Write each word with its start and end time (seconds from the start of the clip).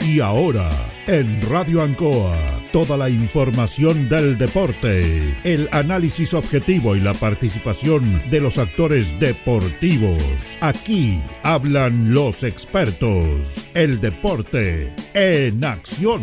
Y 0.00 0.20
ahora, 0.20 0.70
en 1.06 1.42
Radio 1.42 1.82
Ancoa, 1.82 2.36
toda 2.72 2.96
la 2.96 3.10
información 3.10 4.08
del 4.08 4.38
deporte, 4.38 5.34
el 5.44 5.68
análisis 5.72 6.32
objetivo 6.32 6.96
y 6.96 7.00
la 7.00 7.12
participación 7.12 8.22
de 8.30 8.40
los 8.40 8.58
actores 8.58 9.18
deportivos. 9.20 10.56
Aquí 10.62 11.20
hablan 11.42 12.14
los 12.14 12.44
expertos. 12.44 13.70
El 13.74 14.00
deporte 14.00 14.92
en 15.14 15.64
acción. 15.64 16.22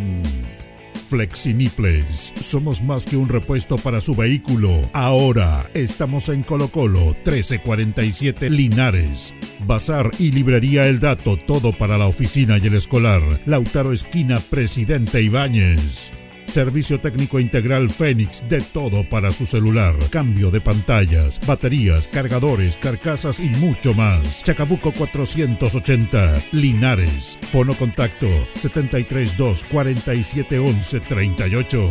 Flexiniples, 1.08 2.34
somos 2.40 2.82
más 2.82 3.06
que 3.06 3.16
un 3.16 3.28
repuesto 3.28 3.76
para 3.78 4.00
su 4.00 4.14
vehículo. 4.14 4.88
Ahora 4.92 5.70
estamos 5.72 6.28
en 6.28 6.42
Colo 6.42 6.68
Colo 6.68 7.16
1347 7.24 8.50
Linares. 8.50 9.34
Bazar 9.66 10.10
y 10.18 10.32
librería 10.32 10.86
El 10.86 11.00
Dato, 11.00 11.36
todo 11.38 11.72
para 11.72 11.96
la 11.96 12.06
oficina 12.06 12.58
y 12.58 12.66
el 12.66 12.74
escolar. 12.74 13.22
Lautaro 13.46 13.92
Esquina, 13.92 14.38
Presidente 14.50 15.22
Ibáñez. 15.22 16.12
Servicio 16.48 16.98
técnico 16.98 17.38
integral 17.38 17.90
Fénix, 17.90 18.48
de 18.48 18.62
todo 18.62 19.04
para 19.04 19.32
su 19.32 19.44
celular. 19.44 19.94
Cambio 20.10 20.50
de 20.50 20.62
pantallas, 20.62 21.38
baterías, 21.46 22.08
cargadores, 22.08 22.78
carcasas 22.78 23.38
y 23.38 23.50
mucho 23.50 23.92
más. 23.92 24.42
Chacabuco 24.42 24.92
480, 24.92 26.42
Linares. 26.52 27.38
Fono 27.42 27.74
contacto 27.74 28.26
732 28.54 29.62
4711 29.70 31.00
38. 31.00 31.90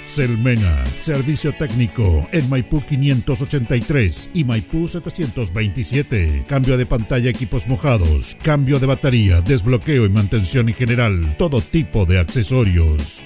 Selmena, 0.00 0.86
servicio 0.96 1.52
técnico 1.52 2.28
en 2.30 2.48
Maipú 2.48 2.82
583 2.82 4.30
y 4.34 4.44
Maipú 4.44 4.86
727. 4.86 6.44
Cambio 6.46 6.78
de 6.78 6.86
pantalla, 6.86 7.28
equipos 7.28 7.66
mojados, 7.66 8.38
cambio 8.40 8.78
de 8.78 8.86
batería, 8.86 9.40
desbloqueo 9.40 10.06
y 10.06 10.10
mantención 10.10 10.68
en 10.68 10.76
general, 10.76 11.34
todo 11.36 11.60
tipo 11.60 12.06
de 12.06 12.20
accesorios. 12.20 13.24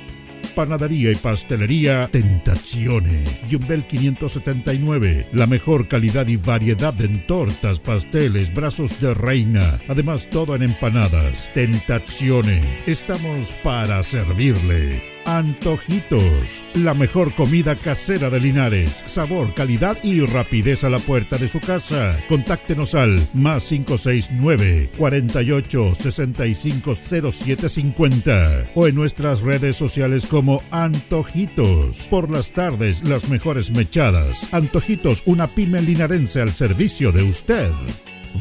Panadería 0.54 1.10
y 1.12 1.16
Pastelería 1.16 2.08
Tentazione. 2.10 3.24
Yumbel 3.48 3.84
579. 3.84 5.28
La 5.32 5.46
mejor 5.46 5.88
calidad 5.88 6.26
y 6.28 6.36
variedad 6.36 6.98
en 7.00 7.26
tortas, 7.26 7.80
pasteles, 7.80 8.54
brazos 8.54 9.00
de 9.00 9.14
reina. 9.14 9.80
Además, 9.88 10.28
todo 10.30 10.54
en 10.54 10.62
empanadas. 10.62 11.50
Tentazione. 11.54 12.62
Estamos 12.86 13.58
para 13.62 14.02
servirle. 14.02 15.13
Antojitos, 15.26 16.64
la 16.74 16.94
mejor 16.94 17.34
comida 17.34 17.78
casera 17.78 18.30
de 18.30 18.40
Linares, 18.40 19.02
sabor, 19.06 19.54
calidad 19.54 19.96
y 20.02 20.20
rapidez 20.20 20.84
a 20.84 20.90
la 20.90 20.98
puerta 20.98 21.38
de 21.38 21.48
su 21.48 21.60
casa. 21.60 22.16
Contáctenos 22.28 22.94
al 22.94 23.26
más 23.32 23.64
569 23.64 24.90
48 24.98 25.94
65 25.94 26.94
0750 26.94 28.70
o 28.74 28.86
en 28.86 28.94
nuestras 28.94 29.42
redes 29.42 29.76
sociales 29.76 30.26
como 30.26 30.62
Antojitos. 30.70 32.08
Por 32.08 32.30
las 32.30 32.50
tardes, 32.52 33.04
las 33.04 33.28
mejores 33.28 33.70
mechadas. 33.70 34.52
Antojitos, 34.52 35.22
una 35.26 35.48
pyme 35.48 35.80
linarense 35.80 36.40
al 36.40 36.52
servicio 36.52 37.12
de 37.12 37.22
usted. 37.22 37.72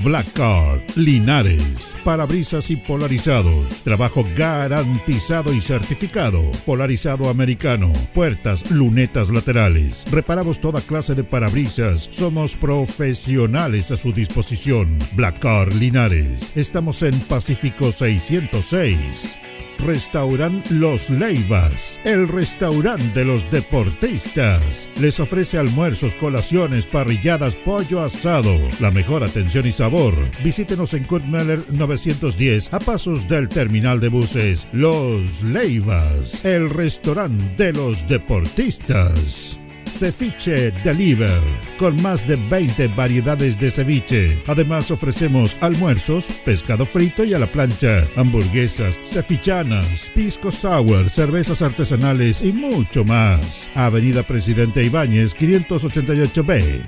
Black 0.04 0.34
Card, 0.34 0.80
Linares, 0.96 1.96
parabrisas 2.04 2.72
y 2.72 2.76
polarizados, 2.76 3.84
trabajo 3.84 4.26
garantizado 4.36 5.54
y 5.54 5.62
certificado, 5.62 6.42
polarizado 6.66 7.30
americano, 7.30 7.94
puertas, 8.14 8.72
lunetas 8.72 9.30
laterales, 9.30 10.06
reparamos 10.12 10.60
toda 10.60 10.82
clase 10.82 11.14
de 11.14 11.24
parabrisas, 11.24 12.08
somos 12.12 12.56
profesionales 12.56 13.92
a 13.92 13.98
su 13.98 14.12
disposición. 14.12 14.98
Black 15.14 15.40
Card 15.40 15.74
Linares, 15.74 16.52
estamos 16.56 17.04
en 17.04 17.20
Pacífico 17.22 17.92
606. 17.92 19.53
Restaurant 19.80 20.66
Los 20.72 21.10
Leivas, 21.10 22.00
el 22.04 22.28
restaurante 22.28 23.20
de 23.20 23.26
los 23.26 23.50
deportistas. 23.52 24.90
Les 25.00 25.20
ofrece 25.20 25.58
almuerzos, 25.58 26.16
colaciones, 26.16 26.88
parrilladas, 26.88 27.56
pollo 27.56 28.02
asado, 28.02 28.58
la 28.80 28.92
mejor 28.92 29.24
atención 29.24 29.66
y 29.66 29.72
sabor. 29.72 30.16
Visítenos 30.44 30.94
en 30.94 31.04
Kurt 31.04 31.26
Meller 31.26 31.64
910 31.72 32.74
a 32.74 32.80
pasos 32.80 33.28
del 33.28 33.50
terminal 33.50 34.00
de 34.00 34.10
buses. 34.10 34.68
Los 34.74 35.44
Leivas, 35.44 36.46
el 36.46 36.70
restaurante 36.70 37.64
de 37.64 37.74
los 37.74 38.08
deportistas. 38.08 39.63
Ceviche 39.86 40.72
Deliver, 40.84 41.40
con 41.78 42.02
más 42.02 42.28
de 42.28 42.36
20 42.36 42.88
variedades 42.90 43.60
de 43.60 43.70
ceviche. 43.70 44.42
Además 44.48 44.92
ofrecemos 44.92 45.58
almuerzos, 45.62 46.28
pescado 46.46 46.86
frito 46.86 47.24
y 47.24 47.34
a 47.34 47.40
la 47.40 47.48
plancha, 47.48 48.06
hamburguesas, 48.16 49.00
cevichanas, 49.04 50.12
pisco 50.16 50.52
sour, 50.52 51.10
cervezas 51.10 51.62
artesanales 51.62 52.42
y 52.42 52.54
mucho 52.54 53.04
más. 53.04 53.70
Avenida 53.76 54.24
Presidente 54.24 54.84
Ibáñez 54.84 55.36
588B. 55.36 56.82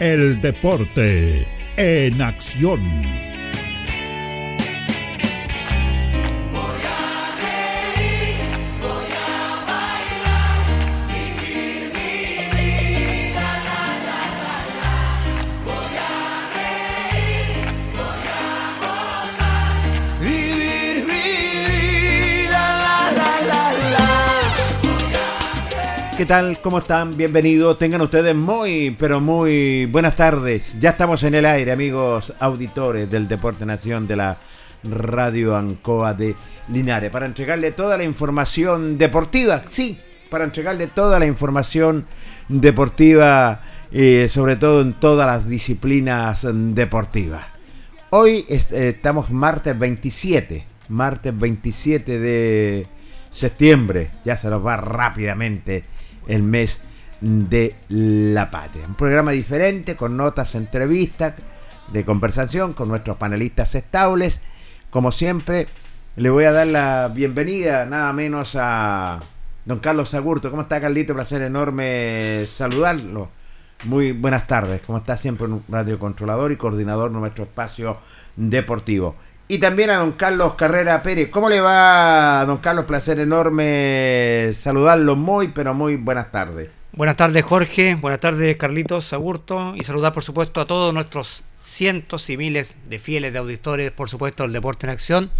El 0.00 0.40
deporte 0.40 1.46
en 1.76 2.22
acción. 2.22 2.80
¿Qué 26.20 26.26
tal? 26.26 26.60
¿Cómo 26.60 26.80
están? 26.80 27.16
Bienvenidos. 27.16 27.78
Tengan 27.78 28.02
ustedes 28.02 28.34
muy, 28.34 28.94
pero 28.98 29.22
muy 29.22 29.86
buenas 29.86 30.16
tardes. 30.16 30.78
Ya 30.78 30.90
estamos 30.90 31.22
en 31.22 31.34
el 31.34 31.46
aire, 31.46 31.72
amigos 31.72 32.34
auditores 32.38 33.10
del 33.10 33.26
Deporte 33.26 33.64
Nación 33.64 34.06
de 34.06 34.16
la 34.16 34.36
Radio 34.82 35.56
Ancoa 35.56 36.12
de 36.12 36.36
Linares, 36.68 37.10
para 37.10 37.24
entregarle 37.24 37.72
toda 37.72 37.96
la 37.96 38.04
información 38.04 38.98
deportiva. 38.98 39.62
Sí, 39.66 39.98
para 40.28 40.44
entregarle 40.44 40.88
toda 40.88 41.18
la 41.18 41.24
información 41.24 42.04
deportiva, 42.50 43.62
eh, 43.90 44.28
sobre 44.28 44.56
todo 44.56 44.82
en 44.82 44.92
todas 45.00 45.26
las 45.26 45.48
disciplinas 45.48 46.46
deportivas. 46.52 47.46
Hoy 48.10 48.44
eh, 48.46 48.60
estamos 48.94 49.30
martes 49.30 49.78
27, 49.78 50.66
martes 50.90 51.38
27 51.38 52.18
de 52.18 52.86
septiembre, 53.30 54.10
ya 54.22 54.36
se 54.36 54.50
nos 54.50 54.66
va 54.66 54.76
rápidamente 54.76 55.84
el 56.28 56.42
mes 56.42 56.80
de 57.20 57.74
la 57.88 58.50
patria. 58.50 58.86
Un 58.86 58.94
programa 58.94 59.32
diferente 59.32 59.96
con 59.96 60.16
notas, 60.16 60.54
entrevistas, 60.54 61.34
de 61.92 62.04
conversación 62.04 62.72
con 62.72 62.88
nuestros 62.88 63.16
panelistas 63.16 63.74
estables. 63.74 64.40
Como 64.90 65.12
siempre, 65.12 65.68
le 66.16 66.30
voy 66.30 66.44
a 66.44 66.52
dar 66.52 66.66
la 66.66 67.10
bienvenida 67.12 67.84
nada 67.86 68.12
menos 68.12 68.56
a 68.58 69.20
don 69.64 69.80
Carlos 69.80 70.14
Agurto. 70.14 70.50
¿Cómo 70.50 70.62
está 70.62 70.80
Carlito? 70.80 71.14
Placer 71.14 71.42
enorme 71.42 72.44
saludarlo. 72.46 73.28
Muy 73.84 74.12
buenas 74.12 74.46
tardes. 74.46 74.82
¿Cómo 74.82 74.98
está 74.98 75.16
siempre 75.16 75.46
un 75.46 75.64
radio 75.68 75.98
controlador 75.98 76.52
y 76.52 76.56
coordinador 76.56 77.12
de 77.12 77.18
nuestro 77.18 77.44
espacio 77.44 77.98
deportivo? 78.36 79.16
Y 79.50 79.58
también 79.58 79.90
a 79.90 79.96
don 79.96 80.12
Carlos 80.12 80.54
Carrera 80.54 81.02
Pérez. 81.02 81.28
¿Cómo 81.28 81.48
le 81.48 81.60
va, 81.60 82.44
don 82.46 82.58
Carlos? 82.58 82.84
Placer 82.84 83.18
enorme 83.18 84.52
saludarlo. 84.54 85.16
Muy, 85.16 85.48
pero 85.48 85.74
muy 85.74 85.96
buenas 85.96 86.30
tardes. 86.30 86.70
Buenas 86.92 87.16
tardes 87.16 87.44
Jorge, 87.44 87.96
buenas 87.96 88.20
tardes 88.20 88.56
Carlitos 88.56 89.12
Agurto 89.12 89.74
y 89.74 89.82
saludar 89.82 90.12
por 90.12 90.22
supuesto 90.22 90.60
a 90.60 90.68
todos 90.68 90.94
nuestros 90.94 91.42
cientos 91.60 92.30
y 92.30 92.36
miles 92.36 92.76
de 92.88 93.00
fieles 93.00 93.32
de 93.32 93.40
auditores, 93.40 93.90
por 93.90 94.08
supuesto 94.08 94.44
del 94.44 94.52
Deporte 94.52 94.86
en 94.86 94.90
Acción, 94.90 95.30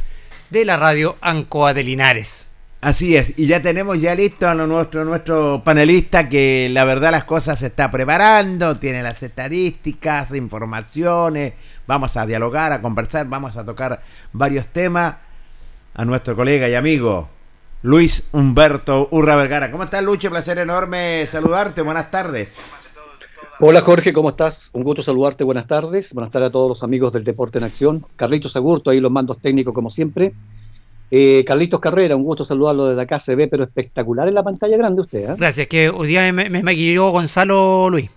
de 0.51 0.65
la 0.65 0.77
radio 0.77 1.15
Ancoa 1.21 1.73
de 1.73 1.85
Linares. 1.85 2.49
Así 2.81 3.15
es, 3.15 3.35
y 3.37 3.47
ya 3.47 3.61
tenemos 3.61 4.01
ya 4.01 4.15
listo 4.15 4.49
a 4.49 4.55
nuestro, 4.55 5.05
nuestro 5.05 5.63
panelista 5.63 6.31
que 6.31 6.69
la 6.73 6.85
verdad 6.85 7.11
las 7.11 7.25
cosas 7.25 7.59
se 7.59 7.67
está 7.67 7.91
preparando, 7.91 8.79
tiene 8.79 9.03
las 9.03 9.23
estadísticas, 9.23 10.35
informaciones, 10.35 11.53
vamos 11.91 12.17
a 12.17 12.25
dialogar, 12.25 12.73
a 12.73 12.81
conversar, 12.81 13.27
vamos 13.29 13.57
a 13.57 13.65
tocar 13.65 14.01
varios 14.33 14.69
temas 14.69 15.17
a 15.93 16.05
nuestro 16.05 16.37
colega 16.37 16.69
y 16.69 16.77
amigo 16.77 17.29
Luis 17.83 18.29
Humberto 18.31 19.09
Urra 19.11 19.35
Vergara. 19.35 19.73
¿Cómo 19.73 19.83
estás 19.83 20.05
Lucho? 20.05 20.31
Placer 20.31 20.59
enorme 20.59 21.27
saludarte, 21.27 21.83
buenas 21.83 22.09
tardes. 22.13 22.59
Hola 23.59 23.81
Jorge, 23.81 24.13
¿cómo 24.13 24.29
estás? 24.29 24.71
Un 24.73 24.85
gusto 24.85 25.03
saludarte, 25.03 25.43
buenas 25.43 25.67
tardes. 25.67 26.15
Buenas 26.15 26.31
tardes 26.31 26.51
a 26.51 26.53
todos 26.53 26.69
los 26.69 26.85
amigos 26.85 27.13
del 27.13 27.25
Deporte 27.25 27.59
en 27.59 27.65
Acción. 27.65 28.07
Carlitos 28.15 28.55
Agurto, 28.55 28.91
ahí 28.91 29.01
los 29.01 29.11
mandos 29.11 29.39
técnicos 29.39 29.75
como 29.75 29.91
siempre. 29.91 30.33
Eh, 31.11 31.43
Carlitos 31.45 31.81
Carrera, 31.81 32.15
un 32.15 32.23
gusto 32.23 32.45
saludarlo 32.45 32.87
desde 32.87 33.03
acá, 33.03 33.19
se 33.19 33.35
ve 33.35 33.49
pero 33.49 33.65
espectacular 33.65 34.29
en 34.29 34.35
la 34.35 34.45
pantalla 34.45 34.77
grande 34.77 35.03
usted. 35.03 35.29
¿eh? 35.29 35.35
Gracias, 35.37 35.67
que 35.67 35.91
hoy 35.91 36.07
día 36.07 36.33
me, 36.33 36.49
me 36.49 36.63
maquilló 36.63 37.11
Gonzalo 37.11 37.91
Luis. 37.91 38.09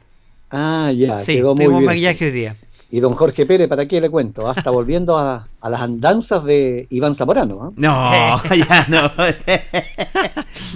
Ah, 0.52 0.92
ya, 0.96 1.18
sí, 1.18 1.38
quedó 1.38 1.56
muy 1.56 1.66
tuvimos 1.66 1.80
bien. 1.80 1.86
maquillaje 1.88 2.26
hoy 2.26 2.32
día. 2.32 2.56
Y 2.94 3.00
don 3.00 3.14
Jorge 3.14 3.48
Pérez, 3.48 3.68
¿para 3.68 3.88
qué 3.88 4.00
le 4.00 4.08
cuento? 4.12 4.48
Ah, 4.48 4.54
Está 4.56 4.70
volviendo 4.70 5.18
a, 5.18 5.48
a 5.62 5.70
las 5.72 5.82
andanzas 5.82 6.46
de 6.46 6.86
Iván 6.92 7.16
Zamorano. 7.16 7.64
¿ah? 7.64 7.72
No, 7.76 8.56
ya 8.56 8.86
no. 8.88 9.12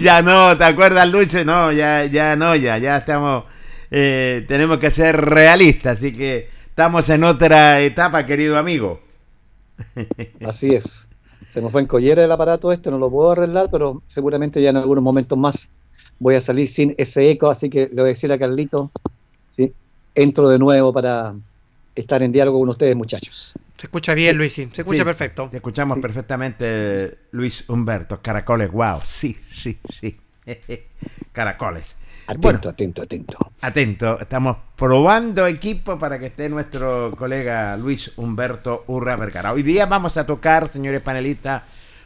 ya 0.00 0.20
no, 0.22 0.58
¿te 0.58 0.64
acuerdas, 0.64 1.08
Lucho? 1.08 1.44
No, 1.44 1.70
ya, 1.70 2.06
ya 2.06 2.34
no, 2.34 2.56
ya, 2.56 2.76
ya 2.78 2.96
estamos. 2.96 3.44
eh, 3.92 4.44
tenemos 4.48 4.78
que 4.78 4.90
ser 4.90 5.16
realistas, 5.16 5.98
así 5.98 6.12
que 6.12 6.48
estamos 6.68 7.08
en 7.08 7.22
otra 7.22 7.80
etapa, 7.82 8.26
querido 8.26 8.58
amigo. 8.58 8.98
Así 10.44 10.74
es. 10.74 11.08
Se 11.48 11.62
nos 11.62 11.70
fue 11.70 11.82
en 11.82 11.86
collera 11.86 12.24
el 12.24 12.32
aparato 12.32 12.72
este, 12.72 12.90
no 12.90 12.98
lo 12.98 13.08
puedo 13.12 13.30
arreglar, 13.30 13.68
pero 13.70 14.02
seguramente 14.08 14.60
ya 14.60 14.70
en 14.70 14.76
algunos 14.78 15.04
momentos 15.04 15.38
más 15.38 15.70
voy 16.18 16.34
a 16.34 16.40
salir 16.40 16.66
sin 16.66 16.96
ese 16.98 17.30
eco, 17.30 17.48
así 17.48 17.70
que 17.70 17.82
le 17.86 17.94
voy 18.02 18.06
a 18.10 18.14
decir 18.14 18.32
a 18.32 18.38
Carlito, 18.38 18.90
¿sí? 19.48 19.72
entro 20.16 20.48
de 20.48 20.58
nuevo 20.58 20.92
para 20.92 21.34
estar 21.98 22.22
en 22.22 22.32
diálogo 22.32 22.60
con 22.60 22.68
ustedes, 22.68 22.96
muchachos. 22.96 23.54
Se 23.76 23.86
escucha 23.86 24.14
bien, 24.14 24.32
Sí. 24.32 24.36
Luis, 24.38 24.52
sí. 24.52 24.68
Se 24.72 24.82
escucha 24.82 24.98
Sí, 24.98 25.04
perfecto. 25.04 25.48
Te 25.50 25.56
escuchamos 25.56 25.98
perfectamente, 25.98 27.18
Luis 27.32 27.68
Humberto. 27.68 28.20
Caracoles, 28.20 28.70
wow. 28.70 29.00
Sí, 29.04 29.38
sí, 29.52 29.78
sí. 29.88 30.18
Caracoles. 31.32 31.96
Atento, 32.26 32.40
Bueno, 32.42 32.60
atento, 32.68 33.02
atento. 33.02 33.38
atento. 33.60 34.20
Estamos 34.20 34.56
probando 34.76 35.46
equipo 35.46 35.98
para 35.98 36.18
que 36.18 36.26
esté 36.26 36.48
nuestro 36.48 37.14
colega 37.16 37.76
Luis 37.76 38.12
Humberto 38.16 38.84
Urra 38.86 39.16
Vergara. 39.16 39.52
Hoy 39.52 39.62
día 39.62 39.86
vamos 39.86 40.16
a 40.16 40.26
tocar, 40.26 40.68
señores 40.68 41.00
panelistas, 41.00 41.62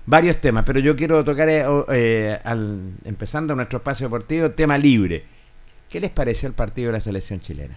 varios 0.06 0.40
temas, 0.40 0.64
pero 0.64 0.78
yo 0.78 0.94
quiero 0.94 1.24
tocar, 1.24 1.48
eh, 1.48 1.64
eh, 1.90 2.38
al, 2.44 2.92
empezando 3.04 3.54
nuestro 3.56 3.78
espacio 3.78 4.06
deportivo, 4.06 4.50
tema 4.52 4.78
libre. 4.78 5.24
¿Qué 5.88 5.98
les 6.00 6.10
pareció 6.10 6.46
el 6.48 6.54
partido 6.54 6.88
de 6.88 6.92
la 6.98 7.00
selección 7.00 7.40
chilena? 7.40 7.76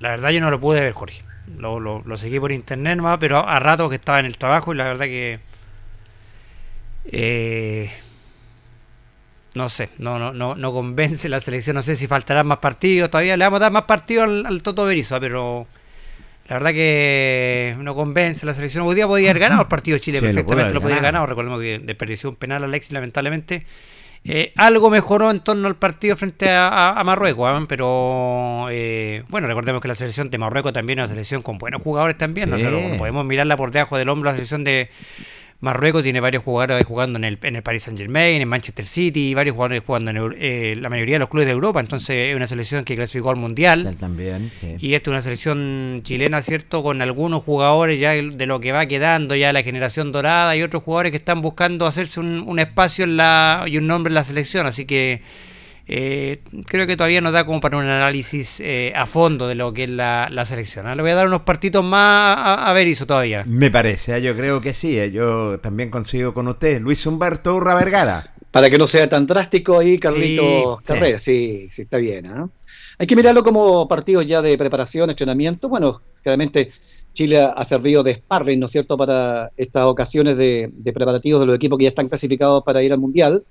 La 0.00 0.10
verdad 0.10 0.30
yo 0.30 0.40
no 0.40 0.50
lo 0.50 0.60
pude 0.60 0.80
ver, 0.80 0.92
Jorge. 0.92 1.22
Lo, 1.58 1.78
lo, 1.80 2.02
lo 2.04 2.16
seguí 2.16 2.40
por 2.40 2.52
internet 2.52 2.96
nomás, 2.96 3.18
pero 3.18 3.46
a 3.46 3.58
rato 3.60 3.88
que 3.88 3.96
estaba 3.96 4.20
en 4.20 4.26
el 4.26 4.36
trabajo 4.38 4.72
y 4.72 4.76
la 4.76 4.84
verdad 4.84 5.04
que... 5.06 5.38
eh, 7.06 7.90
no 9.54 9.68
sé, 9.68 9.88
no, 9.98 10.18
no, 10.18 10.32
no, 10.32 10.56
no 10.56 10.72
convence 10.72 11.28
la 11.28 11.38
selección. 11.40 11.76
No 11.76 11.82
sé 11.82 11.94
si 11.96 12.06
faltarán 12.08 12.46
más 12.46 12.58
partidos. 12.58 13.10
Todavía 13.10 13.36
le 13.36 13.44
vamos 13.44 13.58
a 13.60 13.64
dar 13.64 13.72
más 13.72 13.84
partidos 13.84 14.24
al, 14.24 14.46
al 14.46 14.62
Toto 14.62 14.84
Berizzo, 14.84 15.20
pero 15.20 15.66
la 16.48 16.54
verdad 16.54 16.72
que 16.72 17.76
no 17.78 17.94
convence 17.94 18.44
la 18.46 18.54
selección. 18.54 18.84
Hoy 18.84 18.96
día 18.96 19.06
podía 19.06 19.30
haber 19.30 19.40
ganado 19.40 19.62
el 19.62 19.68
partido 19.68 19.94
de 19.94 20.00
Chile 20.00 20.18
Sí, 20.18 20.26
perfectamente, 20.26 20.74
lo 20.74 20.80
podía 20.80 20.96
haber 20.96 21.04
ganado. 21.04 21.26
Recordemos 21.26 21.60
que 21.60 21.78
desperdició 21.78 22.30
un 22.30 22.36
penal 22.36 22.62
a 22.62 22.66
Alexis, 22.66 22.92
lamentablemente. 22.92 23.64
Eh, 24.26 24.52
algo 24.56 24.88
mejoró 24.88 25.30
en 25.30 25.40
torno 25.40 25.68
al 25.68 25.76
partido 25.76 26.16
frente 26.16 26.48
a, 26.48 26.68
a- 26.68 26.98
a 26.98 27.04
Marruecos, 27.04 27.46
¿ah? 27.52 27.62
pero 27.68 28.66
eh, 28.70 29.22
bueno, 29.28 29.46
recordemos 29.46 29.82
que 29.82 29.88
la 29.88 29.94
selección 29.94 30.30
de 30.30 30.38
Marruecos 30.38 30.72
también 30.72 30.98
es 30.98 31.02
una 31.04 31.08
selección 31.14 31.42
con 31.42 31.58
buenos 31.58 31.82
jugadores 31.82 32.16
también. 32.16 32.50
Sí. 32.56 32.64
No 32.64 32.96
podemos 32.96 33.24
mirarla 33.26 33.56
por 33.58 33.70
debajo 33.70 33.98
del 33.98 34.08
hombro. 34.08 34.30
La 34.30 34.34
selección 34.34 34.64
de 34.64 34.88
Marruecos 35.64 36.02
tiene 36.02 36.20
varios 36.20 36.44
jugadores 36.44 36.84
jugando 36.84 37.18
en 37.18 37.24
el, 37.24 37.38
en 37.42 37.56
el 37.56 37.62
Paris 37.62 37.84
Saint 37.84 37.98
Germain, 37.98 38.40
en 38.40 38.48
Manchester 38.48 38.86
City, 38.86 39.30
y 39.30 39.34
varios 39.34 39.54
jugadores 39.54 39.82
jugando 39.84 40.10
en 40.10 40.34
eh, 40.38 40.76
la 40.78 40.90
mayoría 40.90 41.16
de 41.16 41.20
los 41.20 41.28
clubes 41.28 41.46
de 41.46 41.52
Europa. 41.52 41.80
Entonces 41.80 42.30
es 42.30 42.36
una 42.36 42.46
selección 42.46 42.84
que 42.84 42.94
clasificó 42.94 43.30
al 43.30 43.36
Mundial. 43.36 43.96
También, 43.98 44.52
sí. 44.60 44.76
Y 44.78 44.94
esta 44.94 45.10
es 45.10 45.12
una 45.14 45.22
selección 45.22 46.00
chilena, 46.04 46.42
¿cierto? 46.42 46.82
Con 46.82 47.02
algunos 47.02 47.42
jugadores 47.42 47.98
ya 47.98 48.12
de 48.12 48.46
lo 48.46 48.60
que 48.60 48.72
va 48.72 48.86
quedando, 48.86 49.34
ya 49.34 49.52
la 49.52 49.62
generación 49.62 50.12
dorada 50.12 50.54
y 50.54 50.62
otros 50.62 50.82
jugadores 50.82 51.10
que 51.10 51.16
están 51.16 51.40
buscando 51.40 51.86
hacerse 51.86 52.20
un, 52.20 52.44
un 52.46 52.58
espacio 52.58 53.04
en 53.04 53.16
la, 53.16 53.64
y 53.66 53.78
un 53.78 53.86
nombre 53.86 54.10
en 54.10 54.14
la 54.14 54.24
selección. 54.24 54.66
Así 54.66 54.84
que 54.84 55.22
eh, 55.86 56.42
creo 56.66 56.86
que 56.86 56.96
todavía 56.96 57.20
nos 57.20 57.32
da 57.32 57.44
como 57.44 57.60
para 57.60 57.76
un 57.76 57.84
análisis 57.84 58.60
eh, 58.60 58.92
a 58.96 59.06
fondo 59.06 59.46
de 59.48 59.54
lo 59.54 59.72
que 59.72 59.84
es 59.84 59.90
la, 59.90 60.28
la 60.30 60.44
selección. 60.44 60.86
¿ah? 60.86 60.94
Le 60.94 61.02
voy 61.02 61.10
a 61.10 61.14
dar 61.14 61.26
unos 61.26 61.42
partidos 61.42 61.84
más 61.84 62.36
a, 62.38 62.70
a 62.70 62.72
ver 62.72 62.86
eso 62.86 63.06
todavía. 63.06 63.44
Me 63.46 63.70
parece, 63.70 64.16
¿eh? 64.16 64.22
yo 64.22 64.34
creo 64.36 64.60
que 64.60 64.72
sí. 64.72 64.98
¿eh? 64.98 65.10
Yo 65.10 65.58
también 65.60 65.90
coincido 65.90 66.32
con 66.32 66.48
usted. 66.48 66.80
Luis 66.80 67.04
Humberto 67.06 67.54
Urra 67.54 67.74
Vergara. 67.74 68.32
Para 68.50 68.70
que 68.70 68.78
no 68.78 68.86
sea 68.86 69.08
tan 69.08 69.26
drástico 69.26 69.80
ahí, 69.80 69.98
Carlito 69.98 70.78
Sí, 70.78 70.84
Carrera. 70.92 71.18
Sí, 71.18 71.68
sí, 71.70 71.82
está 71.82 71.98
bien. 71.98 72.26
¿ah? 72.26 72.48
Hay 72.98 73.06
que 73.06 73.16
mirarlo 73.16 73.42
como 73.42 73.86
partidos 73.88 74.24
ya 74.26 74.40
de 74.40 74.56
preparación, 74.56 75.10
entrenamiento. 75.10 75.68
Bueno, 75.68 76.00
claramente 76.22 76.70
Chile 77.12 77.40
ha- 77.42 77.48
ha 77.48 77.64
servido 77.64 78.02
de 78.04 78.14
sparring, 78.14 78.60
¿no 78.60 78.66
es 78.66 78.72
cierto?, 78.72 78.96
para 78.96 79.50
estas 79.56 79.82
ocasiones 79.84 80.36
de, 80.36 80.70
de 80.72 80.92
preparativos 80.92 81.40
de 81.40 81.46
los 81.46 81.56
equipos 81.56 81.76
que 81.78 81.84
ya 81.84 81.88
están 81.90 82.08
clasificados 82.08 82.62
para 82.64 82.82
ir 82.82 82.92
al 82.92 82.98
Mundial. 83.00 83.42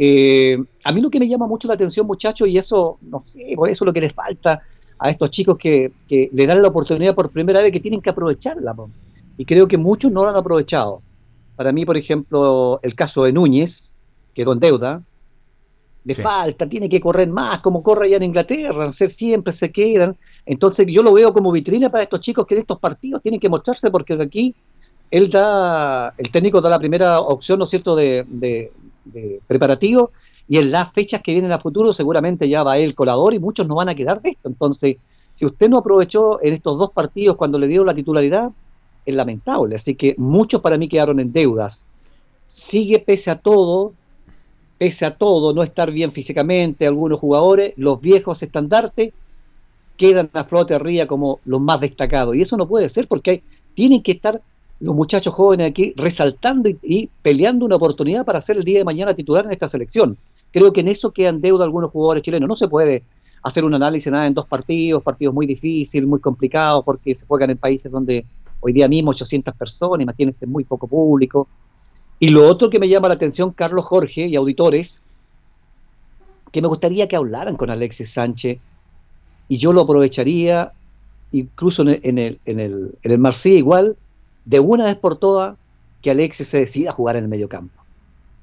Eh, 0.00 0.56
a 0.84 0.92
mí 0.92 1.00
lo 1.00 1.10
que 1.10 1.18
me 1.20 1.28
llama 1.28 1.46
mucho 1.48 1.66
la 1.68 1.74
atención, 1.74 2.06
muchachos, 2.06 2.48
y 2.48 2.56
eso, 2.56 2.98
no 3.02 3.18
sé, 3.20 3.52
por 3.56 3.68
eso 3.68 3.84
es 3.84 3.86
lo 3.86 3.92
que 3.92 4.00
les 4.00 4.14
falta 4.14 4.62
a 4.98 5.10
estos 5.10 5.30
chicos 5.30 5.56
que, 5.58 5.92
que 6.06 6.30
le 6.32 6.46
dan 6.46 6.62
la 6.62 6.68
oportunidad 6.68 7.14
por 7.14 7.30
primera 7.32 7.60
vez 7.62 7.72
que 7.72 7.80
tienen 7.80 8.00
que 8.00 8.10
aprovecharla. 8.10 8.74
po. 8.74 8.92
Y 9.36 9.44
creo 9.44 9.66
que 9.68 9.76
muchos 9.76 10.12
no 10.12 10.24
lo 10.24 10.30
han 10.30 10.36
aprovechado. 10.36 11.02
Para 11.56 11.72
mí, 11.72 11.84
por 11.84 11.96
ejemplo, 11.96 12.78
el 12.82 12.94
caso 12.94 13.24
de 13.24 13.32
Núñez, 13.32 13.98
que 14.34 14.44
con 14.44 14.60
deuda, 14.60 15.02
le 16.04 16.14
Sí. 16.14 16.22
falta, 16.22 16.68
tiene 16.68 16.88
que 16.88 17.00
correr 17.00 17.28
más, 17.28 17.60
como 17.60 17.82
corre 17.82 18.06
allá 18.06 18.16
en 18.16 18.22
Inglaterra, 18.24 18.84
hacer 18.86 19.10
siempre 19.10 19.52
se 19.52 19.70
quedan. 19.70 20.16
Entonces 20.46 20.86
yo 20.88 21.02
lo 21.02 21.12
veo 21.12 21.32
como 21.32 21.52
vitrina 21.52 21.90
para 21.90 22.04
estos 22.04 22.20
chicos 22.20 22.46
que 22.46 22.54
en 22.54 22.60
estos 22.60 22.78
partidos 22.78 23.20
tienen 23.22 23.40
que 23.40 23.48
mostrarse 23.48 23.90
porque 23.90 24.14
aquí 24.14 24.56
él 25.10 25.28
da, 25.30 26.14
el 26.16 26.30
técnico 26.30 26.60
da 26.60 26.70
la 26.70 26.78
primera 26.78 27.20
opción, 27.20 27.58
¿no 27.58 27.64
es 27.64 27.70
cierto?, 27.70 27.96
de, 27.96 28.24
de- 28.26 28.72
preparativo 29.46 30.12
y 30.48 30.58
en 30.58 30.70
las 30.70 30.92
fechas 30.92 31.22
que 31.22 31.32
vienen 31.32 31.52
a 31.52 31.58
futuro 31.58 31.92
seguramente 31.92 32.48
ya 32.48 32.62
va 32.62 32.78
el 32.78 32.94
colador 32.94 33.34
y 33.34 33.38
muchos 33.38 33.66
no 33.68 33.74
van 33.74 33.88
a 33.88 33.94
quedar 33.94 34.20
de 34.20 34.30
esto. 34.30 34.48
Entonces, 34.48 34.96
si 35.34 35.46
usted 35.46 35.68
no 35.68 35.78
aprovechó 35.78 36.42
en 36.42 36.54
estos 36.54 36.78
dos 36.78 36.90
partidos 36.90 37.36
cuando 37.36 37.58
le 37.58 37.68
dieron 37.68 37.86
la 37.86 37.94
titularidad, 37.94 38.50
es 39.04 39.14
lamentable. 39.14 39.76
Así 39.76 39.94
que 39.94 40.14
muchos 40.18 40.60
para 40.60 40.78
mí 40.78 40.88
quedaron 40.88 41.20
en 41.20 41.32
deudas. 41.32 41.88
Sigue 42.44 42.98
pese 42.98 43.30
a 43.30 43.36
todo, 43.36 43.92
pese 44.78 45.04
a 45.04 45.16
todo, 45.16 45.52
no 45.52 45.62
estar 45.62 45.90
bien 45.90 46.12
físicamente 46.12 46.86
algunos 46.86 47.20
jugadores, 47.20 47.74
los 47.76 48.00
viejos 48.00 48.42
estandartes 48.42 49.12
quedan 49.96 50.30
a 50.32 50.44
flote 50.44 50.74
arriba 50.74 51.06
como 51.06 51.40
los 51.44 51.60
más 51.60 51.80
destacados. 51.80 52.34
Y 52.34 52.42
eso 52.42 52.56
no 52.56 52.66
puede 52.66 52.88
ser 52.88 53.06
porque 53.08 53.30
hay, 53.30 53.42
tienen 53.74 54.02
que 54.02 54.12
estar 54.12 54.40
los 54.80 54.94
muchachos 54.94 55.34
jóvenes 55.34 55.70
aquí 55.70 55.92
resaltando 55.96 56.68
y, 56.68 57.10
peleando 57.22 57.64
una 57.64 57.76
oportunidad 57.76 58.24
para 58.24 58.40
ser 58.40 58.56
el 58.58 58.64
día 58.64 58.78
de 58.78 58.84
mañana 58.84 59.14
titular 59.14 59.44
en 59.44 59.52
esta 59.52 59.68
selección. 59.68 60.16
Creo 60.52 60.72
que 60.72 60.80
en 60.80 60.88
eso 60.88 61.10
quedan 61.10 61.40
deuda 61.40 61.64
algunos 61.64 61.90
jugadores 61.90 62.22
chilenos. 62.22 62.48
No 62.48 62.56
se 62.56 62.68
puede 62.68 63.02
hacer 63.42 63.64
un 63.64 63.74
análisis 63.74 64.10
nada 64.10 64.26
en 64.26 64.34
dos 64.34 64.46
partidos, 64.46 65.02
partidos 65.02 65.34
muy 65.34 65.46
difíciles, 65.46 66.08
muy 66.08 66.20
complicados, 66.20 66.84
porque 66.84 67.14
se 67.14 67.26
juegan 67.26 67.50
en 67.50 67.58
países 67.58 67.90
donde 67.90 68.24
hoy 68.60 68.72
día 68.72 68.88
mismo 68.88 69.10
800 69.10 69.54
personas, 69.54 70.02
imagínense, 70.02 70.46
muy 70.46 70.64
poco 70.64 70.86
público. 70.86 71.48
Y 72.20 72.30
lo 72.30 72.48
otro 72.48 72.70
que 72.70 72.78
me 72.78 72.88
llama 72.88 73.08
la 73.08 73.14
atención, 73.14 73.52
Carlos 73.52 73.84
Jorge 73.84 74.26
y 74.26 74.36
auditores, 74.36 75.02
que 76.50 76.62
me 76.62 76.68
gustaría 76.68 77.08
que 77.08 77.16
hablaran 77.16 77.56
con 77.56 77.70
Alexis 77.70 78.12
Sánchez 78.12 78.58
y 79.48 79.58
yo 79.58 79.72
lo 79.72 79.82
aprovecharía, 79.82 80.72
incluso 81.32 81.82
en 81.82 81.88
el, 81.88 82.00
en 82.02 82.18
el, 82.18 82.40
en 82.44 82.60
el, 82.60 82.94
en 83.02 83.12
el 83.12 83.34
igual, 83.46 83.96
de 84.48 84.60
una 84.60 84.86
vez 84.86 84.96
por 84.96 85.16
todas, 85.16 85.56
que 86.00 86.10
Alexis 86.10 86.48
se 86.48 86.60
decida 86.60 86.88
a 86.88 86.92
jugar 86.92 87.16
en 87.16 87.24
el 87.24 87.28
medio 87.28 87.50
campo. 87.50 87.82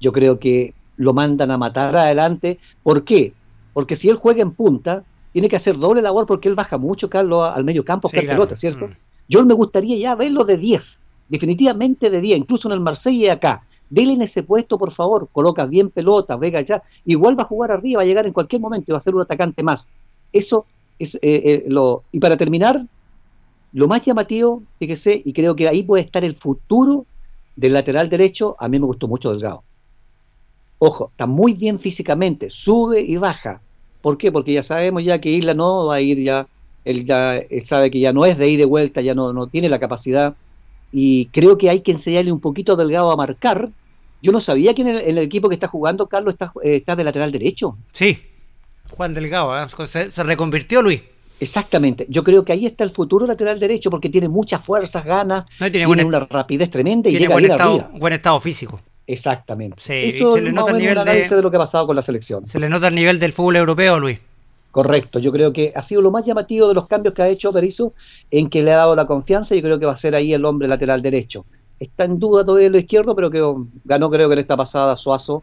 Yo 0.00 0.12
creo 0.12 0.38
que 0.38 0.72
lo 0.96 1.12
mandan 1.12 1.50
a 1.50 1.58
matar 1.58 1.96
adelante. 1.96 2.60
¿Por 2.84 3.02
qué? 3.02 3.32
Porque 3.72 3.96
si 3.96 4.08
él 4.08 4.16
juega 4.16 4.40
en 4.40 4.52
punta, 4.52 5.02
tiene 5.32 5.48
que 5.48 5.56
hacer 5.56 5.76
doble 5.76 6.02
labor 6.02 6.24
porque 6.26 6.48
él 6.48 6.54
baja 6.54 6.78
mucho, 6.78 7.10
Carlos, 7.10 7.50
al 7.52 7.64
medio 7.64 7.84
campo, 7.84 8.06
Sí, 8.08 8.12
claro. 8.12 8.28
pelota, 8.28 8.56
¿cierto? 8.56 8.86
Mm. 8.86 8.96
Yo 9.28 9.44
me 9.44 9.54
gustaría 9.54 9.96
ya 9.96 10.14
verlo 10.14 10.44
de 10.44 10.56
10, 10.56 11.02
definitivamente 11.28 12.08
de 12.08 12.20
10, 12.20 12.38
incluso 12.38 12.68
en 12.68 12.74
el 12.74 12.80
Marsella 12.80 13.26
y 13.26 13.28
acá. 13.28 13.64
Dele 13.90 14.12
en 14.12 14.22
ese 14.22 14.44
puesto, 14.44 14.78
por 14.78 14.92
favor, 14.92 15.28
coloca 15.32 15.66
bien 15.66 15.90
pelota, 15.90 16.36
Vega 16.36 16.60
ya. 16.60 16.84
Igual 17.04 17.36
va 17.36 17.42
a 17.42 17.46
jugar 17.46 17.72
arriba, 17.72 17.98
va 17.98 18.02
a 18.04 18.06
llegar 18.06 18.26
en 18.26 18.32
cualquier 18.32 18.60
momento 18.60 18.90
y 18.90 18.92
va 18.92 18.98
a 18.98 19.00
ser 19.00 19.14
un 19.16 19.22
atacante 19.22 19.62
más. 19.64 19.88
Eso 20.32 20.66
es 21.00 21.16
eh, 21.16 21.20
eh, 21.22 21.64
lo. 21.68 22.04
Y 22.12 22.20
para 22.20 22.36
terminar, 22.36 22.86
lo 23.76 23.88
más 23.88 24.00
llamativo, 24.00 24.62
fíjese, 24.78 25.20
y 25.22 25.34
creo 25.34 25.54
que 25.54 25.68
ahí 25.68 25.82
puede 25.82 26.02
estar 26.02 26.24
el 26.24 26.34
futuro 26.34 27.04
del 27.56 27.74
lateral 27.74 28.08
derecho, 28.08 28.56
a 28.58 28.70
mí 28.70 28.78
me 28.80 28.86
gustó 28.86 29.06
mucho 29.06 29.30
Delgado. 29.30 29.64
Ojo, 30.78 31.10
está 31.10 31.26
muy 31.26 31.52
bien 31.52 31.78
físicamente, 31.78 32.48
sube 32.48 33.02
y 33.02 33.18
baja. 33.18 33.60
¿Por 34.00 34.16
qué? 34.16 34.32
Porque 34.32 34.54
ya 34.54 34.62
sabemos 34.62 35.04
ya 35.04 35.20
que 35.20 35.28
Isla 35.28 35.52
no 35.52 35.84
va 35.84 35.96
a 35.96 36.00
ir 36.00 36.24
ya, 36.24 36.48
él 36.86 37.04
ya 37.04 37.36
él 37.36 37.66
sabe 37.66 37.90
que 37.90 38.00
ya 38.00 38.14
no 38.14 38.24
es 38.24 38.38
de 38.38 38.48
ir 38.48 38.58
de 38.58 38.64
vuelta, 38.64 39.02
ya 39.02 39.14
no, 39.14 39.34
no 39.34 39.46
tiene 39.46 39.68
la 39.68 39.78
capacidad. 39.78 40.34
Y 40.90 41.26
creo 41.26 41.58
que 41.58 41.68
hay 41.68 41.80
que 41.80 41.92
enseñarle 41.92 42.32
un 42.32 42.40
poquito 42.40 42.72
a 42.72 42.76
Delgado 42.76 43.10
a 43.10 43.16
marcar. 43.16 43.68
Yo 44.22 44.32
no 44.32 44.40
sabía 44.40 44.72
que 44.72 44.80
en 44.80 44.88
el, 44.88 45.18
equipo 45.18 45.50
que 45.50 45.54
está 45.54 45.68
jugando, 45.68 46.06
Carlos, 46.06 46.32
está, 46.32 46.50
eh, 46.64 46.76
está 46.76 46.96
de 46.96 47.04
lateral 47.04 47.30
derecho. 47.30 47.76
Sí, 47.92 48.22
Juan 48.88 49.12
Delgado, 49.12 49.52
¿ah? 49.52 49.68
se, 49.68 50.10
se 50.10 50.22
reconvirtió 50.22 50.80
Luis. 50.80 51.02
Exactamente. 51.40 52.06
Yo 52.08 52.24
creo 52.24 52.44
que 52.44 52.52
ahí 52.52 52.66
está 52.66 52.84
el 52.84 52.90
futuro 52.90 53.26
lateral 53.26 53.58
derecho 53.60 53.90
porque 53.90 54.08
tiene 54.08 54.28
muchas 54.28 54.64
fuerzas, 54.64 55.04
ganas, 55.04 55.44
No, 55.60 55.70
tiene 55.70 55.86
una 56.04 56.20
rapidez 56.20 56.70
tremenda 56.70 57.08
y 57.08 57.12
tiene 57.12 57.24
llega 57.26 57.34
buen 57.34 57.50
estado, 57.50 57.72
arriba. 57.72 57.90
buen 57.98 58.12
estado 58.14 58.40
físico. 58.40 58.80
Exactamente. 59.06 59.76
Sí, 59.80 59.92
Eso 59.92 60.32
se 60.32 60.40
le 60.42 60.52
nota 60.52 60.72
el 60.72 60.78
nivel 60.78 61.04
de- 61.04 61.28
de... 61.28 61.42
lo 61.42 61.50
que 61.50 61.56
ha 61.56 61.60
pasado 61.60 61.86
con 61.86 61.94
la 61.96 62.02
selección. 62.02 62.46
Se 62.46 62.58
le 62.58 62.68
nota 62.68 62.88
el 62.88 62.94
nivel 62.94 63.18
del 63.20 63.32
fútbol 63.32 63.56
europeo, 63.56 64.00
Luis. 64.00 64.18
Correcto, 64.72 65.18
yo 65.20 65.32
creo 65.32 65.52
que 65.52 65.72
ha 65.74 65.82
sido 65.82 66.02
lo 66.02 66.10
más 66.10 66.26
llamativo 66.26 66.68
de 66.68 66.74
los 66.74 66.86
cambios 66.86 67.14
que 67.14 67.22
ha 67.22 67.28
hecho 67.28 67.50
Berizzo, 67.50 67.94
en 68.30 68.50
que 68.50 68.62
le 68.62 68.72
ha 68.72 68.76
dado 68.78 68.94
la 68.96 69.06
confianza 69.06 69.54
y 69.54 69.58
yo 69.58 69.62
creo 69.64 69.78
que 69.78 69.86
va 69.86 69.92
a 69.92 69.96
ser 69.96 70.14
ahí 70.14 70.34
el 70.34 70.44
hombre 70.44 70.68
lateral 70.68 71.00
derecho. 71.00 71.46
Está 71.80 72.04
en 72.04 72.18
duda 72.18 72.44
todavía 72.44 72.68
lo 72.68 72.78
izquierdo, 72.78 73.14
pero 73.14 73.30
que 73.30 73.40
ganó 73.84 74.10
creo 74.10 74.28
que 74.28 74.34
en 74.34 74.38
esta 74.40 74.56
pasada 74.56 74.96
Suazo. 74.96 75.42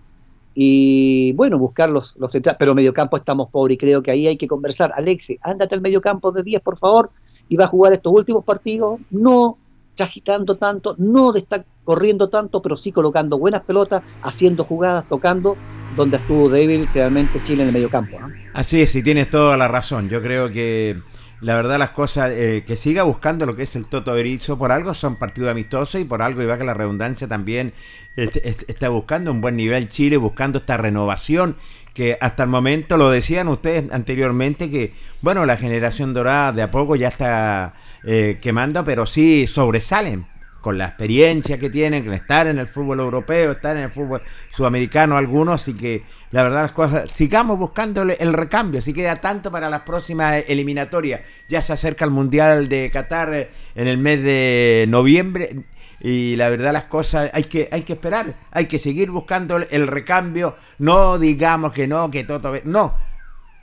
Y 0.55 1.33
bueno, 1.33 1.57
buscar 1.57 1.89
los, 1.89 2.15
los 2.17 2.31
pero 2.60 2.75
medio 2.75 2.93
campo 2.93 3.17
estamos 3.17 3.50
pobres 3.50 3.75
y 3.75 3.77
creo 3.77 4.03
que 4.03 4.12
ahí 4.12 4.27
hay 4.27 4.38
que 4.38 4.48
conversar. 4.48 4.93
Alexi, 4.95 5.39
ándate 5.41 5.75
al 5.75 5.81
medio 5.81 6.01
campo 6.01 6.31
de 6.31 6.43
10, 6.43 6.62
por 6.62 6.77
favor, 6.77 7.12
y 7.50 7.55
va 7.55 7.65
a 7.65 7.69
jugar 7.69 7.93
estos 7.93 8.13
últimos 8.13 8.43
partidos, 8.43 9.00
no 9.10 9.57
agitando 10.00 10.55
tanto, 10.55 10.95
no 10.98 11.31
de 11.31 11.39
estar 11.39 11.65
corriendo 11.83 12.29
tanto, 12.29 12.62
pero 12.62 12.77
sí 12.77 12.91
colocando 12.91 13.38
buenas 13.38 13.62
pelotas, 13.62 14.03
haciendo 14.24 14.63
jugadas, 14.63 15.05
tocando, 15.07 15.55
donde 15.95 16.17
estuvo 16.17 16.50
débil 16.50 16.88
realmente 16.93 17.41
Chile 17.43 17.62
en 17.62 17.69
el 17.69 17.74
medio 17.74 17.89
campo. 17.89 18.17
Así 18.53 18.81
es, 18.81 18.95
y 18.95 19.03
tienes 19.03 19.29
toda 19.29 19.57
la 19.57 19.67
razón. 19.67 20.10
Yo 20.10 20.22
creo 20.22 20.50
que 20.50 21.00
la 21.43 21.55
verdad 21.55 21.77
las 21.77 21.89
cosas, 21.89 22.31
eh, 22.31 22.63
que 22.65 22.77
siga 22.77 23.03
buscando 23.03 23.45
lo 23.45 23.55
que 23.55 23.63
es 23.63 23.75
el 23.75 23.85
Toto 23.85 24.13
Berizzo, 24.13 24.57
por 24.57 24.71
algo 24.71 24.93
son 24.93 25.17
partidos 25.17 25.51
amistosos 25.51 26.00
y 26.00 26.05
por 26.05 26.21
algo, 26.21 26.41
y 26.41 26.45
va 26.45 26.57
que 26.57 26.63
la 26.63 26.73
redundancia 26.73 27.27
también 27.27 27.73
está 28.15 28.89
buscando 28.89 29.31
un 29.31 29.41
buen 29.41 29.57
nivel 29.57 29.89
Chile, 29.89 30.17
buscando 30.17 30.59
esta 30.59 30.77
renovación 30.77 31.57
que 31.93 32.17
hasta 32.21 32.43
el 32.43 32.50
momento 32.50 32.97
lo 32.97 33.12
decían 33.12 33.47
ustedes 33.50 33.91
anteriormente 33.91 34.71
que 34.71 34.93
bueno 35.21 35.45
la 35.45 35.57
generación 35.57 36.13
dorada 36.13 36.51
de 36.51 36.63
a 36.63 36.71
poco 36.71 36.95
ya 36.95 37.09
está 37.09 37.75
eh, 38.03 38.39
quemando 38.41 38.83
pero 38.83 39.05
sí 39.05 39.45
sobresalen 39.45 40.25
con 40.63 40.77
la 40.77 40.85
experiencia 40.85 41.59
que 41.59 41.69
tienen, 41.69 42.12
estar 42.13 42.47
en 42.47 42.57
el 42.57 42.69
fútbol 42.69 43.01
europeo, 43.01 43.51
estar 43.51 43.75
en 43.75 43.83
el 43.83 43.91
fútbol 43.91 44.21
sudamericano 44.50 45.17
algunos, 45.17 45.67
y 45.67 45.73
que 45.73 46.03
la 46.34 46.42
verdad 46.42 46.63
las 46.63 46.72
cosas, 46.72 47.12
sigamos 47.12 47.60
buscando 47.60 48.02
el 48.02 48.34
recambio, 48.34 48.82
si 48.82 48.92
queda 48.92 49.18
tanto 49.18 49.52
para 49.52 49.70
las 49.70 49.82
próximas 49.82 50.44
eliminatorias, 50.48 51.22
ya 51.48 51.62
se 51.62 51.74
acerca 51.74 52.06
el 52.06 52.12
Mundial 52.12 52.68
de 52.70 52.90
Qatar 52.90 53.32
eh, 53.36 53.52
en 53.75 53.88
el 53.88 54.00
mes 54.00 54.24
de 54.24 54.88
noviembre, 54.90 55.63
y 56.00 56.36
la 56.36 56.50
verdad 56.50 56.74
las 56.74 56.86
cosas 56.86 57.30
hay 57.36 57.44
que 57.44 57.70
hay 57.72 57.84
que 57.84 57.94
esperar, 57.94 58.34
hay 58.50 58.66
que 58.66 58.80
seguir 58.80 59.12
buscando 59.12 59.58
el, 59.58 59.86
recambio, 59.86 60.56
no 60.80 61.20
digamos 61.20 61.72
que 61.72 61.86
no, 61.86 62.10
que 62.10 62.24
todo 62.24 62.52
no, 62.63 62.98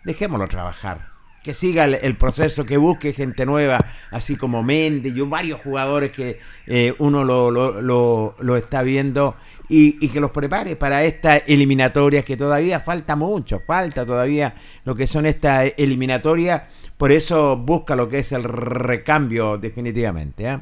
dejémoslo 0.05 0.47
trabajar 0.47 1.11
que 1.43 1.55
siga 1.55 1.87
el, 1.87 2.17
proceso, 2.17 2.67
que 2.67 2.77
busque 2.77 3.13
gente 3.13 3.47
nueva, 3.47 3.85
así 4.11 4.37
como 4.37 4.63
Méndez 4.63 5.17
y 5.17 5.21
varios 5.23 5.61
jugadores 5.61 6.11
que 6.11 6.39
eh, 6.67 6.95
uno 6.99 7.25
lo, 7.25 7.51
lo, 7.51 8.35
lo, 8.39 8.57
está 8.57 8.83
viendo 8.83 9.37
y, 9.73 10.09
que 10.09 10.21
los 10.21 10.33
prepare 10.33 10.75
para 10.75 11.05
esta 11.05 11.37
eliminatoria 11.37 12.23
que 12.23 12.37
todavía 12.37 12.81
falta 12.81 13.15
mucho, 13.15 13.63
falta 13.65 14.05
todavía 14.05 14.53
lo 14.85 14.97
que 14.97 15.07
son 15.07 15.27
estas 15.27 15.73
eliminatorias, 15.77 16.63
por 16.97 17.13
eso 17.13 17.57
busca 17.57 17.95
lo 17.95 18.09
que 18.09 18.19
es 18.19 18.33
el 18.33 18.43
recambio 18.43 19.59
definitivamente. 19.59 20.45
¿eh? 20.45 20.59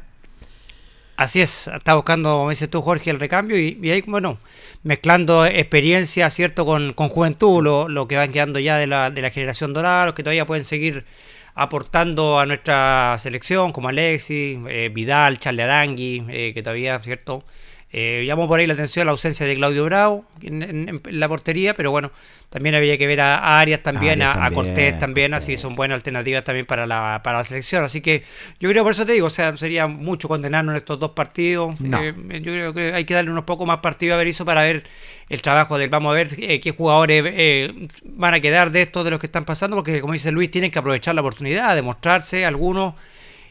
Así 1.16 1.40
es, 1.40 1.68
está 1.68 1.94
buscando, 1.94 2.36
como 2.36 2.50
dices 2.50 2.68
tú, 2.68 2.82
Jorge, 2.82 3.10
el 3.10 3.18
recambio 3.18 3.58
y, 3.58 3.78
y 3.82 3.90
ahí, 3.90 4.02
bueno, 4.06 4.36
mezclando 4.82 5.46
experiencia, 5.46 6.28
¿cierto?, 6.28 6.66
con, 6.66 6.92
con 6.92 7.08
juventud, 7.08 7.62
lo, 7.62 7.88
lo, 7.88 8.06
que 8.06 8.16
van 8.16 8.30
quedando 8.30 8.58
ya 8.58 8.76
de 8.76 8.86
la, 8.86 9.10
de 9.10 9.22
la 9.22 9.30
generación 9.30 9.72
dorada, 9.72 10.04
los 10.04 10.14
que 10.14 10.22
todavía 10.22 10.44
pueden 10.44 10.64
seguir 10.64 11.06
aportando 11.54 12.38
a 12.38 12.44
nuestra 12.44 13.16
selección, 13.18 13.72
como 13.72 13.88
Alexis, 13.88 14.58
eh, 14.68 14.90
Vidal, 14.92 15.38
Charles 15.38 15.64
Arangui, 15.64 16.24
eh, 16.28 16.52
que 16.54 16.62
todavía, 16.62 17.00
¿cierto?, 17.00 17.42
eh, 17.90 18.24
llamó 18.26 18.46
por 18.46 18.60
ahí 18.60 18.66
la 18.66 18.74
atención 18.74 19.06
la 19.06 19.12
ausencia 19.12 19.46
de 19.46 19.54
Claudio 19.54 19.84
Bravo 19.84 20.26
en, 20.42 21.00
la 21.04 21.26
portería, 21.26 21.74
pero 21.74 21.90
bueno, 21.90 22.12
también 22.50 22.74
había 22.74 22.98
que 22.98 23.06
ver 23.06 23.20
a 23.20 23.58
Arias 23.58 23.82
también, 23.82 24.22
a, 24.22 24.50
Cortés 24.50 24.98
también, 24.98 25.32
así 25.32 25.56
son 25.56 25.74
buenas 25.74 25.96
alternativas 25.96 26.44
también 26.44 26.66
para 26.66 26.86
la, 26.86 27.20
para 27.24 27.38
la 27.38 27.44
selección. 27.44 27.84
Así 27.84 28.02
que 28.02 28.24
yo 28.60 28.68
creo, 28.68 28.84
por 28.84 28.92
eso 28.92 29.06
te 29.06 29.12
digo, 29.12 29.26
o 29.26 29.30
sea, 29.30 29.56
sería 29.56 29.86
mucho 29.86 30.28
condenarnos 30.28 30.72
en 30.72 30.76
estos 30.78 30.98
dos 30.98 31.12
partidos. 31.12 31.76
Eh, 31.80 32.14
yo 32.42 32.52
creo 32.52 32.74
que 32.74 32.92
hay 32.92 33.04
que 33.04 33.14
darle 33.14 33.30
unos 33.30 33.44
pocos 33.44 33.66
más 33.66 33.78
partidos 33.78 34.14
a 34.14 34.18
Berizzo 34.18 34.44
para 34.44 34.62
ver 34.62 34.84
el 35.30 35.42
trabajo 35.42 35.78
del 35.78 35.88
vamos 35.88 36.12
a 36.12 36.14
ver 36.14 36.28
eh, 36.38 36.60
qué 36.60 36.72
jugadores 36.72 37.22
eh, 37.26 37.88
van 38.04 38.34
a 38.34 38.40
quedar 38.40 38.70
de 38.70 38.82
estos 38.82 39.04
de 39.04 39.10
los 39.10 39.20
que 39.20 39.26
están 39.26 39.44
pasando, 39.44 39.76
porque 39.76 40.00
como 40.00 40.12
dice 40.12 40.30
Luis, 40.30 40.50
tienen 40.50 40.70
que 40.70 40.78
aprovechar 40.78 41.14
la 41.14 41.22
oportunidad 41.22 41.74
de 41.74 41.82
mostrarse 41.82 42.44
algunos 42.44 42.94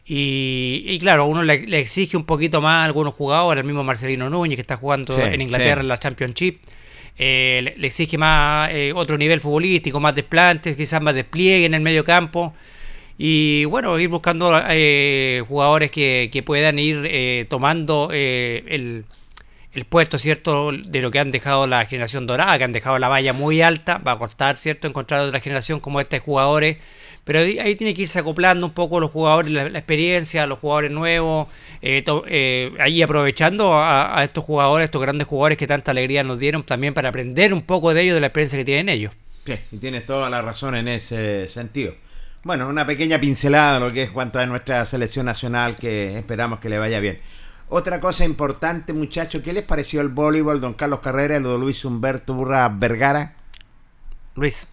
y, 0.09 0.97
claro, 0.99 1.25
uno 1.25 1.43
le, 1.43 1.79
exige 1.79 2.15
un 2.15 2.23
poquito 2.23 2.61
más 2.61 2.75
a 2.75 2.85
algunos 2.85 3.13
jugadores, 3.13 3.61
el 3.61 3.67
mismo 3.67 3.83
Marcelino 3.83 4.29
Núñez 4.29 4.55
que 4.55 4.61
está 4.61 4.77
jugando 4.77 5.19
en 5.19 5.41
Inglaterra 5.41 5.81
en 5.81 5.89
la 5.89 5.97
Championship. 5.97 6.59
Eh, 7.17 7.73
le, 7.75 7.87
exige 7.87 8.17
más 8.17 8.69
eh, 8.71 8.93
otro 8.95 9.17
nivel 9.17 9.41
futbolístico, 9.41 9.99
más 9.99 10.15
desplantes, 10.15 10.77
quizás 10.77 11.01
más 11.01 11.13
despliegue 11.13 11.65
en 11.65 11.73
el 11.73 11.81
medio 11.81 12.05
campo. 12.05 12.53
Y 13.17 13.65
bueno, 13.65 13.99
ir 13.99 14.07
buscando 14.07 14.61
eh, 14.69 15.43
jugadores 15.45 15.91
que, 15.91 16.29
que, 16.31 16.41
puedan 16.41 16.79
ir 16.79 17.47
tomando 17.49 18.09
el, 18.13 19.03
el 19.73 19.85
puesto, 19.85 20.17
¿cierto?, 20.17 20.71
de 20.71 21.01
lo 21.01 21.11
que 21.11 21.19
han 21.19 21.31
dejado 21.31 21.67
la 21.67 21.85
generación 21.85 22.27
dorada, 22.27 22.57
que 22.57 22.63
han 22.63 22.71
dejado 22.71 22.97
la 22.97 23.09
valla 23.09 23.33
muy 23.33 23.61
alta. 23.61 23.97
Va 23.97 24.13
a 24.13 24.17
costar, 24.17 24.55
¿cierto?, 24.55 24.87
encontrar 24.87 25.19
otra 25.21 25.41
generación 25.41 25.81
como 25.81 25.99
estos 25.99 26.21
jugadores 26.21 26.77
pero 27.27 27.39
ahí 27.39 27.75
tiene 27.75 27.93
que 27.93 28.03
irse 28.03 28.19
acoplando 28.19 28.65
un 28.65 28.71
poco 28.71 29.01
los 29.01 29.11
jugadores, 29.11 29.51
la, 29.51 29.63
experiencia, 29.65 30.47
los 30.47 30.59
jugadores 30.59 30.91
nuevos, 30.91 31.49
eh, 31.81 32.01
eh, 32.27 32.71
ahí 32.79 33.01
aprovechando 33.01 33.73
a, 33.77 34.23
estos 34.23 34.45
jugadores, 34.45 34.85
estos 34.85 35.01
grandes 35.01 35.27
jugadores 35.27 35.57
que 35.57 35.67
tanta 35.67 35.91
alegría 35.91 36.23
nos 36.23 36.39
dieron 36.39 36.63
también 36.63 36.93
para 36.93 37.09
aprender 37.09 37.53
un 37.53 37.63
poco 37.63 37.93
de 37.93 38.03
ellos, 38.03 38.13
de 38.13 38.21
la 38.21 38.27
experiencia 38.27 38.57
que 38.57 38.63
tienen 38.63 38.87
ellos. 38.87 39.11
Sí, 39.45 39.55
y 39.73 39.77
tienes 39.77 40.05
toda 40.05 40.29
la 40.29 40.41
razón 40.41 40.75
en 40.75 40.87
ese 40.87 41.49
sentido. 41.49 41.95
Bueno, 42.43 42.69
una 42.69 42.87
pequeña 42.87 43.19
pincelada 43.19 43.73
de 43.73 43.79
lo 43.81 43.91
que 43.91 44.03
es 44.03 44.09
cuanto 44.09 44.39
a 44.39 44.45
nuestra 44.45 44.85
selección 44.85 45.25
nacional 45.25 45.75
que 45.75 46.17
esperamos 46.17 46.59
que 46.59 46.69
le 46.69 46.79
vaya 46.79 47.01
bien. 47.01 47.19
Otra 47.67 47.99
cosa 47.99 48.23
importante, 48.23 48.93
muchachos, 48.93 49.41
¿qué 49.41 49.51
les 49.51 49.65
pareció 49.65 49.99
el 49.99 50.07
voleibol, 50.07 50.61
don 50.61 50.75
Carlos 50.75 51.01
Carrera, 51.01 51.35
el 51.35 51.43
de 51.43 51.57
Luis 51.57 51.83
Humberto 51.83 52.33
Burra 52.35 52.69
Vergara? 52.69 53.35
Luis. 54.35 54.69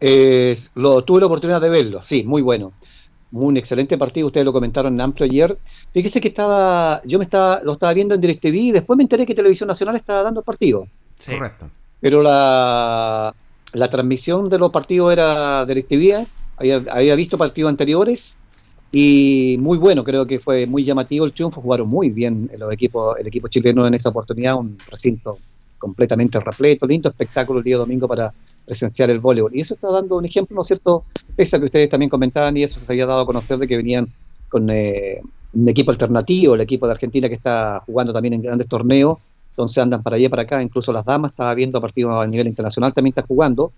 Eh, 0.00 0.56
lo, 0.74 1.04
tuve 1.04 1.20
la 1.20 1.26
oportunidad 1.26 1.60
de 1.60 1.68
verlo, 1.68 2.02
sí, 2.02 2.24
muy 2.24 2.42
bueno. 2.42 2.72
Un 3.32 3.56
excelente 3.56 3.96
partido, 3.96 4.26
ustedes 4.26 4.44
lo 4.44 4.52
comentaron 4.52 4.94
en 4.94 5.00
amplio 5.00 5.26
ayer. 5.26 5.56
Fíjese 5.92 6.20
que 6.20 6.28
estaba, 6.28 7.00
yo 7.04 7.18
me 7.18 7.24
estaba, 7.24 7.60
lo 7.62 7.74
estaba 7.74 7.92
viendo 7.92 8.14
en 8.14 8.20
DirecTV 8.20 8.54
y 8.54 8.72
después 8.72 8.96
me 8.96 9.04
enteré 9.04 9.24
que 9.24 9.34
Televisión 9.34 9.68
Nacional 9.68 9.96
estaba 9.96 10.22
dando 10.22 10.40
el 10.40 10.44
partido. 10.44 10.88
Correcto. 11.24 11.70
Pero 12.00 12.22
la, 12.22 13.32
la 13.72 13.90
transmisión 13.90 14.48
de 14.48 14.58
los 14.58 14.72
partidos 14.72 15.12
era 15.12 15.64
DirecTV, 15.64 16.26
había, 16.56 16.82
había 16.90 17.14
visto 17.14 17.38
partidos 17.38 17.68
anteriores 17.68 18.36
y 18.92 19.56
muy 19.60 19.78
bueno, 19.78 20.02
creo 20.02 20.26
que 20.26 20.40
fue 20.40 20.66
muy 20.66 20.82
llamativo 20.82 21.24
el 21.24 21.32
triunfo, 21.32 21.60
jugaron 21.60 21.88
muy 21.88 22.10
bien 22.10 22.50
los 22.58 22.72
equipos, 22.72 23.16
el 23.18 23.26
equipo 23.28 23.46
chileno 23.48 23.86
en 23.86 23.94
esa 23.94 24.08
oportunidad, 24.08 24.56
un 24.56 24.76
recinto 24.90 25.38
completamente 25.78 26.40
repleto, 26.40 26.86
lindo 26.86 27.08
espectáculo 27.08 27.60
el 27.60 27.64
día 27.64 27.76
domingo 27.76 28.08
para 28.08 28.32
presenciar 28.64 29.10
el 29.10 29.20
voleibol. 29.20 29.54
Y 29.54 29.60
eso 29.60 29.74
está 29.74 29.90
dando 29.90 30.16
un 30.16 30.24
ejemplo, 30.24 30.54
¿no 30.54 30.62
es 30.62 30.68
cierto? 30.68 31.04
Pese 31.36 31.56
a 31.56 31.58
que 31.58 31.66
ustedes 31.66 31.88
también 31.88 32.10
comentaban 32.10 32.56
y 32.56 32.62
eso 32.62 32.80
se 32.80 32.92
había 32.92 33.06
dado 33.06 33.20
a 33.20 33.26
conocer 33.26 33.58
de 33.58 33.66
que 33.66 33.76
venían 33.76 34.08
con 34.48 34.68
eh, 34.70 35.20
un 35.52 35.68
equipo 35.68 35.90
alternativo, 35.90 36.54
el 36.54 36.60
equipo 36.60 36.86
de 36.86 36.92
Argentina 36.92 37.28
que 37.28 37.34
está 37.34 37.82
jugando 37.86 38.12
también 38.12 38.34
en 38.34 38.42
grandes 38.42 38.68
torneos, 38.68 39.18
entonces 39.50 39.82
andan 39.82 40.02
para 40.02 40.16
allá 40.16 40.30
para 40.30 40.42
acá, 40.42 40.62
incluso 40.62 40.92
las 40.92 41.04
damas, 41.04 41.32
estaba 41.32 41.54
viendo 41.54 41.80
partidos 41.80 42.22
a 42.22 42.26
nivel 42.26 42.46
internacional, 42.46 42.92
también 42.94 43.12
está 43.12 43.22
jugando, 43.22 43.72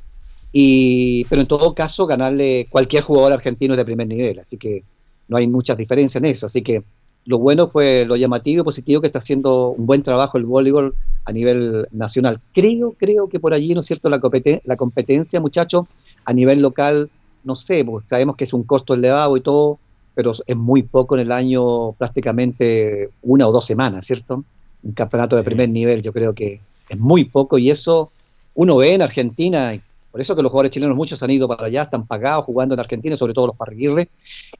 y, 0.53 1.25
pero 1.25 1.41
en 1.41 1.49
todo 1.49 1.75
caso 1.75 2.07
ganarle 2.07 2.67
cualquier 2.69 3.03
jugador 3.03 3.33
argentino 3.33 3.75
de 3.75 3.85
primer 3.85 4.07
nivel, 4.07 4.39
así 4.39 4.59
que 4.59 4.85
no 5.29 5.37
hay 5.37 5.47
muchas 5.47 5.77
diferencias 5.77 6.23
en 6.23 6.29
eso, 6.29 6.47
así 6.47 6.62
que 6.62 6.85
lo 7.25 7.38
bueno 7.38 7.69
fue 7.69 8.05
lo 8.05 8.17
llamativo 8.17 8.62
y 8.62 8.64
positivo 8.64 9.00
que 9.00 9.07
está 9.07 9.19
haciendo 9.19 9.69
un 9.69 9.87
buen 9.87 10.02
trabajo 10.02 10.38
el 10.38 10.45
voleibol 10.45 10.95
a 11.25 11.33
nivel 11.33 11.87
nacional. 11.93 12.41
Creo, 12.52 12.93
creo 12.99 13.29
que 13.29 13.38
por 13.38 13.55
allí, 13.55 13.75
¿no 13.75 13.81
es 13.81 13.87
cierto?, 13.87 14.09
la, 14.11 14.21
la 14.64 14.76
competencia, 14.76 15.41
muchachos, 15.41 15.87
a 16.25 16.33
nivel 16.33 16.61
local, 16.61 17.11
no 17.45 17.57
sé, 17.57 17.85
porque 17.85 18.09
sabemos 18.09 18.37
que 18.37 18.45
es 18.45 18.52
un 18.52 18.64
costo 18.64 18.95
elevado 18.95 19.37
y 19.37 19.41
todo, 19.41 19.79
pero 20.14 20.33
es 20.47 20.57
muy 20.57 20.83
poco 20.83 21.14
en 21.14 21.23
el 21.23 21.33
año, 21.33 21.93
prácticamente 21.93 23.11
una 23.23 23.47
o 23.47 23.52
dos 23.52 23.67
semanas, 23.67 24.07
¿cierto? 24.07 24.45
Un 24.83 24.93
campeonato 24.93 25.37
de 25.37 25.45
primer 25.45 25.69
nivel, 25.69 26.02
yo 26.02 26.12
creo 26.12 26.35
que 26.35 26.61
es 26.88 26.99
muy 26.99 27.25
poco 27.25 27.57
y 27.57 27.71
eso 27.71 28.11
uno 28.55 28.76
ve 28.76 28.95
en 28.95 29.02
Argentina, 29.02 29.81
por 30.12 30.21
eso 30.21 30.37
que 30.37 30.42
los 30.42 30.50
jugadores 30.50 30.71
chilenos 30.71 30.95
muchos 30.95 31.23
han 31.23 31.31
ido 31.31 31.49
para 31.49 31.66
allá, 31.66 31.83
están 31.83 32.07
pagados 32.07 32.45
jugando 32.45 32.75
en 32.75 32.81
Argentina, 32.81 33.16
sobre 33.16 33.33
todo 33.33 33.49
los 33.49 33.57
parriguirres, 33.57 34.09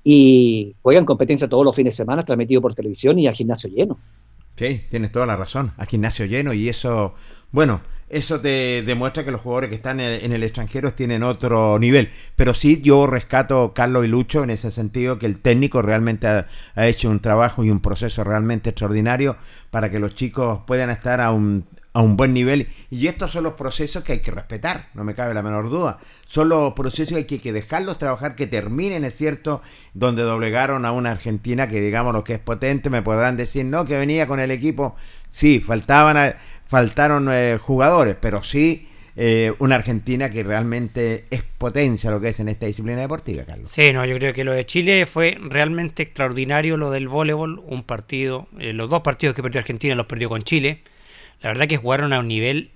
y 0.03 0.75
juegan 0.81 1.05
competencia 1.05 1.47
todos 1.47 1.65
los 1.65 1.77
fines 1.77 1.95
de 1.95 1.99
semana, 1.99 2.23
transmitido 2.23 2.63
por 2.63 2.75
televisión 2.75 3.19
y 3.19 3.29
a 3.29 3.33
gimnasio 3.33 3.69
lleno. 3.71 3.99
Sí, 4.57 4.83
tienes 4.91 5.13
toda 5.13 5.27
la 5.27 5.37
razón, 5.37 5.73
a 5.77 5.85
gimnasio 5.85 6.25
lleno 6.25 6.55
y 6.55 6.71
eso, 6.71 7.15
bueno, 7.51 7.83
eso 8.09 8.41
te 8.41 8.83
demuestra 8.83 9.25
que 9.25 9.31
los 9.31 9.41
jugadores 9.41 9.71
que 9.71 9.77
están 9.77 9.99
en 9.99 10.33
el, 10.33 10.43
extranjero 10.43 10.93
tienen 10.93 11.23
otro 11.23 11.79
nivel. 11.79 12.11
Pero 12.37 12.53
sí, 12.53 12.81
yo 12.83 13.07
rescato 13.07 13.73
Carlos 13.75 14.05
y 14.05 14.09
Lucho 14.09 14.45
en 14.45 14.51
ese 14.51 14.71
sentido, 14.71 15.19
que 15.19 15.25
el 15.25 15.41
técnico 15.41 15.81
realmente 15.81 16.27
ha, 16.27 16.47
hecho 16.87 17.09
un 17.09 17.21
trabajo 17.21 17.65
y 17.65 17.71
un 17.71 17.81
proceso 17.81 18.23
realmente 18.23 18.71
extraordinario 18.71 19.37
para 19.71 19.91
que 19.91 19.99
los 19.99 20.15
chicos 20.15 20.61
puedan 20.67 20.91
estar 20.91 21.23
a 21.23 21.33
un, 21.33 21.65
a 21.93 22.01
un 22.01 22.17
buen 22.17 22.33
nivel. 22.33 22.69
Y 22.91 23.07
estos 23.07 23.31
son 23.33 23.45
los 23.45 23.55
procesos 23.55 24.03
que 24.03 24.13
hay 24.13 24.21
que 24.21 24.31
respetar, 24.31 24.89
no 24.95 25.05
me 25.05 25.15
cabe 25.15 25.35
la 25.35 25.43
menor 25.43 25.69
duda. 25.69 25.99
Son 26.27 26.49
los 26.49 26.73
procesos 26.75 27.09
que 27.09 27.35
hay 27.35 27.41
que, 27.41 27.53
dejarlos 27.53 27.99
trabajar, 27.99 28.35
que 28.35 28.47
terminen, 28.47 29.05
es 29.05 29.17
cierto, 29.17 29.63
donde 29.95 30.23
doblegaron 30.23 30.85
a 30.85 30.93
una 30.93 31.11
Argentina 31.11 31.69
que 31.69 31.81
digamos 31.81 32.13
lo 32.13 32.25
que 32.25 32.35
es 32.35 32.39
potente, 32.39 32.91
me 32.91 33.03
podrán 33.03 33.37
decir, 33.37 33.65
no, 33.65 33.85
que 33.85 33.99
venía 33.99 34.27
con 34.27 34.41
el 34.41 34.51
equipo. 34.51 34.97
Sí, 35.29 35.61
faltaban, 35.61 36.35
faltaron 36.67 37.29
eh, 37.31 37.59
jugadores, 37.61 38.17
pero 38.21 38.43
sí 38.43 38.89
eh, 39.15 39.53
una 39.59 39.75
Argentina 39.75 40.31
que 40.31 40.43
realmente 40.43 41.25
es 41.31 41.43
potencia 41.43 42.11
lo 42.11 42.21
que 42.21 42.29
es 42.29 42.41
en 42.41 42.49
esta 42.49 42.65
disciplina 42.65 43.01
deportiva, 43.01 43.45
Carlos. 43.45 43.71
Sí, 43.71 43.93
no, 43.93 44.07
yo 44.07 44.17
creo 44.17 44.33
que 44.33 44.45
lo 44.45 44.53
de 44.53 44.65
Chile 44.65 45.05
fue 45.05 45.37
realmente 45.39 46.03
extraordinario, 46.03 46.79
lo 46.79 46.91
del 46.91 47.09
voleibol, 47.09 47.63
un 47.67 47.83
partido, 47.83 48.49
eh, 48.59 48.73
los 48.73 48.89
dos 48.89 49.03
partidos 49.03 49.35
que 49.37 49.43
perdió 49.43 49.61
Argentina 49.61 49.95
los 49.95 50.07
perdió 50.07 50.31
con 50.31 50.43
Chile. 50.43 50.81
La 51.43 51.49
verdad 51.51 51.67
que 51.67 51.77
jugaron 51.77 52.13
a 52.13 52.21
un 52.21 52.29
nivel 52.29 52.71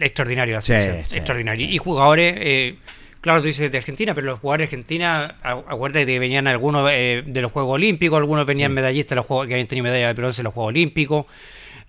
extraordinario, 0.00 0.54
la 0.54 0.60
Sí, 0.60 0.68
selección, 0.68 1.04
sí, 1.04 1.16
extraordinario. 1.16 1.68
Y 1.68 1.78
jugadores, 1.78 2.34
eh, 2.38 2.76
claro, 3.20 3.40
tú 3.40 3.46
dices 3.48 3.70
de 3.70 3.78
Argentina, 3.78 4.14
pero 4.14 4.26
los 4.28 4.38
jugadores 4.38 4.70
de 4.70 4.76
Argentina, 4.76 5.36
a- 5.42 5.52
acuérdate 5.52 6.06
que 6.06 6.18
venían 6.18 6.46
algunos 6.46 6.88
eh, 6.92 7.22
de 7.26 7.40
los 7.42 7.52
Juegos 7.52 7.74
Olímpicos, 7.74 8.18
algunos 8.18 8.46
venían 8.46 8.72
medallistas 8.72 9.16
los 9.16 9.26
juegos, 9.26 9.46
que 9.46 9.54
habían 9.54 9.66
tenido 9.66 9.84
medalla 9.84 10.08
de 10.08 10.12
bronce 10.14 10.42
en 10.42 10.44
los 10.44 10.54
Juegos 10.54 10.68
Olímpicos. 10.70 11.26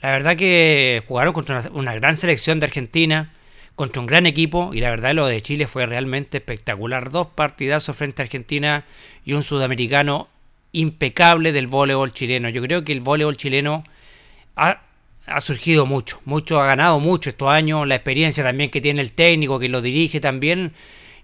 La 0.01 0.11
verdad 0.11 0.35
que 0.35 1.03
jugaron 1.07 1.33
contra 1.33 1.59
una, 1.59 1.69
una 1.71 1.93
gran 1.95 2.17
selección 2.17 2.59
de 2.59 2.65
Argentina, 2.65 3.31
contra 3.75 3.99
un 3.99 4.07
gran 4.07 4.25
equipo, 4.25 4.71
y 4.73 4.79
la 4.81 4.89
verdad 4.89 5.13
lo 5.13 5.27
de 5.27 5.41
Chile 5.41 5.67
fue 5.67 5.85
realmente 5.85 6.37
espectacular. 6.37 7.11
Dos 7.11 7.27
partidazos 7.27 7.95
frente 7.95 8.21
a 8.21 8.25
Argentina 8.25 8.83
y 9.25 9.33
un 9.33 9.43
sudamericano 9.43 10.27
impecable 10.71 11.51
del 11.51 11.67
voleibol 11.67 12.13
chileno. 12.13 12.49
Yo 12.49 12.61
creo 12.63 12.83
que 12.83 12.91
el 12.93 13.01
voleibol 13.01 13.37
chileno 13.37 13.83
ha, 14.55 14.81
ha 15.33 15.41
surgido 15.41 15.85
mucho, 15.85 16.21
mucho, 16.25 16.59
ha 16.61 16.65
ganado 16.65 16.99
mucho 16.99 17.29
estos 17.29 17.49
años, 17.49 17.87
la 17.87 17.95
experiencia 17.95 18.43
también 18.43 18.69
que 18.69 18.81
tiene 18.81 19.01
el 19.01 19.11
técnico, 19.11 19.59
que 19.59 19.69
lo 19.69 19.81
dirige 19.81 20.19
también, 20.19 20.73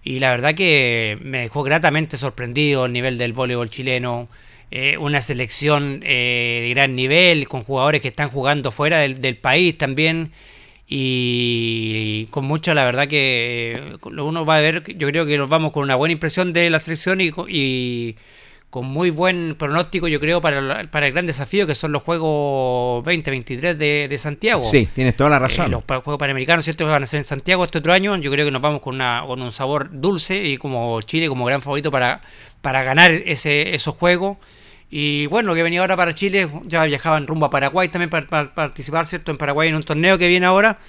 y 0.04 0.20
la 0.20 0.32
verdad 0.32 0.56
que 0.56 1.18
me 1.22 1.42
dejó 1.42 1.64
gratamente 1.64 2.18
sorprendido 2.18 2.86
el 2.86 2.94
nivel 2.94 3.18
del 3.18 3.34
voleibol 3.34 3.70
chileno, 3.70 4.30
eh, 4.72 4.98
una 4.98 5.22
selección 5.22 6.02
eh, 6.04 6.60
de 6.64 6.70
gran 6.70 6.96
nivel, 6.96 7.48
con 7.48 7.62
jugadores 7.62 8.02
que 8.02 8.10
están 8.10 8.30
jugando 8.30 8.72
fuera 8.72 9.00
del, 9.00 9.38
país 9.38 9.78
también, 9.78 10.32
y 10.88 12.28
con 12.32 12.46
mucha, 12.46 12.74
la 12.74 12.86
verdad 12.86 13.08
que 13.08 13.74
eh, 13.76 13.98
uno 14.04 14.46
va 14.46 14.58
a 14.58 14.62
ver, 14.62 14.84
yo 14.98 15.08
creo 15.08 15.26
que 15.26 15.38
nos 15.38 15.50
vamos 15.50 15.72
con 15.72 15.84
una 15.84 15.96
buena 15.96 16.14
impresión 16.14 16.54
de 16.54 16.70
la 16.70 16.80
selección 16.80 17.22
y, 17.22 17.32
y 17.50 18.16
con 18.70 18.86
muy 18.86 19.12
buen 19.12 19.56
pronóstico, 19.58 20.08
yo 20.10 20.20
creo, 20.20 20.42
para, 20.42 20.60
el 20.60 21.12
gran 21.14 21.26
desafío 21.26 21.66
que 21.66 21.74
son 21.74 21.92
los 21.94 22.04
Juegos 22.04 23.04
2023 23.06 23.78
de, 23.78 24.08
de 24.10 24.18
Santiago. 24.18 24.62
Sí, 24.62 24.88
tienes 24.94 25.16
toda 25.16 25.30
la 25.30 25.38
Eh, 25.38 25.40
razón. 25.40 25.72
los 25.72 25.84
Juegos 25.86 26.18
Panamericanos, 26.18 26.66
¿cierto? 26.66 26.84
Que 26.86 26.92
van 26.92 27.04
a 27.04 27.06
ser 27.06 27.20
en 27.20 27.24
Santiago 27.24 27.64
este 27.64 27.78
otro 27.78 27.94
año. 27.94 28.16
Yo 28.18 28.30
creo 28.30 28.46
que 28.46 28.52
nos 28.52 28.62
vamos 28.62 28.82
con, 28.82 28.96
una, 28.96 29.24
con 29.26 29.42
un 29.42 29.52
sabor 29.54 29.90
dulce 29.94 30.44
y 30.44 30.58
como 30.58 31.02
Chile 31.02 31.30
como 31.30 31.46
gran 31.46 31.62
favorito 31.62 31.92
para, 31.92 32.22
para 32.62 32.84
ganar 32.84 33.12
ese, 33.12 33.74
esos 33.74 33.96
Juegos. 33.96 34.38
Y 34.90 35.26
bueno, 35.28 35.48
lo 35.50 35.56
que 35.56 35.64
venía 35.64 35.80
ahora 35.82 35.96
para 35.98 36.14
Chile, 36.14 36.48
ya 36.66 36.84
viajaban 36.86 37.26
rumbo 37.28 37.46
a 37.46 37.50
Paraguay 37.50 37.88
también 37.90 38.10
para, 38.10 38.28
para 38.28 38.54
participar, 38.54 39.06
¿cierto? 39.06 39.32
En 39.32 39.38
Paraguay 39.38 39.70
en 39.70 39.76
un 39.76 39.84
torneo 39.84 40.18
que 40.18 40.28
viene 40.28 40.46
ahora. 40.46 40.80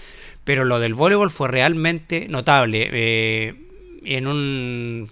Pero 0.44 0.64
lo 0.64 0.78
del 0.80 0.94
voleibol 0.94 1.30
fue 1.30 1.46
realmente 1.48 2.26
notable. 2.28 2.88
Eh, 2.92 3.54
en 4.04 4.26
un... 4.26 5.10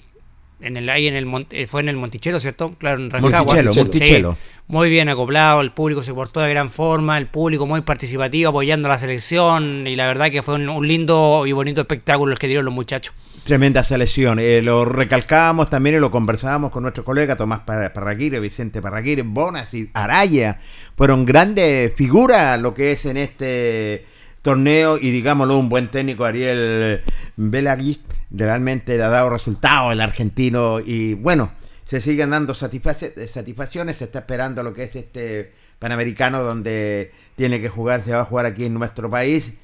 En 0.61 0.77
el, 0.79 0.89
ahí 0.89 1.07
en 1.07 1.15
el 1.17 1.27
eh, 1.51 1.67
fue 1.67 1.83
en 1.83 1.91
el 1.91 1.97
Monticello, 1.97 2.41
¿cierto? 2.41 2.75
Claro, 2.79 3.03
en 3.03 3.11
Rancagua. 3.11 3.55
Monticello, 3.55 3.73
Sí, 3.73 3.81
Monticello. 3.81 4.37
muy 4.69 4.89
bien 4.89 5.09
acoplado, 5.11 5.61
el 5.61 5.71
público 5.71 6.03
se 6.03 6.15
portó 6.15 6.41
de 6.41 6.49
gran 6.49 6.71
forma, 6.71 7.19
el 7.19 7.27
público 7.27 7.67
muy 7.67 7.83
participativo 7.83 8.49
apoyando 8.49 8.89
a 8.89 8.93
la 8.93 8.99
selección 8.99 9.87
y 9.87 9.95
la 9.97 10.07
verdad 10.07 10.31
que 10.31 10.41
fue 10.43 10.55
un, 10.55 10.69
un 10.71 10.89
lindo 10.89 11.45
y 11.47 11.53
bonito 11.53 11.83
espectáculo 11.83 12.33
el 12.33 12.39
que 12.39 12.47
dieron 12.47 12.65
los 12.65 12.73
muchachos. 12.73 13.15
Tremenda 13.45 13.85
selección. 13.85 14.39
Eh, 14.41 14.61
lo 14.63 14.85
recalcábamos 14.87 15.69
también 15.71 15.97
y 15.97 15.99
lo 16.01 16.11
conversábamos 16.11 16.73
con 16.73 16.83
nuestro 16.83 17.05
colega 17.05 17.37
Tomás 17.37 17.61
Par- 17.61 17.93
Parraguire, 17.93 18.41
Vicente 18.41 18.81
Parraguire, 18.83 19.23
Bonas 19.23 19.73
y 19.75 19.91
Araya. 19.93 20.59
Fueron 20.97 21.25
grandes 21.27 21.93
figuras 21.95 22.59
lo 22.59 22.73
que 22.75 22.93
es 22.93 23.05
en 23.05 23.19
este 23.19 24.05
torneo 24.43 24.97
y 24.97 25.11
digámoslo, 25.11 25.59
un 25.59 25.69
buen 25.69 25.87
técnico, 25.89 26.25
Ariel 26.25 27.03
Belaguis, 27.37 28.01
realmente 28.31 28.97
le 28.97 29.03
ha 29.03 29.09
dado 29.09 29.31
resultados 29.31 29.93
el 29.93 30.01
argentino 30.01 30.81
y 30.81 31.15
bueno, 31.15 31.53
se 31.85 32.01
siguen 32.01 32.31
dando 32.31 32.55
satisfac- 32.55 33.27
satisfacciones, 33.29 33.97
se 33.97 34.05
está 34.05 34.21
esperando 34.21 34.63
lo 34.63 34.75
que 34.75 34.85
es 34.85 34.97
este 34.97 35.53
Panamericano 35.79 36.43
donde 36.43 37.13
tiene 37.37 37.61
que 37.61 37.69
jugar, 37.69 38.03
se 38.03 38.13
va 38.13 38.23
a 38.23 38.25
jugar 38.25 38.47
aquí 38.47 38.65
en 38.65 38.75
nuestro 38.75 39.11
país. 39.11 39.55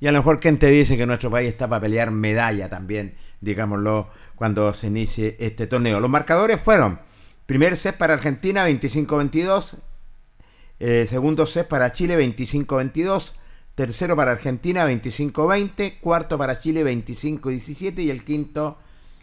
Y 0.00 0.06
a 0.06 0.12
lo 0.12 0.18
mejor 0.18 0.38
quien 0.38 0.58
te 0.58 0.68
dice 0.68 0.96
que 0.96 1.06
nuestro 1.06 1.30
país 1.30 1.48
está 1.48 1.68
para 1.68 1.80
pelear 1.80 2.12
medalla 2.12 2.68
también, 2.68 3.16
digámoslo, 3.40 4.08
cuando 4.36 4.72
se 4.72 4.86
inicie 4.86 5.36
este 5.40 5.66
torneo. 5.66 5.98
Los 5.98 6.08
marcadores 6.08 6.60
fueron, 6.60 7.00
primer 7.46 7.76
set 7.76 7.96
para 7.96 8.14
Argentina 8.14 8.68
25-22, 8.68 9.74
eh, 10.78 11.06
segundo 11.10 11.46
set 11.48 11.66
para 11.66 11.92
Chile 11.92 12.16
25-22, 12.16 13.32
tercero 13.78 14.16
para 14.16 14.32
Argentina 14.32 14.90
25-20, 14.90 16.00
cuarto 16.00 16.36
para 16.36 16.58
Chile 16.58 16.82
25-17 16.82 18.00
y 18.00 18.10
el 18.10 18.24
quinto 18.24 18.76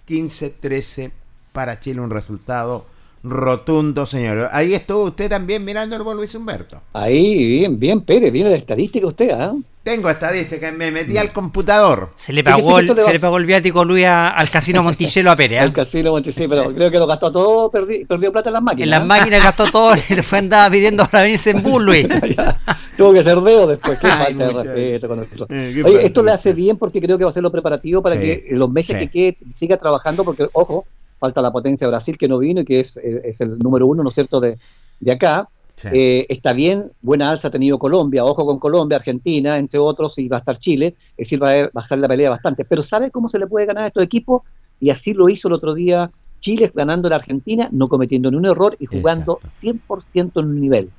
15-13 0.08 1.12
para 1.52 1.82
Chile, 1.82 2.00
un 2.00 2.10
resultado 2.10 2.86
rotundo, 3.30 4.06
señor. 4.06 4.50
Ahí 4.52 4.74
estuvo 4.74 5.04
usted 5.06 5.30
también 5.30 5.64
mirando 5.66 5.96
el 5.96 6.04
Luis 6.18 6.34
Humberto. 6.36 6.82
Ahí, 6.94 7.46
bien, 7.60 7.80
bien, 7.80 8.02
Pérez, 8.02 8.32
viene 8.32 8.50
la 8.50 8.56
estadística 8.56 9.06
usted, 9.08 9.32
¿ah? 9.32 9.54
Tengo 9.84 10.10
estadística, 10.10 10.72
me 10.72 10.90
metí 10.90 11.16
al 11.16 11.32
computador. 11.32 12.10
Se 12.16 12.34
le 12.34 12.44
pagó 12.44 12.80
el, 12.80 12.88
se 12.88 13.14
le 13.14 13.20
pagó 13.20 13.38
el 13.38 13.46
viático 13.46 13.86
Luis 13.86 14.06
a- 14.06 14.30
al 14.30 14.50
casino 14.50 14.82
Monticello 14.82 15.30
a 15.30 15.36
Pérez. 15.36 15.60
¿eh? 15.62 15.64
El 15.66 15.74
casino 15.74 16.10
Monticello, 16.12 16.50
pero 16.50 16.74
creo 16.74 16.90
que 16.90 16.98
lo 16.98 17.06
gastó 17.06 17.32
todo, 17.32 17.72
perdi- 17.72 18.08
perdió 18.08 18.32
plata 18.32 18.50
en 18.50 18.54
las 18.54 18.64
máquinas. 18.64 18.84
En 18.86 18.90
las 18.90 19.02
¿ah? 19.02 19.06
máquinas 19.06 19.44
gastó 19.44 19.66
todo 19.72 19.96
y 19.96 20.16
después 20.16 20.34
andaba 20.42 20.72
pidiendo 20.72 21.06
para 21.08 21.24
venirse 21.24 21.52
en 21.52 21.62
bus, 21.62 21.82
Luis. 21.84 22.08
Ya, 22.36 22.60
Tuvo 22.98 23.14
que 23.14 23.24
ser 23.24 23.38
deo 23.42 23.68
después, 23.68 24.00
qué 24.00 24.08
Ay, 24.08 24.34
falta 24.34 24.48
de 24.48 24.54
respeto 24.64 25.08
con 25.08 25.20
nosotros. 25.20 25.48
Eh, 25.52 25.84
Oye, 25.86 26.06
esto 26.06 26.24
le 26.24 26.32
hace 26.32 26.54
bien 26.54 26.78
porque 26.78 27.00
creo 27.00 27.18
que 27.20 27.24
va 27.26 27.30
a 27.30 27.34
ser 27.34 27.44
lo 27.44 27.52
preparativo 27.52 28.02
para 28.02 28.16
Sí, 28.16 28.22
que 28.22 28.46
en 28.50 28.58
los 28.58 28.72
meses 28.72 28.96
sí. 28.98 29.08
que 29.08 29.12
quede 29.12 29.52
siga 29.52 29.78
trabajando, 29.78 30.24
porque, 30.24 30.48
ojo, 30.54 30.86
falta 31.20 31.42
la 31.42 31.52
potencia 31.52 31.88
de 31.88 31.92
Brasil 31.92 32.18
que 32.18 32.28
no 32.28 32.38
vino 32.38 32.62
y 32.62 32.66
que 32.66 32.80
es, 32.80 32.98
eh, 32.98 33.22
es 33.26 33.42
el 33.42 33.58
número 33.60 33.88
uno, 33.88 34.04
¿no 34.04 34.10
es 34.10 34.16
cierto?, 34.16 34.40
de, 34.40 34.58
de 35.00 35.12
acá. 35.12 35.50
Sí. 35.78 35.90
Eh, 35.92 36.26
está 36.30 36.54
bien, 36.54 36.92
buena 37.02 37.30
alza 37.30 37.50
ha 37.50 37.52
tenido 37.52 37.78
Colombia, 37.78 38.24
ojo 38.24 38.46
con 38.46 38.60
Colombia, 38.60 38.98
Argentina, 38.98 39.58
entre 39.58 39.80
otros, 39.80 40.18
y 40.20 40.28
va 40.30 40.38
a 40.38 40.40
estar 40.40 40.58
Chile, 40.58 40.96
es 41.18 41.28
decir, 41.28 41.42
va 41.44 41.50
a, 41.50 41.52
haber- 41.52 41.66
va 41.68 41.82
a 41.82 41.84
estar 41.84 41.98
la 41.98 42.08
pelea 42.08 42.30
bastante. 42.30 42.64
Pero 42.66 42.82
¿sabe 42.82 43.12
cómo 43.12 43.28
se 43.30 43.40
le 43.40 43.48
puede 43.48 43.66
ganar 43.66 43.84
a 43.84 43.88
estos 43.88 44.04
equipos? 44.04 44.44
Y 44.80 44.90
así 44.90 45.14
lo 45.14 45.28
hizo 45.30 45.48
el 45.50 45.54
otro 45.54 45.74
día 45.74 46.12
Chile 46.40 46.72
ganando 46.74 47.08
a 47.08 47.10
la 47.12 47.16
Argentina, 47.18 47.70
no 47.72 47.90
cometiendo 47.90 48.32
ni 48.32 48.38
un 48.38 48.46
error 48.46 48.76
y 48.80 48.86
jugando 48.86 49.40
100% 49.50 50.40
en 50.40 50.48
un 50.48 50.62
nivel. 50.62 50.92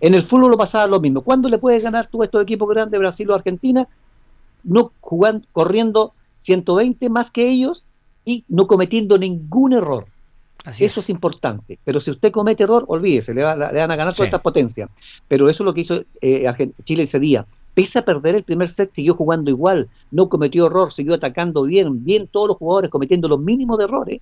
En 0.00 0.14
el 0.14 0.22
fútbol 0.22 0.50
lo 0.52 0.58
pasaba 0.58 0.86
lo 0.86 1.00
mismo. 1.00 1.22
¿Cuándo 1.22 1.48
le 1.48 1.58
puedes 1.58 1.82
ganar 1.82 2.06
tú 2.06 2.22
a 2.22 2.26
estos 2.26 2.42
equipos 2.42 2.68
grandes, 2.68 2.98
Brasil 3.00 3.30
o 3.30 3.34
Argentina? 3.34 3.88
No 4.62 4.92
jugando, 5.00 5.46
corriendo 5.52 6.14
120 6.38 7.08
más 7.10 7.30
que 7.30 7.48
ellos 7.48 7.86
y 8.24 8.44
no 8.48 8.66
cometiendo 8.66 9.18
ningún 9.18 9.72
error. 9.74 10.06
Así 10.64 10.84
Eso 10.84 11.00
es. 11.00 11.06
es 11.06 11.10
importante. 11.10 11.78
Pero 11.84 12.00
si 12.00 12.10
usted 12.10 12.32
comete 12.32 12.62
error, 12.64 12.84
olvídese, 12.88 13.34
le, 13.34 13.42
va- 13.44 13.54
le 13.54 13.80
van 13.80 13.90
a 13.90 13.96
ganar 13.96 14.14
todas 14.14 14.26
Sí. 14.26 14.28
estas 14.28 14.40
potencias. 14.40 14.88
Pero 15.28 15.48
eso 15.50 15.62
es 15.62 15.66
lo 15.66 15.74
que 15.74 15.82
hizo 15.82 16.02
eh, 16.22 16.46
Chile 16.84 17.02
ese 17.02 17.20
día. 17.20 17.44
Pese 17.74 17.98
a 17.98 18.04
perder 18.04 18.34
el 18.36 18.44
primer 18.44 18.68
set, 18.68 18.90
siguió 18.94 19.14
jugando 19.14 19.50
igual, 19.50 19.88
no 20.10 20.28
cometió 20.28 20.66
error, 20.66 20.92
siguió 20.92 21.14
atacando 21.14 21.64
bien, 21.64 22.04
bien 22.04 22.28
todos 22.28 22.48
los 22.48 22.56
jugadores 22.56 22.90
cometiendo 22.90 23.28
los 23.28 23.40
mínimos 23.40 23.76
de 23.78 23.84
errores. 23.84 24.20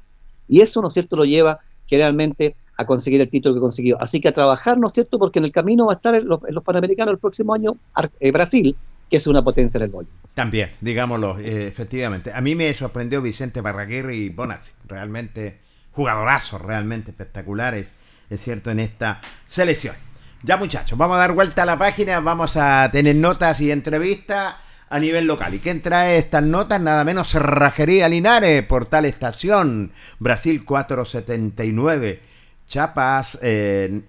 Y 0.49 0.61
eso, 0.63 0.81
¿no 0.83 0.89
es 0.89 0.95
cierto?, 0.95 1.15
lo 1.17 1.25
lleva 1.25 1.61
generalmente 1.87 2.57
a 2.77 2.87
conseguir 2.87 3.21
el 3.21 3.29
título 3.29 3.55
que 3.55 3.61
consiguió. 3.61 4.01
Así 4.01 4.21
que 4.21 4.29
a 4.29 4.33
trabajar, 4.33 4.79
¿no 4.79 4.87
es 4.89 4.95
cierto?, 4.95 5.19
porque 5.19 5.39
en 5.39 5.45
el 5.45 5.53
camino 5.53 5.87
va 5.87 5.93
a 5.93 5.97
estar 5.97 6.15
en 6.15 6.27
los, 6.27 6.41
en 6.49 6.55
los 6.55 6.65
Panamericanos 6.65 7.13
el 7.13 7.19
próximo 7.19 7.55
año 7.55 7.77
Ar- 7.95 8.11
eh, 8.19 8.33
Brasil, 8.33 8.75
es 9.17 9.27
una 9.27 9.43
potencia 9.43 9.79
en 9.79 9.85
el 9.85 9.91
voleibol. 9.91 10.15
También, 10.35 10.71
digámoslo, 10.81 11.39
eh, 11.39 11.67
efectivamente. 11.69 12.33
A 12.33 12.41
mí 12.41 12.55
me 12.55 12.73
sorprendió 12.75 13.21
Vicente 13.23 13.61
Barraguer 13.61 14.11
y 14.11 14.29
Bonazzi. 14.31 14.73
Realmente 14.87 15.59
jugadorazos, 15.93 16.61
realmente 16.61 17.11
espectaculares, 17.11 17.95
es 18.31 18.41
cierto, 18.43 18.71
en 18.71 18.79
esta 18.81 19.21
selección. 19.47 19.95
Ya 20.43 20.57
muchachos, 20.57 20.99
vamos 20.99 21.17
a 21.17 21.21
dar 21.21 21.33
vuelta 21.33 21.63
a 21.63 21.67
la 21.67 21.79
página, 21.79 22.19
vamos 22.21 22.57
a 22.57 22.89
tener 22.91 23.15
notas 23.17 23.61
y 23.61 23.71
entrevistas 23.71 24.55
a 24.91 24.99
nivel 24.99 25.27
local. 25.27 25.55
¿Y 25.55 25.59
quién 25.59 25.81
trae 25.83 26.19
estas 26.19 26.43
notas? 26.43 26.81
Nada 26.81 27.05
menos 27.05 27.31
Cerrajería 27.31 28.09
Linares, 28.09 28.65
Portal 28.65 29.05
Estación, 29.05 29.93
Brasil 30.19 30.65
479, 30.65 32.21
chapas, 32.67 33.39
eh, 33.43 34.01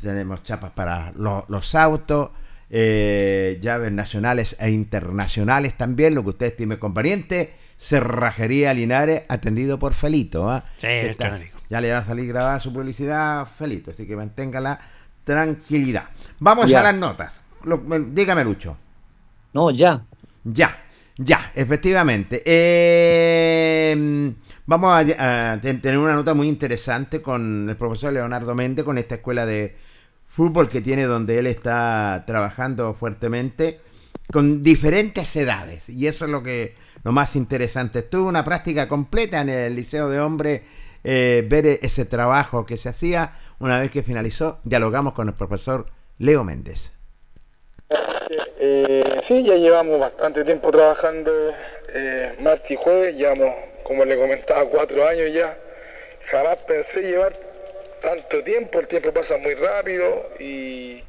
tenemos 0.00 0.42
chapas 0.42 0.70
para 0.72 1.12
lo- 1.16 1.44
los 1.48 1.74
autos, 1.74 2.30
eh, 2.74 3.58
llaves 3.60 3.92
nacionales 3.92 4.56
e 4.58 4.70
internacionales 4.70 5.74
también, 5.76 6.14
lo 6.14 6.22
que 6.24 6.30
usted 6.30 6.46
estime 6.46 6.78
conveniente. 6.78 7.52
Cerrajería 7.78 8.72
Linares, 8.72 9.22
atendido 9.28 9.78
por 9.78 9.92
Felito. 9.94 10.48
¿ah? 10.50 10.64
Sí, 10.78 10.86
está 10.88 11.38
ya 11.68 11.80
le 11.80 11.90
va 11.92 11.98
a 11.98 12.04
salir 12.04 12.28
grabada 12.28 12.60
su 12.60 12.72
publicidad, 12.72 13.46
Felito, 13.58 13.90
así 13.92 14.06
que 14.06 14.14
mantenga 14.16 14.60
la 14.60 14.78
tranquilidad. 15.24 16.04
Vamos 16.38 16.68
Ya. 16.68 16.80
a 16.80 16.82
las 16.84 16.94
notas. 16.94 17.40
Lo- 17.64 17.78
dígame, 17.78 18.44
Lucho. 18.44 18.76
No, 19.54 19.70
ya. 19.70 20.02
Ya, 20.44 20.76
ya, 21.16 21.50
efectivamente. 21.54 22.42
Eh, 22.44 24.32
vamos 24.66 24.92
a, 25.18 25.52
a 25.52 25.60
tener 25.60 25.98
una 25.98 26.14
nota 26.14 26.34
muy 26.34 26.48
interesante 26.48 27.22
con 27.22 27.68
el 27.68 27.76
profesor 27.76 28.12
Leonardo 28.12 28.54
Méndez, 28.54 28.84
con 28.84 28.98
esta 28.98 29.16
escuela 29.16 29.46
de 29.46 29.76
fútbol 30.32 30.68
que 30.68 30.80
tiene 30.80 31.04
donde 31.04 31.38
él 31.38 31.46
está 31.46 32.24
trabajando 32.26 32.94
fuertemente 32.94 33.80
con 34.32 34.62
diferentes 34.62 35.36
edades. 35.36 35.90
Y 35.90 36.06
eso 36.06 36.24
es 36.24 36.30
lo 36.30 36.42
que 36.42 36.74
lo 37.04 37.12
más 37.12 37.36
interesante. 37.36 38.02
Tuve 38.02 38.28
una 38.28 38.44
práctica 38.44 38.88
completa 38.88 39.42
en 39.42 39.50
el 39.50 39.76
Liceo 39.76 40.08
de 40.08 40.20
Hombres, 40.20 40.62
eh, 41.04 41.44
ver 41.46 41.66
ese 41.82 42.06
trabajo 42.06 42.64
que 42.64 42.78
se 42.78 42.88
hacía. 42.88 43.34
Una 43.58 43.78
vez 43.78 43.90
que 43.90 44.02
finalizó, 44.02 44.58
dialogamos 44.64 45.12
con 45.12 45.28
el 45.28 45.34
profesor 45.34 45.86
Leo 46.18 46.44
Méndez. 46.44 46.92
Eh, 48.58 49.18
sí, 49.22 49.44
ya 49.44 49.56
llevamos 49.56 50.00
bastante 50.00 50.44
tiempo 50.44 50.70
trabajando 50.70 51.30
eh, 51.92 52.36
martes 52.40 52.70
y 52.70 52.76
jueves, 52.76 53.14
llevamos, 53.16 53.54
como 53.82 54.04
le 54.06 54.16
comentaba, 54.16 54.64
cuatro 54.70 55.06
años 55.06 55.30
ya. 55.32 55.58
Jamás 56.26 56.56
pensé 56.66 57.02
llevar 57.02 57.51
tanto 58.02 58.42
tiempo, 58.42 58.80
el 58.80 58.88
tiempo 58.88 59.14
pasa 59.14 59.38
muy 59.38 59.54
rápido 59.54 60.30
y, 60.38 61.02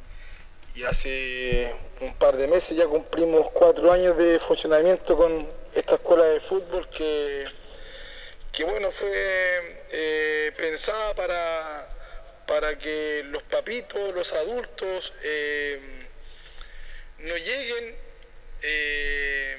hace 0.86 1.72
un 2.00 2.14
par 2.14 2.36
de 2.36 2.48
meses 2.48 2.76
ya 2.76 2.86
cumplimos 2.86 3.50
cuatro 3.52 3.92
años 3.92 4.16
de 4.18 4.38
funcionamiento 4.38 5.16
con 5.16 5.48
esta 5.74 5.94
escuela 5.94 6.24
de 6.24 6.40
fútbol 6.40 6.88
que, 6.90 7.44
que 8.52 8.64
bueno, 8.64 8.90
fue 8.90 9.10
eh, 9.90 10.52
pensada 10.56 11.14
para, 11.14 11.88
para 12.46 12.78
que 12.78 13.22
los 13.26 13.42
papitos, 13.44 14.14
los 14.14 14.32
adultos, 14.32 15.12
eh, 15.22 15.80
no 17.18 17.36
lleguen, 17.36 17.96
eh, 18.62 19.56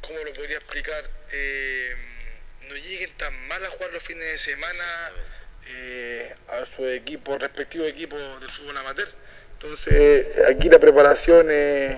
¿cómo 0.00 0.18
lo 0.24 0.32
podría 0.34 0.58
explicar? 0.58 1.04
Eh, 1.32 1.96
no 2.68 2.74
lleguen 2.76 3.16
tan 3.16 3.48
mal 3.48 3.64
a 3.64 3.70
jugar 3.70 3.90
los 3.92 4.02
fines 4.02 4.30
de 4.30 4.38
semana 4.38 5.12
eh, 5.68 6.34
a 6.48 6.64
su 6.66 6.86
equipo, 6.86 7.38
respectivo 7.38 7.84
equipo 7.84 8.16
del 8.16 8.50
fútbol 8.50 8.76
amateur. 8.78 9.08
Entonces, 9.54 10.26
aquí 10.48 10.68
la 10.68 10.78
preparación 10.78 11.50
es 11.50 11.96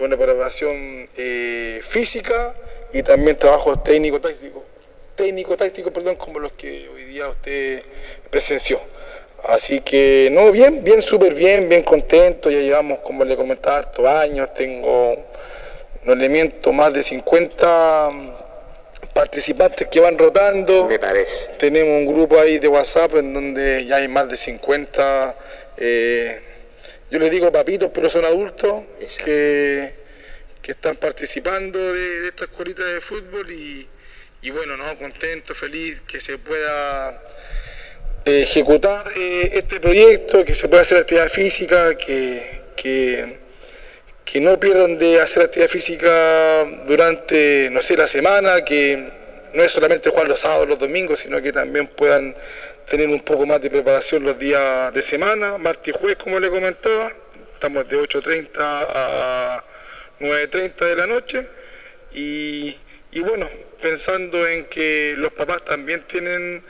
una 0.00 0.16
preparación 0.16 1.08
eh, 1.16 1.80
física 1.82 2.54
y 2.92 3.02
también 3.02 3.36
trabajos 3.36 3.82
técnico-tácticos, 3.84 4.62
técnico-tácticos, 5.14 5.92
perdón, 5.92 6.16
como 6.16 6.40
los 6.40 6.52
que 6.52 6.88
hoy 6.88 7.04
día 7.04 7.28
usted 7.28 7.82
presenció. 8.30 8.80
Así 9.48 9.80
que, 9.80 10.28
no, 10.32 10.50
bien, 10.50 10.82
bien, 10.82 11.00
súper 11.00 11.34
bien, 11.34 11.68
bien 11.68 11.82
contento. 11.82 12.50
Ya 12.50 12.58
llevamos, 12.58 12.98
como 13.00 13.24
le 13.24 13.36
comentaba, 13.36 13.78
hartos 13.78 14.04
años. 14.04 14.52
Tengo, 14.54 15.16
no 16.04 16.14
le 16.14 16.28
miento, 16.28 16.72
más 16.72 16.92
de 16.92 17.02
50 17.02 18.45
participantes 19.16 19.88
que 19.88 19.98
van 19.98 20.18
rotando. 20.18 20.86
Me 20.86 20.98
parece. 20.98 21.48
Tenemos 21.58 21.94
un 22.02 22.06
grupo 22.06 22.38
ahí 22.38 22.58
de 22.58 22.68
WhatsApp 22.68 23.16
en 23.16 23.32
donde 23.32 23.86
ya 23.86 23.96
hay 23.96 24.08
más 24.08 24.28
de 24.28 24.36
50. 24.36 25.34
eh, 25.78 26.42
yo 27.10 27.18
les 27.20 27.30
digo 27.30 27.50
papitos, 27.50 27.90
pero 27.94 28.10
son 28.10 28.24
adultos 28.24 28.82
que, 29.24 29.94
que 30.60 30.72
están 30.72 30.96
participando 30.96 31.78
de, 31.78 32.20
de 32.22 32.28
esta 32.28 32.44
escuelita 32.44 32.84
de 32.84 33.00
fútbol 33.00 33.48
y, 33.50 33.86
y 34.42 34.50
bueno, 34.50 34.76
no, 34.76 34.84
contento, 34.96 35.54
feliz 35.54 36.02
que 36.02 36.20
se 36.20 36.36
pueda 36.38 37.22
eh, 38.24 38.42
ejecutar 38.42 39.06
eh, 39.16 39.50
este 39.52 39.78
proyecto, 39.78 40.44
que 40.44 40.54
se 40.56 40.68
pueda 40.68 40.82
hacer 40.82 40.98
actividad 40.98 41.28
física, 41.28 41.96
que, 41.96 42.62
que, 42.76 43.45
que 44.26 44.40
no 44.40 44.58
pierdan 44.58 44.98
de 44.98 45.20
hacer 45.20 45.44
actividad 45.44 45.68
física 45.68 46.64
durante, 46.86 47.70
no 47.70 47.80
sé, 47.80 47.96
la 47.96 48.08
semana, 48.08 48.64
que 48.64 49.08
no 49.54 49.62
es 49.62 49.70
solamente 49.70 50.10
jugar 50.10 50.28
los 50.28 50.40
sábados, 50.40 50.68
los 50.68 50.80
domingos, 50.80 51.20
sino 51.20 51.40
que 51.40 51.52
también 51.52 51.86
puedan 51.86 52.34
tener 52.90 53.08
un 53.08 53.20
poco 53.20 53.46
más 53.46 53.62
de 53.62 53.70
preparación 53.70 54.24
los 54.24 54.36
días 54.36 54.92
de 54.92 55.00
semana, 55.00 55.58
martes 55.58 55.94
y 55.94 55.98
jueves, 55.98 56.16
como 56.16 56.40
le 56.40 56.50
comentaba. 56.50 57.12
Estamos 57.54 57.88
de 57.88 57.98
8.30 57.98 58.50
a 58.58 59.64
9.30 60.20 60.74
de 60.74 60.96
la 60.96 61.06
noche. 61.06 61.46
Y, 62.12 62.76
y 63.12 63.20
bueno, 63.20 63.48
pensando 63.80 64.44
en 64.46 64.64
que 64.64 65.14
los 65.16 65.32
papás 65.34 65.64
también 65.64 66.02
tienen 66.02 66.64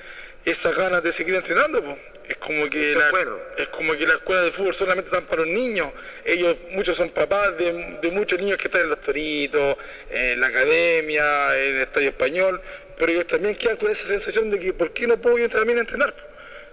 esas 0.45 0.77
ganas 0.77 1.03
de 1.03 1.11
seguir 1.11 1.35
entrenando, 1.35 1.83
pues. 1.83 1.97
Es 2.28 2.36
como 2.38 2.68
que 2.68 2.94
la, 2.94 3.06
es 3.06 3.10
bueno. 3.12 3.38
es 3.56 3.68
como 3.68 3.92
que 3.94 4.06
la 4.06 4.14
escuela 4.14 4.42
de 4.42 4.50
fútbol 4.50 4.74
solamente 4.74 5.08
están 5.08 5.26
para 5.26 5.42
los 5.42 5.50
niños. 5.50 5.92
Ellos, 6.24 6.56
muchos 6.70 6.96
son 6.96 7.10
papás 7.10 7.56
de, 7.56 7.98
de 8.02 8.10
muchos 8.10 8.40
niños 8.40 8.56
que 8.58 8.66
están 8.66 8.82
en 8.82 8.90
los 8.90 9.00
toritos, 9.00 9.76
en 10.10 10.40
la 10.40 10.48
academia, 10.48 11.56
en 11.56 11.76
el 11.76 11.82
estadio 11.82 12.08
español, 12.08 12.60
pero 12.96 13.12
ellos 13.12 13.26
también 13.26 13.54
quedan 13.54 13.76
con 13.76 13.90
esa 13.90 14.06
sensación 14.06 14.50
de 14.50 14.58
que 14.58 14.72
¿por 14.72 14.92
qué 14.92 15.06
no 15.06 15.16
puedo 15.20 15.38
yo 15.38 15.48
también 15.48 15.78
entrenar? 15.78 16.14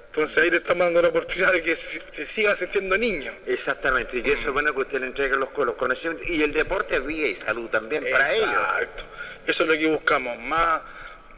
Entonces 0.08 0.44
ahí 0.44 0.52
le 0.52 0.58
estamos 0.58 0.86
dando 0.86 1.02
la 1.02 1.08
oportunidad 1.08 1.52
de 1.52 1.64
que 1.64 1.76
se, 1.76 2.00
se 2.00 2.26
sigan 2.26 2.56
sintiendo 2.56 2.96
niños. 2.98 3.34
Exactamente, 3.48 4.22
y 4.24 4.30
eso 4.30 4.50
es 4.50 4.54
bueno 4.54 4.74
que 4.74 4.82
usted 4.82 5.00
le 5.00 5.08
entregue 5.08 5.36
los, 5.36 5.50
los 5.58 5.76
conocimientos. 5.76 6.28
Y 6.28 6.44
el 6.44 6.52
deporte 6.52 6.96
es 6.96 7.06
vida 7.06 7.28
y 7.28 7.36
salud 7.36 7.68
también 7.70 8.06
para 8.12 8.32
ellos. 8.32 8.48
Exacto. 8.48 9.06
Eso 9.48 9.64
es 9.64 9.70
lo 9.70 9.76
que 9.76 9.88
buscamos, 9.88 10.38
más, 10.38 10.82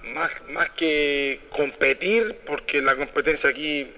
más, 0.03 0.29
más 0.49 0.69
que 0.71 1.39
competir, 1.49 2.37
porque 2.45 2.81
la 2.81 2.95
competencia 2.95 3.49
aquí 3.49 3.89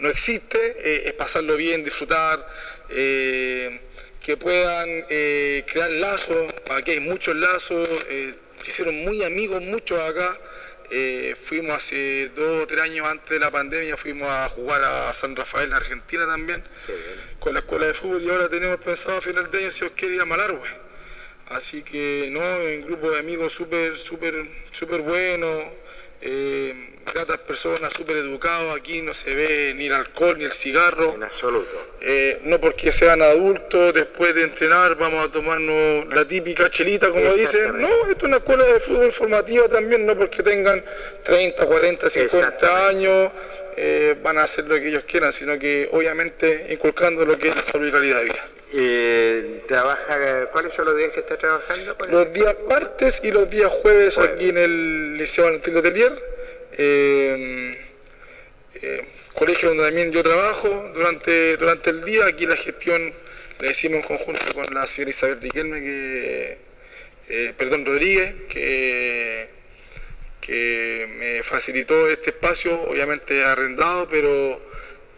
no 0.00 0.08
existe, 0.08 0.58
eh, 0.78 1.02
es 1.06 1.12
pasarlo 1.14 1.56
bien, 1.56 1.84
disfrutar, 1.84 2.46
eh, 2.90 3.80
que 4.20 4.36
puedan 4.36 5.04
eh, 5.08 5.64
crear 5.70 5.90
lazos, 5.90 6.52
aquí 6.70 6.92
hay 6.92 7.00
muchos 7.00 7.36
lazos, 7.36 7.88
se 8.58 8.70
hicieron 8.70 8.96
muy 8.96 9.22
amigos 9.22 9.62
muchos 9.62 9.98
acá. 10.00 10.36
Eh, 10.90 11.36
fuimos 11.38 11.76
hace 11.76 12.30
dos 12.30 12.62
o 12.62 12.66
tres 12.66 12.80
años 12.80 13.06
antes 13.06 13.28
de 13.28 13.38
la 13.38 13.50
pandemia, 13.50 13.98
fuimos 13.98 14.26
a 14.26 14.48
jugar 14.48 14.82
a 14.82 15.12
San 15.12 15.36
Rafael, 15.36 15.70
Argentina 15.72 16.24
también, 16.26 16.62
con 17.38 17.52
la 17.52 17.60
escuela 17.60 17.88
de 17.88 17.94
fútbol 17.94 18.22
y 18.22 18.30
ahora 18.30 18.48
tenemos 18.48 18.78
pensado 18.78 19.18
a 19.18 19.20
final 19.20 19.50
de 19.50 19.58
año, 19.58 19.70
si 19.70 19.84
os 19.84 19.92
quiere, 19.92 20.14
ir 20.14 20.22
a. 20.22 20.26
Así 21.50 21.82
que, 21.82 22.28
no, 22.30 22.40
un 22.40 22.82
grupo 22.86 23.10
de 23.10 23.18
amigos 23.18 23.52
súper, 23.52 23.98
súper, 23.98 24.34
súper 24.72 25.02
buenos, 25.02 25.64
eh, 26.22 26.97
gratas 27.12 27.38
personas, 27.38 27.92
súper 27.92 28.16
educados. 28.16 28.76
Aquí 28.76 29.02
no 29.02 29.14
se 29.14 29.34
ve 29.34 29.72
ni 29.74 29.86
el 29.86 29.94
alcohol 29.94 30.38
ni 30.38 30.44
el 30.44 30.52
cigarro. 30.52 31.14
En 31.14 31.22
absoluto. 31.22 31.88
Eh, 32.00 32.40
no 32.44 32.60
porque 32.60 32.92
sean 32.92 33.22
adultos, 33.22 33.94
después 33.94 34.34
de 34.34 34.42
entrenar 34.42 34.96
vamos 34.96 35.26
a 35.26 35.30
tomarnos 35.30 36.06
la 36.14 36.26
típica 36.26 36.70
chelita, 36.70 37.08
como 37.08 37.32
dicen. 37.34 37.80
No, 37.80 37.88
esto 38.10 38.18
es 38.18 38.22
una 38.24 38.36
escuela 38.38 38.64
de 38.64 38.80
fútbol 38.80 39.12
formativa 39.12 39.68
también, 39.68 40.06
no 40.06 40.16
porque 40.16 40.42
tengan 40.42 40.82
30, 41.24 41.66
40, 41.66 42.10
50 42.10 42.36
Exactamente. 42.38 42.88
años, 42.88 43.32
eh, 43.76 44.16
van 44.22 44.38
a 44.38 44.44
hacer 44.44 44.64
lo 44.66 44.76
que 44.76 44.88
ellos 44.88 45.04
quieran, 45.04 45.32
sino 45.32 45.58
que 45.58 45.88
obviamente 45.92 46.66
inculcando 46.70 47.24
lo 47.24 47.38
que 47.38 47.48
es 47.48 47.56
la 47.56 47.62
salud 47.62 47.88
y 47.88 47.92
calidad 47.92 48.18
de 48.18 48.24
vida. 48.24 48.48
Eh, 48.74 49.62
trabaja, 49.66 50.46
¿Cuáles 50.52 50.74
son 50.74 50.84
los 50.84 50.96
días 50.96 51.12
que 51.12 51.20
está 51.20 51.36
trabajando? 51.36 51.96
Los 52.10 52.32
días 52.32 52.54
martes 52.68 53.20
y 53.24 53.30
los 53.30 53.48
días 53.48 53.70
jueves 53.70 54.18
aquí 54.18 54.50
en 54.50 54.58
el 54.58 55.14
Liceo 55.16 55.44
Valentín 55.44 55.74
Letelier, 55.74 56.12
eh, 56.78 57.78
eh, 58.82 59.04
colegio 59.34 59.68
donde 59.68 59.84
también 59.84 60.12
yo 60.12 60.22
trabajo 60.22 60.90
durante, 60.94 61.56
durante 61.56 61.90
el 61.90 62.04
día. 62.04 62.26
Aquí 62.26 62.46
la 62.46 62.56
gestión 62.56 63.12
la 63.60 63.70
hicimos 63.70 63.98
en 64.00 64.06
conjunto 64.06 64.54
con 64.54 64.72
la 64.72 64.86
señora 64.86 65.10
Isabel 65.10 65.40
Riquelme, 65.40 65.80
que, 65.80 66.58
eh, 67.28 67.54
perdón, 67.58 67.84
Rodríguez, 67.84 68.34
que, 68.48 69.48
que 70.40 71.06
me 71.18 71.42
facilitó 71.42 72.08
este 72.08 72.30
espacio, 72.30 72.80
obviamente 72.82 73.42
arrendado, 73.44 74.08
pero 74.08 74.60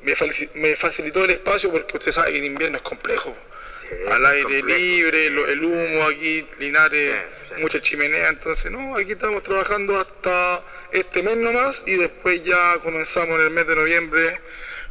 me, 0.03 0.14
me 0.55 0.77
facilitó 0.77 1.25
el 1.25 1.33
espacio 1.33 1.70
porque 1.70 1.96
usted 1.99 2.12
sabe 2.12 2.33
que 2.33 2.38
en 2.38 2.44
invierno 2.44 2.79
es 2.79 2.83
complejo 2.83 3.37
Sí, 3.77 3.88
al 4.11 4.25
aire 4.27 4.42
complejo. 4.42 4.79
libre, 4.79 5.27
el 5.27 5.64
humo 5.64 6.05
aquí, 6.05 6.46
Linares, 6.59 7.14
sí. 7.14 7.39
Mucha 7.58 7.80
chimenea, 7.80 8.28
entonces 8.28 8.70
no, 8.70 8.96
aquí 8.96 9.12
estamos 9.12 9.42
trabajando 9.42 9.98
hasta 10.00 10.62
este 10.92 11.22
mes 11.22 11.36
nomás 11.36 11.82
y 11.86 11.96
después 11.96 12.42
ya 12.44 12.78
comenzamos 12.78 13.38
en 13.38 13.46
el 13.46 13.50
mes 13.50 13.66
de 13.66 13.76
noviembre, 13.76 14.40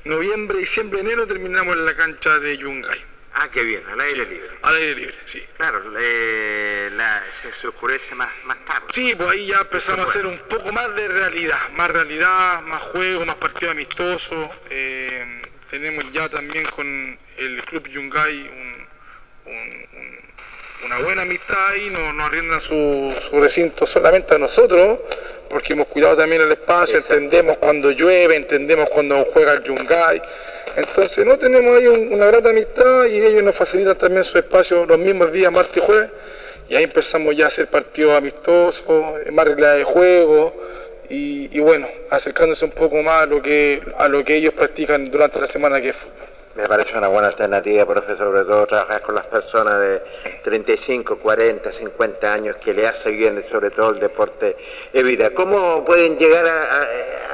noviembre, 0.06 0.58
diciembre, 0.60 1.00
enero 1.02 1.26
terminamos 1.28 1.76
en 1.76 1.86
la 1.86 1.96
cancha 1.96 2.40
de 2.40 2.58
Yungay, 2.58 3.06
Ah, 3.34 3.48
qué 3.54 3.64
bien, 3.64 3.84
al 3.88 4.02
aire 4.02 4.24
Sí, 4.26 4.30
libre. 4.32 4.50
al 4.64 4.76
aire 4.76 4.96
libre, 4.96 5.16
sí. 5.24 5.46
Claro, 5.56 5.84
eh, 6.00 6.90
la- 6.94 7.24
se, 7.42 7.54
se 7.54 7.68
oscurece 7.68 8.16
más, 8.16 8.30
más 8.46 8.58
tarde. 8.66 8.88
Sí, 8.90 9.14
pues 9.16 9.30
ahí 9.30 9.46
ya 9.46 9.60
empezamos 9.62 10.06
a 10.06 10.10
hacer 10.10 10.26
un 10.26 10.40
poco 10.40 10.72
más 10.74 10.94
de 10.96 11.08
realidad, 11.08 11.70
más 11.74 11.90
realidad, 11.92 12.62
más 12.64 12.82
juego, 12.84 13.26
más 13.26 13.36
partido 13.36 13.72
amistoso. 13.72 14.50
eh, 14.72 15.42
tenemos 15.70 16.12
ya 16.12 16.28
también 16.28 16.66
con 16.66 17.18
el 17.38 17.64
Club 17.66 17.88
Yungay 17.88 18.42
un- 18.42 18.88
un- 19.46 19.88
un- 19.94 20.19
una 20.86 21.00
buena 21.00 21.22
amistad 21.24 21.58
ahí, 21.74 21.90
nos, 21.90 22.14
nos 22.16 22.26
arriendan 22.28 22.60
su, 22.62 23.14
su 23.30 23.40
recinto 23.42 23.86
solamente 23.86 24.36
a 24.36 24.38
nosotros, 24.38 25.00
porque 25.50 25.74
hemos 25.74 25.88
cuidado 25.88 26.16
también 26.18 26.42
el 26.42 26.52
espacio, 26.52 26.96
Exacto. 26.98 27.16
entendemos 27.16 27.58
cuando 27.58 27.92
llueve, 27.92 28.36
entendemos 28.36 28.90
cuando 28.90 29.26
juega 29.34 29.54
el 29.54 29.64
Yungay. 29.64 30.22
Entonces 30.78 31.26
no 31.26 31.38
tenemos 31.38 31.76
ahí 31.78 31.88
un- 31.88 32.14
una 32.14 32.28
grata 32.28 32.50
amistad 32.50 33.06
y 33.06 33.18
ellos 33.22 33.44
nos 33.44 33.56
facilitan 33.56 33.98
también 33.98 34.24
su 34.24 34.38
espacio 34.38 34.86
los 34.86 34.98
mismos 35.00 35.32
días, 35.32 35.52
martes 35.52 35.78
y 35.78 35.80
jueves, 35.86 36.10
y 36.70 36.76
ahí 36.76 36.84
empezamos 36.84 37.36
ya 37.36 37.46
a 37.46 37.48
hacer 37.48 37.68
partidos 37.68 38.16
amistosos, 38.16 38.86
más 39.32 39.46
reglas 39.46 39.78
de 39.78 39.84
juego, 39.84 40.56
y, 41.10 41.50
y 41.52 41.60
bueno, 41.60 41.88
acercándose 42.12 42.64
un 42.66 42.72
poco 42.72 43.02
más 43.02 43.24
a 43.24 43.26
lo 43.26 43.42
que 43.42 43.82
a 43.98 44.08
lo 44.08 44.24
que 44.24 44.36
ellos 44.36 44.54
practican 44.54 45.10
durante 45.10 45.42
la 45.42 45.48
semana 45.48 45.82
que 45.82 45.90
es 45.90 45.96
fútbol. 45.96 46.29
Me 46.60 46.68
parece 46.68 46.98
una 46.98 47.08
buena 47.08 47.30
alternativa, 47.30 47.86
profesor, 47.86 48.18
sobre 48.18 48.44
todo 48.44 48.68
trabajar 48.68 49.02
con 49.02 49.16
las 49.16 49.26
personas 49.28 49.80
de 49.80 50.02
35, 50.44 51.18
40, 51.18 51.72
50 51.72 52.34
años 52.34 52.58
que 52.58 52.74
le 52.74 52.86
hace 52.86 53.12
bien, 53.12 53.42
sobre 53.44 53.72
todo 53.72 53.92
el 53.92 54.00
deporte 54.00 54.58
de 54.92 55.04
vida. 55.04 55.30
¿Cómo 55.30 55.86
pueden 55.86 56.18
llegar 56.18 56.46
a, 56.46 56.82
a 56.82 56.88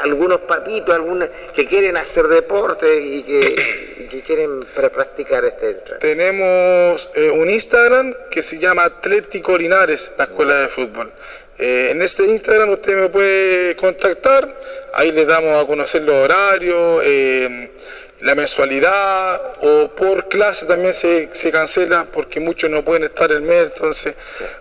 algunos 0.03 0.41
papitos, 0.41 0.93
algunos 0.93 1.27
que 1.55 1.65
quieren 1.65 1.97
hacer 1.97 2.27
deporte 2.27 2.99
y 3.03 3.23
que, 3.23 4.21
quieren 4.25 4.61
pra- 4.75 4.91
practicar 4.91 5.43
este 5.43 5.73
trabajo? 5.73 5.99
Tenemos 6.01 7.09
eh, 7.15 7.31
un 7.31 7.49
Instagram 7.49 8.13
que 8.29 8.43
se 8.43 8.59
llama 8.59 8.83
Atlético 8.83 9.57
Linares, 9.57 10.11
la 10.19 10.25
escuela 10.25 10.55
de 10.61 10.67
fútbol. 10.69 11.11
Eh, 11.57 11.89
en 11.91 12.01
este 12.01 12.23
Instagram 12.25 12.69
usted 12.69 12.95
me 12.95 13.09
puede 13.09 13.75
contactar, 13.75 14.47
ahí 14.93 15.11
les 15.11 15.25
damos 15.25 15.63
a 15.63 15.65
conocer 15.65 16.01
los 16.03 16.13
horarios, 16.15 17.01
eh, 17.05 17.71
la 18.25 18.33
mensualidad 18.33 19.39
o 19.61 19.87
por 19.95 20.27
clase 20.29 20.65
también 20.65 20.93
se, 20.93 21.29
se 21.33 21.51
cancela 21.51 22.05
porque 22.11 22.39
muchos 22.39 22.69
no 22.71 22.83
pueden 22.83 23.03
estar 23.03 23.31
el 23.31 23.41
mes, 23.41 23.71
entonces 23.73 24.15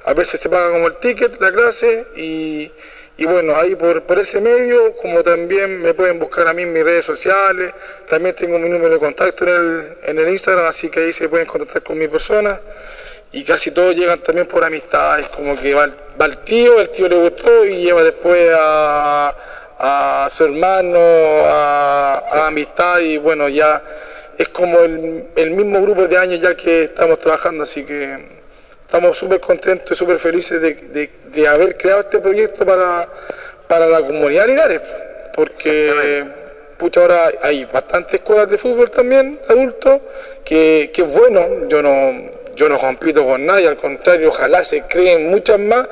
a 0.05 0.13
veces 0.13 0.39
se 0.41 0.49
paga 0.51 0.71
como 0.71 0.87
el 0.89 0.97
ticket 0.97 1.41
la 1.41 1.51
clase 1.51 2.05
y, 2.15 2.71
y 3.17 3.25
bueno, 3.25 3.57
ahí 3.57 3.75
por, 3.75 4.03
por 4.03 4.19
ese 4.19 4.41
medio, 4.43 4.95
como 4.97 5.23
también 5.23 5.81
me 5.81 5.95
pueden 5.95 6.19
buscar 6.19 6.47
a 6.47 6.53
mí 6.53 6.63
en 6.63 6.75
mis 6.75 6.85
redes 6.85 7.07
sociales, 7.07 7.73
también 8.07 8.35
tengo 8.35 8.59
mi 8.59 8.69
número 8.69 8.93
de 8.95 8.99
contacto 9.01 9.45
en 9.45 9.51
el, 9.51 9.97
en 10.11 10.19
el 10.19 10.29
Instagram, 10.29 10.67
así 10.67 10.91
que 10.91 11.01
ahí 11.01 11.13
se 11.15 11.29
pueden 11.31 11.47
contactar 11.47 11.83
con 11.83 11.97
mi 11.97 12.07
persona 12.07 12.61
y 13.33 13.45
casi 13.45 13.71
todos 13.71 13.97
llegan 13.97 14.21
también 14.21 14.47
por 14.47 14.63
amistades, 14.63 15.29
como 15.31 15.59
que 15.59 15.73
va, 15.75 15.85
el- 15.85 15.95
va 16.21 16.27
el 16.27 16.39
tío, 16.45 16.81
el 16.81 16.91
tío 16.91 17.09
le 17.09 17.17
gustó 17.17 17.65
y 17.65 17.83
lleva 17.83 18.03
después 18.05 18.51
a, 18.55 19.35
a 19.87 20.29
su 20.31 20.45
hermano, 20.45 20.99
a, 20.99 22.23
a 22.33 22.47
amistad 22.47 23.01
y 23.01 23.19
bueno, 23.19 23.49
ya 23.49 23.83
es 24.39 24.49
como 24.49 24.81
el, 24.81 25.29
el 25.37 25.51
mismo 25.51 25.81
grupo 25.83 26.07
de 26.09 26.17
años 26.17 26.41
ya 26.41 26.57
que 26.57 26.85
estamos 26.85 27.19
trabajando, 27.19 27.65
así 27.65 27.85
que 27.85 28.19
estamos 28.81 29.17
súper 29.17 29.41
contentos 29.41 29.93
y 29.93 29.95
súper 29.99 30.19
felices 30.19 30.61
de, 30.61 30.75
de- 30.75 31.11
de 31.35 31.49
haber 31.49 31.77
creado 31.77 32.01
este 32.03 32.19
proyecto 32.21 32.65
para, 32.65 33.09
para 33.67 33.87
la 33.89 34.01
comunidad 34.01 34.47
Linares, 34.47 34.81
porque 35.35 36.25
pucha, 36.79 37.01
ahora 37.03 37.31
hay 37.43 37.65
bastantes 37.67 38.15
escuelas 38.15 38.49
de 38.49 38.57
fútbol 38.59 38.91
también, 38.91 39.39
adultos, 39.49 40.01
que, 40.45 40.91
que 40.95 41.03
es 41.03 41.09
bueno, 41.09 41.67
yo 41.69 41.83
no, 41.83 42.31
yo 42.55 42.69
no 42.69 42.79
compito 42.79 43.25
con 43.25 43.45
nadie, 43.45 43.67
al 43.69 43.77
contrario, 43.77 44.29
ojalá 44.29 44.63
se 44.65 44.83
creen 44.83 45.29
muchas 45.31 45.59
más, 45.59 45.87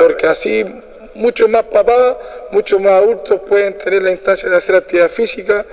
porque 0.00 0.26
así 0.26 0.64
muchos 1.14 1.48
más 1.48 1.62
papás, 1.64 2.16
muchos 2.52 2.80
más 2.80 2.92
adultos 2.92 3.40
pueden 3.48 3.76
tener 3.78 4.02
la 4.02 4.10
instancia 4.10 4.48
de 4.48 4.56
hacer 4.56 4.74
actividad 4.76 5.10
física 5.10 5.64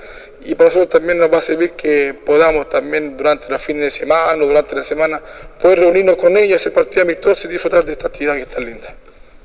y 0.44 0.54
para 0.54 0.68
nosotros 0.68 0.90
también 0.90 1.18
nos 1.18 1.32
va 1.32 1.38
a 1.38 1.42
servir 1.42 1.72
que 1.72 2.14
podamos 2.24 2.68
también 2.68 3.16
durante 3.16 3.48
los 3.50 3.60
fines 3.62 3.82
de 3.84 3.90
semana 3.90 4.42
o 4.42 4.46
durante 4.46 4.76
la 4.76 4.82
semana 4.84 5.20
poder 5.60 5.80
reunirnos 5.80 6.16
con 6.16 6.36
ellos, 6.36 6.60
hacer 6.60 6.72
partidos 6.72 7.02
amistosos 7.02 7.44
y 7.46 7.48
disfrutar 7.48 7.84
de 7.84 7.92
esta 7.92 8.06
actividad 8.08 8.34
que 8.34 8.42
es 8.42 8.48
tan 8.48 8.64
linda. 8.64 8.94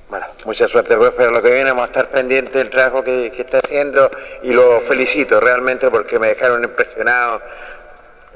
Bueno, 0.09 0.25
mucha 0.45 0.67
suerte, 0.67 0.95
pues, 0.97 1.11
pero 1.15 1.31
lo 1.31 1.41
que 1.41 1.49
viene 1.51 1.69
vamos 1.71 1.83
a 1.83 1.87
estar 1.87 2.09
pendientes 2.09 2.53
del 2.53 2.69
trabajo 2.69 3.01
que, 3.03 3.31
que 3.33 3.41
está 3.43 3.59
haciendo 3.59 4.11
y 4.43 4.51
lo 4.51 4.81
felicito 4.81 5.39
realmente 5.39 5.89
porque 5.89 6.19
me 6.19 6.27
dejaron 6.27 6.63
impresionado. 6.63 7.41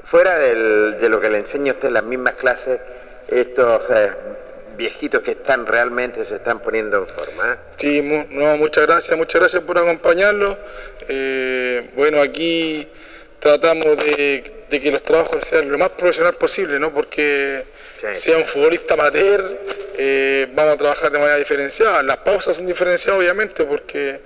Fuera 0.04 0.38
del- 0.38 0.98
de 0.98 1.08
lo 1.08 1.20
que 1.20 1.28
le 1.28 1.38
enseño 1.38 1.72
a 1.72 1.74
usted 1.74 1.88
en 1.88 1.94
las 1.94 2.04
mismas 2.04 2.32
clases, 2.34 2.80
estos 3.28 3.82
eh, 3.90 4.10
viejitos 4.76 5.22
que 5.22 5.32
están 5.32 5.66
realmente 5.66 6.24
se 6.24 6.36
están 6.36 6.60
poniendo 6.60 6.98
en 6.98 7.06
forma. 7.06 7.52
¿eh? 7.52 7.56
Sí, 7.76 8.02
mu- 8.02 8.26
no, 8.30 8.56
muchas 8.56 8.86
gracias, 8.86 9.16
muchas 9.16 9.40
gracias 9.40 9.62
por 9.62 9.78
acompañarnos. 9.78 10.56
Eh, 11.08 11.90
bueno, 11.96 12.20
aquí 12.20 12.86
tratamos 13.40 13.96
de, 13.98 14.64
de 14.68 14.80
que 14.80 14.90
los 14.90 15.02
trabajos 15.02 15.44
sean 15.44 15.70
lo 15.70 15.78
más 15.78 15.90
profesional 15.90 16.34
posible, 16.34 16.78
¿no? 16.78 16.92
Porque 16.92 17.64
Sí. 18.00 18.06
sea 18.20 18.36
un 18.36 18.44
futbolista 18.44 18.92
amateur, 18.94 19.58
eh, 19.96 20.46
vamos 20.54 20.74
a 20.74 20.76
trabajar 20.76 21.10
de 21.10 21.18
manera 21.18 21.36
diferenciada. 21.38 22.02
Las 22.02 22.18
pausas 22.18 22.56
son 22.56 22.66
diferenciadas, 22.66 23.18
obviamente, 23.18 23.64
porque 23.64 24.20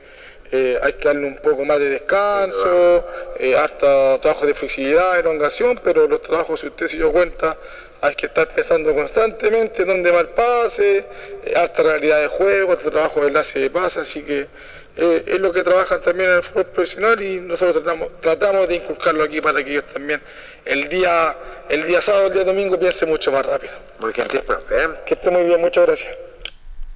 eh, 0.51 0.77
hay 0.83 0.95
que 0.95 1.05
darle 1.05 1.27
un 1.29 1.37
poco 1.37 1.65
más 1.65 1.79
de 1.79 1.91
descanso, 1.91 3.07
eh, 3.39 3.55
hasta 3.57 4.21
trabajo 4.21 4.45
de 4.47 4.55
flexibilidad, 4.55 5.17
elongación, 5.21 5.81
pero 5.85 6.09
los 6.09 6.21
trabajos, 6.21 6.59
si 6.61 6.67
usted 6.67 6.89
se 6.89 6.97
dio 6.97 7.13
cuenta, 7.13 7.57
hay 8.03 8.15
que 8.15 8.27
estar 8.27 8.49
pensando 8.55 8.95
constantemente 8.95 9.85
dónde 9.85 10.11
va 10.11 10.21
el 10.21 10.29
pase, 10.29 11.05
eh, 11.45 11.55
alta 11.57 11.83
realidad 11.83 12.21
de 12.21 12.29
juego, 12.29 12.73
alto 12.73 12.91
trabajo 12.91 13.21
de 13.21 13.29
enlace 13.29 13.59
de 13.59 13.71
pase, 13.71 14.01
así 14.01 14.23
que 14.23 14.47
eh, 14.97 15.25
es 15.27 15.41
lo 15.41 15.53
que 15.53 15.63
trabajan 15.63 16.03
también 16.03 16.31
en 16.31 16.37
el 16.37 16.43
fútbol 16.43 16.67
profesional 16.67 17.23
y 17.23 17.41
nosotros 17.41 17.83
tratamos, 17.83 18.09
tratamos 18.21 18.69
de 18.69 18.77
inculcarlo 18.77 19.25
aquí 19.25 19.41
para 19.41 19.63
que 19.63 19.71
ellos 19.73 19.87
también 19.93 20.21
el 20.65 20.89
día, 20.89 21.37
el 21.69 21.87
día 21.87 22.01
sábado, 22.01 22.27
el 22.27 22.33
día 22.33 22.45
domingo 22.45 22.79
piensen 22.79 23.09
mucho 23.09 23.33
más 23.33 23.45
rápido. 23.47 23.73
Muy 24.01 24.13
gentil, 24.13 24.41
profe. 24.47 24.75
¿eh? 24.75 24.89
Que 25.07 25.15
esté 25.15 25.31
muy 25.31 25.45
bien, 25.45 25.61
muchas 25.61 25.87
gracias. 25.87 26.13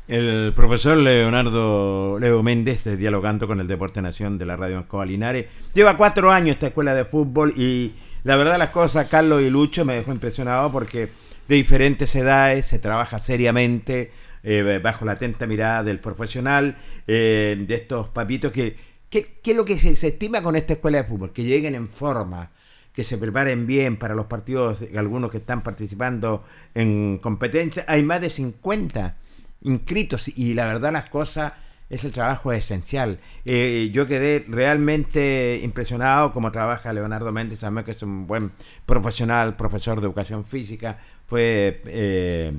El 0.07 0.53
profesor 0.55 0.99
Leonardo 0.99 2.19
Leo 2.21 2.43
Méndez, 2.43 2.85
de 2.85 2.99
Dialogando 2.99 3.47
con 3.47 3.61
el 3.61 3.67
Deporte 3.67 4.03
Nación 4.03 4.37
de 4.37 4.45
la 4.45 4.57
Radio 4.57 4.77
Ancoa 4.77 5.07
Linares, 5.07 5.47
lleva 5.73 5.97
cuatro 5.97 6.31
años 6.31 6.55
esta 6.55 6.67
escuela 6.67 6.95
de 6.95 7.07
fútbol 7.07 7.55
y 7.57 7.95
la 8.25 8.37
verdad 8.37 8.59
las 8.59 8.71
cosas, 8.71 9.07
Carlos 9.09 9.43
y 9.43 9.51
Lucho, 9.51 9.85
me 9.85 9.95
dejó 9.95 10.11
impresionado 10.11 10.73
porque 10.73 11.11
de 11.47 11.55
diferentes 11.55 12.15
edades 12.15 12.67
se 12.67 12.79
trabaja 12.79 13.19
seriamente, 13.19 14.11
eh, 14.43 14.81
bajo 14.83 15.05
la 15.05 15.13
atenta 15.13 15.47
mirada 15.47 15.83
del 15.83 16.01
profesional, 16.01 16.77
eh, 17.07 17.65
de 17.69 17.75
estos 17.75 18.09
papitos 18.09 18.51
que, 18.51 18.77
que 19.11 19.39
es 19.45 19.57
lo 19.57 19.65
que 19.65 19.79
se, 19.79 19.95
se 19.95 20.09
estima 20.09 20.43
con 20.43 20.57
esta 20.57 20.73
escuela 20.73 20.99
de 20.99 21.05
fútbol, 21.05 21.33
que 21.33 21.45
lleguen 21.45 21.75
en 21.75 21.89
forma, 21.89 22.51
que 22.95 23.05
se 23.05 23.19
preparen 23.19 23.67
bien 23.67 23.99
para 23.99 24.15
los 24.15 24.27
partidos, 24.27 24.79
algunos 24.97 25.31
que 25.31 25.39
están 25.39 25.63
participando 25.63 26.45
en 26.75 27.19
competencia, 27.19 27.85
hay 27.89 28.03
más 28.03 28.21
de 28.21 28.31
50 28.31 29.17
inscritos 29.63 30.29
y 30.29 30.55
la 30.55 30.67
verdad 30.67 30.93
las 30.93 31.11
cosas 31.11 31.53
es 31.91 32.05
el 32.05 32.13
trabajo 32.13 32.53
esencial. 32.53 33.19
Eh, 33.45 33.91
yo 33.93 34.07
quedé 34.07 34.45
realmente 34.49 35.61
impresionado 35.63 36.33
como 36.33 36.51
trabaja 36.53 36.93
Leonardo 36.93 37.31
Méndez, 37.33 37.61
sabemos 37.61 37.85
que 37.85 37.93
es 37.93 38.03
un 38.03 38.27
buen 38.27 38.53
profesional, 38.87 39.57
profesor 39.57 40.01
de 40.01 40.07
educación 40.07 40.45
física, 40.45 40.99
fue 41.27 41.83
eh, 41.87 42.53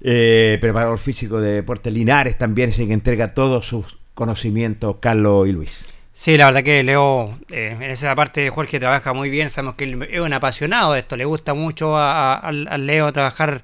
eh, 0.00 0.58
preparador 0.60 0.98
físico 0.98 1.40
de 1.40 1.52
Deportes 1.54 1.92
Linares 1.92 2.36
también, 2.38 2.70
el 2.70 2.86
que 2.86 2.92
entrega 2.92 3.34
todos 3.34 3.66
sus 3.66 3.98
conocimientos, 4.14 4.96
Carlos 5.00 5.48
y 5.48 5.52
Luis. 5.52 5.88
Sí, 6.12 6.36
la 6.36 6.46
verdad 6.46 6.62
que 6.62 6.82
Leo, 6.82 7.38
eh, 7.50 7.74
en 7.80 7.82
esa 7.90 8.14
parte 8.14 8.50
Jorge 8.50 8.78
trabaja 8.78 9.12
muy 9.12 9.30
bien, 9.30 9.48
sabemos 9.48 9.76
que 9.76 9.84
él 9.84 10.02
es 10.10 10.20
un 10.20 10.32
apasionado 10.32 10.92
de 10.92 11.00
esto, 11.00 11.16
le 11.16 11.24
gusta 11.24 11.54
mucho 11.54 11.96
a, 11.96 12.34
a- 12.34 12.52
Leo 12.52 13.12
trabajar 13.12 13.62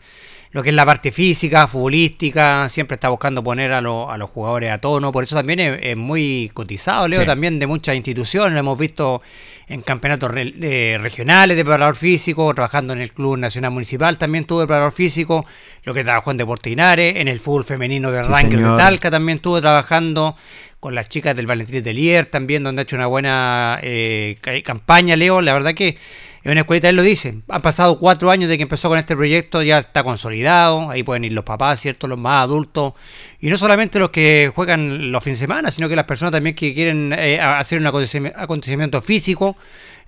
lo 0.50 0.62
que 0.62 0.70
es 0.70 0.74
la 0.74 0.86
parte 0.86 1.12
física, 1.12 1.66
futbolística, 1.66 2.68
siempre 2.68 2.94
está 2.94 3.08
buscando 3.10 3.42
poner 3.44 3.72
a, 3.72 3.80
lo- 3.80 4.10
a 4.10 4.16
los 4.16 4.30
jugadores 4.30 4.70
a 4.72 4.78
tono, 4.78 5.12
por 5.12 5.24
eso 5.24 5.36
también 5.36 5.60
es, 5.60 5.78
es 5.82 5.96
muy 5.96 6.50
cotizado 6.54 7.06
Leo 7.08 7.20
Sí. 7.20 7.26
también 7.26 7.58
de 7.58 7.66
muchas 7.66 7.96
instituciones, 7.96 8.52
lo 8.54 8.60
hemos 8.60 8.78
visto 8.78 9.20
en 9.68 9.82
campeonatos 9.82 10.30
re- 10.30 10.52
de- 10.56 10.98
regionales 11.00 11.56
de 11.56 11.64
preparador 11.64 11.96
físico, 11.96 12.52
trabajando 12.54 12.94
en 12.94 13.00
el 13.02 13.12
Club 13.12 13.36
Nacional 13.36 13.70
Municipal, 13.72 14.16
también 14.16 14.44
tuvo 14.46 14.60
de 14.60 14.66
preparador 14.66 14.92
físico, 14.92 15.44
lo 15.84 15.92
que 15.92 16.02
trabajó 16.04 16.30
en 16.30 16.38
Deportes 16.38 16.70
Linares, 16.70 17.16
en 17.16 17.28
el 17.28 17.40
fútbol 17.40 17.64
femenino 17.64 18.10
de 18.10 18.22
Sí, 18.24 18.28
Rangers 18.30 18.62
de. 18.62 18.76
Talca 18.76 19.10
también 19.10 19.36
estuvo 19.36 19.60
trabajando 19.60 20.36
con 20.80 20.94
las 20.94 21.08
chicas 21.08 21.34
del 21.36 21.46
Valentín 21.46 21.82
de 21.82 21.92
Lier 21.92 22.26
también, 22.26 22.62
donde 22.62 22.80
ha 22.80 22.84
hecho 22.84 22.96
una 22.96 23.06
buena 23.06 23.78
eh, 23.82 24.38
ca- 24.40 24.62
campaña, 24.62 25.16
Leo. 25.16 25.42
La 25.42 25.52
verdad 25.52 25.74
que 25.74 25.98
es 26.42 26.52
una 26.52 26.60
escuelita, 26.60 26.88
él 26.88 26.96
lo 26.96 27.02
dice. 27.02 27.34
Han 27.48 27.62
pasado 27.62 27.98
cuatro 27.98 28.30
años 28.30 28.48
de 28.48 28.56
que 28.56 28.62
empezó 28.62 28.88
con 28.88 28.98
este 28.98 29.16
proyecto, 29.16 29.62
ya 29.62 29.78
está 29.78 30.02
consolidado. 30.02 30.88
Ahí 30.90 31.02
pueden 31.02 31.24
ir 31.24 31.32
los 31.32 31.44
papás, 31.44 31.80
¿cierto? 31.80 32.06
Los 32.08 32.18
más 32.18 32.44
adultos. 32.44 32.94
Y 33.40 33.48
no 33.48 33.58
solamente 33.58 33.98
los 33.98 34.10
que 34.10 34.50
juegan 34.54 35.10
los 35.12 35.22
fines 35.22 35.38
de 35.40 35.44
semana, 35.44 35.70
sino 35.70 35.88
que 35.88 35.96
las 35.96 36.04
personas 36.04 36.32
también 36.32 36.54
que 36.54 36.72
quieren 36.74 37.12
eh, 37.16 37.40
hacer 37.40 37.80
un 37.80 37.86
acontecimi- 37.86 38.32
acontecimiento 38.34 39.00
físico, 39.02 39.56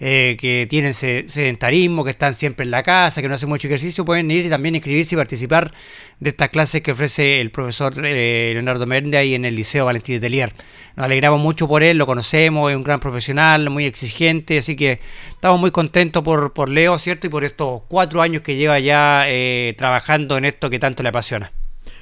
eh, 0.00 0.36
que 0.40 0.66
tienen 0.68 0.94
se- 0.94 1.26
sedentarismo, 1.28 2.02
que 2.04 2.10
están 2.10 2.34
siempre 2.34 2.64
en 2.64 2.70
la 2.70 2.82
casa, 2.82 3.20
que 3.22 3.28
no 3.28 3.34
hacen 3.34 3.48
mucho 3.48 3.68
ejercicio, 3.68 4.04
pueden 4.04 4.30
ir 4.30 4.46
y 4.46 4.48
también 4.48 4.74
inscribirse 4.74 5.14
y 5.14 5.18
participar 5.18 5.72
de 6.18 6.30
estas 6.30 6.48
clases 6.48 6.82
que 6.82 6.92
ofrece 6.92 7.40
el 7.40 7.50
profesor 7.50 7.92
eh, 8.04 8.50
Leonardo 8.54 8.86
Méndez 8.86 9.20
ahí 9.20 9.34
en 9.34 9.44
el 9.44 9.54
Liceo 9.54 9.84
Valentín 9.84 10.20
Telier. 10.20 10.52
Nos 10.96 11.04
alegramos 11.06 11.38
mucho 11.40 11.68
por 11.68 11.82
él, 11.82 11.98
lo 11.98 12.06
conocemos, 12.06 12.70
es 12.70 12.76
un 12.76 12.82
gran 12.82 12.98
profesional, 12.98 13.70
muy 13.70 13.84
exigente, 13.84 14.58
así 14.58 14.74
que 14.74 15.00
estamos 15.30 15.60
muy 15.60 15.70
contentos 15.70 16.22
por, 16.22 16.52
por 16.52 16.68
Leo, 16.68 16.98
¿cierto? 16.98 17.26
Y 17.26 17.30
por 17.30 17.44
estos 17.44 17.82
cuatro 17.88 18.20
años 18.22 18.42
que 18.42 18.56
lleva 18.56 18.78
ya 18.80 19.24
eh, 19.28 19.74
trabajando 19.78 20.36
en 20.36 20.46
esto 20.46 20.68
que 20.68 20.78
tanto 20.78 21.02
le 21.02 21.10
apasiona. 21.10 21.52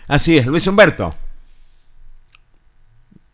Así 0.06 0.38
es, 0.38 0.46
Luis 0.46 0.66
Humberto. 0.66 1.14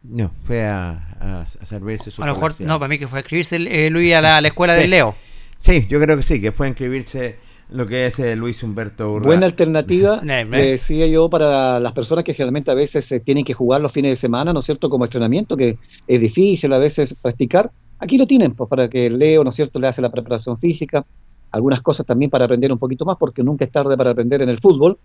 No, 0.02 0.30
fue 0.46 0.64
a, 0.66 1.13
a, 1.24 1.40
a 1.42 1.66
servirse 1.66 2.10
su 2.10 2.22
A 2.22 2.26
lo 2.26 2.34
mejor, 2.34 2.54
no, 2.60 2.78
para 2.78 2.88
mí 2.88 2.98
que 2.98 3.08
fue 3.08 3.18
a 3.18 3.22
escribirse 3.22 3.56
eh, 3.56 3.90
Luis 3.90 4.14
a 4.14 4.20
la, 4.20 4.36
a 4.36 4.40
la 4.40 4.48
escuela 4.48 4.74
Sí. 4.74 4.80
del 4.80 4.90
Leo. 4.90 5.14
Sí, 5.60 5.86
yo 5.88 5.98
creo 6.00 6.16
que 6.16 6.22
sí, 6.22 6.40
que 6.40 6.52
fue 6.52 6.66
a 6.66 6.68
inscribirse 6.68 7.36
lo 7.70 7.86
que 7.86 8.06
es 8.06 8.18
eh, 8.18 8.36
Luis 8.36 8.62
Humberto 8.62 9.10
Urra. 9.12 9.24
Buena 9.24 9.46
alternativa, 9.46 10.20
decía 10.50 11.06
yo, 11.06 11.30
para 11.30 11.80
las 11.80 11.92
personas 11.92 12.22
que 12.24 12.34
generalmente 12.34 12.70
a 12.70 12.74
veces 12.74 13.10
eh, 13.12 13.20
tienen 13.20 13.44
que 13.44 13.54
jugar 13.54 13.80
los 13.80 13.90
fines 13.90 14.12
de 14.12 14.16
semana, 14.16 14.52
¿no 14.52 14.60
es 14.60 14.66
cierto?, 14.66 14.90
como 14.90 15.04
entrenamiento, 15.04 15.56
que 15.56 15.78
es 16.06 16.20
difícil 16.20 16.72
a 16.72 16.78
veces 16.78 17.14
practicar. 17.20 17.70
Aquí 17.98 18.18
lo 18.18 18.26
tienen, 18.26 18.52
pues 18.54 18.68
para 18.68 18.88
que 18.88 19.08
Leo, 19.08 19.42
¿no 19.42 19.50
es 19.50 19.56
cierto?, 19.56 19.78
le 19.78 19.88
hace 19.88 20.02
la 20.02 20.10
preparación 20.10 20.58
física, 20.58 21.06
algunas 21.50 21.80
cosas 21.80 22.04
también 22.04 22.30
para 22.30 22.44
aprender 22.44 22.70
un 22.70 22.78
poquito 22.78 23.04
más, 23.06 23.16
porque 23.18 23.42
nunca 23.42 23.64
es 23.64 23.70
tarde 23.72 23.96
para 23.96 24.10
aprender 24.10 24.42
en 24.42 24.50
el 24.50 24.58
fútbol. 24.58 24.98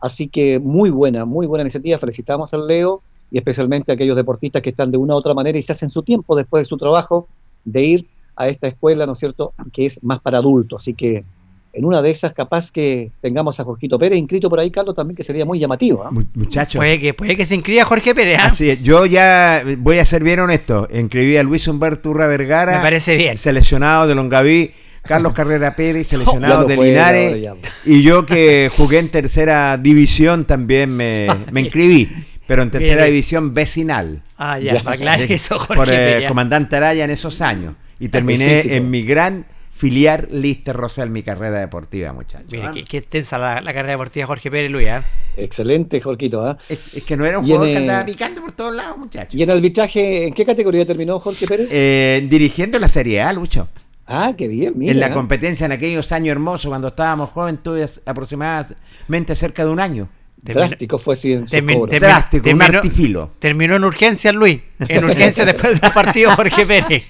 Así 0.00 0.28
que 0.28 0.58
muy 0.58 0.88
buena, 0.90 1.24
muy 1.24 1.46
buena 1.46 1.62
iniciativa. 1.62 1.98
Felicitamos 1.98 2.54
al 2.54 2.66
Leo 2.66 3.02
y 3.30 3.38
especialmente 3.38 3.92
aquellos 3.92 4.16
deportistas 4.16 4.62
que 4.62 4.70
están 4.70 4.90
de 4.90 4.98
una 4.98 5.14
u 5.14 5.16
otra 5.16 5.34
manera 5.34 5.58
y 5.58 5.62
se 5.62 5.72
hacen 5.72 5.90
su 5.90 6.02
tiempo 6.02 6.36
después 6.36 6.62
de 6.62 6.64
su 6.66 6.76
trabajo 6.76 7.28
de 7.64 7.82
ir 7.82 8.06
a 8.36 8.48
esta 8.48 8.68
escuela, 8.68 9.06
¿no 9.06 9.12
es 9.14 9.18
cierto?, 9.18 9.52
que 9.72 9.86
es 9.86 10.02
más 10.04 10.18
para 10.20 10.38
adultos. 10.38 10.82
Así 10.82 10.94
que 10.94 11.24
en 11.72 11.84
una 11.84 12.00
de 12.00 12.10
esas, 12.10 12.32
capaz 12.32 12.70
que 12.70 13.10
tengamos 13.20 13.58
a 13.60 13.64
Jorgito 13.64 13.98
Pérez 13.98 14.18
inscrito 14.18 14.48
por 14.48 14.58
ahí, 14.60 14.70
Carlos, 14.70 14.94
también 14.94 15.14
que 15.16 15.22
sería 15.22 15.44
muy 15.44 15.58
llamativo. 15.58 16.04
¿ah? 16.04 16.10
Mu- 16.10 16.22
Muchachos. 16.34 16.78
Puede 16.78 16.98
que, 17.00 17.12
puede 17.14 17.36
que 17.36 17.44
se 17.44 17.54
inscriba 17.54 17.84
Jorge 17.84 18.14
Pérez. 18.14 18.38
¿ah? 18.40 18.46
Así 18.46 18.70
es, 18.70 18.82
yo 18.82 19.04
ya 19.06 19.62
voy 19.78 19.98
a 19.98 20.04
ser 20.04 20.22
bien 20.22 20.40
honesto. 20.40 20.88
Inscribí 20.94 21.36
a 21.36 21.42
Luis 21.42 21.66
Humberto 21.68 22.10
Urra 22.10 22.26
Vergara. 22.28 22.76
Me 22.76 22.82
parece 22.82 23.16
bien. 23.16 23.36
Seleccionado 23.36 24.06
de 24.06 24.14
Longaví. 24.14 24.70
Carlos 25.02 25.34
Carrera 25.34 25.76
Pérez, 25.76 26.06
seleccionado 26.08 26.62
no 26.62 26.68
de 26.68 26.76
puede, 26.76 26.90
Linares. 26.90 27.46
Y 27.84 28.02
yo 28.02 28.24
que 28.26 28.70
jugué 28.76 28.98
en 28.98 29.08
tercera 29.10 29.76
división 29.76 30.46
también 30.46 30.90
me, 30.96 31.28
me 31.52 31.60
inscribí. 31.62 32.08
Pero 32.46 32.62
en 32.62 32.70
tercera 32.70 33.04
división 33.04 33.52
vecinal. 33.52 34.22
Ah, 34.38 34.58
ya, 34.58 34.74
Ya. 34.82 34.90
aclarar 34.90 35.20
eso, 35.32 35.58
Jorge 35.58 35.74
por 35.74 35.88
eh, 35.88 35.92
Pérez. 35.96 36.22
ya. 36.22 36.28
comandante 36.28 36.76
Araya 36.76 37.04
en 37.04 37.10
esos 37.10 37.40
años. 37.40 37.74
Y 37.98 38.08
terminé 38.08 38.56
físico. 38.56 38.74
en 38.74 38.90
mi 38.90 39.02
gran 39.02 39.46
filiar 39.74 40.28
Lister 40.30 40.74
Rosell, 40.74 41.10
mi 41.10 41.22
carrera 41.22 41.58
deportiva, 41.58 42.12
muchachos. 42.12 42.46
Mire, 42.50 42.64
¿ah? 42.66 42.72
qué, 42.88 42.96
extensa 42.98 43.36
la, 43.36 43.60
la 43.60 43.74
carrera 43.74 43.92
deportiva 43.92 44.22
de 44.22 44.26
Jorge 44.26 44.50
Pérez, 44.50 44.70
Luis. 44.70 44.88
¿ah? 44.88 45.04
Excelente, 45.36 46.00
Jorgito. 46.00 46.40
¿ah? 46.46 46.56
Es, 46.68 46.94
es 46.94 47.02
que 47.02 47.16
no 47.16 47.26
era 47.26 47.38
un 47.38 47.44
jugador 47.44 47.66
que 47.66 47.72
eh, 47.74 47.76
andaba 47.78 48.04
picando 48.06 48.40
por 48.40 48.52
todos 48.52 48.74
lados, 48.74 48.96
muchachos. 48.96 49.34
¿Y 49.34 49.42
en 49.42 49.50
arbitraje, 49.50 50.28
en 50.28 50.34
qué 50.34 50.46
categoría 50.46 50.86
terminó 50.86 51.18
Jorge 51.20 51.46
Pérez? 51.46 51.68
Eh, 51.70 52.26
dirigiendo 52.30 52.78
la 52.78 52.88
Serie 52.88 53.20
A, 53.20 53.32
Lucho. 53.34 53.68
ah, 54.06 54.32
qué 54.36 54.48
bien, 54.48 54.72
mira. 54.76 54.92
en 54.92 55.00
la 55.00 55.06
¿ah? 55.06 55.10
competencia 55.10 55.66
en 55.66 55.72
aquellos 55.72 56.10
años 56.12 56.32
hermosos, 56.32 56.68
cuando 56.70 56.88
estábamos 56.88 57.30
jóvenes, 57.30 57.62
tuve 57.62 57.86
aproximadamente 58.06 59.34
cerca 59.34 59.64
de 59.64 59.70
un 59.70 59.80
año. 59.80 60.08
Terminó- 60.44 60.66
Drástico 60.68 60.98
fue 60.98 61.16
sí, 61.16 61.32
en 61.32 61.48
sus 61.48 61.52
termi- 61.58 61.74
cobros. 61.74 61.94
termi- 61.96 62.00
Drástico, 62.00 62.36
un 62.50 62.58
terminó- 62.58 62.76
artifilo. 62.78 63.30
Terminó 63.38 63.76
en 63.76 63.84
urgencia 63.84 64.32
Luis. 64.32 64.60
En 64.86 65.04
urgencia 65.04 65.44
después 65.46 65.80
del 65.80 65.90
partido 65.92 66.30
Jorge 66.32 66.64
Pérez. 66.66 67.06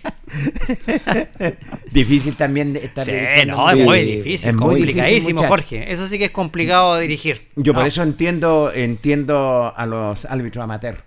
Difícil 1.93 2.37
también 2.37 2.77
estar 2.77 3.05
Sí, 3.05 3.13
no, 3.47 3.71
es 3.71 3.79
muy 3.85 4.01
difícil, 4.03 4.49
es 4.51 4.55
muy 4.55 4.77
complicadísimo, 4.77 5.27
difícil, 5.43 5.49
Jorge. 5.49 5.93
Eso 5.93 6.09
sí 6.09 6.19
que 6.19 6.27
es 6.27 6.31
complicado 6.31 6.97
de 6.97 7.03
dirigir. 7.03 7.49
Yo 7.57 7.75
por 7.75 7.87
eso 7.87 8.03
entiendo, 8.03 8.73
entiendo 8.75 9.73
a 9.77 9.87
los 9.87 10.25
árbitros 10.25 10.63
amateur, 10.65 11.03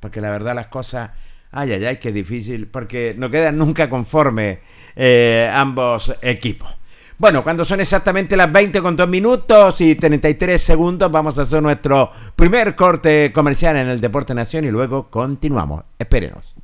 porque 0.00 0.20
la 0.20 0.30
verdad 0.30 0.54
las 0.54 0.66
cosas, 0.68 1.10
ay, 1.50 1.72
ay, 1.72 1.84
ay, 1.84 1.96
que 1.96 2.12
difícil, 2.12 2.66
porque 2.66 3.14
no 3.16 3.30
quedan 3.30 3.56
nunca 3.58 3.88
conformes 3.90 4.58
eh, 4.96 5.50
ambos 5.52 6.12
equipos. 6.22 6.74
Bueno, 7.16 7.44
cuando 7.44 7.64
son 7.64 7.80
exactamente 7.80 8.36
las 8.36 8.50
20 8.50 8.82
con 8.82 8.96
2 8.96 9.08
minutos 9.08 9.80
y 9.80 9.94
33 9.94 10.60
segundos, 10.60 11.10
vamos 11.12 11.38
a 11.38 11.42
hacer 11.42 11.62
nuestro 11.62 12.10
primer 12.34 12.74
corte 12.74 13.32
comercial 13.32 13.76
en 13.76 13.88
el 13.88 14.00
Deporte 14.00 14.34
Nación 14.34 14.64
y 14.64 14.70
luego 14.70 15.10
continuamos. 15.10 15.84
Espérenos. 15.96 16.54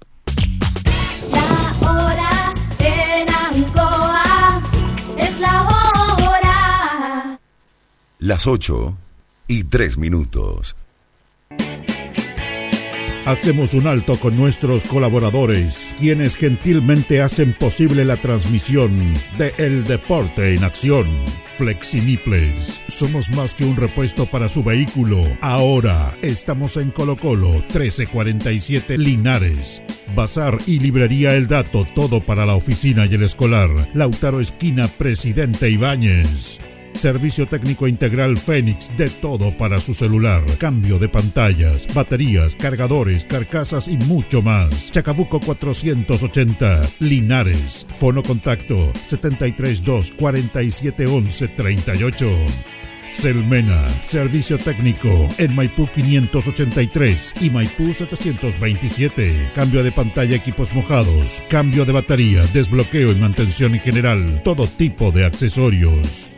La 1.30 1.88
hora 1.88 2.52
en 2.80 3.28
Ancoa 3.28 4.60
es 5.18 5.40
la 5.40 5.62
hora. 5.62 7.38
Las 8.18 8.46
8 8.48 8.96
y 9.46 9.64
3 9.64 9.98
minutos. 9.98 10.74
Hacemos 13.26 13.74
un 13.74 13.86
alto 13.86 14.18
con 14.18 14.34
nuestros 14.34 14.82
colaboradores, 14.84 15.94
quienes 15.98 16.36
gentilmente 16.36 17.20
hacen 17.20 17.52
posible 17.52 18.06
la 18.06 18.16
transmisión 18.16 19.12
de 19.36 19.52
El 19.58 19.84
Deporte 19.84 20.54
en 20.54 20.64
Acción. 20.64 21.06
Flexiniples, 21.54 22.82
somos 22.88 23.28
más 23.30 23.54
que 23.54 23.66
un 23.66 23.76
repuesto 23.76 24.24
para 24.24 24.48
su 24.48 24.64
vehículo. 24.64 25.22
Ahora 25.42 26.16
estamos 26.22 26.78
en 26.78 26.90
Colo 26.90 27.16
Colo 27.16 27.52
1347 27.52 28.96
Linares. 28.96 29.82
Bazar 30.16 30.56
y 30.66 30.78
librería 30.78 31.34
El 31.34 31.46
Dato, 31.46 31.86
todo 31.94 32.20
para 32.20 32.46
la 32.46 32.54
oficina 32.54 33.04
y 33.04 33.14
el 33.14 33.22
escolar. 33.22 33.68
Lautaro 33.92 34.40
Esquina, 34.40 34.88
Presidente 34.88 35.68
Ibáñez. 35.68 36.58
Servicio 37.00 37.46
técnico 37.46 37.88
integral 37.88 38.36
Fénix, 38.36 38.94
de 38.94 39.08
todo 39.08 39.56
para 39.56 39.80
su 39.80 39.94
celular. 39.94 40.44
Cambio 40.58 40.98
de 40.98 41.08
pantallas, 41.08 41.88
baterías, 41.94 42.56
cargadores, 42.56 43.24
carcasas 43.24 43.88
y 43.88 43.96
mucho 43.96 44.42
más. 44.42 44.90
Chacabuco 44.90 45.40
480, 45.40 46.82
Linares. 46.98 47.86
Fono 47.88 48.22
contacto 48.22 48.92
732 49.00 50.10
4711 50.10 51.48
38. 51.48 52.30
Selmena, 53.08 53.88
servicio 54.04 54.58
técnico 54.58 55.26
en 55.38 55.54
Maipú 55.54 55.86
583 55.86 57.32
y 57.40 57.48
Maipú 57.48 57.94
727. 57.94 59.52
Cambio 59.54 59.82
de 59.82 59.90
pantalla, 59.90 60.36
equipos 60.36 60.74
mojados, 60.74 61.42
cambio 61.48 61.86
de 61.86 61.92
batería, 61.92 62.42
desbloqueo 62.52 63.10
y 63.10 63.14
mantención 63.14 63.72
en 63.72 63.80
general, 63.80 64.42
todo 64.44 64.66
tipo 64.66 65.10
de 65.12 65.24
accesorios. 65.24 66.30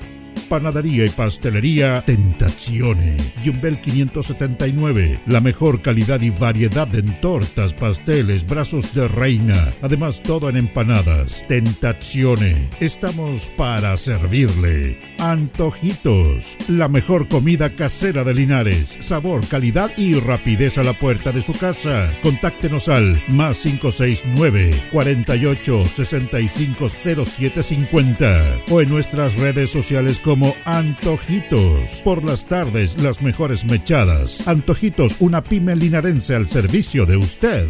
Panadería 0.53 1.07
y 1.07 1.09
pastelería 1.09 2.05
Tentazione. 2.05 3.17
Yumbel 3.43 3.81
579. 3.81 5.21
La 5.25 5.41
mejor 5.41 5.81
calidad 5.81 6.21
y 6.21 6.29
variedad 6.29 6.95
en 6.95 7.19
tortas, 7.23 7.73
pasteles, 7.73 8.47
brazos 8.47 8.93
de 8.93 9.09
reina. 9.09 9.73
Además, 9.81 10.23
todo 10.23 10.51
en 10.51 10.59
empanadas. 10.59 11.43
Tentazione. 11.49 12.69
Estamos 12.81 13.51
para 13.57 13.97
servirle. 13.97 15.01
Antojitos. 15.19 16.59
La 16.69 16.89
mejor 16.89 17.29
comida 17.29 17.71
casera 17.71 18.23
de 18.23 18.35
Linares. 18.35 18.99
Sabor, 19.01 19.49
calidad 19.49 19.91
y 19.97 20.21
rapidez 20.21 20.77
a 20.77 20.83
la 20.83 20.93
puerta 20.93 21.33
de 21.33 21.41
su 21.41 21.55
casa. 21.55 22.13
Contáctenos 22.23 22.91
al 22.91 23.23
más 23.29 23.61
569 23.61 24.71
48 24.93 25.87
65 25.87 26.89
0750 26.91 28.65
o 28.69 28.83
en 28.83 28.91
nuestras 28.91 29.37
redes 29.37 29.71
sociales 29.71 30.21
como 30.21 30.42
Antojitos. 30.65 32.03
Por 32.05 32.25
las 32.25 32.47
tardes, 32.47 33.01
las 33.03 33.23
mejores 33.23 33.65
mechadas. 33.65 34.47
Antojitos, 34.47 35.17
una 35.21 35.43
pyme 35.43 35.77
linarense 35.77 36.35
al 36.35 36.49
servicio 36.49 37.07
de 37.07 37.17
usted. 37.17 37.67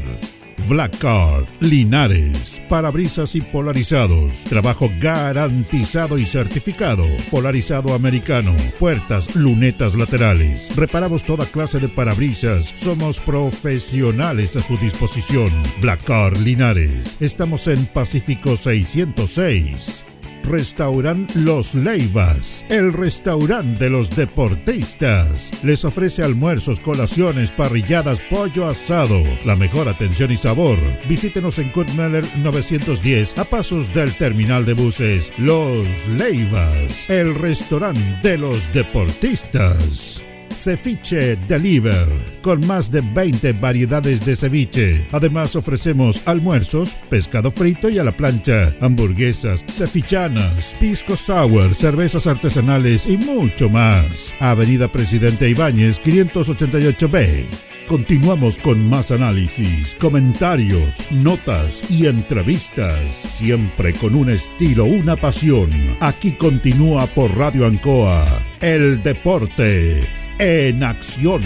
Black 0.68 0.96
Card, 0.98 1.46
Linares, 1.60 2.62
parabrisas 2.68 3.34
y 3.34 3.40
polarizados, 3.40 4.44
trabajo 4.44 4.90
garantizado 5.00 6.18
y 6.18 6.24
certificado, 6.24 7.04
polarizado 7.30 7.94
americano, 7.94 8.54
puertas, 8.78 9.34
lunetas 9.34 9.94
laterales, 9.94 10.74
reparamos 10.76 11.24
toda 11.24 11.46
clase 11.46 11.80
de 11.80 11.88
parabrisas, 11.88 12.72
somos 12.74 13.20
profesionales 13.20 14.56
a 14.56 14.62
su 14.62 14.76
disposición. 14.76 15.50
Black 15.80 16.04
Card 16.04 16.38
Linares, 16.38 17.16
estamos 17.20 17.66
en 17.66 17.84
Pacífico 17.86 18.56
606. 18.56 20.04
Restaurant 20.44 21.30
Los 21.34 21.74
Leivas, 21.74 22.64
el 22.68 22.92
restaurante 22.92 23.84
de 23.84 23.90
los 23.90 24.10
deportistas. 24.10 25.50
Les 25.62 25.84
ofrece 25.84 26.22
almuerzos, 26.22 26.80
colaciones, 26.80 27.50
parrilladas, 27.50 28.20
pollo 28.20 28.68
asado, 28.68 29.22
la 29.44 29.56
mejor 29.56 29.88
atención 29.88 30.30
y 30.30 30.36
sabor. 30.36 30.78
Visítenos 31.08 31.58
en 31.58 31.70
Kurt 31.70 31.90
Meller 31.90 32.24
910 32.38 33.38
a 33.38 33.44
pasos 33.44 33.92
del 33.92 34.14
terminal 34.16 34.64
de 34.64 34.74
buses 34.74 35.32
Los 35.38 36.06
Leivas, 36.08 37.08
el 37.10 37.34
restaurante 37.34 38.02
de 38.22 38.38
los 38.38 38.72
deportistas. 38.72 40.24
Ceviche 40.52 41.36
Deliver, 41.48 42.06
con 42.42 42.66
más 42.66 42.90
de 42.90 43.00
20 43.00 43.52
variedades 43.54 44.24
de 44.24 44.36
ceviche. 44.36 45.06
Además 45.12 45.56
ofrecemos 45.56 46.22
almuerzos, 46.26 46.94
pescado 47.08 47.50
frito 47.50 47.88
y 47.88 47.98
a 47.98 48.04
la 48.04 48.12
plancha, 48.12 48.74
hamburguesas, 48.80 49.64
cevichanas, 49.66 50.76
pisco 50.78 51.16
sour, 51.16 51.74
cervezas 51.74 52.26
artesanales 52.26 53.06
y 53.06 53.16
mucho 53.16 53.68
más. 53.68 54.34
Avenida 54.40 54.88
Presidente 54.88 55.48
Ibáñez 55.48 56.00
588B. 56.02 57.44
Continuamos 57.88 58.58
con 58.58 58.88
más 58.88 59.10
análisis, 59.10 59.96
comentarios, 60.00 60.98
notas 61.10 61.82
y 61.90 62.06
entrevistas, 62.06 63.10
siempre 63.10 63.92
con 63.92 64.14
un 64.14 64.30
estilo, 64.30 64.84
una 64.84 65.16
pasión. 65.16 65.70
Aquí 66.00 66.32
continúa 66.32 67.06
por 67.06 67.36
Radio 67.36 67.66
Ancoa, 67.66 68.24
el 68.60 69.02
deporte 69.02 70.21
en 70.44 70.82
acción. 70.82 71.42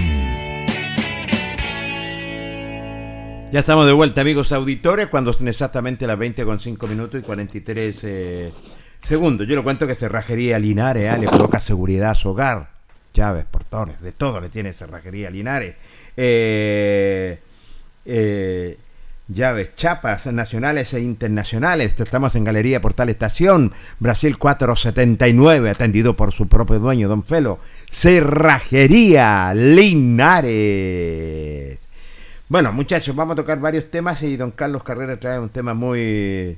Ya 3.52 3.60
estamos 3.60 3.86
de 3.86 3.92
vuelta, 3.92 4.22
amigos 4.22 4.52
auditores, 4.52 5.08
cuando 5.08 5.34
son 5.34 5.48
exactamente 5.48 6.06
las 6.06 6.18
20 6.18 6.46
con 6.46 6.58
5 6.58 6.86
minutos 6.86 7.20
y 7.20 7.22
43 7.22 8.04
eh, 8.04 8.52
segundos. 9.02 9.46
Yo 9.46 9.54
le 9.54 9.62
cuento 9.62 9.86
que 9.86 9.94
Cerrajería 9.94 10.58
Linares 10.58 11.10
ah, 11.10 11.18
le 11.18 11.26
coloca 11.26 11.60
seguridad 11.60 12.12
a 12.12 12.14
su 12.14 12.30
hogar. 12.30 12.70
Llaves, 13.12 13.44
portones, 13.44 14.00
de 14.00 14.12
todo 14.12 14.40
le 14.40 14.48
tiene 14.48 14.72
Cerrajería 14.72 15.28
Linares. 15.28 15.74
Eh, 16.16 17.38
eh, 18.06 18.78
llaves, 19.28 19.74
chapas 19.74 20.26
nacionales 20.26 20.94
e 20.94 21.00
internacionales. 21.00 21.94
Estamos 21.98 22.34
en 22.36 22.44
Galería 22.44 22.80
Portal 22.80 23.08
Estación, 23.08 23.72
Brasil 23.98 24.38
479, 24.38 25.70
atendido 25.70 26.16
por 26.16 26.32
su 26.32 26.48
propio 26.48 26.78
dueño, 26.78 27.08
Don 27.08 27.24
Felo. 27.24 27.58
Cerrajería 27.90 29.52
Linares. 29.54 30.56
Bueno, 32.48 32.72
muchachos, 32.72 33.16
vamos 33.16 33.32
a 33.32 33.36
tocar 33.36 33.58
varios 33.58 33.90
temas 33.90 34.22
y 34.22 34.36
don 34.36 34.52
Carlos 34.52 34.84
Carrera 34.84 35.18
trae 35.18 35.40
un 35.40 35.48
tema 35.48 35.74
muy 35.74 36.56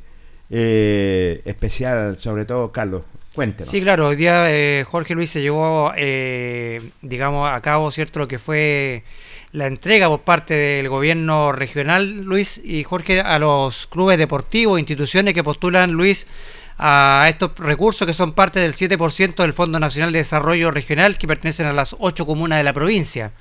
eh, 0.50 1.42
especial, 1.44 2.18
sobre 2.18 2.44
todo 2.44 2.70
Carlos. 2.72 3.04
Cuéntenos. 3.34 3.70
Sí, 3.70 3.80
claro, 3.80 4.08
hoy 4.08 4.16
día 4.16 4.50
eh, 4.50 4.84
Jorge 4.84 5.14
Luis 5.14 5.30
se 5.30 5.40
llevó, 5.40 5.92
eh, 5.96 6.82
digamos, 7.02 7.48
a 7.48 7.60
cabo, 7.60 7.90
¿cierto?, 7.90 8.18
lo 8.18 8.26
que 8.28 8.38
fue 8.38 9.04
la 9.52 9.66
entrega 9.66 10.08
por 10.08 10.20
parte 10.20 10.54
del 10.54 10.88
gobierno 10.88 11.52
regional, 11.52 12.22
Luis 12.22 12.60
y 12.62 12.84
Jorge, 12.84 13.20
a 13.20 13.38
los 13.38 13.86
clubes 13.86 14.18
deportivos, 14.18 14.78
instituciones 14.78 15.34
que 15.34 15.44
postulan, 15.44 15.92
Luis, 15.92 16.26
a 16.78 17.26
estos 17.28 17.56
recursos 17.58 18.06
que 18.06 18.12
son 18.12 18.32
parte 18.32 18.60
del 18.60 18.74
7% 18.74 19.34
del 19.36 19.52
Fondo 19.52 19.80
Nacional 19.80 20.12
de 20.12 20.18
Desarrollo 20.18 20.70
Regional 20.70 21.18
que 21.18 21.26
pertenecen 21.26 21.66
a 21.66 21.72
las 21.72 21.96
ocho 21.98 22.24
comunas 22.26 22.58
de 22.58 22.64
la 22.64 22.72
provincia. 22.72 23.32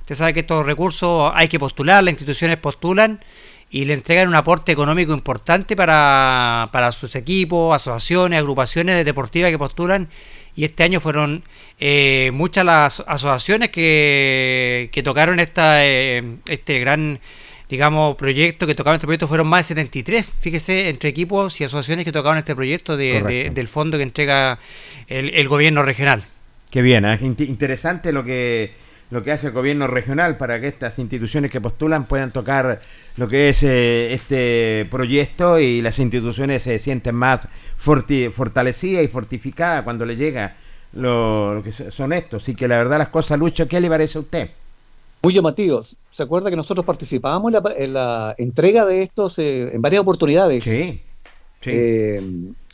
Usted 0.00 0.14
sabe 0.14 0.34
que 0.34 0.40
estos 0.40 0.66
recursos 0.66 1.32
hay 1.34 1.48
que 1.48 1.58
postular, 1.58 2.04
las 2.04 2.12
instituciones 2.12 2.58
postulan 2.58 3.20
y 3.74 3.86
le 3.86 3.94
entregan 3.94 4.28
un 4.28 4.36
aporte 4.36 4.70
económico 4.70 5.12
importante 5.12 5.74
para, 5.74 6.68
para 6.70 6.92
sus 6.92 7.16
equipos, 7.16 7.74
asociaciones, 7.74 8.38
agrupaciones 8.38 9.04
deportivas 9.04 9.50
que 9.50 9.58
postulan. 9.58 10.08
Y 10.54 10.64
este 10.64 10.84
año 10.84 11.00
fueron 11.00 11.42
eh, 11.80 12.30
muchas 12.32 12.64
las 12.64 13.02
asociaciones 13.04 13.70
que, 13.70 14.90
que 14.92 15.02
tocaron 15.02 15.40
esta, 15.40 15.84
eh, 15.84 16.36
este 16.48 16.78
gran 16.78 17.18
digamos, 17.68 18.14
proyecto 18.14 18.64
que 18.68 18.76
tocaron 18.76 18.94
este 18.98 19.08
proyecto 19.08 19.26
fueron 19.26 19.48
más 19.48 19.66
de 19.66 19.74
73, 19.74 20.32
fíjese, 20.38 20.88
entre 20.88 21.08
equipos 21.10 21.60
y 21.60 21.64
asociaciones 21.64 22.04
que 22.04 22.12
tocaron 22.12 22.38
este 22.38 22.54
proyecto 22.54 22.96
de, 22.96 23.50
del 23.52 23.66
fondo 23.66 23.96
que 23.96 24.04
entrega 24.04 24.60
el, 25.08 25.34
el 25.34 25.48
gobierno 25.48 25.82
regional. 25.82 26.24
Qué 26.70 26.80
bien, 26.80 27.04
¿eh? 27.04 27.18
Int- 27.22 27.48
interesante 27.48 28.12
lo 28.12 28.22
que 28.22 28.84
lo 29.10 29.22
que 29.22 29.32
hace 29.32 29.48
el 29.48 29.52
gobierno 29.52 29.86
regional 29.86 30.36
para 30.38 30.60
que 30.60 30.66
estas 30.68 30.98
instituciones 30.98 31.50
que 31.50 31.60
postulan 31.60 32.04
puedan 32.06 32.32
tocar 32.32 32.80
lo 33.16 33.28
que 33.28 33.48
es 33.50 33.62
eh, 33.62 34.12
este 34.12 34.86
proyecto 34.90 35.58
y 35.58 35.80
las 35.82 35.98
instituciones 35.98 36.62
se 36.62 36.78
sienten 36.78 37.14
más 37.14 37.46
fortalecidas 37.78 39.04
y 39.04 39.08
fortificadas 39.08 39.82
cuando 39.82 40.04
le 40.04 40.16
llega 40.16 40.56
lo, 40.92 41.54
lo 41.54 41.62
que 41.62 41.72
so- 41.72 41.90
son 41.90 42.12
estos. 42.12 42.42
Así 42.42 42.54
que 42.54 42.66
la 42.68 42.76
verdad 42.78 42.98
las 42.98 43.08
cosas, 43.08 43.38
Lucho, 43.38 43.68
¿qué 43.68 43.80
le 43.80 43.88
parece 43.88 44.18
a 44.18 44.22
usted? 44.22 44.50
Muy 45.22 45.32
llamativos. 45.32 45.96
¿Se 46.10 46.22
acuerda 46.22 46.50
que 46.50 46.56
nosotros 46.56 46.84
participábamos 46.84 47.52
en 47.52 47.62
la, 47.62 47.74
en 47.76 47.92
la 47.94 48.34
entrega 48.36 48.84
de 48.84 49.02
estos 49.02 49.38
eh, 49.38 49.70
en 49.72 49.80
varias 49.80 50.02
oportunidades? 50.02 50.64
Sí, 50.64 51.00
sí. 51.60 51.70
Eh, 51.70 52.22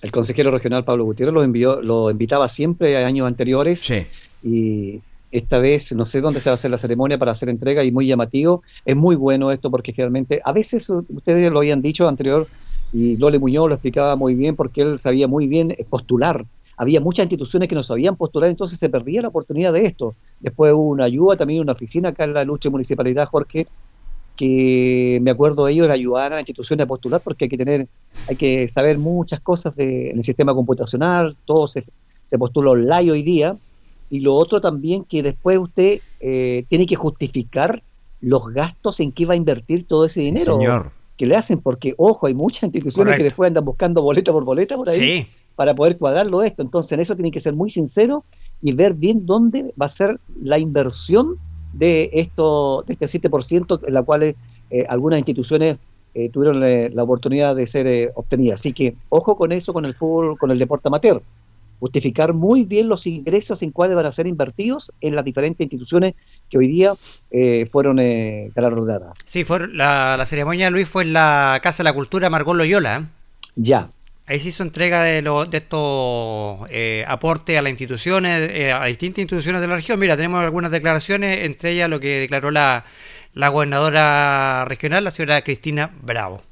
el 0.02 0.10
consejero 0.10 0.50
regional 0.50 0.84
Pablo 0.84 1.04
Gutiérrez 1.04 1.34
lo 1.34 1.42
envió, 1.42 1.82
lo 1.82 2.10
invitaba 2.10 2.48
siempre 2.48 2.96
a 2.96 3.06
años 3.06 3.26
anteriores 3.26 3.80
sí. 3.80 4.06
y 4.42 5.00
esta 5.30 5.58
vez 5.58 5.92
no 5.92 6.04
sé 6.04 6.20
dónde 6.20 6.40
se 6.40 6.50
va 6.50 6.52
a 6.52 6.54
hacer 6.54 6.70
la 6.70 6.78
ceremonia 6.78 7.18
para 7.18 7.32
hacer 7.32 7.48
entrega 7.48 7.84
y 7.84 7.92
muy 7.92 8.06
llamativo. 8.06 8.62
Es 8.84 8.96
muy 8.96 9.16
bueno 9.16 9.50
esto 9.52 9.70
porque 9.70 9.92
generalmente, 9.92 10.40
a 10.44 10.52
veces 10.52 10.90
ustedes 10.90 11.50
lo 11.50 11.58
habían 11.58 11.82
dicho 11.82 12.08
anterior 12.08 12.46
y 12.92 13.16
Lole 13.16 13.38
Muñoz 13.38 13.68
lo 13.68 13.74
explicaba 13.74 14.16
muy 14.16 14.34
bien 14.34 14.56
porque 14.56 14.82
él 14.82 14.98
sabía 14.98 15.28
muy 15.28 15.46
bien 15.46 15.76
postular. 15.88 16.44
Había 16.76 17.00
muchas 17.00 17.24
instituciones 17.24 17.68
que 17.68 17.74
no 17.74 17.82
sabían 17.82 18.16
postular, 18.16 18.48
entonces 18.48 18.78
se 18.78 18.88
perdía 18.88 19.22
la 19.22 19.28
oportunidad 19.28 19.72
de 19.72 19.84
esto. 19.84 20.14
Después 20.40 20.72
hubo 20.72 20.88
una 20.88 21.04
ayuda, 21.04 21.36
también 21.36 21.60
una 21.60 21.72
oficina 21.72 22.08
acá 22.08 22.24
en 22.24 22.32
la 22.32 22.42
Lucha 22.44 22.70
Municipalidad, 22.70 23.28
Jorge, 23.28 23.66
que 24.34 25.18
me 25.20 25.30
acuerdo 25.30 25.68
ellos, 25.68 25.90
ayudaban 25.90 26.32
a 26.32 26.36
la 26.36 26.40
institución 26.40 26.80
a 26.80 26.86
postular 26.86 27.20
porque 27.20 27.44
hay 27.44 27.48
que 27.50 27.58
tener, 27.58 27.86
hay 28.26 28.36
que 28.36 28.66
saber 28.66 28.96
muchas 28.96 29.40
cosas 29.40 29.76
de, 29.76 30.10
en 30.10 30.16
el 30.16 30.24
sistema 30.24 30.54
computacional, 30.54 31.36
todo 31.44 31.68
se, 31.68 31.84
se 32.24 32.38
postula 32.38 32.70
online 32.70 33.10
hoy 33.10 33.22
día, 33.22 33.58
y 34.10 34.20
lo 34.20 34.34
otro 34.34 34.60
también 34.60 35.04
que 35.04 35.22
después 35.22 35.58
usted 35.58 36.00
eh, 36.20 36.64
tiene 36.68 36.84
que 36.84 36.96
justificar 36.96 37.82
los 38.20 38.52
gastos 38.52 39.00
en 39.00 39.12
qué 39.12 39.24
va 39.24 39.34
a 39.34 39.36
invertir 39.36 39.84
todo 39.84 40.04
ese 40.04 40.20
dinero 40.20 40.56
Señor. 40.56 40.92
que 41.16 41.26
le 41.26 41.36
hacen, 41.36 41.60
porque 41.60 41.94
ojo, 41.96 42.26
hay 42.26 42.34
muchas 42.34 42.64
instituciones 42.64 43.16
que 43.16 43.22
después 43.22 43.48
andan 43.48 43.64
buscando 43.64 44.02
boleta 44.02 44.32
por 44.32 44.44
boleta 44.44 44.76
por 44.76 44.90
ahí 44.90 44.98
Sí, 44.98 45.26
para 45.56 45.74
poder 45.74 45.96
cuadrarlo 45.96 46.42
esto. 46.42 46.62
Entonces, 46.62 46.92
en 46.92 47.00
eso 47.00 47.14
tienen 47.14 47.32
que 47.32 47.40
ser 47.40 47.54
muy 47.54 47.70
sinceros 47.70 48.22
y 48.60 48.72
ver 48.72 48.94
bien 48.94 49.26
dónde 49.26 49.72
va 49.80 49.86
a 49.86 49.90
ser 49.90 50.18
la 50.42 50.58
inversión 50.58 51.36
de 51.72 52.10
esto, 52.12 52.82
de 52.86 52.94
este 52.94 53.06
7%, 53.06 53.80
en 53.86 53.94
la 53.94 54.02
cual 54.02 54.22
eh, 54.22 54.36
algunas 54.88 55.18
instituciones 55.18 55.78
eh, 56.12 56.28
tuvieron 56.28 56.64
eh, 56.64 56.90
la 56.92 57.04
oportunidad 57.04 57.54
de 57.54 57.66
ser 57.66 57.86
eh, 57.86 58.10
obtenidas. 58.14 58.60
Así 58.60 58.72
que 58.72 58.96
ojo 59.10 59.36
con 59.36 59.52
eso, 59.52 59.72
con 59.72 59.84
el 59.84 59.94
fútbol, 59.94 60.36
con 60.38 60.50
el 60.50 60.58
deporte 60.58 60.88
amateur. 60.88 61.22
Justificar 61.80 62.34
muy 62.34 62.64
bien 62.64 62.88
los 62.88 63.06
ingresos 63.06 63.62
en 63.62 63.72
cuáles 63.72 63.96
van 63.96 64.06
a 64.06 64.12
ser 64.12 64.26
invertidos 64.28 64.92
en 65.00 65.16
las 65.16 65.24
diferentes 65.24 65.64
instituciones 65.64 66.14
que 66.48 66.58
hoy 66.58 66.68
día 66.68 66.92
eh, 67.32 67.66
fueron 67.72 67.98
eh, 67.98 68.50
galardonadas. 68.54 69.12
sí, 69.24 69.42
fue 69.44 69.66
la, 69.66 70.16
la 70.16 70.26
ceremonia, 70.26 70.70
Luis, 70.70 70.88
fue 70.88 71.02
en 71.04 71.12
la 71.14 71.58
Casa 71.62 71.78
de 71.82 71.84
la 71.84 71.92
Cultura 71.94 72.30
Margot 72.30 72.54
Loyola. 72.54 72.98
¿eh? 72.98 73.06
Ya. 73.56 73.88
Ahí 74.26 74.38
se 74.38 74.50
hizo 74.50 74.62
entrega 74.62 75.02
de, 75.02 75.22
lo- 75.22 75.44
de 75.44 75.56
estos 75.58 76.60
eh, 76.70 77.04
aportes 77.08 77.58
a 77.58 77.62
las 77.62 77.70
instituciones, 77.70 78.48
eh, 78.52 78.70
a 78.72 78.84
distintas 78.84 79.22
instituciones 79.22 79.60
de 79.60 79.66
la 79.66 79.74
región. 79.74 79.98
Mira, 79.98 80.14
tenemos 80.16 80.40
algunas 80.44 80.70
declaraciones, 80.70 81.44
entre 81.44 81.72
ellas 81.72 81.88
lo 81.90 81.98
que 81.98 82.20
declaró 82.20 82.52
la, 82.52 82.84
la 83.32 83.48
gobernadora 83.48 84.64
regional, 84.68 85.02
la 85.02 85.10
señora 85.10 85.42
Cristina 85.42 85.90
Bravo. 86.02 86.42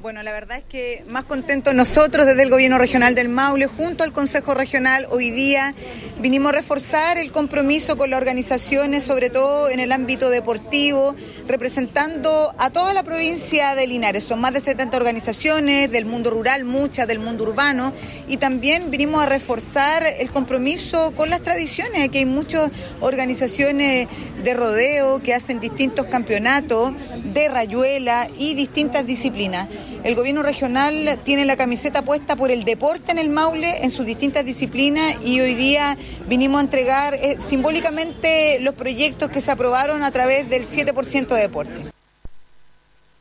Bueno, 0.00 0.22
la 0.22 0.30
verdad 0.30 0.58
es 0.58 0.64
que 0.64 1.02
más 1.08 1.24
contentos 1.24 1.74
nosotros 1.74 2.24
desde 2.24 2.44
el 2.44 2.50
Gobierno 2.50 2.78
Regional 2.78 3.16
del 3.16 3.28
Maule, 3.28 3.66
junto 3.66 4.04
al 4.04 4.12
Consejo 4.12 4.54
Regional, 4.54 5.08
hoy 5.10 5.30
día 5.30 5.74
vinimos 6.20 6.50
a 6.50 6.56
reforzar 6.56 7.18
el 7.18 7.32
compromiso 7.32 7.98
con 7.98 8.10
las 8.10 8.18
organizaciones, 8.18 9.02
sobre 9.02 9.28
todo 9.28 9.68
en 9.68 9.80
el 9.80 9.90
ámbito 9.90 10.30
deportivo, 10.30 11.16
representando 11.48 12.54
a 12.58 12.70
toda 12.70 12.94
la 12.94 13.02
provincia 13.02 13.74
de 13.74 13.88
Linares. 13.88 14.22
Son 14.22 14.40
más 14.40 14.52
de 14.52 14.60
70 14.60 14.96
organizaciones 14.96 15.90
del 15.90 16.04
mundo 16.04 16.30
rural, 16.30 16.64
muchas 16.64 17.08
del 17.08 17.18
mundo 17.18 17.42
urbano, 17.42 17.92
y 18.28 18.36
también 18.36 18.92
vinimos 18.92 19.24
a 19.24 19.26
reforzar 19.26 20.04
el 20.06 20.30
compromiso 20.30 21.12
con 21.16 21.28
las 21.28 21.42
tradiciones. 21.42 22.04
Aquí 22.04 22.18
hay 22.18 22.26
muchas 22.26 22.70
organizaciones 23.00 24.06
de 24.44 24.54
rodeo 24.54 25.20
que 25.24 25.34
hacen 25.34 25.58
distintos 25.58 26.06
campeonatos, 26.06 26.92
de 27.34 27.48
rayuela 27.48 28.28
y 28.38 28.54
distintas 28.54 29.04
disciplinas. 29.04 29.66
El 30.04 30.14
gobierno 30.14 30.42
regional 30.42 31.18
tiene 31.24 31.44
la 31.44 31.56
camiseta 31.56 32.02
puesta 32.02 32.36
por 32.36 32.50
el 32.50 32.64
deporte 32.64 33.10
en 33.10 33.18
el 33.18 33.30
Maule 33.30 33.84
en 33.84 33.90
sus 33.90 34.06
distintas 34.06 34.44
disciplinas 34.44 35.16
y 35.24 35.40
hoy 35.40 35.54
día 35.54 35.96
vinimos 36.28 36.58
a 36.58 36.62
entregar 36.62 37.14
eh, 37.14 37.36
simbólicamente 37.40 38.58
los 38.60 38.74
proyectos 38.74 39.28
que 39.28 39.40
se 39.40 39.50
aprobaron 39.50 40.04
a 40.04 40.10
través 40.12 40.48
del 40.48 40.62
7% 40.64 41.26
de 41.26 41.40
deporte. 41.40 41.82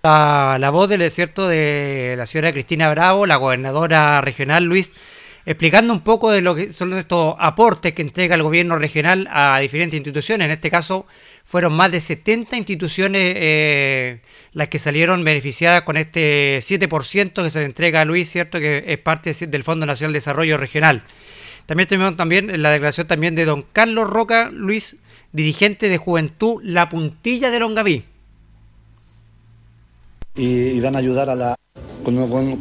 La, 0.03 0.57
la 0.59 0.69
voz 0.69 0.87
del 0.87 0.99
desierto 0.99 1.47
de 1.47 2.13
la 2.15 2.27
señora 2.27 2.53
Cristina 2.53 2.89
Bravo, 2.91 3.25
la 3.25 3.37
gobernadora 3.37 4.21
regional, 4.21 4.63
Luis, 4.63 4.91
explicando 5.47 5.93
un 5.93 6.01
poco 6.01 6.29
de 6.29 6.41
lo 6.41 6.55
que 6.55 6.73
son 6.73 6.95
estos 6.97 7.33
aportes 7.39 7.93
que 7.93 8.01
entrega 8.01 8.35
el 8.35 8.43
gobierno 8.43 8.77
regional 8.77 9.29
a 9.31 9.57
diferentes 9.59 9.95
instituciones. 9.95 10.43
En 10.43 10.51
este 10.51 10.69
caso, 10.69 11.07
fueron 11.45 11.71
más 11.71 11.89
de 11.89 12.01
70 12.01 12.57
instituciones 12.57 13.33
eh, 13.37 14.19
las 14.51 14.67
que 14.67 14.77
salieron 14.77 15.23
beneficiadas 15.23 15.83
con 15.83 15.95
este 15.95 16.57
7% 16.57 17.43
que 17.43 17.49
se 17.49 17.59
le 17.59 17.65
entrega 17.65 18.01
a 18.01 18.05
Luis, 18.05 18.29
¿cierto? 18.29 18.59
Que 18.59 18.83
es 18.87 18.97
parte 18.97 19.33
del 19.47 19.63
Fondo 19.63 19.85
Nacional 19.85 20.11
de 20.11 20.17
Desarrollo 20.17 20.57
Regional. 20.57 21.03
También 21.65 21.87
tenemos 21.87 22.17
también 22.17 22.61
la 22.61 22.71
declaración 22.71 23.07
también 23.07 23.33
de 23.33 23.45
don 23.45 23.65
Carlos 23.71 24.09
Roca 24.09 24.49
Luis, 24.51 24.97
dirigente 25.31 25.87
de 25.87 25.97
Juventud 25.97 26.59
La 26.61 26.89
Puntilla 26.89 27.51
de 27.51 27.59
Longaví. 27.59 28.03
Y, 30.37 30.79
van 30.79 30.95
a 30.95 30.99
ayudar 30.99 31.29
a 31.29 31.35
la... 31.35 31.55
Con, 32.03 32.17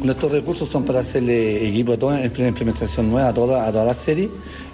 estos 0.09 0.31
recursos 0.31 0.67
son 0.67 0.83
para 0.83 0.99
hacerle 0.99 1.67
equipo 1.69 1.93
a 1.93 1.97
toda 1.97 2.19
la 2.19 2.25
implementación 2.25 3.09
nueva 3.09 3.29
a 3.29 3.33
toda, 3.33 3.65
a 3.65 3.71
toda 3.71 3.85
la 3.85 3.93
serie 3.93 4.29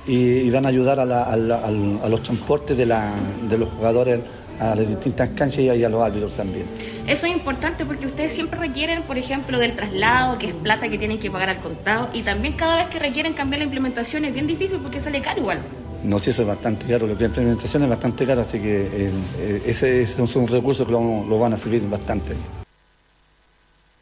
y, 0.08 0.16
y 0.16 0.50
van 0.50 0.66
a 0.66 0.70
ayudar 0.70 1.00
a, 1.00 1.06
la- 1.06 1.24
a 1.24 1.36
la- 1.38 1.64
al- 1.64 2.00
a 2.04 2.10
los 2.10 2.24
transportes 2.24 2.76
de, 2.76 2.86
la- 2.88 3.14
de 3.50 3.58
los 3.58 3.70
jugadores 3.70 4.20
a 4.60 4.76
las 4.76 4.88
distintas 4.88 5.30
canchas 5.36 5.60
y 5.60 5.70
a, 5.84 5.90
los 5.90 6.02
árbitros 6.02 6.34
también. 6.34 6.66
Eso 7.08 7.26
es 7.26 7.34
importante 7.34 7.86
porque 7.86 8.06
ustedes 8.08 8.34
siempre 8.34 8.60
requieren, 8.60 9.04
por 9.04 9.18
ejemplo, 9.18 9.60
del 9.60 9.76
traslado, 9.76 10.38
que 10.38 10.48
es 10.48 10.54
plata 10.54 10.88
que 10.90 10.98
tienen 10.98 11.20
que 11.20 11.30
pagar 11.30 11.50
al 11.50 11.60
contado, 11.60 12.08
y 12.14 12.22
también 12.22 12.54
cada 12.54 12.78
vez 12.78 12.88
que 12.88 13.00
requieren 13.00 13.34
cambiar 13.34 13.60
la 13.60 13.66
implementación 13.66 14.26
es 14.26 14.34
bien 14.34 14.48
difícil 14.48 14.78
porque 14.82 15.00
sale 15.00 15.22
caro 15.22 15.42
igual. 15.42 15.60
No, 16.04 16.20
sí, 16.20 16.30
eso 16.30 16.44
es 16.44 16.48
bastante 16.48 16.86
caro. 16.86 17.08
Lo 17.08 17.18
que 17.18 17.26
es 17.26 17.30
implementación 17.30 17.84
es 17.84 17.90
bastante 17.90 18.26
caro, 18.26 18.42
así 18.42 18.60
que 18.60 18.82
eh, 18.84 19.12
eh, 19.40 19.62
ese, 19.66 20.02
esos 20.02 20.30
son 20.30 20.48
recursos 20.48 20.86
que 20.86 20.92
lo, 20.94 21.26
lo 21.28 21.40
van 21.40 21.54
a 21.54 21.58
servir 21.58 21.88
bastante. 21.90 22.34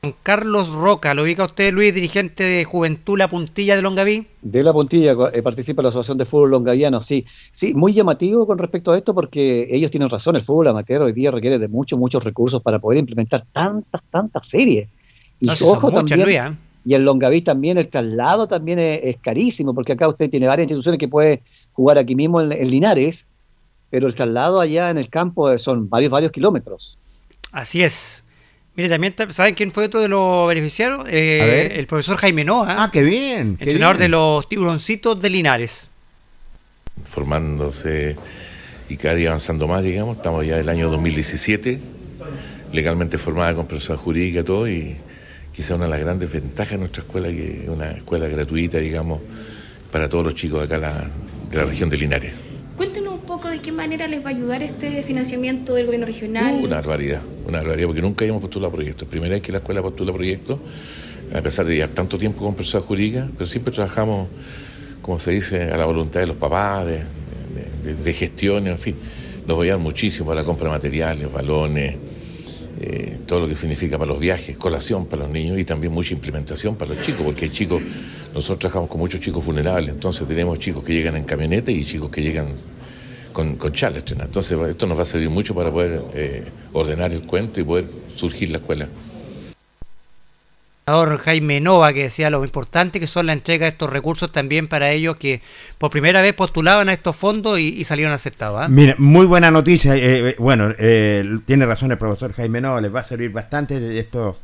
Juan 0.04 0.16
Carlos 0.24 0.70
Roca, 0.70 1.14
¿lo 1.14 1.22
ubica 1.22 1.46
usted, 1.46 1.72
Luis, 1.72 1.94
dirigente 1.94 2.44
de 2.44 2.66
Juventud 2.66 3.20
La 3.20 3.28
Puntilla 3.28 3.76
de 3.76 3.84
Longaví? 3.84 4.26
De 4.42 4.64
la 4.64 4.74
puntilla 4.74 5.16
eh, 5.32 5.44
participa 5.44 5.84
la 5.84 5.90
Asociación 5.90 6.18
de 6.18 6.26
Fútbol 6.26 6.50
Longaviano, 6.50 7.02
sí. 7.02 7.24
Sí, 7.52 7.76
muy 7.76 7.94
llamativo 7.94 8.48
con 8.48 8.58
respecto 8.58 8.92
a 8.92 8.98
esto 8.98 9.14
porque 9.14 9.68
ellos 9.70 9.92
tienen 9.92 10.10
razón, 10.10 10.36
el 10.36 10.42
fútbol 10.42 10.70
amateur 10.70 11.04
hoy 11.04 11.14
día 11.14 11.30
requiere 11.30 11.60
de 11.60 11.68
muchos, 11.68 12.00
muchos 12.00 12.24
recursos 12.24 12.64
para 12.64 12.80
poder 12.80 12.98
implementar 12.98 13.46
tantas, 13.54 14.02
tantas 14.10 14.48
series. 14.48 14.90
Y 15.40 15.46
No, 15.46 15.54
ojo 15.54 15.92
muchas, 15.92 16.08
también, 16.08 16.24
Luis, 16.24 16.36
¿eh? 16.36 16.58
y 16.84 16.96
en 16.96 17.06
Longaví 17.06 17.44
también 17.44 17.78
el 17.78 17.88
traslado 17.88 18.48
también 18.48 18.80
es, 18.80 19.02
es 19.04 19.18
carísimo, 19.18 19.76
porque 19.76 19.94
acá 19.94 20.08
usted 20.08 20.32
tiene 20.32 20.48
varias 20.48 20.64
instituciones 20.64 20.98
que 20.98 21.10
puede 21.10 21.44
jugar 21.74 22.00
aquí 22.00 22.16
mismo 22.16 22.42
en, 22.42 22.52
en 22.52 22.72
Linares, 22.72 23.28
pero 23.92 24.08
el 24.08 24.16
traslado 24.16 24.62
allá 24.62 24.90
en 24.90 24.98
el 24.98 25.10
campo 25.10 25.52
eh, 25.52 25.60
son 25.60 25.88
varios, 25.90 26.12
varios 26.12 26.32
kilómetros. 26.32 26.98
Así 27.52 27.84
es. 27.84 28.24
Mire, 28.76 28.88
también, 28.90 29.14
ta- 29.14 29.30
¿saben 29.32 29.54
quién 29.54 29.70
fue 29.72 29.86
otro 29.86 30.00
de 30.02 30.08
los 30.08 30.48
beneficiarios? 30.48 31.04
Eh, 31.10 31.40
A 31.42 31.46
ver. 31.46 31.72
El 31.74 31.88
profesor 31.88 32.18
Jaime 32.18 32.46
Noa, 32.46 32.76
Ah, 32.80 32.90
qué 32.92 33.04
bien. 33.04 33.58
qué 33.58 33.66
entrenador 33.66 33.98
bien. 33.98 34.06
de 34.06 34.10
los 34.10 34.48
tiburoncitos 34.48 35.20
de 35.20 35.30
Linares. 35.30 35.90
formándose 37.06 38.16
y 38.90 38.96
cada 38.98 39.16
día 39.16 39.30
avanzando 39.30 39.68
más, 39.68 39.84
digamos. 39.84 40.18
Estamos 40.18 40.46
ya 40.46 40.56
en 40.56 40.62
el 40.62 40.70
año 40.70 40.90
2017, 40.90 41.80
legalmente 42.72 43.18
formada 43.18 43.56
con 43.56 43.66
profesora 43.68 43.98
jurídica 43.98 44.42
y 44.42 44.44
todo, 44.44 44.70
y 44.70 44.96
quizá 45.54 45.76
una 45.76 45.86
de 45.86 45.92
las 45.92 46.00
grandes 46.00 46.32
ventajas 46.32 46.74
de 46.74 46.78
nuestra 46.78 47.04
escuela, 47.04 47.28
que 47.30 47.64
es 47.64 47.70
una 47.70 47.92
escuela 47.92 48.28
gratuita, 48.28 48.78
digamos, 48.78 49.20
para 49.92 50.08
todos 50.08 50.26
los 50.26 50.36
chicos 50.36 50.60
de 50.60 50.66
acá 50.66 50.78
la- 50.78 51.10
de 51.50 51.58
la 51.58 51.64
región 51.66 51.90
de 51.90 51.98
Linares. 51.98 52.34
De 53.62 53.66
qué 53.66 53.72
manera 53.72 54.08
les 54.08 54.26
va 54.26 54.30
a 54.30 54.34
ayudar 54.34 54.64
este 54.64 55.04
financiamiento 55.04 55.76
del 55.76 55.86
gobierno 55.86 56.08
regional. 56.08 56.56
Una 56.64 56.78
barbaridad, 56.78 57.22
una 57.46 57.60
barbaridad, 57.60 57.86
porque 57.86 58.02
nunca 58.02 58.24
habíamos 58.24 58.42
postulado 58.42 58.74
proyectos. 58.74 59.08
Primera 59.08 59.36
vez 59.36 59.44
que 59.44 59.52
la 59.52 59.60
escuela 59.60 59.84
postula 59.84 60.12
proyectos, 60.12 60.58
a 61.32 61.44
pesar 61.44 61.68
de 61.68 61.76
llevar 61.76 61.92
tanto 61.92 62.18
tiempo 62.18 62.44
con 62.44 62.56
profesora 62.56 62.84
jurídica, 62.84 63.30
pero 63.38 63.48
siempre 63.48 63.72
trabajamos, 63.72 64.30
como 65.04 65.20
se 65.20 65.30
dice, 65.30 65.66
a 65.66 65.78
la 65.78 65.86
voluntad 65.86 66.22
de 66.22 66.26
los 66.26 66.38
papás, 66.38 66.88
de, 66.88 67.04
de, 68.04 68.14
gestión, 68.14 68.66
en 68.66 68.80
fin. 68.80 68.96
Nos 69.46 69.54
apoyaron 69.54 69.84
muchísimo 69.84 70.26
para 70.26 70.42
la 70.42 70.44
compra 70.44 70.66
de 70.66 70.72
materiales, 70.72 71.32
balones, 71.32 71.98
eh, 72.80 73.20
todo 73.28 73.42
lo 73.42 73.48
que 73.48 73.54
significa 73.54 74.00
para 74.00 74.10
los 74.10 74.20
viajes, 74.20 74.58
colación 74.58 75.06
para 75.06 75.26
los 75.26 75.32
niños 75.32 75.60
y 75.60 75.66
también 75.66 75.94
mucha 75.94 76.16
implementación 76.16 76.78
para 76.78 76.96
los 76.96 77.06
chicos, 77.06 77.22
porque 77.24 77.46
hay 77.46 77.52
chicos, 77.52 77.80
nosotros 78.34 78.58
trabajamos 78.58 78.90
con 78.90 79.00
muchos 79.00 79.20
chicos 79.20 79.46
vulnerables, 79.46 79.94
entonces 79.94 80.28
tenemos 80.28 80.58
chicos 80.58 80.84
que 80.84 80.94
llegan 80.94 81.16
en 81.16 81.26
camioneta 81.26 81.70
y 81.70 81.86
chicos 81.86 82.10
que 82.10 82.24
llegan 82.24 82.48
con, 83.32 83.56
con 83.56 83.72
charlas. 83.74 84.04
Entonces 84.08 84.58
esto 84.70 84.88
nos 84.88 84.98
va 84.98 85.04
a 85.04 85.06
servir 85.06 85.30
mucho 85.30 85.54
para 85.56 85.72
poder 85.72 86.02
eh, 86.14 86.44
ordenar 86.74 87.12
el 87.12 87.22
cuento 87.26 87.60
y 87.60 87.64
poder 87.64 87.86
surgir 88.16 88.50
la 88.52 88.58
escuela. 88.58 88.88
Jaime 91.20 91.62
Nova, 91.62 91.94
que 91.94 92.04
decía 92.04 92.30
lo 92.30 92.44
importante 92.44 93.00
que 93.00 93.08
son 93.08 93.28
la 93.28 93.34
entrega 93.34 93.66
de 93.66 93.70
estos 93.70 93.90
recursos 93.90 94.32
también 94.32 94.68
para 94.68 94.92
ellos 94.92 95.16
que 95.16 95.42
por 95.78 95.90
primera 95.90 96.22
vez 96.22 96.34
postulaban 96.34 96.90
a 96.90 96.94
estos 96.94 97.16
fondos 97.16 97.60
y, 97.60 97.70
y 97.70 97.84
salieron 97.86 98.14
aceptados. 98.14 98.62
¿ah? 98.62 98.68
Mira, 98.68 98.96
muy 98.98 99.26
buena 99.26 99.52
noticia. 99.52 99.96
eh, 99.96 100.30
eh, 100.30 100.36
bueno, 100.38 100.74
eh, 100.78 101.24
tiene 101.46 101.66
razón 101.66 101.92
el 101.92 101.98
profesor 101.98 102.34
Jaime 102.34 102.60
No, 102.60 102.82
les 102.82 102.94
va 102.94 103.00
a 103.02 103.04
servir 103.04 103.32
bastante 103.32 104.00
estos 104.00 104.38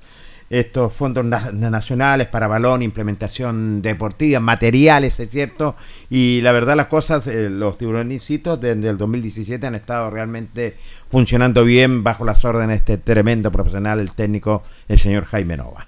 estos 0.49 0.93
fondos 0.93 1.25
na- 1.25 1.51
nacionales 1.51 2.27
para 2.27 2.47
balón, 2.47 2.81
implementación 2.81 3.81
deportiva, 3.81 4.39
materiales, 4.39 5.19
es 5.19 5.29
cierto. 5.29 5.75
Y 6.09 6.41
la 6.41 6.51
verdad 6.51 6.75
las 6.75 6.87
cosas, 6.87 7.27
eh, 7.27 7.49
los 7.49 7.77
tiburonicitos 7.77 8.59
desde 8.61 8.89
el 8.89 8.97
2017 8.97 9.67
han 9.67 9.75
estado 9.75 10.09
realmente 10.09 10.75
funcionando 11.11 11.63
bien 11.63 12.03
bajo 12.03 12.23
las 12.25 12.43
órdenes 12.45 12.85
de 12.85 12.93
este 12.93 12.97
tremendo 12.97 13.51
profesional, 13.51 13.99
el 13.99 14.11
técnico, 14.11 14.63
el 14.87 14.97
señor 14.99 15.25
Jaime 15.25 15.57
Nova. 15.57 15.87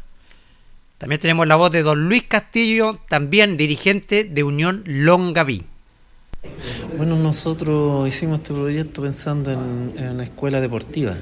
También 0.97 1.21
tenemos 1.21 1.47
la 1.47 1.55
voz 1.55 1.71
de 1.71 1.81
don 1.81 2.09
Luis 2.09 2.23
Castillo, 2.23 2.99
también 3.07 3.55
dirigente 3.55 4.25
de 4.25 4.43
Unión 4.43 4.83
Longaví. 4.85 5.63
Bueno, 6.97 7.15
nosotros 7.17 8.07
hicimos 8.07 8.39
este 8.39 8.53
proyecto 8.53 9.01
pensando 9.01 9.51
en, 9.51 9.93
en 9.97 10.11
una 10.11 10.23
escuela 10.23 10.59
deportiva. 10.61 11.15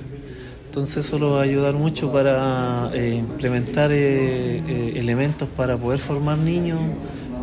Entonces 0.78 1.08
eso 1.08 1.18
nos 1.18 1.34
va 1.34 1.40
a 1.40 1.44
ayudar 1.44 1.74
mucho 1.74 2.12
para 2.12 2.92
eh, 2.94 3.16
implementar 3.16 3.92
eh, 3.92 4.58
eh, 4.60 4.94
elementos 4.98 5.50
para 5.50 5.76
poder 5.76 5.98
formar 5.98 6.38
niños 6.38 6.80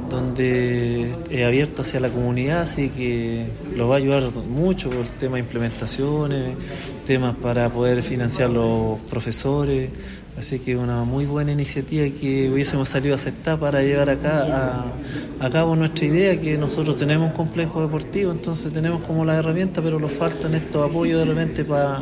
donde 0.08 1.10
es 1.28 1.44
abierto 1.44 1.82
hacia 1.82 1.98
la 1.98 2.10
comunidad, 2.10 2.60
así 2.60 2.90
que 2.90 3.46
los 3.74 3.90
va 3.90 3.94
a 3.94 3.98
ayudar 3.98 4.30
mucho 4.48 4.88
por 4.88 5.00
el 5.00 5.12
tema 5.14 5.34
de 5.34 5.40
implementaciones, 5.40 6.56
temas 7.08 7.34
para 7.34 7.68
poder 7.70 8.04
financiar 8.04 8.50
los 8.50 9.00
profesores, 9.10 9.90
así 10.38 10.60
que 10.60 10.76
una 10.76 11.02
muy 11.02 11.26
buena 11.26 11.50
iniciativa 11.50 12.04
que 12.16 12.48
hubiésemos 12.52 12.88
salido 12.88 13.14
a 13.14 13.16
aceptar 13.16 13.58
para 13.58 13.82
llevar 13.82 14.10
acá 14.10 14.84
a, 15.40 15.44
a 15.44 15.50
cabo 15.50 15.74
nuestra 15.74 16.06
idea, 16.06 16.40
que 16.40 16.56
nosotros 16.56 16.96
tenemos 16.96 17.30
un 17.30 17.34
complejo 17.34 17.82
deportivo, 17.82 18.30
entonces 18.30 18.72
tenemos 18.72 19.02
como 19.02 19.24
la 19.24 19.34
herramienta, 19.34 19.82
pero 19.82 19.98
nos 19.98 20.12
faltan 20.12 20.54
estos 20.54 20.88
apoyos 20.88 21.18
de 21.18 21.34
repente 21.34 21.64
para 21.64 22.00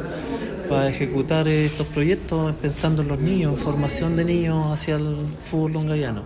para 0.72 0.88
ejecutar 0.88 1.46
estos 1.48 1.86
proyectos 1.88 2.54
pensando 2.54 3.02
en 3.02 3.08
los 3.08 3.18
niños, 3.18 3.60
formación 3.60 4.16
de 4.16 4.24
niños 4.24 4.72
hacia 4.72 4.94
el 4.94 5.16
fútbol 5.44 5.74
longaviano. 5.74 6.22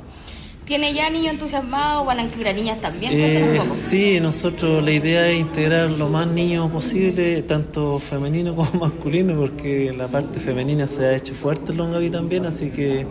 ¿Tiene 0.66 0.92
ya 0.92 1.08
niños 1.10 1.34
entusiasmados? 1.34 2.04
¿Van 2.04 2.18
a 2.18 2.22
incluir 2.22 2.48
a 2.48 2.52
niñas 2.52 2.80
también? 2.80 3.12
Eh, 3.14 3.60
sí, 3.60 4.18
nosotros 4.18 4.82
la 4.82 4.90
idea 4.90 5.28
es 5.28 5.38
integrar 5.38 5.92
lo 5.92 6.08
más 6.08 6.26
niños 6.26 6.68
posible, 6.72 7.40
tanto 7.42 8.00
femenino 8.00 8.56
como 8.56 8.72
masculino, 8.80 9.36
porque 9.36 9.92
la 9.96 10.08
parte 10.08 10.40
femenina 10.40 10.88
se 10.88 11.04
ha 11.04 11.14
hecho 11.14 11.34
fuerte 11.34 11.70
en 11.70 11.78
Longaví 11.78 12.10
también, 12.10 12.46
así 12.46 12.70
que 12.70 13.06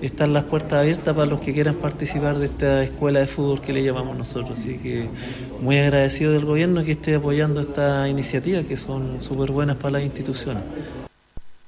están 0.00 0.32
las 0.32 0.44
puertas 0.44 0.74
abiertas 0.74 1.12
para 1.12 1.26
los 1.26 1.40
que 1.40 1.52
quieran 1.52 1.74
participar 1.74 2.38
de 2.38 2.46
esta 2.46 2.84
escuela 2.84 3.18
de 3.18 3.26
fútbol 3.26 3.60
que 3.60 3.72
le 3.72 3.82
llamamos 3.82 4.16
nosotros. 4.16 4.56
Así 4.56 4.78
que 4.78 5.08
muy 5.60 5.78
agradecido 5.78 6.30
del 6.30 6.44
gobierno 6.44 6.84
que 6.84 6.92
esté 6.92 7.16
apoyando 7.16 7.58
esta 7.58 8.08
iniciativa, 8.08 8.62
que 8.62 8.76
son 8.76 9.20
súper 9.20 9.50
buenas 9.50 9.74
para 9.76 9.94
las 9.94 10.04
instituciones. 10.04 10.62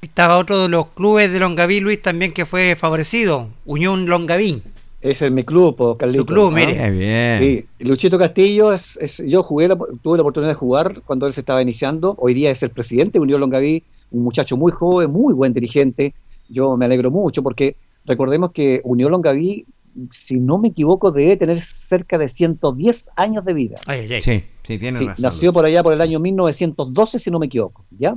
Estaba 0.03 0.39
otro 0.39 0.63
de 0.63 0.69
los 0.69 0.87
clubes 0.87 1.33
de 1.33 1.41
Longaví, 1.41 1.81
Luis, 1.81 2.01
también 2.01 2.33
que 2.33 2.47
fue 2.47 2.77
favorecido, 2.77 3.49
Unión 3.65 4.07
Longaví. 4.07 4.63
Ese 5.03 5.27
es 5.27 5.33
mi 5.33 5.43
club, 5.43 5.75
po, 5.77 5.97
Carlito, 5.97 6.23
Su 6.23 6.27
club, 6.27 6.51
¿no? 6.53 6.57
mire. 6.57 6.91
Bien. 6.93 7.39
Sí, 7.79 7.85
Luchito 7.85 8.19
Castillo, 8.19 8.73
es, 8.73 8.97
es- 8.99 9.19
yo 9.27 9.43
jugué, 9.43 9.67
la- 9.69 9.77
tuve 10.01 10.17
la 10.17 10.23
oportunidad 10.23 10.51
de 10.51 10.55
jugar 10.55 11.03
cuando 11.05 11.27
él 11.27 11.33
se 11.33 11.41
estaba 11.41 11.61
iniciando. 11.61 12.15
Hoy 12.19 12.35
día 12.35 12.51
es 12.53 12.63
el 12.63 12.71
presidente 12.71 13.19
de 13.19 13.21
Unión 13.21 13.41
Longaví, 13.41 13.83
un 14.13 14.23
muchacho 14.23 14.57
muy 14.57 14.71
joven, 14.71 15.11
muy 15.11 15.35
buen 15.35 15.53
dirigente. 15.53 16.15
Yo 16.49 16.77
me 16.77 16.85
alegro 16.85 17.11
mucho 17.11 17.43
porque 17.43 17.75
recordemos 18.05 18.53
que 18.53 18.81
Unión 18.85 19.11
Longaví, 19.11 19.67
si 20.13 20.39
no 20.39 20.59
me 20.59 20.69
equivoco, 20.69 21.11
debe 21.11 21.37
tener 21.37 21.61
cerca 21.61 22.17
de 22.17 22.29
110 22.29 23.11
años 23.17 23.45
de 23.45 23.55
vida. 23.55 23.77
Ay, 23.87 24.01
ay, 24.01 24.13
ay. 24.15 24.23
Sí, 24.23 24.45
sí, 24.63 24.79
tiene 24.79 24.99
Sí, 24.99 25.07
razón. 25.07 25.23
nació 25.23 25.53
por 25.53 25.65
allá 25.65 25.83
por 25.83 25.93
el 25.95 26.01
año 26.01 26.21
1912, 26.21 27.19
si 27.19 27.31
no 27.31 27.41
me 27.41 27.47
equivoco, 27.47 27.85
¿ya? 27.99 28.17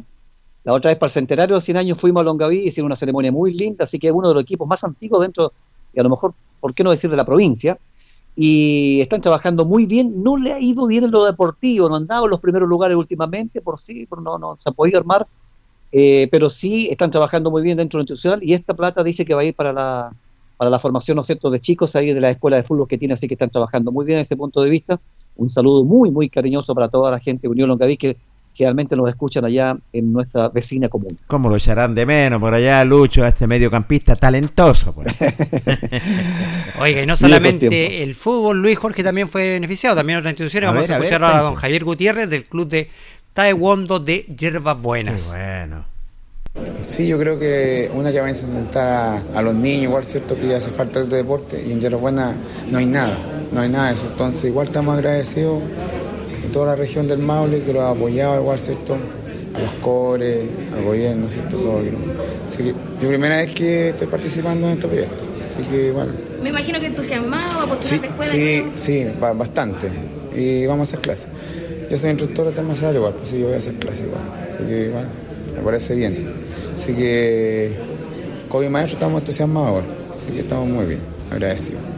La 0.64 0.74
otra 0.74 0.90
vez 0.92 0.98
para 0.98 1.08
el 1.08 1.12
centenario 1.14 1.56
de 1.56 1.62
100 1.62 1.78
años 1.78 2.00
fuimos 2.00 2.22
a 2.22 2.24
Longaví, 2.24 2.60
hicieron 2.60 2.88
una 2.88 2.96
ceremonia 2.96 3.32
muy 3.32 3.54
linda, 3.54 3.84
así 3.86 3.98
que 4.00 4.08
es 4.08 4.14
uno 4.14 4.28
de 4.30 4.36
los 4.36 4.44
equipos 4.44 4.68
más 4.68 4.84
antiguos 4.84 5.22
dentro, 5.22 5.52
y 5.96 6.00
a 6.00 6.04
lo 6.04 6.10
mejor, 6.10 6.34
¿por 6.60 6.74
qué 6.74 6.84
no 6.84 6.92
decir 6.92 7.10
de 7.10 7.18
la 7.18 7.26
provincia? 7.26 7.78
Y 8.36 9.00
están 9.02 9.22
trabajando 9.22 9.64
muy 9.64 9.86
bien, 9.86 10.22
no 10.22 10.36
le 10.36 10.52
ha 10.52 10.60
ido 10.60 10.88
bien 10.88 11.06
en 11.06 11.12
lo 11.12 11.24
deportivo, 11.24 11.88
no 11.88 11.96
han 11.96 12.08
dado 12.08 12.28
los 12.28 12.42
primeros 12.42 12.68
lugares 12.68 12.98
últimamente, 12.98 13.62
por 13.62 13.80
sí, 13.80 14.06
por 14.06 14.22
no, 14.22 14.38
no 14.38 14.58
se 14.60 14.70
ha 14.70 14.74
podido 14.74 15.00
armar, 15.00 15.26
eh, 15.92 16.28
pero 16.30 16.50
sí 16.50 16.90
están 16.92 17.12
trabajando 17.12 17.50
muy 17.50 17.62
bien 17.62 17.78
dentro 17.78 17.98
de 17.98 18.02
lo 18.02 18.04
institucional 18.04 18.44
y 18.44 18.54
esta 18.54 18.74
plata 18.74 19.04
dice 19.04 19.24
que 19.24 19.34
va 19.34 19.42
a 19.42 19.46
ir 19.46 19.56
para 19.56 19.72
la, 19.72 20.12
para 20.58 20.70
la 20.70 20.80
formación, 20.80 21.16
¿no 21.16 21.22
es 21.22 21.28
cierto?, 21.28 21.50
de 21.50 21.60
chicos 21.60 21.96
ahí 21.96 22.12
de 22.12 22.20
la 22.20 22.32
escuela 22.32 22.58
de 22.58 22.64
fútbol 22.64 22.88
que 22.88 22.98
tiene, 22.98 23.14
así 23.14 23.28
que 23.28 23.36
están 23.36 23.50
trabajando 23.50 23.92
muy 23.92 24.06
bien 24.06 24.18
desde 24.18 24.34
ese 24.34 24.38
punto 24.38 24.62
de 24.62 24.70
vista. 24.70 25.00
Un 25.38 25.50
saludo 25.50 25.84
muy, 25.84 26.12
muy 26.12 26.30
cariñoso 26.30 26.74
para 26.76 26.88
toda 26.88 27.12
la 27.12 27.20
gente 27.20 27.44
de 27.44 27.50
Unión 27.50 27.70
Longaví 27.70 27.98
que 27.98 28.18
realmente 28.64 28.96
nos 28.96 29.10
escuchan 29.10 29.44
allá 29.46 29.76
en 29.92 30.14
nuestra 30.14 30.50
vecina 30.50 30.88
común. 30.90 31.18
¿Cómo 31.28 31.50
lo 31.50 31.56
echarán 31.58 31.94
de 31.94 32.06
menos 32.06 32.40
por 32.40 32.54
allá, 32.54 32.84
Lucho, 32.86 33.24
a 33.24 33.28
este 33.30 33.48
mediocampista 33.48 34.16
talentoso? 34.16 34.94
pues? 34.94 35.14
Oiga, 36.80 37.02
y 37.02 37.06
no 37.06 37.16
solamente 37.18 38.04
el 38.04 38.16
fútbol, 38.16 38.62
Luis 38.62 38.78
Jorge 38.78 39.04
también 39.04 39.28
fue 39.28 39.52
beneficiado, 39.52 39.96
también 39.96 40.20
otras 40.20 40.32
instituciones. 40.32 40.70
A 40.70 40.72
Vamos 40.72 40.84
ver, 40.88 40.92
a 40.94 40.96
a 40.96 41.00
ver, 41.00 41.06
escuchar 41.06 41.24
ahora 41.24 41.40
a 41.40 41.42
don. 41.44 41.56
Javier 41.56 41.84
Gutiérrez 41.84 42.30
del 42.30 42.46
club 42.46 42.68
de 42.70 42.90
Taekwondo 43.34 44.00
de 44.00 44.20
Hierbas 44.38 44.76
Qué 44.76 44.82
Buenas. 44.82 45.28
bueno. 45.28 45.86
Sí, 46.84 47.06
yo 47.08 47.20
creo 47.20 47.38
que 47.38 47.92
una 47.94 48.14
que 48.14 48.20
va 48.22 48.28
a 48.28 48.30
incidentar 48.30 48.88
a, 48.88 49.40
a 49.40 49.42
los 49.42 49.54
niños, 49.54 49.84
igual 49.84 50.06
cierto 50.06 50.40
que 50.40 50.56
hace 50.56 50.72
falta 50.72 51.02
el 51.02 51.10
deporte 51.10 51.62
y 51.68 51.74
en 51.74 51.82
Yerba 51.82 51.98
Buena 51.98 52.34
no 52.72 52.78
hay 52.78 52.86
nada, 52.86 53.18
no 53.52 53.60
hay 53.60 53.68
nada 53.70 53.88
de 53.88 53.94
eso. 53.94 54.08
Entonces 54.08 54.46
igual 54.46 54.68
estamos 54.68 54.96
agradecidos 54.98 55.62
de 56.46 56.54
toda 56.54 56.68
la 56.68 56.76
región 56.76 57.08
del 57.08 57.20
Maule 57.20 57.62
que 57.64 57.74
lo 57.74 57.82
ha 57.82 57.90
apoyado 57.90 58.40
igual, 58.40 58.60
cierto, 58.60 58.96
a 59.56 59.60
los 59.60 59.72
cores, 59.82 60.44
al 60.76 60.84
gobierno, 60.84 61.28
cierto, 61.30 61.58
todo. 61.58 61.82
lo- 61.82 62.46
Así 62.46 62.58
que 62.64 62.74
yo 63.02 63.08
primera 63.10 63.38
vez 63.38 63.54
que 63.54 63.90
estoy 63.90 64.08
participando 64.08 64.68
en 64.68 64.74
este 64.74 64.88
proyecto, 64.88 65.24
así 65.44 65.64
que 65.70 65.88
igual 65.88 66.10
Me 66.42 66.50
imagino 66.50 66.80
que 66.80 66.86
entusiasmado 66.88 67.62
a 67.62 67.66
postular 67.66 67.82
Sí, 68.02 68.06
escuela. 68.06 68.32
sí, 68.32 68.66
sí, 68.76 69.08
ba- 69.20 69.34
bastante. 69.34 69.88
y 70.36 70.66
vamos 70.66 70.88
a 70.88 70.92
hacer 70.92 71.00
clases. 71.00 71.28
Yo 71.90 71.98
soy 71.98 72.10
instructor 72.12 72.48
de 72.48 72.52
temas 72.52 72.82
igual, 72.82 73.14
pues 73.14 73.30
sí, 73.30 73.40
yo 73.40 73.46
voy 73.46 73.56
a 73.56 73.58
hacer 73.58 73.76
clases 73.76 74.04
igual. 74.06 74.22
Así 74.44 74.64
que 74.68 74.86
igual, 74.88 75.06
me 75.56 75.62
parece 75.64 75.96
bien. 75.96 76.34
Así 76.74 76.94
que, 76.94 77.72
mi 78.60 78.70
maestro 78.70 78.96
estamos 78.96 79.22
entusiasmados 79.22 79.70
ahora. 79.70 79.86
Así 80.14 80.26
que 80.34 80.40
estamos 80.42 80.68
muy 80.68 80.86
bien, 80.86 81.00
agradecidos. 81.32 81.95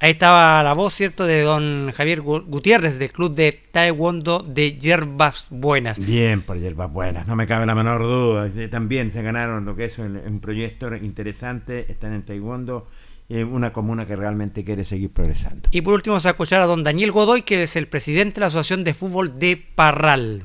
Ahí 0.00 0.12
estaba 0.12 0.62
la 0.62 0.74
voz, 0.74 0.94
¿cierto?, 0.94 1.26
de 1.26 1.42
don 1.42 1.90
Javier 1.92 2.22
Gu- 2.22 2.44
Gutiérrez 2.46 3.00
del 3.00 3.10
club 3.10 3.34
de 3.34 3.50
Taekwondo 3.72 4.44
de 4.46 4.78
Yerbas 4.78 5.48
Buenas. 5.50 5.98
Bien 5.98 6.42
por 6.42 6.56
hierbas 6.56 6.92
buenas, 6.92 7.26
no 7.26 7.34
me 7.34 7.48
cabe 7.48 7.66
la 7.66 7.74
menor 7.74 8.02
duda. 8.02 8.46
Eh, 8.54 8.68
También 8.68 9.10
se 9.12 9.22
ganaron 9.22 9.64
lo 9.64 9.74
que 9.74 9.86
es 9.86 9.98
un, 9.98 10.38
proyecto 10.40 10.94
interesante, 10.94 11.90
están 11.90 12.12
en 12.12 12.22
Taekwondo, 12.24 12.86
eh, 13.28 13.42
una 13.42 13.72
comuna 13.72 14.06
que 14.06 14.14
realmente 14.14 14.62
quiere 14.62 14.84
seguir 14.84 15.10
progresando. 15.10 15.68
Y 15.72 15.80
por 15.82 15.94
último 15.94 16.12
vamos 16.14 16.26
a 16.26 16.30
escuchar 16.30 16.62
a 16.62 16.66
don 16.66 16.84
Daniel 16.84 17.10
Godoy, 17.10 17.42
que 17.42 17.64
es 17.64 17.74
el 17.74 17.88
presidente 17.88 18.34
de 18.36 18.40
la 18.42 18.46
Asociación 18.46 18.84
de 18.84 18.94
Fútbol 18.94 19.36
de 19.36 19.56
Parral. 19.74 20.44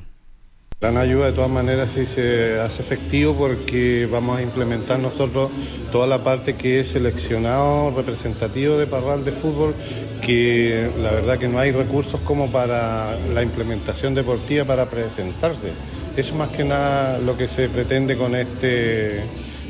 Gran 0.80 0.98
ayuda 0.98 1.26
de 1.26 1.32
todas 1.32 1.50
maneras 1.50 1.92
sí 1.94 2.04
se 2.04 2.60
hace 2.60 2.82
efectivo 2.82 3.34
porque 3.34 4.06
vamos 4.10 4.38
a 4.38 4.42
implementar 4.42 4.98
nosotros 4.98 5.50
toda 5.90 6.06
la 6.06 6.18
parte 6.18 6.56
que 6.56 6.80
es 6.80 6.88
seleccionado 6.88 7.90
representativo 7.96 8.76
de 8.76 8.86
Parral 8.86 9.24
de 9.24 9.32
fútbol, 9.32 9.74
que 10.20 10.90
la 11.00 11.12
verdad 11.12 11.38
que 11.38 11.48
no 11.48 11.58
hay 11.58 11.72
recursos 11.72 12.20
como 12.20 12.50
para 12.50 13.16
la 13.32 13.42
implementación 13.42 14.14
deportiva 14.14 14.64
para 14.64 14.86
presentarse. 14.86 15.72
Eso 16.16 16.34
más 16.34 16.48
que 16.50 16.64
nada 16.64 17.18
lo 17.18 17.36
que 17.36 17.48
se 17.48 17.68
pretende 17.68 18.16
con 18.16 18.34
este 18.34 19.22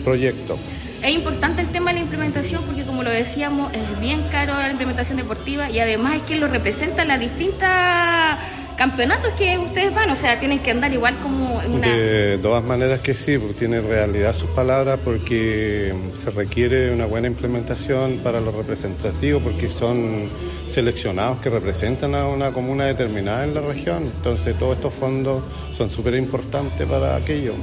proyecto. 0.02 0.59
Es 1.00 1.14
importante 1.14 1.61
el 1.61 1.68
tema 1.68 1.90
de 1.90 1.98
la 1.98 2.05
implementación 2.05 2.64
porque 2.64 2.82
como 2.84 3.02
lo 3.02 3.11
decíamos 3.11 3.72
es 3.74 4.00
bien 4.00 4.22
caro 4.32 4.55
la 4.55 4.70
implementación 4.70 5.18
deportiva 5.18 5.70
y 5.70 5.78
además 5.78 6.16
es 6.16 6.22
que 6.22 6.36
lo 6.36 6.48
representan 6.48 7.09
las 7.09 7.20
distintas 7.20 8.38
campeonatos 8.75 9.33
que 9.35 9.59
ustedes 9.59 9.95
van, 9.95 10.11
o 10.11 10.16
sea, 10.16 10.39
tienen 10.39 10.59
que 10.59 10.70
andar 10.70 10.93
igual 10.93 11.16
como 11.22 11.62
en 11.62 11.72
una... 11.72 11.89
De 11.89 12.39
todas 12.39 12.62
maneras 12.62 13.01
que 13.01 13.14
sí, 13.14 13.39
porque 13.39 13.55
tiene 13.55 13.81
realidad 13.81 14.35
sus 14.37 14.51
palabras, 14.51 14.99
porque 15.05 15.95
se 16.14 16.31
requiere 16.31 16.93
una 16.93 17.07
buena 17.07 17.29
implementación 17.29 18.18
para 18.18 18.41
los 18.41 18.55
representativos, 18.55 19.43
porque 19.43 19.68
son 19.68 20.29
seleccionados 20.68 21.39
que 21.39 21.51
representan 21.51 22.14
a 22.14 22.27
una 22.27 22.51
comuna 22.51 22.85
determinada 22.85 23.45
en 23.45 23.55
la 23.55 23.61
región. 23.61 24.05
Entonces 24.16 24.59
todos 24.59 24.77
estos 24.77 24.93
fondos 24.93 25.43
son 25.77 25.91
súper 25.91 26.14
importantes 26.14 26.87
para 26.87 27.16
aquello. 27.16 27.55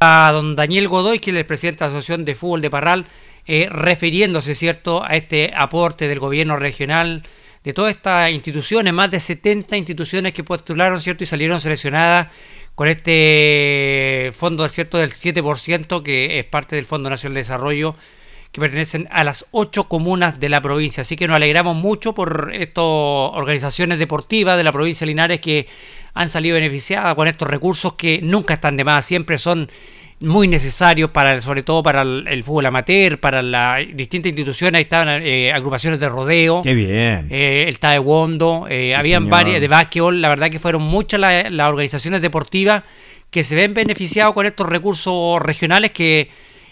A 0.00 0.30
don 0.32 0.56
Daniel 0.56 0.88
Godoy, 0.88 1.18
que 1.18 1.30
es 1.30 1.36
el 1.36 1.46
presidente 1.46 1.84
de 1.84 1.90
la 1.90 1.96
Asociación 1.96 2.24
de 2.24 2.34
Fútbol 2.34 2.60
de 2.62 2.70
Parral, 2.70 3.06
eh, 3.46 3.68
refiriéndose, 3.70 4.54
¿cierto?, 4.54 5.04
a 5.04 5.16
este 5.16 5.52
aporte 5.54 6.08
del 6.08 6.18
gobierno 6.18 6.56
regional, 6.56 7.22
de 7.64 7.72
todas 7.72 7.96
estas 7.96 8.30
instituciones, 8.30 8.92
más 8.92 9.10
de 9.10 9.18
70 9.18 9.76
instituciones 9.78 10.34
que 10.34 10.44
postularon, 10.44 11.00
¿cierto?, 11.00 11.24
y 11.24 11.26
salieron 11.26 11.60
seleccionadas 11.60 12.28
con 12.74 12.88
este 12.88 14.30
fondo, 14.34 14.68
¿cierto?, 14.68 14.98
del 14.98 15.12
7%, 15.12 16.02
que 16.02 16.38
es 16.38 16.44
parte 16.44 16.76
del 16.76 16.84
Fondo 16.84 17.08
Nacional 17.08 17.34
de 17.34 17.40
Desarrollo, 17.40 17.96
que 18.52 18.60
pertenecen 18.60 19.08
a 19.10 19.24
las 19.24 19.46
ocho 19.50 19.88
comunas 19.88 20.38
de 20.38 20.50
la 20.50 20.60
provincia. 20.60 21.00
Así 21.00 21.16
que 21.16 21.26
nos 21.26 21.36
alegramos 21.36 21.74
mucho 21.74 22.14
por 22.14 22.52
estas 22.52 22.84
organizaciones 22.84 23.98
deportivas 23.98 24.58
de 24.58 24.62
la 24.62 24.70
provincia 24.70 25.06
de 25.06 25.08
Linares 25.08 25.40
que 25.40 25.66
han 26.12 26.28
salido 26.28 26.54
beneficiadas 26.54 27.14
con 27.14 27.26
estos 27.26 27.48
recursos 27.48 27.94
que 27.94 28.20
nunca 28.22 28.54
están 28.54 28.76
de 28.76 28.84
más, 28.84 29.04
siempre 29.06 29.38
son 29.38 29.68
muy 30.24 30.48
necesarios 30.48 31.10
para 31.10 31.40
sobre 31.40 31.62
todo 31.62 31.82
para 31.82 32.02
el, 32.02 32.24
el 32.28 32.42
fútbol 32.44 32.66
amateur, 32.66 33.18
para 33.18 33.42
las 33.42 33.80
distintas 33.94 34.30
instituciones, 34.30 34.78
ahí 34.78 34.82
estaban 34.84 35.22
eh, 35.22 35.52
agrupaciones 35.52 36.00
de 36.00 36.08
rodeo, 36.08 36.62
Qué 36.62 36.74
bien. 36.74 37.28
eh, 37.30 37.64
el 37.68 37.78
taekwondo, 37.78 38.66
eh, 38.68 38.94
habían 38.94 39.22
señor. 39.24 39.30
varias 39.30 39.60
de 39.60 39.68
básquetbol, 39.68 40.20
la 40.20 40.28
verdad 40.28 40.50
que 40.50 40.58
fueron 40.58 40.82
muchas 40.82 41.20
la- 41.20 41.50
las 41.50 41.68
organizaciones 41.68 42.22
deportivas 42.22 42.82
que 43.30 43.42
se 43.44 43.54
ven 43.54 43.74
beneficiados 43.74 44.32
con 44.34 44.46
estos 44.46 44.68
recursos 44.68 45.40
regionales 45.42 45.90
que, 45.92 46.28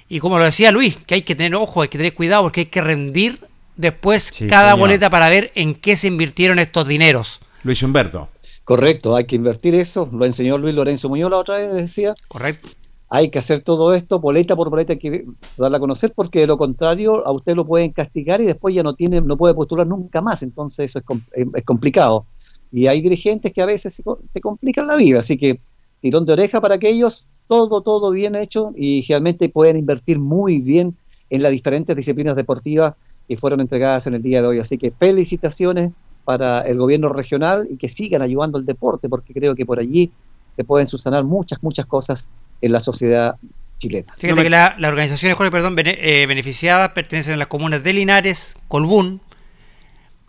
y 0.09 0.18
como 0.20 0.38
lo 0.38 0.44
decía 0.44 0.70
Luis, 0.70 0.96
que 1.07 1.14
hay 1.14 1.22
que 1.22 1.34
tener 1.34 1.55
ojo, 1.55 1.82
hay 1.82 1.88
que 1.88 1.98
tener 1.98 2.14
cuidado 2.14 2.42
porque 2.44 2.61
hay 2.61 2.66
que 2.66 2.80
rendir 2.80 3.38
después 3.76 4.30
Sí, 4.32 4.46
cada 4.46 4.70
señor. 4.70 4.78
boleta 4.78 5.11
para 5.11 5.28
ver 5.28 5.50
en 5.55 5.74
qué 5.74 5.96
se 5.96 6.07
invirtieron 6.09 6.59
estos 6.59 6.86
dineros. 6.86 7.40
Luis 7.64 7.82
Humberto. 7.82 8.28
Correcto, 8.64 9.16
hay 9.16 9.24
que 9.24 9.34
invertir 9.34 9.74
eso. 9.74 10.09
Lo 10.12 10.24
enseñó 10.24 10.57
Luis 10.57 10.74
Lorenzo 10.74 11.09
Muñoz 11.09 11.30
la 11.30 11.38
otra 11.38 11.57
vez, 11.57 11.72
decía. 11.74 12.14
Correcto. 12.28 12.68
Hay 13.15 13.31
que 13.31 13.39
hacer 13.39 13.61
todo 13.63 13.93
esto, 13.93 14.21
boleta 14.21 14.57
por 14.57 14.71
boleta, 14.71 14.95
hay 14.95 14.99
que 14.99 15.25
darla 15.59 15.77
a 15.77 15.81
conocer, 15.81 16.13
porque 16.17 16.41
de 16.41 16.47
lo 16.47 16.57
contrario, 16.57 17.27
a 17.27 17.33
usted 17.33 17.55
lo 17.55 17.67
pueden 17.67 17.93
castigar 17.93 18.41
y 18.41 18.47
después 18.47 18.75
ya 18.75 18.83
no 18.83 18.95
tiene, 18.95 19.21
no 19.21 19.37
puede 19.37 19.53
postular 19.55 19.87
nunca 19.87 20.23
más. 20.23 20.43
Entonces, 20.43 20.87
eso 20.87 20.99
es, 21.01 21.05
com- 21.05 21.23
es- 21.33 21.65
complicado. 21.65 22.27
Y 22.71 22.87
hay 22.87 23.03
dirigentes 23.03 23.53
que 23.53 23.61
a 23.61 23.67
veces 23.67 23.95
se, 23.95 24.03
se 24.27 24.41
complican 24.41 24.87
la 24.87 24.97
vida. 24.97 25.21
Así 25.21 25.37
que, 25.37 25.61
tirón 26.01 26.25
de 26.25 26.33
oreja 26.33 26.61
para 26.63 26.79
que 26.79 26.89
ellos, 26.89 27.33
todo, 27.47 27.83
todo 27.83 28.11
bien 28.13 28.35
hecho 28.35 28.73
y 28.77 29.05
realmente 29.07 29.49
pueden 29.51 29.77
invertir 29.77 30.19
muy 30.19 30.61
bien 30.61 30.97
en 31.29 31.43
las 31.43 31.53
diferentes 31.53 31.95
disciplinas 31.95 32.35
deportivas 32.35 32.95
que 33.29 33.37
fueron 33.37 33.61
entregadas 33.61 34.07
en 34.07 34.15
el 34.15 34.23
día 34.23 34.41
de 34.41 34.49
hoy. 34.49 34.59
Así 34.59 34.79
que 34.79 34.91
felicitaciones 34.91 35.93
para 36.25 36.63
el 36.63 36.79
gobierno 36.79 37.09
regional 37.11 37.67
y 37.71 37.77
que 37.77 37.89
sigan 37.91 38.23
ayudando 38.23 38.57
al 38.59 38.65
deporte, 38.65 39.09
porque 39.09 39.35
creo 39.35 39.55
que 39.55 39.67
por 39.67 39.79
allí 39.81 40.15
se 40.53 40.62
pueden 40.62 40.86
subsanar 40.86 41.24
muchas, 41.24 41.61
muchas 41.62 41.86
cosas 41.86 42.30
en 42.61 42.70
la 42.70 42.78
sociedad 42.78 43.34
chilena. 43.78 44.14
Fíjate 44.16 44.42
que 44.44 44.50
la- 44.50 44.76
las 44.78 44.88
organizaciones, 44.90 45.36
Jorge, 45.36 45.50
perdón, 45.50 45.74
bene- 45.74 45.98
eh, 46.00 46.26
beneficiadas 46.26 46.90
pertenecen 46.92 47.34
a 47.34 47.36
las 47.38 47.48
comunas 47.48 47.82
de 47.82 47.92
Linares, 47.92 48.55
Colbún, 48.68 49.20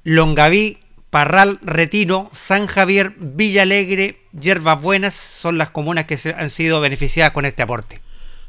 Longaví, 0.03 0.79
Parral, 1.09 1.59
Retiro, 1.61 2.29
San 2.33 2.65
Javier, 2.67 3.13
Villa 3.19 3.61
Alegre, 3.61 4.17
Yerbas 4.39 4.81
Buenas, 4.81 5.13
son 5.13 5.57
las 5.57 5.69
comunas 5.69 6.05
que 6.05 6.17
se 6.17 6.31
han 6.33 6.49
sido 6.49 6.81
beneficiadas 6.81 7.31
con 7.33 7.45
este 7.45 7.61
aporte. 7.61 8.01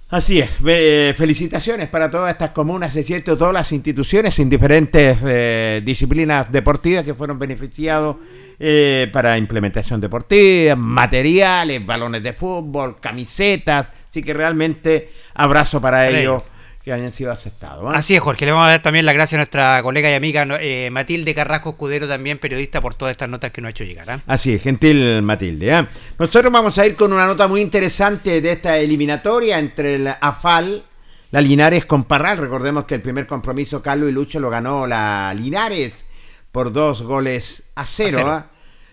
Así 0.09 0.39
es, 0.41 0.63
Be- 0.63 1.13
felicitaciones 1.17 1.89
para 1.89 2.11
todas 2.11 2.31
estas 2.31 2.51
comunas, 2.51 2.95
es 2.95 3.07
cierto, 3.07 3.37
todas 3.37 3.53
las 3.53 3.73
instituciones 3.73 4.39
en 4.39 4.49
diferentes 4.49 5.19
eh, 5.25 5.83
disciplinas 5.85 6.51
deportivas 6.53 7.05
que 7.05 7.15
fueron 7.15 7.39
beneficiados 7.39 8.17
eh, 8.59 9.09
para 9.13 9.37
implementación 9.39 10.01
deportiva, 10.01 10.77
materiales, 10.77 11.85
balones 11.85 12.23
de 12.23 12.33
fútbol, 12.33 13.01
camisetas, 13.01 13.93
así 14.09 14.23
que 14.23 14.33
realmente 14.33 15.11
abrazo 15.35 15.81
para 15.81 16.09
ellos 16.09 16.43
que 16.85 16.93
hayan 16.93 17.11
sido 17.11 17.33
aceptados. 17.33 17.93
¿eh? 17.93 17.97
Así 17.97 18.15
es, 18.15 18.21
Jorge. 18.21 18.45
Le 18.45 18.53
vamos 18.53 18.67
a 18.67 18.73
dar 18.73 18.83
también 18.83 19.07
las 19.07 19.15
gracias 19.15 19.39
a 19.39 19.39
nuestra 19.39 19.83
colega 19.83 20.11
y 20.11 20.15
amiga 20.15 20.47
eh, 20.61 20.91
Matilde 20.93 21.35
Carrasco 21.35 21.71
Escudero, 21.71 22.07
también 22.07 22.39
periodista, 22.39 22.83
por 22.83 22.95
todas 22.95 23.13
estas 23.13 23.29
notas 23.29 23.51
que 23.53 23.63
nos 23.63 23.69
ha 23.69 23.71
hecho 23.71 23.85
llegar. 23.85 24.11
¿ah? 24.11 24.21
Así 24.27 24.53
es, 24.53 24.63
gentil 24.63 25.23
Matilde. 25.23 25.79
¿eh? 25.79 25.87
Nosotros 26.19 26.53
vamos 26.53 26.79
a 26.79 26.87
ir 26.87 26.95
con 26.95 27.11
una 27.13 27.27
nota 27.27 27.49
muy 27.49 27.63
interesante 27.63 28.43
de 28.43 28.53
esta 28.53 28.77
eliminatoria 28.77 29.59
entre 29.59 29.95
el 29.95 30.09
AFAL, 30.09 30.85
la 31.31 31.41
Linares 31.41 31.87
con 31.87 32.05
Parral. 32.05 32.37
Recordemos 32.37 32.85
que 32.85 32.97
el 32.97 33.01
primer 33.01 33.27
compromiso 33.27 33.81
Carlos 33.81 34.11
y 34.11 34.13
Lucho 34.13 34.39
lo 34.39 34.51
ganó 34.51 34.87
la 34.87 35.33
Linares 35.35 36.07
por 36.55 36.73
dos 36.73 37.03
goles 37.03 37.65
a 37.75 37.85
cero. 37.85 38.09
A 38.09 38.21
cero. 38.21 38.31
¿ah? 38.31 38.47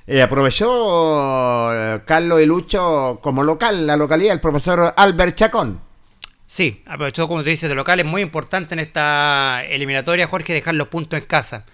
Eh, 0.07 0.23
aprovechó 0.23 1.71
eh, 1.71 2.01
Carlos 2.07 2.41
y 2.41 2.47
Lucho 2.47 3.19
como 3.21 3.43
local, 3.43 3.85
la 3.85 3.95
localidad, 3.97 4.33
el 4.33 4.41
profesor 4.41 4.95
Albert 4.97 5.35
Chacón. 5.35 5.79
Sí, 6.47 6.81
aprovechó, 6.87 7.27
como 7.27 7.43
te 7.43 7.51
dices, 7.51 7.69
de 7.69 7.75
local. 7.75 7.99
Es 7.99 8.05
muy 8.07 8.23
importante 8.23 8.73
en 8.73 8.79
esta 8.79 9.63
eliminatoria, 9.63 10.25
Jorge, 10.25 10.53
dejar 10.53 10.73
los 10.73 10.87
puntos 10.87 11.19
en 11.19 11.27
casa. 11.27 11.65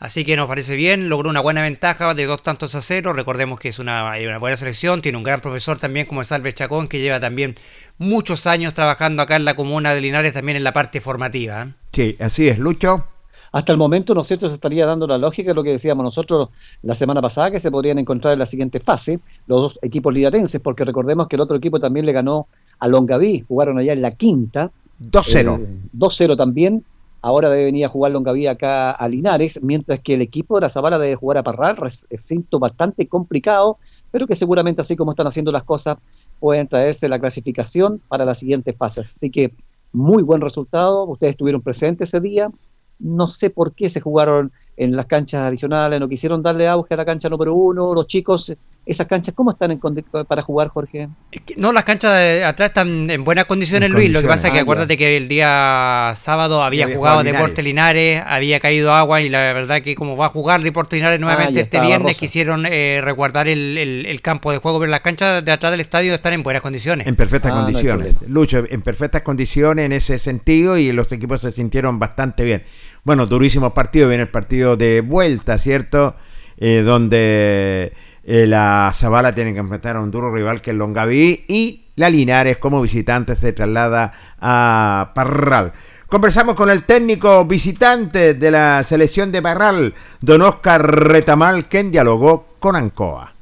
Así 0.00 0.24
que 0.24 0.36
nos 0.36 0.48
parece 0.48 0.74
bien, 0.74 1.08
logró 1.08 1.30
una 1.30 1.40
buena 1.40 1.62
ventaja 1.62 2.12
de 2.14 2.26
dos 2.26 2.42
tantos 2.42 2.74
a 2.74 2.82
cero. 2.82 3.12
Recordemos 3.12 3.60
que 3.60 3.68
es 3.68 3.78
una, 3.78 4.14
una 4.20 4.38
buena 4.38 4.56
selección, 4.56 5.02
tiene 5.02 5.18
un 5.18 5.24
gran 5.24 5.40
profesor 5.40 5.78
también 5.78 6.06
como 6.06 6.20
es 6.20 6.32
Albert 6.32 6.56
Chacón, 6.56 6.88
que 6.88 6.98
lleva 6.98 7.20
también 7.20 7.54
muchos 7.96 8.48
años 8.48 8.74
trabajando 8.74 9.22
acá 9.22 9.36
en 9.36 9.44
la 9.44 9.54
comuna 9.54 9.94
de 9.94 10.00
Linares, 10.00 10.34
también 10.34 10.56
en 10.56 10.64
la 10.64 10.72
parte 10.72 11.00
formativa. 11.00 11.62
¿eh? 11.62 11.72
Sí, 11.92 12.16
así 12.18 12.48
es, 12.48 12.58
Lucho. 12.58 13.06
Hasta 13.52 13.72
el 13.72 13.78
momento, 13.78 14.14
¿no 14.14 14.22
es 14.22 14.26
cierto?, 14.26 14.48
se 14.48 14.54
estaría 14.54 14.86
dando 14.86 15.06
la 15.06 15.18
lógica 15.18 15.50
de 15.50 15.54
lo 15.54 15.62
que 15.62 15.72
decíamos 15.72 16.04
nosotros 16.04 16.48
la 16.82 16.94
semana 16.94 17.22
pasada, 17.22 17.50
que 17.50 17.60
se 17.60 17.70
podrían 17.70 17.98
encontrar 17.98 18.32
en 18.32 18.38
la 18.38 18.46
siguiente 18.46 18.80
fase 18.80 19.20
los 19.46 19.60
dos 19.60 19.78
equipos 19.82 20.12
linarenses, 20.12 20.60
porque 20.60 20.84
recordemos 20.84 21.28
que 21.28 21.36
el 21.36 21.42
otro 21.42 21.56
equipo 21.56 21.80
también 21.80 22.06
le 22.06 22.12
ganó 22.12 22.46
a 22.78 22.88
Longaví, 22.88 23.44
jugaron 23.46 23.78
allá 23.78 23.92
en 23.92 24.02
la 24.02 24.10
quinta. 24.12 24.70
2-0. 25.00 25.60
Eh, 25.60 25.66
2-0 25.96 26.36
también. 26.36 26.84
Ahora 27.20 27.50
debe 27.50 27.64
venir 27.64 27.84
a 27.84 27.88
jugar 27.88 28.12
Longaví 28.12 28.46
acá 28.46 28.92
a 28.92 29.08
Linares, 29.08 29.60
mientras 29.62 30.00
que 30.00 30.14
el 30.14 30.22
equipo 30.22 30.56
de 30.56 30.62
la 30.62 30.68
Zabala 30.68 30.98
debe 30.98 31.16
jugar 31.16 31.38
a 31.38 31.42
Parral, 31.42 31.76
recinto 31.76 32.60
bastante 32.60 33.08
complicado, 33.08 33.78
pero 34.12 34.26
que 34.26 34.36
seguramente 34.36 34.82
así 34.82 34.94
como 34.94 35.12
están 35.12 35.26
haciendo 35.26 35.50
las 35.50 35.64
cosas, 35.64 35.98
pueden 36.38 36.68
traerse 36.68 37.08
la 37.08 37.18
clasificación 37.18 38.00
para 38.06 38.24
las 38.24 38.38
siguientes 38.38 38.76
fases. 38.76 39.10
Así 39.10 39.30
que 39.30 39.52
muy 39.92 40.22
buen 40.22 40.40
resultado, 40.40 41.04
ustedes 41.06 41.32
estuvieron 41.32 41.60
presentes 41.60 42.10
ese 42.10 42.20
día, 42.20 42.50
no 42.98 43.28
sé 43.28 43.50
por 43.50 43.74
qué 43.74 43.88
se 43.88 44.00
jugaron 44.00 44.52
en 44.76 44.94
las 44.94 45.06
canchas 45.06 45.40
adicionales, 45.42 45.98
no 45.98 46.08
quisieron 46.08 46.42
darle 46.42 46.68
auge 46.68 46.94
a 46.94 46.96
la 46.96 47.04
cancha 47.04 47.28
número 47.28 47.52
uno, 47.54 47.94
los 47.94 48.06
chicos 48.06 48.56
¿Esas 48.86 49.06
canchas 49.06 49.34
cómo 49.34 49.50
están 49.50 49.70
en 49.70 49.78
para 50.26 50.40
jugar, 50.40 50.68
Jorge? 50.68 51.10
No, 51.58 51.72
las 51.74 51.84
canchas 51.84 52.10
de 52.10 52.42
atrás 52.42 52.68
están 52.70 53.10
en 53.10 53.22
buenas 53.22 53.44
condiciones, 53.44 53.88
En 53.88 53.92
Luis. 53.92 54.10
Lo 54.10 54.22
que 54.22 54.28
pasa 54.28 54.46
es 54.48 54.52
que 54.54 54.60
Ah, 54.60 54.62
acuérdate 54.62 54.96
que 54.96 55.18
el 55.18 55.28
día 55.28 56.14
sábado 56.16 56.62
había, 56.62 56.84
había 56.84 56.96
jugado 56.96 57.18
jugado 57.18 57.32
Deporte 57.36 57.62
Linares, 57.62 58.22
había 58.26 58.60
caído 58.60 58.94
agua 58.94 59.20
y 59.20 59.28
la 59.28 59.52
verdad 59.52 59.82
que 59.82 59.94
como 59.94 60.16
va 60.16 60.24
a 60.24 60.28
jugar 60.30 60.62
Deporte 60.62 60.96
Linares 60.96 61.20
nuevamente 61.20 61.60
Ah, 61.60 61.62
este 61.64 61.80
viernes, 61.80 62.12
Rosa. 62.14 62.20
quisieron 62.20 62.64
eh, 62.64 63.02
resguardar 63.04 63.46
el, 63.48 63.76
el- 63.76 64.06
el 64.06 64.22
campo 64.22 64.52
de 64.52 64.56
juego, 64.58 64.78
pero 64.80 64.90
las 64.90 65.00
canchas 65.00 65.44
de 65.44 65.52
atrás 65.52 65.70
del 65.70 65.80
estadio 65.80 66.14
están 66.14 66.32
en 66.32 66.42
buenas 66.42 66.62
condiciones. 66.62 67.06
En 67.08 67.14
perfectas 67.16 67.52
Ah, 67.52 67.56
no 67.56 67.64
condiciones. 67.64 68.22
Lucho, 68.26 68.64
en 68.70 68.80
perfectas 68.80 69.20
condiciones 69.20 69.84
en 69.84 69.92
ese 69.92 70.18
sentido 70.18 70.78
y 70.78 70.92
los 70.92 71.12
equipos 71.12 71.42
se 71.42 71.50
sintieron 71.50 71.98
bastante 71.98 72.42
bien. 72.42 72.62
Bueno, 73.08 73.24
durísimos 73.24 73.72
partidos. 73.72 74.10
Viene 74.10 74.24
el 74.24 74.28
partido 74.28 74.76
de 74.76 75.00
vuelta, 75.00 75.58
¿cierto? 75.58 76.14
Eh, 76.58 76.82
donde 76.84 77.94
eh, 78.22 78.46
la 78.46 78.92
Zabala 78.92 79.34
tiene 79.34 79.54
que 79.54 79.60
enfrentar 79.60 79.96
a 79.96 80.00
un 80.00 80.10
duro 80.10 80.30
rival 80.30 80.60
que 80.60 80.72
es 80.72 80.76
Longaví 80.76 81.46
y 81.48 81.86
la 81.96 82.10
Linares 82.10 82.58
como 82.58 82.82
visitante 82.82 83.34
se 83.34 83.54
traslada 83.54 84.12
a 84.42 85.12
Parral. 85.14 85.72
Conversamos 86.06 86.54
con 86.54 86.68
el 86.68 86.84
técnico 86.84 87.46
visitante 87.46 88.34
de 88.34 88.50
la 88.50 88.84
selección 88.84 89.32
de 89.32 89.40
Parral, 89.40 89.94
don 90.20 90.42
Oscar 90.42 91.08
Retamal, 91.08 91.66
quien 91.66 91.90
dialogó 91.90 92.56
con 92.58 92.76
Ancoa. 92.76 93.32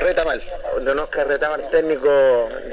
Retamal, 0.00 0.42
don 0.84 0.98
Oscar 0.98 1.28
Retamal, 1.28 1.70
técnico 1.70 2.10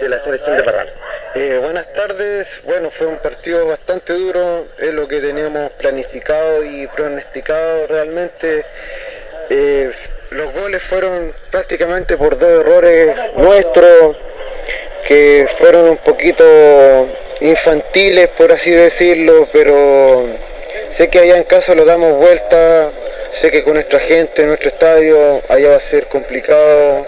de 0.02 0.10
la 0.10 0.20
selección 0.20 0.58
de 0.58 0.64
Parral. 0.64 0.88
Eh, 1.34 1.60
buenas 1.62 1.94
tardes, 1.94 2.60
bueno, 2.66 2.92
fue 2.92 3.08
un 3.08 3.16
partido 3.16 3.66
bastante 3.66 4.12
duro, 4.12 4.68
es 4.78 4.94
lo 4.94 5.08
que 5.08 5.22
teníamos 5.22 5.70
planificado 5.72 6.62
y 6.66 6.88
pronosticado 6.88 7.88
realmente. 7.88 8.66
Eh, 9.50 9.90
los 10.32 10.54
goles 10.54 10.84
fueron 10.84 11.34
prácticamente 11.50 12.18
por 12.18 12.38
dos 12.38 12.50
errores 12.50 13.16
nuestros, 13.38 14.18
que 15.08 15.48
fueron 15.58 15.92
un 15.92 15.98
poquito 16.00 16.44
infantiles, 17.40 18.28
por 18.38 18.52
así 18.52 18.72
decirlo, 18.72 19.48
pero 19.54 20.28
sé 20.90 21.10
que 21.10 21.20
allá 21.20 21.38
en 21.38 21.46
casa 21.46 21.74
lo 21.76 21.86
damos 21.86 22.18
vuelta, 22.18 22.92
sé 23.32 23.52
que 23.52 23.64
con 23.64 23.76
nuestra 23.76 24.02
gente, 24.02 24.44
nuestro 24.44 24.68
estadio, 24.68 25.42
allá 25.48 25.70
va 25.70 25.76
a 25.78 25.80
ser 25.80 26.08
complicado, 26.08 27.08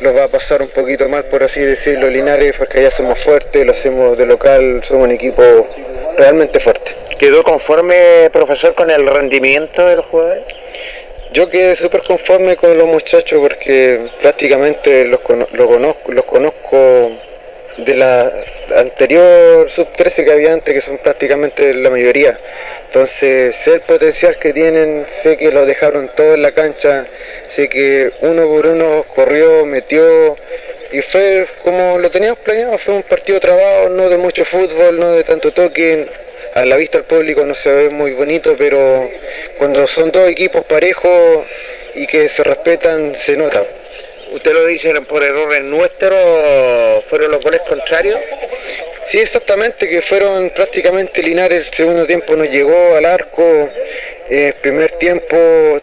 los 0.00 0.16
va 0.16 0.24
a 0.24 0.28
pasar 0.28 0.62
un 0.62 0.68
poquito 0.68 1.08
mal, 1.08 1.24
por 1.24 1.42
así 1.42 1.60
decirlo, 1.60 2.08
Linares, 2.08 2.54
porque 2.56 2.78
allá 2.78 2.90
somos 2.90 3.18
fuertes, 3.22 3.64
lo 3.64 3.72
hacemos 3.72 4.16
de 4.16 4.26
local, 4.26 4.80
somos 4.82 5.04
un 5.04 5.12
equipo 5.12 5.42
realmente 6.16 6.58
fuerte. 6.60 6.94
¿Quedó 7.18 7.42
conforme, 7.42 8.30
profesor, 8.32 8.74
con 8.74 8.90
el 8.90 9.06
rendimiento 9.06 9.86
del 9.86 10.00
jugador? 10.00 10.42
Yo 11.32 11.48
quedé 11.48 11.76
súper 11.76 12.02
conforme 12.02 12.56
con 12.56 12.76
los 12.76 12.88
muchachos 12.88 13.38
porque 13.40 14.08
prácticamente 14.20 15.04
los, 15.04 15.20
cono- 15.20 15.46
lo 15.52 15.66
conozco, 15.68 16.10
los 16.12 16.24
conozco 16.24 17.12
de 17.84 17.94
la 17.94 18.32
anterior 18.76 19.68
sub-13 19.68 20.24
que 20.24 20.32
había 20.32 20.52
antes, 20.52 20.74
que 20.74 20.80
son 20.80 20.98
prácticamente 20.98 21.72
la 21.74 21.90
mayoría. 21.90 22.38
Entonces 22.86 23.54
sé 23.56 23.74
el 23.74 23.80
potencial 23.80 24.36
que 24.36 24.52
tienen, 24.52 25.06
sé 25.08 25.36
que 25.36 25.52
lo 25.52 25.64
dejaron 25.64 26.10
todo 26.14 26.34
en 26.34 26.42
la 26.42 26.52
cancha, 26.52 27.06
sé 27.48 27.68
que 27.68 28.10
uno 28.22 28.46
por 28.46 28.66
uno 28.66 29.04
corrió, 29.14 29.64
metió 29.64 30.36
y 30.92 31.00
fue 31.02 31.46
como 31.62 31.98
lo 31.98 32.10
teníamos 32.10 32.40
planeado, 32.40 32.76
fue 32.78 32.94
un 32.94 33.02
partido 33.04 33.38
trabado, 33.38 33.90
no 33.90 34.08
de 34.08 34.18
mucho 34.18 34.44
fútbol, 34.44 34.98
no 34.98 35.12
de 35.12 35.24
tanto 35.24 35.52
toque. 35.52 36.08
A 36.52 36.64
la 36.64 36.76
vista 36.76 36.98
del 36.98 37.06
público 37.06 37.44
no 37.44 37.54
se 37.54 37.70
ve 37.70 37.90
muy 37.90 38.10
bonito, 38.12 38.56
pero 38.58 39.08
cuando 39.56 39.86
son 39.86 40.10
dos 40.10 40.28
equipos 40.28 40.64
parejos 40.64 41.46
y 41.94 42.08
que 42.08 42.28
se 42.28 42.42
respetan, 42.42 43.14
se 43.14 43.36
nota. 43.36 43.64
¿Usted 44.32 44.52
lo 44.52 44.64
dice 44.66 44.92
por 45.02 45.24
errores 45.24 45.62
nuestros? 45.64 47.04
¿Fueron 47.08 47.32
los 47.32 47.42
goles 47.42 47.60
contrarios? 47.68 48.20
Sí, 49.04 49.18
exactamente, 49.18 49.88
que 49.88 50.02
fueron 50.02 50.50
prácticamente 50.50 51.22
Linares, 51.22 51.66
el 51.66 51.72
segundo 51.74 52.06
tiempo 52.06 52.36
nos 52.36 52.48
llegó 52.48 52.94
al 52.94 53.06
arco, 53.06 53.68
el 54.28 54.52
primer 54.54 54.92
tiempo 54.92 55.36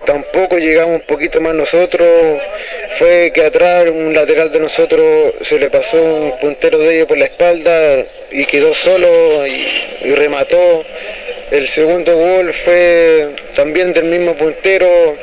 tampoco 0.06 0.58
llegamos 0.60 1.02
un 1.02 1.06
poquito 1.06 1.42
más 1.42 1.56
nosotros, 1.56 2.08
fue 2.98 3.32
que 3.36 3.44
atrás 3.44 3.88
un 3.90 4.14
lateral 4.14 4.50
de 4.52 4.60
nosotros 4.62 5.34
se 5.42 5.60
le 5.60 5.70
pasó 5.70 6.02
un 6.02 6.40
puntero 6.40 6.78
de 6.78 6.96
ellos 6.96 7.08
por 7.08 7.18
la 7.18 7.26
espalda 7.26 8.06
y 8.32 8.46
quedó 8.46 8.74
solo 8.74 9.46
y, 9.46 9.68
y 10.04 10.16
remató. 10.16 10.86
El 11.52 11.68
segundo 11.68 12.16
gol 12.16 12.54
fue 12.54 13.30
también 13.56 13.92
del 13.92 14.06
mismo 14.06 14.36
puntero, 14.36 15.18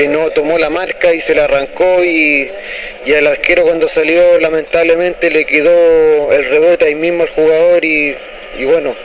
que 0.00 0.08
no 0.08 0.30
tomó 0.30 0.56
la 0.56 0.70
marca 0.70 1.12
y 1.12 1.20
se 1.20 1.34
la 1.34 1.44
arrancó 1.44 2.02
y, 2.02 2.50
y 3.04 3.12
al 3.12 3.26
arquero 3.26 3.64
cuando 3.64 3.86
salió 3.86 4.38
lamentablemente 4.38 5.30
le 5.30 5.44
quedó 5.44 6.32
el 6.32 6.46
rebote 6.46 6.86
ahí 6.86 6.94
mismo 6.94 7.24
al 7.24 7.28
jugador 7.28 7.84
y, 7.84 8.16
y 8.58 8.64
bueno, 8.64 8.96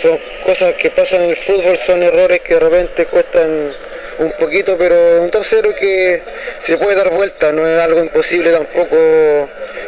son 0.00 0.16
cosas 0.46 0.74
que 0.74 0.90
pasan 0.90 1.22
en 1.22 1.30
el 1.30 1.36
fútbol, 1.36 1.76
son 1.76 2.04
errores 2.04 2.40
que 2.42 2.54
de 2.54 2.60
repente 2.60 3.04
cuestan 3.06 3.72
un 4.18 4.32
poquito, 4.32 4.76
pero 4.78 5.22
un 5.22 5.30
2-0 5.30 5.74
que 5.74 6.22
se 6.58 6.76
puede 6.78 6.96
dar 6.96 7.10
vuelta, 7.10 7.52
no 7.52 7.66
es 7.66 7.78
algo 7.80 8.00
imposible 8.00 8.50
tampoco 8.50 8.96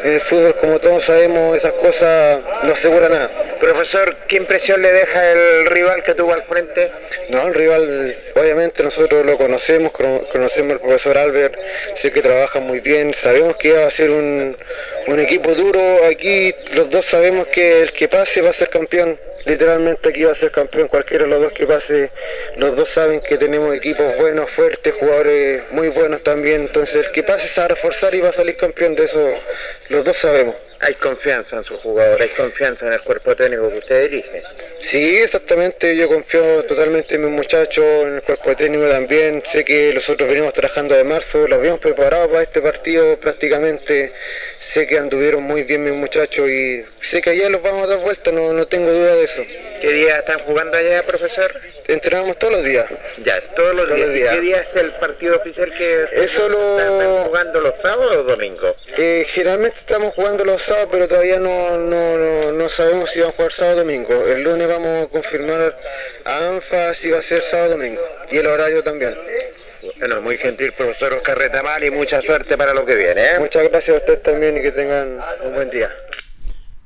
en 0.05 0.13
el 0.13 0.21
fútbol, 0.21 0.55
como 0.57 0.79
todos 0.79 1.05
sabemos, 1.05 1.57
esas 1.57 1.73
cosas 1.73 2.41
no 2.63 2.73
aseguran 2.73 3.13
nada. 3.13 3.31
Profesor, 3.61 4.15
¿qué 4.29 4.37
impresión 4.37 4.83
le 4.83 4.93
deja 4.93 5.33
el 5.33 5.67
rival 5.67 6.03
que 6.03 6.15
tuvo 6.15 6.33
al 6.35 6.43
frente? 6.43 6.91
No, 7.31 7.47
el 7.49 7.55
rival, 7.55 8.17
obviamente 8.35 8.83
nosotros 8.83 9.25
lo 9.25 9.39
conocemos, 9.39 9.91
cono- 9.93 10.23
conocemos 10.31 10.73
al 10.75 10.81
profesor 10.81 11.17
Albert, 11.19 11.55
sé 11.95 12.13
que 12.13 12.21
trabaja 12.23 12.61
muy 12.61 12.81
bien, 12.81 13.15
sabemos 13.15 13.57
que 13.57 13.73
va 13.73 13.87
a 13.87 13.91
ser 13.91 14.11
un, 14.11 14.57
un 15.07 15.21
equipo 15.21 15.55
duro, 15.55 15.81
aquí 16.11 16.55
los 16.75 16.91
dos 16.91 17.05
sabemos 17.07 17.49
que 17.49 17.81
el 17.83 17.93
que 17.93 18.09
pase 18.09 18.43
va 18.43 18.51
a 18.51 18.53
ser 18.53 18.69
campeón, 18.69 19.19
literalmente 19.47 20.11
aquí 20.11 20.25
va 20.25 20.33
a 20.33 20.35
ser 20.35 20.51
campeón, 20.51 20.89
cualquiera 20.89 21.25
de 21.25 21.31
los 21.31 21.41
dos 21.41 21.53
que 21.53 21.67
pase, 21.67 22.11
los 22.57 22.77
dos 22.77 22.89
saben 22.91 23.21
que 23.23 23.39
tenemos 23.39 23.75
equipos 23.75 24.16
buenos, 24.17 24.51
fuertes, 24.51 24.95
jugadores 24.99 25.63
muy 25.71 25.89
buenos 25.89 26.23
también, 26.23 26.63
entonces 26.63 27.07
el 27.07 27.13
que 27.13 27.23
pase 27.23 27.49
se 27.49 27.61
va 27.61 27.67
a 27.67 27.69
reforzar 27.69 28.15
y 28.15 28.21
va 28.21 28.31
a 28.31 28.33
salir 28.33 28.57
campeón, 28.57 28.95
de 28.95 29.05
eso 29.05 29.35
los 29.89 30.05
dos 30.05 30.17
sabemos. 30.17 30.55
Hay 30.81 30.95
confianza 30.95 31.57
en 31.57 31.65
su 31.65 31.77
jugador, 31.79 32.21
hay 32.21 32.29
confianza 32.31 32.87
en 32.87 32.93
el 32.93 33.01
cuerpo 33.01 33.35
técnico 33.35 33.71
que 33.71 33.79
usted 33.79 34.11
dirige. 34.11 34.43
Sí, 34.79 35.17
exactamente, 35.19 35.97
yo 35.97 36.07
confío 36.09 36.65
totalmente 36.65 37.15
en 37.15 37.25
mis 37.25 37.33
muchachos, 37.33 37.85
en 37.85 38.17
el 38.17 38.23
cuerpo 38.23 38.55
técnico 38.55 38.87
también, 38.89 39.43
sé 39.47 39.65
que 39.65 39.93
nosotros 39.95 40.29
venimos 40.29 40.53
trabajando 40.53 40.95
de 40.95 41.05
marzo, 41.05 41.49
los 41.49 41.59
habíamos 41.59 41.81
preparado 41.81 42.29
para 42.29 42.43
este 42.43 42.61
partido 42.61 43.19
prácticamente, 43.19 44.13
sé 44.59 44.87
que 44.87 44.99
anduvieron 44.99 45.43
muy 45.43 45.63
bien 45.63 45.83
mis 45.83 45.95
muchachos 45.95 46.49
y 46.49 46.85
sé 47.07 47.23
que 47.23 47.31
allá 47.31 47.49
los 47.51 47.63
vamos 47.63 47.85
a 47.85 47.87
dar 47.87 47.99
vuelta, 48.01 48.31
no, 48.33 48.53
no 48.53 48.67
tengo 48.67 48.91
duda 48.93 49.15
de 49.15 49.25
eso. 49.25 49.43
¿Qué 49.81 49.93
día 49.93 50.19
están 50.19 50.39
jugando 50.41 50.77
allá, 50.77 51.03
profesor? 51.03 51.55
Entrenamos 51.89 52.39
todos 52.39 52.55
los 52.55 52.65
días. 52.65 52.87
Ya, 53.23 53.41
todos 53.55 53.75
los 53.75 53.87
Todos 53.87 53.97
días. 53.97 54.09
los 54.09 54.17
¿Y 54.17 54.19
días. 54.21 54.35
¿Qué 54.35 54.41
día 54.41 54.57
es 54.61 54.77
el 54.77 54.91
partido 54.93 55.37
oficial 55.37 55.73
que 55.73 56.05
Eso 56.13 56.49
lo- 56.49 56.79
están 56.79 57.25
jugando 57.27 57.61
los 57.61 57.81
sábados 57.81 58.17
o 58.17 58.23
domingos? 58.25 58.75
Eh, 58.97 59.25
generalmente 59.29 59.79
estamos 59.79 60.15
jugando 60.15 60.45
los 60.45 60.63
sábados, 60.63 60.89
pero 60.91 61.07
todavía 61.09 61.39
no, 61.39 61.77
no, 61.79 62.17
no, 62.17 62.53
no 62.53 62.69
sabemos 62.69 63.11
si 63.11 63.21
vamos 63.21 63.35
a 63.35 63.37
jugar 63.37 63.53
sábado 63.53 63.77
o 63.77 63.79
domingo. 63.81 64.27
El 64.27 64.43
lunes 64.43 64.67
vamos 64.67 65.05
a 65.05 65.07
confirmar 65.09 65.77
a 66.25 66.39
ANFA 66.49 66.95
si 66.95 67.11
va 67.11 67.19
a 67.19 67.23
ser 67.23 67.43
sábado 67.43 67.75
o 67.75 67.77
domingo. 67.77 68.03
Y 68.31 68.39
el 68.39 68.47
horario 68.47 68.83
también. 68.83 69.17
Bueno, 69.99 70.21
muy 70.21 70.37
gentil 70.37 70.73
profesor 70.73 71.13
Oscar 71.13 71.39
Retamal 71.39 71.85
y 71.85 71.91
mucha 71.93 72.21
suerte 72.21 72.57
para 72.57 72.75
lo 72.75 72.85
que 72.85 72.97
viene. 72.97 73.25
¿eh? 73.25 73.39
Muchas 73.39 73.63
gracias 73.69 73.95
a 73.95 73.99
ustedes 74.01 74.23
también 74.23 74.57
y 74.57 74.63
que 74.63 74.73
tengan 74.73 75.21
un 75.43 75.55
buen 75.55 75.71
día. 75.71 75.95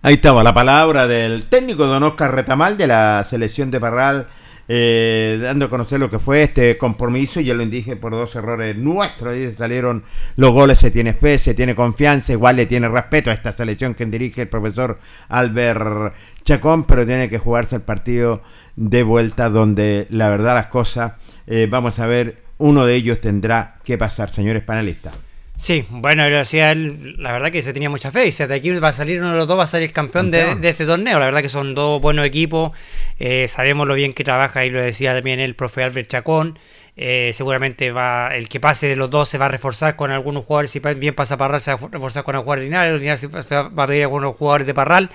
Ahí 0.02 0.14
estaba 0.14 0.42
la 0.42 0.54
palabra 0.54 1.06
del 1.06 1.42
técnico 1.50 1.86
don 1.86 2.02
Oscar 2.02 2.34
Retamal 2.34 2.78
de 2.78 2.86
la 2.86 3.22
selección 3.28 3.70
de 3.70 3.80
Parral, 3.80 4.28
eh, 4.66 5.38
dando 5.42 5.66
a 5.66 5.68
conocer 5.68 6.00
lo 6.00 6.08
que 6.08 6.18
fue 6.18 6.42
este 6.42 6.78
compromiso. 6.78 7.38
Ya 7.40 7.52
lo 7.52 7.66
dije 7.66 7.96
por 7.96 8.12
dos 8.12 8.34
errores 8.34 8.78
nuestros. 8.78 9.34
Ahí 9.34 9.52
salieron 9.52 10.02
los 10.36 10.52
goles, 10.52 10.78
se 10.78 10.90
tiene 10.90 11.12
fe, 11.12 11.36
se 11.36 11.52
tiene 11.52 11.74
confianza, 11.74 12.32
igual 12.32 12.56
le 12.56 12.64
tiene 12.64 12.88
respeto 12.88 13.28
a 13.28 13.34
esta 13.34 13.52
selección 13.52 13.92
que 13.92 14.06
dirige 14.06 14.40
el 14.40 14.48
profesor 14.48 14.98
Albert 15.28 16.14
Chacón, 16.44 16.84
pero 16.84 17.04
tiene 17.04 17.28
que 17.28 17.36
jugarse 17.36 17.76
el 17.76 17.82
partido 17.82 18.40
de 18.76 19.02
vuelta 19.02 19.50
donde 19.50 20.06
la 20.08 20.30
verdad 20.30 20.54
las 20.54 20.66
cosas, 20.68 21.12
eh, 21.46 21.68
vamos 21.70 21.98
a 21.98 22.06
ver, 22.06 22.42
uno 22.56 22.86
de 22.86 22.94
ellos 22.94 23.20
tendrá 23.20 23.76
que 23.84 23.98
pasar, 23.98 24.30
señores 24.30 24.62
panelistas. 24.62 25.12
Sí, 25.60 25.84
bueno, 25.90 26.26
lo 26.30 26.38
decía 26.38 26.72
él, 26.72 27.16
la 27.18 27.32
verdad 27.32 27.52
que 27.52 27.60
se 27.60 27.74
tenía 27.74 27.90
mucha 27.90 28.10
fe. 28.10 28.20
Dice, 28.22 28.46
de 28.46 28.54
aquí 28.54 28.70
va 28.70 28.88
a 28.88 28.92
salir 28.94 29.20
uno 29.20 29.32
de 29.32 29.36
los 29.36 29.46
dos, 29.46 29.58
va 29.58 29.78
a 29.78 29.82
el 29.82 29.92
campeón 29.92 30.30
de, 30.30 30.38
Campeón. 30.38 30.60
de 30.62 30.68
este 30.70 30.86
torneo. 30.86 31.18
La 31.18 31.26
verdad 31.26 31.42
que 31.42 31.50
son 31.50 31.74
dos 31.74 32.00
buenos 32.00 32.24
equipos. 32.24 32.72
Eh, 33.18 33.46
sabemos 33.46 33.86
lo 33.86 33.92
bien 33.92 34.14
que 34.14 34.24
trabaja, 34.24 34.64
y 34.64 34.70
lo 34.70 34.80
decía 34.80 35.12
también 35.12 35.38
el 35.38 35.54
profe 35.54 35.84
Albert 35.84 36.08
Chacón. 36.08 36.58
Eh, 36.96 37.32
seguramente 37.34 37.92
va 37.92 38.34
el 38.34 38.48
que 38.48 38.58
pase 38.58 38.86
de 38.86 38.96
los 38.96 39.10
dos 39.10 39.28
se 39.28 39.36
va 39.36 39.46
a 39.46 39.48
reforzar 39.50 39.96
con 39.96 40.10
algunos 40.10 40.46
jugadores. 40.46 40.70
Si 40.70 40.78
bien 40.78 41.14
pasa 41.14 41.36
Parral, 41.36 41.60
se 41.60 41.74
va 41.74 41.78
a 41.78 41.88
reforzar 41.90 42.24
con 42.24 42.36
el 42.36 42.40
jugador 42.40 42.64
Linares. 42.64 42.98
Linares 42.98 43.20
se 43.20 43.28
va 43.54 43.84
a 43.84 43.86
pedir 43.86 44.04
algunos 44.04 44.34
jugadores 44.36 44.66
de 44.66 44.72
Parral. 44.72 45.10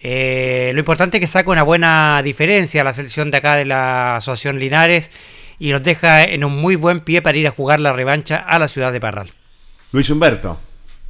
Eh, 0.00 0.72
lo 0.74 0.80
importante 0.80 1.18
es 1.18 1.20
que 1.20 1.28
saque 1.28 1.50
una 1.50 1.62
buena 1.62 2.20
diferencia 2.24 2.82
la 2.82 2.94
selección 2.94 3.30
de 3.30 3.38
acá 3.38 3.54
de 3.54 3.64
la 3.64 4.16
Asociación 4.16 4.58
Linares 4.58 5.12
y 5.60 5.70
nos 5.70 5.84
deja 5.84 6.24
en 6.24 6.42
un 6.42 6.56
muy 6.56 6.74
buen 6.74 6.98
pie 6.98 7.22
para 7.22 7.38
ir 7.38 7.46
a 7.46 7.52
jugar 7.52 7.78
la 7.78 7.92
revancha 7.92 8.38
a 8.38 8.58
la 8.58 8.66
ciudad 8.66 8.92
de 8.92 8.98
Parral. 8.98 9.32
Luis 9.94 10.10
Humberto. 10.10 10.56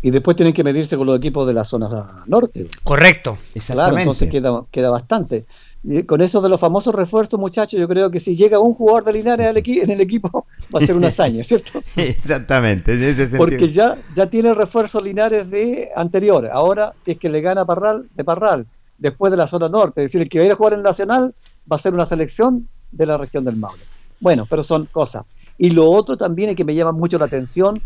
Y 0.03 0.11
después 0.11 0.37
tienen 0.37 0.53
que 0.53 0.62
medirse 0.62 0.99
con 0.99 1.07
los 1.07 1.16
equipos 1.16 1.47
de 1.47 1.55
la 1.55 1.64
zona 1.64 1.89
norte. 2.26 2.66
Correcto. 2.82 3.39
Claro, 3.66 3.97
entonces 3.97 4.28
queda, 4.28 4.62
queda 4.70 4.91
bastante. 4.91 5.47
Y 5.82 6.03
con 6.03 6.20
eso 6.20 6.43
de 6.43 6.51
los 6.51 6.61
famosos 6.61 6.95
refuerzos, 6.95 7.41
muchachos, 7.41 7.80
yo 7.80 7.89
creo 7.89 8.11
que 8.11 8.20
si 8.20 8.37
llega 8.37 8.59
un 8.59 8.74
jugador 8.74 9.05
de 9.05 9.14
Linares 9.14 9.49
en 9.49 9.91
el 9.91 10.01
equipo, 10.03 10.47
va 10.74 10.80
a 10.80 10.87
ser 10.87 10.97
una 10.97 11.09
hazaña, 11.09 11.43
¿cierto? 11.45 11.82
Exactamente, 11.97 12.93
en 12.93 13.05
ese 13.05 13.22
sentido. 13.22 13.39
Porque 13.39 13.70
ya, 13.70 13.97
ya 14.14 14.26
tiene 14.26 14.51
el 14.51 14.57
refuerzo 14.57 15.01
Linares 15.01 15.51
de 15.51 15.89
anterior. 15.97 16.51
Ahora, 16.53 16.93
si 17.03 17.12
es 17.12 17.18
que 17.18 17.30
le 17.30 17.41
gana 17.41 17.62
a 17.62 17.64
Parral, 17.64 18.07
de 18.14 18.22
Parral, 18.22 18.66
después 18.99 19.30
de 19.30 19.39
la 19.39 19.47
zona 19.47 19.70
norte, 19.70 20.03
es 20.03 20.12
decir, 20.12 20.20
el 20.20 20.28
que 20.28 20.37
va 20.37 20.45
a 20.45 20.47
ir 20.49 20.53
a 20.53 20.57
jugar 20.57 20.74
en 20.74 20.80
el 20.80 20.85
Nacional 20.85 21.35
va 21.72 21.76
a 21.76 21.78
ser 21.78 21.95
una 21.95 22.05
selección 22.05 22.68
de 22.93 23.07
la 23.07 23.16
región 23.16 23.47
del 23.47 23.57
Maule. 23.57 23.82
Bueno, 24.20 24.47
pero 24.49 24.62
son 24.62 24.85
cosas. 24.85 25.24
Y 25.57 25.70
lo 25.70 25.91
otro 25.91 26.18
también 26.18 26.51
es 26.51 26.57
que 26.57 26.64
me 26.64 26.74
llama 26.74 26.93
mucho 26.93 27.18
la 27.18 27.24
atención, 27.24 27.80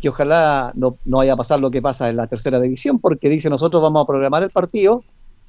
que 0.00 0.08
ojalá 0.08 0.72
no, 0.74 0.96
no 1.04 1.18
vaya 1.18 1.36
pasar 1.36 1.60
lo 1.60 1.70
que 1.70 1.82
pasa 1.82 2.10
en 2.10 2.16
la 2.16 2.26
tercera 2.26 2.60
división, 2.60 2.98
porque 2.98 3.28
dice 3.28 3.50
nosotros 3.50 3.82
vamos 3.82 4.02
a 4.02 4.06
programar 4.06 4.42
el 4.42 4.50
partido, 4.50 5.02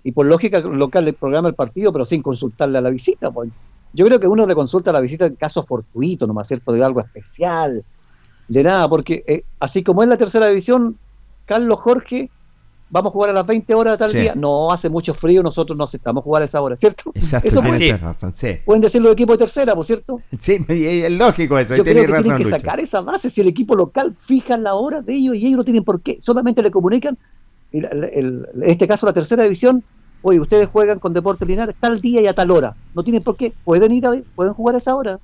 y 0.03 0.11
por 0.11 0.25
lógica 0.25 0.59
local 0.59 1.05
le 1.05 1.13
programa 1.13 1.49
el 1.49 1.55
partido, 1.55 1.91
pero 1.91 2.05
sin 2.05 2.21
consultarle 2.21 2.77
a 2.77 2.81
la 2.81 2.89
visita. 2.89 3.31
pues. 3.31 3.49
Yo 3.91 4.05
creo 4.05 4.19
que 4.19 4.27
uno 4.27 4.45
le 4.45 4.55
consulta 4.55 4.91
a 4.91 4.93
la 4.93 5.01
visita 5.01 5.25
en 5.25 5.35
casos 5.35 5.65
fortuitos, 5.65 6.27
nomás 6.27 6.47
cierto, 6.47 6.71
de 6.71 6.83
algo 6.83 7.01
especial, 7.01 7.83
de 8.47 8.63
nada, 8.63 8.87
porque 8.87 9.23
eh, 9.27 9.43
así 9.59 9.83
como 9.83 10.03
en 10.03 10.09
la 10.09 10.17
tercera 10.17 10.47
división, 10.47 10.97
Carlos 11.45 11.81
Jorge, 11.81 12.31
vamos 12.89 13.11
a 13.11 13.13
jugar 13.13 13.29
a 13.29 13.33
las 13.33 13.45
20 13.45 13.73
horas 13.75 13.93
de 13.93 13.97
tal 13.97 14.11
Sí. 14.11 14.17
día. 14.19 14.33
No, 14.35 14.71
hace 14.71 14.89
mucho 14.89 15.13
frío, 15.13 15.43
nosotros 15.43 15.77
no 15.77 15.83
aceptamos 15.83 16.23
jugar 16.23 16.41
a 16.41 16.45
esa 16.45 16.61
hora, 16.61 16.75
¿cierto? 16.77 17.11
Exacto, 17.13 17.47
Eso 17.47 17.61
puede- 17.61 17.97
razón, 17.97 18.33
sí. 18.33 18.57
pueden 18.65 18.81
decir 18.81 19.01
los 19.01 19.13
equipos 19.13 19.35
de 19.35 19.45
tercera, 19.45 19.75
por 19.75 19.85
cierto. 19.85 20.19
Sí, 20.39 20.57
es 20.69 21.11
lógico 21.11 21.57
eso, 21.59 21.73
ahí 21.73 21.77
Yo 21.77 21.83
creo 21.83 21.95
que 22.01 22.07
razón, 22.07 22.23
tienen 22.23 22.37
que 22.39 22.43
Lucho. 22.45 22.55
sacar 22.55 22.79
esa 22.79 23.01
base. 23.01 23.29
Si 23.29 23.41
el 23.41 23.47
equipo 23.47 23.75
local 23.75 24.15
fija 24.19 24.57
la 24.57 24.75
hora 24.75 25.01
de 25.01 25.13
ellos 25.13 25.35
y 25.35 25.45
ellos 25.47 25.57
no 25.57 25.63
tienen 25.63 25.83
por 25.83 26.01
qué, 26.01 26.17
solamente 26.19 26.61
le 26.63 26.71
comunican, 26.71 27.17
el- 27.71 27.85
el- 27.85 28.03
el- 28.05 28.47
en 28.55 28.69
este 28.71 28.87
caso 28.87 29.05
la 29.05 29.13
tercera 29.13 29.43
división, 29.43 29.83
oye, 30.21 30.39
ustedes 30.39 30.67
juegan 30.67 30.99
con 30.99 31.13
Deportes 31.13 31.47
Linares 31.47 31.75
tal 31.79 32.01
día 32.01 32.21
y 32.21 32.27
a 32.27 32.33
tal 32.33 32.51
hora. 32.51 32.75
No 32.95 33.03
tienen 33.03 33.21
por 33.23 33.37
qué, 33.37 33.53
pueden 33.63 33.91
ir 33.91 34.05
a 34.05 34.09
ver, 34.11 34.23
pueden 34.35 34.53
jugar 34.53 34.75
a 34.75 34.79
esa 34.79 34.95
hora. 34.95 35.19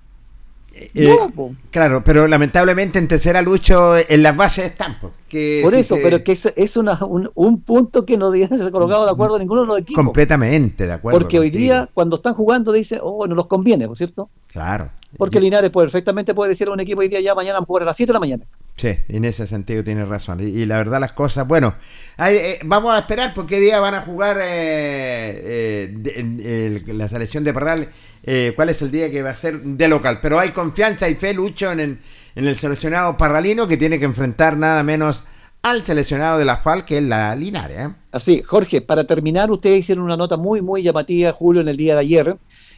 Eh, 0.78 1.07
No, 1.07 1.30
po. 1.32 1.55
claro, 1.71 2.03
pero 2.03 2.28
lamentablemente 2.28 2.99
en 2.99 3.07
tercera 3.07 3.41
Lucho 3.41 3.95
en 3.97 4.21
las 4.21 4.36
bases 4.36 4.65
están. 4.65 4.97
Que 5.30 5.61
Por 5.63 5.73
si 5.73 5.80
eso, 5.80 5.95
se- 5.95 6.01
pero 6.01 6.21
que 6.23 6.34
es, 6.34 6.45
es 6.55 6.76
una- 6.76 6.99
un, 7.05 7.32
un 7.34 7.61
punto 7.61 8.05
que 8.05 8.17
no 8.17 8.30
debían 8.30 8.57
ser 8.57 8.71
colocado 8.71 9.05
de 9.05 9.11
acuerdo 9.11 9.39
ninguno 9.39 9.61
de 9.61 9.67
los 9.67 9.78
equipos. 9.80 10.03
Completamente 10.03 10.86
de 10.86 10.91
acuerdo. 10.93 11.17
Porque 11.19 11.39
hoy 11.39 11.49
día, 11.49 11.88
cuando 11.93 12.17
están 12.17 12.34
jugando, 12.34 12.73
dicen, 12.73 12.99
oh, 13.01 13.26
no 13.26 13.36
los 13.36 13.47
conviene, 13.47 13.88
¿por 13.88 13.97
¿cierto? 13.97 14.30
Claro. 14.51 14.89
Porque 15.17 15.39
Linares 15.39 15.71
puede, 15.71 15.88
perfectamente 15.88 16.34
puede 16.34 16.49
decir 16.49 16.67
a 16.67 16.71
un 16.73 16.80
equipo 16.82 16.99
hoy 16.99 17.07
día 17.07 17.21
ya 17.21 17.34
mañana 17.34 17.59
a 17.59 17.61
jugar 17.61 17.84
a 17.84 17.86
las 17.86 17.95
7 17.95 18.09
de 18.09 18.13
la 18.15 18.19
mañana. 18.19 18.43
Sí, 18.76 18.89
en 19.07 19.23
ese 19.23 19.47
sentido 19.47 19.82
tienes 19.82 20.09
razón. 20.09 20.41
Y, 20.41 20.47
y 20.47 20.65
la 20.65 20.76
verdad 20.76 20.99
las 20.99 21.13
cosas, 21.13 21.47
bueno, 21.47 21.73
hay, 22.17 22.36
eh, 22.36 22.59
vamos 22.65 22.93
a 22.93 22.99
esperar 22.99 23.34
porque 23.34 23.61
día 23.61 23.80
van 23.80 23.93
a 23.95 24.01
jugar 24.01 24.36
eh, 24.41 25.89
eh, 25.95 26.82
de- 26.84 26.93
la 26.93 27.07
selección 27.07 27.45
de 27.45 27.53
Parral. 27.53 27.89
Eh, 28.28 28.53
¿Cuál 28.55 28.69
es 28.69 28.82
el 28.82 28.91
día 28.91 29.09
que 29.11 29.21
va 29.21 29.30
a 29.30 29.36
ser 29.36 29.61
de 29.61 29.88
local? 29.88 30.19
Pero 30.21 30.39
hay 30.39 30.49
confianza 30.49 31.07
y 31.07 31.15
fe, 31.15 31.34
Lucho, 31.34 31.71
en 31.71 31.80
el, 31.80 31.99
en 32.36 32.45
el 32.45 32.55
seleccionado 32.55 33.17
parralino 33.17 33.67
que 33.67 33.78
tiene 33.78 33.99
que 33.99 34.05
enfrentar 34.05 34.57
nada 34.57 34.82
menos 34.84 35.23
al 35.61 35.84
seleccionado 35.84 36.38
de 36.38 36.45
la 36.45 36.57
FAL, 36.57 36.86
que 36.86 36.97
es 36.97 37.03
la 37.03 37.36
Linares. 37.36 37.78
¿eh? 37.78 37.89
Así, 38.11 38.41
Jorge, 38.43 38.82
para 38.82 39.03
terminar, 39.05 39.51
ustedes 39.51 39.80
hicieron 39.80 40.05
una 40.05 40.17
nota 40.17 40.38
muy, 40.38 40.61
muy 40.61 40.84
llamativa, 40.84 41.32
Julio, 41.32 41.61
en 41.61 41.67
el 41.67 41.78
día 41.78 41.93
de 41.95 42.01
ayer, 42.01 42.38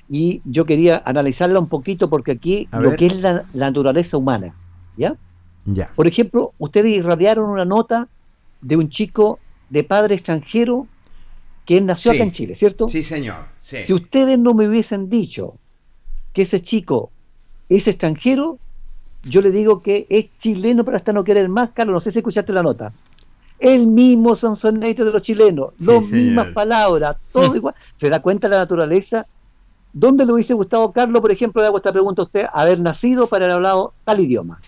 y 0.10 0.42
yo 0.46 0.66
quería 0.66 1.02
analizarla 1.06 1.60
un 1.60 1.68
poquito 1.68 2.10
porque 2.10 2.32
aquí 2.34 2.68
A 2.72 2.80
lo 2.80 2.90
ver. 2.92 3.00
que 3.00 3.06
es 3.08 3.16
la, 3.22 3.44
la 3.54 3.68
naturaleza 3.68 4.16
humana, 4.18 4.54
¿ya? 4.96 5.16
Ya. 5.66 5.92
Por 5.96 6.08
ejemplo, 6.08 6.54
ustedes 6.60 6.92
irradiaron 6.92 7.50
una 7.50 7.66
nota 7.66 8.08
de 8.62 8.78
un 8.78 8.90
chico 8.90 9.40
de 9.70 9.84
padre 9.84 10.16
extranjero 10.16 10.88
que 11.68 11.80
nació 11.82 12.12
Sí. 12.14 12.18
acá 12.18 12.24
en 12.24 12.32
Chile, 12.32 12.56
¿cierto? 12.56 12.88
Sí, 12.90 13.04
señor. 13.04 13.44
Sí. 13.60 13.84
Si 13.84 13.94
ustedes 13.94 14.40
no 14.40 14.54
me 14.56 14.68
hubiesen 14.68 15.10
dicho 15.10 15.56
que 16.34 16.44
ese 16.44 16.62
chico 16.64 17.12
es 17.68 17.88
extranjero, 17.90 18.58
yo 19.24 19.42
le 19.42 19.52
digo 19.52 19.82
que 19.82 20.08
es 20.10 20.28
chileno, 20.40 20.86
pero 20.86 20.96
hasta 20.96 21.12
no 21.12 21.24
querer 21.26 21.50
más, 21.50 21.72
Carlos. 21.74 21.94
No 21.94 22.00
sé 22.00 22.12
si 22.14 22.20
escuchaste 22.20 22.54
la 22.54 22.64
nota. 22.64 22.94
El 23.60 23.86
mismo 23.88 24.36
Sonsonete 24.36 25.04
de 25.04 25.12
los 25.12 25.22
chilenos, 25.22 25.74
las 25.80 26.04
mismas 26.04 26.48
palabras, 26.50 27.18
todo 27.34 27.54
igual. 27.54 27.76
¿Se 27.98 28.10
da 28.10 28.22
cuenta 28.22 28.48
de 28.48 28.56
la 28.56 28.62
naturaleza? 28.62 29.26
¿Dónde 29.92 30.26
le 30.26 30.32
hubiese 30.34 30.54
gustado, 30.54 30.92
Carlos, 30.94 31.20
por 31.22 31.32
ejemplo, 31.32 31.62
le 31.62 31.68
hago 31.68 31.78
esta 31.78 31.92
pregunta 31.92 32.22
a 32.22 32.26
usted, 32.26 32.46
haber 32.54 32.80
nacido 32.80 33.28
para 33.28 33.46
haber 33.46 33.56
hablado 33.56 33.94
tal 34.06 34.22
idioma? 34.22 34.62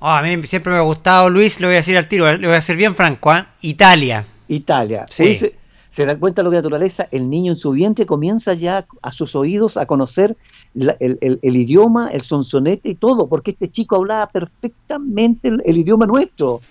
Ah, 0.00 0.18
a 0.18 0.22
mí 0.22 0.42
siempre 0.46 0.72
me 0.72 0.78
ha 0.78 0.82
gustado, 0.82 1.28
Luis, 1.28 1.60
lo 1.60 1.66
voy 1.68 1.74
a 1.74 1.78
decir 1.78 1.98
al 1.98 2.06
tiro, 2.06 2.32
le 2.32 2.46
voy 2.46 2.56
a 2.56 2.60
ser 2.62 2.76
bien 2.76 2.94
franco, 2.94 3.30
¿ah? 3.30 3.48
Italia. 3.60 4.24
Italia. 4.48 5.06
Sí. 5.10 5.24
Hubiese- 5.24 5.54
se 5.92 6.06
da 6.06 6.16
cuenta 6.18 6.40
de 6.40 6.44
lo 6.44 6.50
que 6.50 6.56
es 6.56 6.62
naturaleza, 6.64 7.06
el 7.10 7.28
niño 7.28 7.52
en 7.52 7.58
su 7.58 7.70
vientre 7.70 8.06
comienza 8.06 8.54
ya 8.54 8.86
a 9.02 9.12
sus 9.12 9.34
oídos 9.36 9.76
a 9.76 9.84
conocer 9.84 10.36
la- 10.74 10.96
el, 11.00 11.18
el- 11.20 11.38
el 11.42 11.54
idioma, 11.56 12.08
el 12.10 12.22
sonsonete 12.22 12.88
y 12.88 12.94
todo, 12.94 13.28
porque 13.28 13.50
este 13.50 13.70
chico 13.70 13.96
hablaba 13.96 14.26
perfectamente 14.26 15.48
el, 15.48 15.62
el 15.66 15.76
idioma 15.76 16.06
nuestro. 16.06 16.62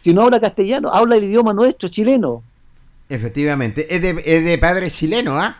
Si 0.00 0.14
no 0.14 0.22
habla 0.22 0.40
castellano, 0.40 0.88
habla 0.90 1.16
el 1.16 1.24
idioma 1.24 1.52
nuestro, 1.52 1.90
chileno. 1.90 2.42
Efectivamente. 3.10 3.94
Es 3.94 4.00
de, 4.00 4.22
es 4.24 4.44
de 4.46 4.56
padre 4.56 4.90
chileno, 4.90 5.36
¿ah? 5.38 5.58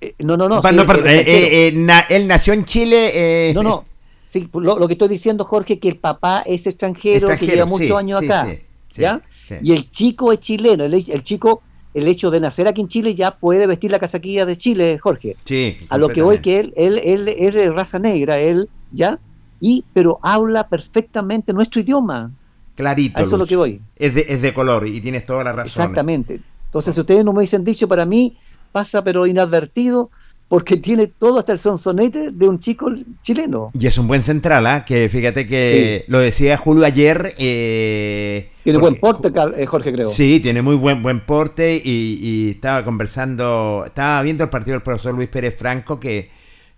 Eh, 0.00 0.14
no, 0.18 0.36
no, 0.36 0.48
no. 0.48 0.60
Sí, 0.60 0.74
no, 0.74 0.84
perdón, 0.86 1.08
eh, 1.10 1.24
eh, 1.68 1.72
na- 1.74 2.06
él 2.08 2.26
nació 2.26 2.54
en 2.54 2.64
Chile. 2.64 3.10
eh, 3.50 3.54
No, 3.54 3.62
no. 3.62 3.84
Sí, 4.26 4.48
lo, 4.52 4.78
lo 4.78 4.86
que 4.88 4.94
estoy 4.94 5.08
diciendo, 5.08 5.44
Jorge, 5.44 5.78
que 5.78 5.88
el 5.88 5.96
papá 5.96 6.42
es 6.44 6.66
extranjero, 6.66 7.28
que 7.28 7.46
lleva 7.46 7.64
sí, 7.64 7.70
muchos 7.70 7.96
años 7.96 8.18
acá. 8.22 8.44
sí, 8.46 8.58
sí, 8.90 9.00
¿Ya? 9.02 9.22
Y 9.62 9.72
el 9.72 9.90
chico 9.90 10.32
es 10.32 10.40
chileno. 10.40 10.84
El, 10.84 10.92
el 10.94 11.22
chico, 11.24 11.62
el 11.94 12.06
hecho 12.06 12.30
de 12.30 12.40
nacer 12.40 12.68
aquí 12.68 12.80
en 12.80 12.88
Chile 12.88 13.14
ya 13.14 13.32
puede 13.32 13.66
vestir 13.66 13.90
la 13.90 13.98
casaquilla 13.98 14.46
de 14.46 14.56
Chile, 14.56 14.98
Jorge. 14.98 15.36
Sí, 15.44 15.78
A 15.88 15.98
lo 15.98 16.08
que 16.08 16.22
voy 16.22 16.40
que 16.40 16.58
él, 16.58 16.72
él, 16.76 16.98
él 16.98 17.28
es 17.28 17.54
de 17.54 17.72
raza 17.72 17.98
negra, 17.98 18.38
él, 18.38 18.68
¿ya? 18.92 19.18
Y, 19.60 19.84
pero 19.92 20.18
habla 20.22 20.68
perfectamente 20.68 21.52
nuestro 21.52 21.80
idioma. 21.80 22.30
Clarito. 22.76 23.18
A 23.18 23.22
eso 23.22 23.34
es 23.34 23.38
lo 23.38 23.46
que 23.46 23.56
voy. 23.56 23.80
Es 23.96 24.14
de, 24.14 24.26
es 24.28 24.40
de 24.40 24.54
color 24.54 24.86
y 24.86 25.00
tienes 25.00 25.26
toda 25.26 25.42
la 25.42 25.52
razón. 25.52 25.66
Exactamente. 25.66 26.40
Entonces, 26.66 26.94
si 26.94 27.00
ustedes 27.00 27.24
no 27.24 27.32
me 27.32 27.40
dicen 27.40 27.64
dicho, 27.64 27.88
para 27.88 28.04
mí 28.04 28.36
pasa 28.70 29.02
pero 29.02 29.26
inadvertido 29.26 30.10
porque 30.48 30.78
tiene 30.78 31.06
todo 31.08 31.38
hasta 31.38 31.52
el 31.52 31.58
sonsonete 31.58 32.30
de 32.32 32.48
un 32.48 32.58
chico 32.58 32.90
chileno. 33.20 33.70
Y 33.78 33.86
es 33.86 33.98
un 33.98 34.08
buen 34.08 34.22
central, 34.22 34.66
¿ah? 34.66 34.84
Que 34.84 35.08
fíjate 35.10 35.46
que 35.46 36.04
lo 36.08 36.18
decía 36.20 36.56
Julio 36.56 36.86
ayer. 36.86 37.34
eh, 37.38 38.50
Tiene 38.64 38.78
porque- 38.78 38.98
buen 38.98 39.20
porte, 39.20 39.62
eh, 39.62 39.66
Jorge, 39.66 39.92
creo. 39.92 40.10
Sí, 40.10 40.40
tiene 40.40 40.62
muy 40.62 40.76
buen 40.76 41.02
buen 41.02 41.20
porte 41.20 41.80
y, 41.84 42.18
y 42.22 42.50
estaba 42.52 42.82
conversando, 42.84 43.84
estaba 43.86 44.22
viendo 44.22 44.44
el 44.44 44.50
partido 44.50 44.72
del 44.74 44.82
profesor 44.82 45.14
Luis 45.14 45.28
Pérez 45.28 45.54
Franco 45.58 46.00
que 46.00 46.30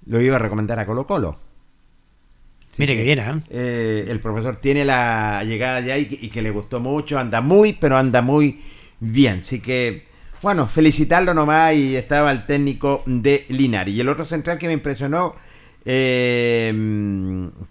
lo 0.07 0.21
iba 0.21 0.35
a 0.37 0.39
recomendar 0.41 0.79
a 0.81 0.87
Colo 0.87 1.07
Colo. 1.07 1.39
Mire 2.79 2.97
que 2.97 3.03
viene, 3.03 3.23
¿eh? 3.23 3.35
Eh, 3.51 4.05
el 4.09 4.21
profesor 4.21 4.57
tiene 4.57 4.85
la 4.85 5.43
llegada 5.45 5.81
ya 5.81 5.99
y, 5.99 6.07
que- 6.07 6.19
y 6.21 6.29
que 6.29 6.41
le 6.43 6.51
gustó 6.51 6.81
mucho, 6.81 7.19
anda 7.19 7.41
muy, 7.41 7.73
pero 7.75 7.97
anda 7.97 8.23
muy 8.23 8.61
bien. 9.01 9.41
Así 9.41 9.61
que, 9.61 10.05
bueno, 10.43 10.67
felicitarlo 10.67 11.35
nomás 11.35 11.75
y 11.75 11.97
estaba 11.97 12.31
el 12.31 12.47
técnico 12.47 13.03
de 13.07 13.47
Linares. 13.49 13.95
Y 13.95 14.01
el 14.01 14.09
otro 14.09 14.25
central 14.25 14.59
que 14.59 14.67
me 14.67 14.73
impresionó 14.73 15.37
eh, 15.85 16.73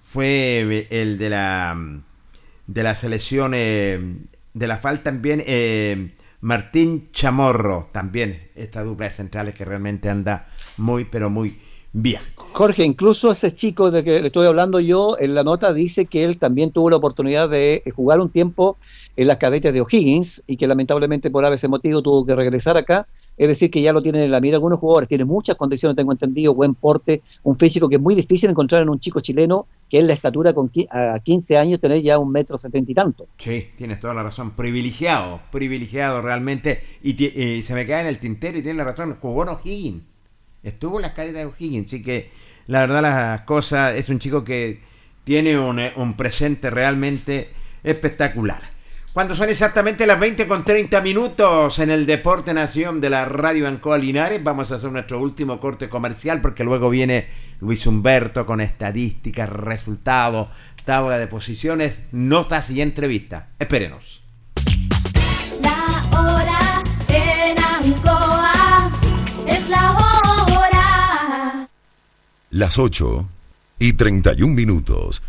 fue 0.03 0.88
el 0.89 1.17
de 1.17 1.30
la 1.30 1.78
de 2.70 2.84
la 2.84 2.95
selección 2.95 3.53
eh, 3.55 3.99
de 4.53 4.67
la 4.67 4.78
FAL 4.78 5.01
también, 5.01 5.43
eh, 5.47 6.11
Martín 6.41 7.09
Chamorro, 7.11 7.89
también 7.91 8.49
esta 8.55 8.84
dupla 8.84 9.07
de 9.07 9.11
centrales 9.11 9.55
que 9.55 9.65
realmente 9.65 10.07
anda 10.07 10.49
muy, 10.78 11.05
pero 11.05 11.32
muy 11.32 11.59
bien. 11.93 12.21
Jorge, 12.51 12.83
incluso 12.83 13.31
ese 13.31 13.53
chico 13.53 13.91
de 13.91 14.03
que 14.03 14.19
le 14.19 14.27
estoy 14.27 14.47
hablando 14.47 14.79
yo, 14.79 15.17
en 15.19 15.35
la 15.35 15.43
nota 15.43 15.73
dice 15.73 16.07
que 16.07 16.23
él 16.23 16.37
también 16.37 16.71
tuvo 16.71 16.89
la 16.89 16.97
oportunidad 16.97 17.49
de 17.49 17.83
jugar 17.95 18.19
un 18.19 18.29
tiempo 18.29 18.77
en 19.15 19.27
las 19.27 19.37
cadetes 19.37 19.73
de 19.73 19.81
O'Higgins 19.81 20.43
y 20.47 20.57
que 20.57 20.67
lamentablemente 20.67 21.29
por 21.29 21.45
ese 21.45 21.67
motivo 21.67 22.01
tuvo 22.01 22.25
que 22.25 22.35
regresar 22.35 22.77
acá. 22.77 23.07
Es 23.37 23.47
decir, 23.47 23.71
que 23.71 23.81
ya 23.81 23.93
lo 23.93 24.01
tienen 24.01 24.23
en 24.23 24.31
la 24.31 24.41
mira 24.41 24.57
algunos 24.57 24.79
jugadores, 24.79 25.07
tiene 25.07 25.25
muchas 25.25 25.55
condiciones, 25.55 25.95
tengo 25.95 26.11
entendido, 26.11 26.53
buen 26.53 26.75
porte, 26.75 27.21
un 27.43 27.57
físico 27.57 27.87
que 27.87 27.95
es 27.95 28.01
muy 28.01 28.15
difícil 28.15 28.49
encontrar 28.49 28.81
en 28.81 28.89
un 28.89 28.99
chico 28.99 29.19
chileno 29.19 29.67
que 29.89 29.99
es 29.99 30.03
la 30.03 30.13
estatura 30.13 30.53
con 30.53 30.71
a 30.91 31.19
15 31.19 31.57
años 31.57 31.79
tener 31.79 32.01
ya 32.01 32.19
un 32.19 32.31
metro 32.31 32.57
setenta 32.57 32.91
y 32.91 32.95
tanto. 32.95 33.27
Sí, 33.37 33.69
tienes 33.77 33.99
toda 33.99 34.13
la 34.13 34.23
razón. 34.23 34.51
Privilegiado, 34.51 35.41
privilegiado 35.51 36.21
realmente. 36.21 36.83
Y, 37.01 37.23
y 37.23 37.61
se 37.61 37.73
me 37.73 37.85
cae 37.87 38.01
en 38.01 38.07
el 38.07 38.19
tintero 38.19 38.57
y 38.57 38.61
tiene 38.61 38.77
la 38.77 38.83
razón. 38.83 39.17
Jugó 39.19 39.43
en 39.43 39.49
O'Higgins. 39.49 40.09
Estuvo 40.64 40.97
en 40.97 41.03
las 41.03 41.12
cadenas 41.14 41.36
de 41.36 41.45
O'Higgins. 41.45 41.88
Así 41.88 42.01
que 42.01 42.32
la 42.68 42.82
verdad 42.82 43.01
las 43.01 43.41
cosas, 43.41 43.95
es 43.95 44.10
un 44.10 44.20
chico 44.20 44.43
que 44.43 44.80
tiene 45.24 45.57
un, 45.57 45.80
eh, 45.80 45.93
un 45.95 46.16
presente 46.16 46.70
realmente 46.70 47.49
espectacular. 47.84 48.62
Cuando 49.14 49.36
son 49.36 49.49
exactamente 49.49 50.05
las 50.05 50.20
20 50.20 50.47
con 50.47 50.64
30 50.64 51.01
minutos 51.01 51.80
en 51.80 51.89
el 51.89 52.05
Deporte 52.05 52.53
Nación 52.53 53.01
de 53.01 53.10
la 53.10 53.26
Radio 53.26 53.68
Ancoa 53.68 53.97
Linares, 53.97 54.43
vamos 54.43 54.72
a 54.72 54.76
hacer 54.76 54.91
nuestro 54.91 55.20
último 55.20 55.60
corte 55.60 55.89
comercial 55.89 56.41
porque 56.41 56.64
luego 56.64 56.91
viene 56.91 57.28
Luis 57.60 57.88
Humberto 57.88 58.45
con 58.45 58.62
estadísticas, 58.62 59.49
resultados, 59.49 60.49
tabla 60.86 61.18
de 61.18 61.26
posiciones, 61.28 61.99
notas 62.12 62.70
y 62.70 62.82
entrevistas. 62.82 63.45
Espérenos. 63.57 64.22
La 65.62 66.07
hora 66.18 66.84
en 67.07 67.57
Ancoa 67.57 68.91
es 69.47 69.70
la 69.70 69.91
hora. 69.91 69.98
Las 72.51 72.79
8 72.79 73.29
y 73.77 73.93
31 73.93 74.55
minutos. 74.55 75.21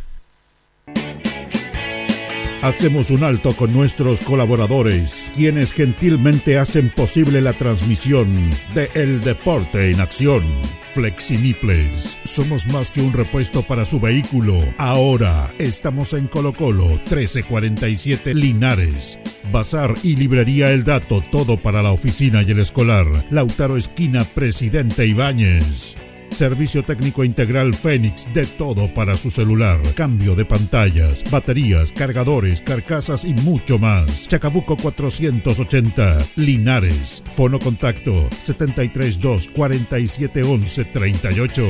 Hacemos 2.63 3.11
un 3.11 3.25
alto 3.25 3.53
con 3.55 3.75
nuestros 3.75 4.23
colaboradores, 4.23 5.31
quienes 5.35 5.73
gentilmente 5.73 6.59
hacen 6.59 6.89
posible 6.89 7.43
la 7.43 7.53
transmisión 7.53 8.49
de 8.75 8.91
El 8.95 9.21
Deporte 9.21 9.91
en 9.91 10.01
Acción. 10.01 10.45
Flexiniples, 10.93 12.19
somos 12.25 12.67
más 12.69 12.91
que 12.91 13.03
un 13.03 13.13
repuesto 13.13 13.63
para 13.63 13.85
su 13.85 14.01
vehículo. 14.01 14.59
Ahora 14.79 15.53
estamos 15.59 16.15
en 16.15 16.27
Colo 16.27 16.55
Colo 16.55 16.87
1347 16.87 18.35
Linares. 18.35 19.19
Bazar 19.53 19.95
y 20.03 20.17
librería 20.17 20.71
El 20.71 20.85
Dato, 20.85 21.23
todo 21.31 21.59
para 21.59 21.83
la 21.83 21.93
oficina 21.93 22.43
y 22.43 22.51
el 22.51 22.61
escolar. 22.61 23.07
Lautaro 23.31 23.77
Esquina, 23.77 24.25
Presidente 24.25 25.07
Ibáñez. 25.07 25.99
Servicio 26.31 26.85
técnico 26.85 27.25
integral 27.25 27.75
Fénix, 27.75 28.33
de 28.33 28.47
todo 28.47 28.93
para 28.95 29.17
su 29.17 29.31
celular. 29.31 29.81
Cambio 29.95 30.35
de 30.37 30.45
pantallas, 30.45 31.25
baterías, 31.31 31.93
cargadores, 31.93 32.63
carcasas 32.63 33.25
y 33.25 33.35
mucho 33.35 33.79
más. 33.79 34.29
Chacabuco 34.29 34.77
480, 34.77 36.19
Linares. 36.37 37.23
Fono 37.27 37.59
contacto 37.59 38.29
732 38.39 39.49
4711 39.49 40.85
38. 40.85 41.67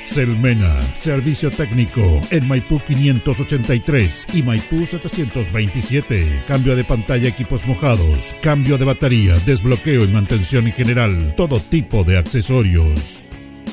Selmena, 0.00 0.82
servicio 0.94 1.50
técnico 1.50 2.20
en 2.30 2.46
Maipú 2.46 2.80
583 2.80 4.26
y 4.34 4.42
Maipú 4.42 4.84
727. 4.84 6.44
Cambio 6.46 6.76
de 6.76 6.84
pantalla, 6.84 7.28
equipos 7.28 7.66
mojados, 7.66 8.36
cambio 8.42 8.78
de 8.78 8.84
batería, 8.84 9.34
desbloqueo 9.46 10.04
y 10.04 10.08
mantención 10.08 10.66
en 10.66 10.72
general, 10.72 11.34
todo 11.36 11.60
tipo 11.60 12.04
de 12.04 12.18
accesorios. 12.18 13.24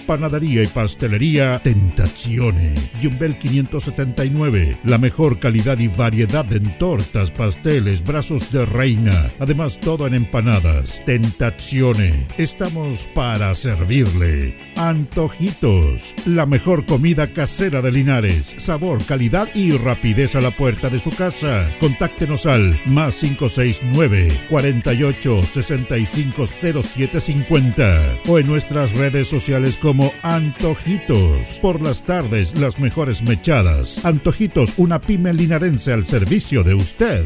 Panadería 0.05 0.63
y 0.63 0.67
pastelería 0.67 1.61
Tentazione. 1.63 2.75
Yumbel 3.01 3.37
579. 3.37 4.77
La 4.83 4.97
mejor 4.97 5.39
calidad 5.39 5.79
y 5.79 5.87
variedad 5.87 6.51
en 6.51 6.77
tortas, 6.77 7.31
pasteles, 7.31 8.03
brazos 8.03 8.51
de 8.51 8.65
reina. 8.65 9.31
Además, 9.39 9.79
todo 9.79 10.07
en 10.07 10.13
empanadas. 10.13 11.01
Tentazione. 11.05 12.27
Estamos 12.37 13.09
para 13.13 13.55
servirle. 13.55 14.57
Antojitos. 14.75 16.15
La 16.25 16.45
mejor 16.45 16.85
comida 16.85 17.27
casera 17.27 17.81
de 17.81 17.91
Linares. 17.91 18.55
Sabor, 18.57 19.05
calidad 19.05 19.47
y 19.55 19.71
rapidez 19.77 20.35
a 20.35 20.41
la 20.41 20.51
puerta 20.51 20.89
de 20.89 20.99
su 20.99 21.11
casa. 21.11 21.69
Contáctenos 21.79 22.45
al 22.45 22.79
más 22.85 23.15
569 23.17 24.27
48 24.49 25.43
65 25.43 26.47
0750 26.47 28.19
o 28.27 28.39
en 28.39 28.47
nuestras 28.47 28.93
redes 28.93 29.27
sociales 29.27 29.77
como 29.77 29.92
Antojitos. 30.23 31.59
Por 31.61 31.81
las 31.81 32.03
tardes, 32.03 32.59
las 32.59 32.79
mejores 32.79 33.21
mechadas. 33.21 34.03
Antojitos, 34.05 34.73
una 34.77 34.99
pyme 34.99 35.33
linarense 35.33 35.93
al 35.93 36.05
servicio 36.05 36.63
de 36.63 36.73
usted. 36.73 37.23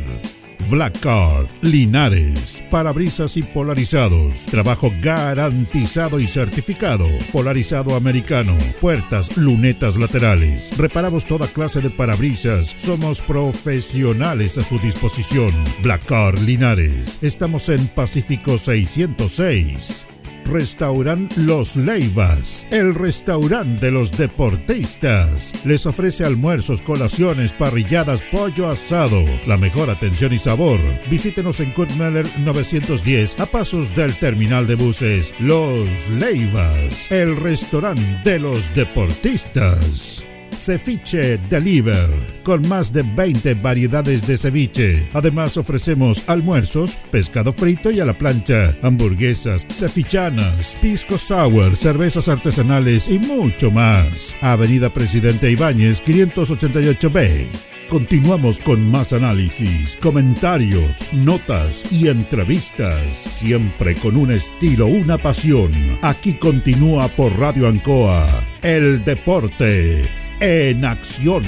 Black 0.70 0.99
Card, 0.99 1.47
Linares, 1.61 2.63
parabrisas 2.70 3.38
y 3.38 3.43
polarizados, 3.43 4.47
trabajo 4.47 4.91
garantizado 5.01 6.20
y 6.20 6.28
certificado, 6.28 7.05
polarizado 7.32 7.95
americano, 7.95 8.57
puertas, 8.82 9.38
lunetas 9.38 9.95
laterales, 9.95 10.76
reparamos 10.78 11.26
toda 11.26 11.47
clase 11.47 11.80
de 11.80 11.89
parabrisas, 11.89 12.74
somos 12.76 13.22
profesionales 13.22 14.57
a 14.57 14.63
su 14.63 14.78
disposición. 14.80 15.53
Black 15.84 16.03
Card 16.05 16.39
Linares, 16.39 17.20
estamos 17.22 17.70
en 17.70 17.88
Pacífico 17.88 18.57
606. 18.57 20.16
Restaurant 20.48 21.36
Los 21.38 21.76
Leivas, 21.76 22.66
el 22.72 22.95
restaurante 22.95 23.86
de 23.86 23.91
los 23.91 24.12
deportistas. 24.12 25.54
Les 25.66 25.86
ofrece 25.86 26.26
almuerzos, 26.26 26.82
colaciones, 26.82 27.54
parrilladas, 27.54 28.22
pollo 28.22 28.70
asado, 28.70 29.24
la 29.45 29.58
mejor 29.58 29.89
atención 29.89 30.34
y 30.34 30.38
sabor. 30.38 30.80
Visítenos 31.10 31.60
en 31.60 31.72
Kurt 31.72 31.91
Meller 31.91 32.28
910 32.39 33.39
a 33.39 33.45
pasos 33.45 33.95
del 33.95 34.16
terminal 34.16 34.68
de 34.68 34.76
buses. 34.76 35.34
Los 35.39 36.10
Leivas, 36.10 37.12
el 37.12 37.36
restaurante 37.36 38.22
de 38.24 38.39
los 38.39 38.74
deportistas. 38.74 40.26
Ceviche 40.58 41.38
Deliver, 41.49 42.10
con 42.43 42.68
más 42.68 42.91
de 42.91 43.03
20 43.03 43.53
variedades 43.53 44.26
de 44.26 44.38
ceviche. 44.38 45.08
Además 45.14 45.55
ofrecemos 45.55 46.24
almuerzos, 46.28 46.97
pescado 47.12 47.53
frito 47.53 47.91
y 47.91 47.99
a 47.99 48.05
la 48.05 48.18
plancha, 48.18 48.76
hamburguesas, 48.82 49.68
cevichanas, 49.70 50.78
pisco 50.82 51.18
sour, 51.18 51.76
cervezas 51.76 52.28
artesanales 52.28 53.08
y 53.08 53.20
mucho 53.20 53.70
más. 53.70 54.36
Avenida 54.41 54.89
Presidente 54.89 55.51
Ibáñez 55.51 56.03
588B. 56.03 57.45
Continuamos 57.88 58.60
con 58.60 58.91
más 58.91 59.14
análisis, 59.14 59.97
comentarios, 60.01 61.01
notas 61.14 61.84
y 61.89 62.10
entrevistas, 62.10 63.14
siempre 63.14 63.95
con 63.95 64.18
un 64.18 64.32
estilo, 64.32 64.88
una 64.88 65.18
pasión. 65.18 65.72
Aquí 66.01 66.34
continúa 66.34 67.08
por 67.08 67.39
Radio 67.39 67.70
Ancoa, 67.70 68.26
el 68.62 69.05
deporte 69.05 70.26
en 70.40 70.86
acción. 70.86 71.44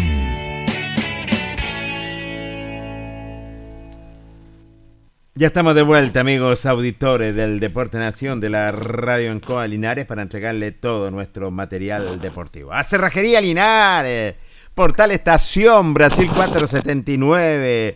Ya 5.35 5.47
estamos 5.47 5.75
de 5.75 5.83
vuelta, 5.83 6.19
amigos 6.19 6.65
auditores 6.65 7.33
del 7.33 7.59
Deporte 7.59 7.97
Nación 7.97 8.39
de 8.39 8.49
la 8.49 8.71
Radio 8.71 9.31
Encoa 9.31 9.67
Linares, 9.67 10.05
para 10.05 10.21
entregarle 10.21 10.71
todo 10.71 11.11
nuestro 11.11 11.49
material 11.51 12.19
deportivo. 12.19 12.73
A 12.73 12.83
Cerrajería 12.83 13.39
Linares, 13.39 14.35
Portal 14.75 15.11
Estación, 15.11 15.93
Brasil 15.93 16.27
479. 16.27 17.95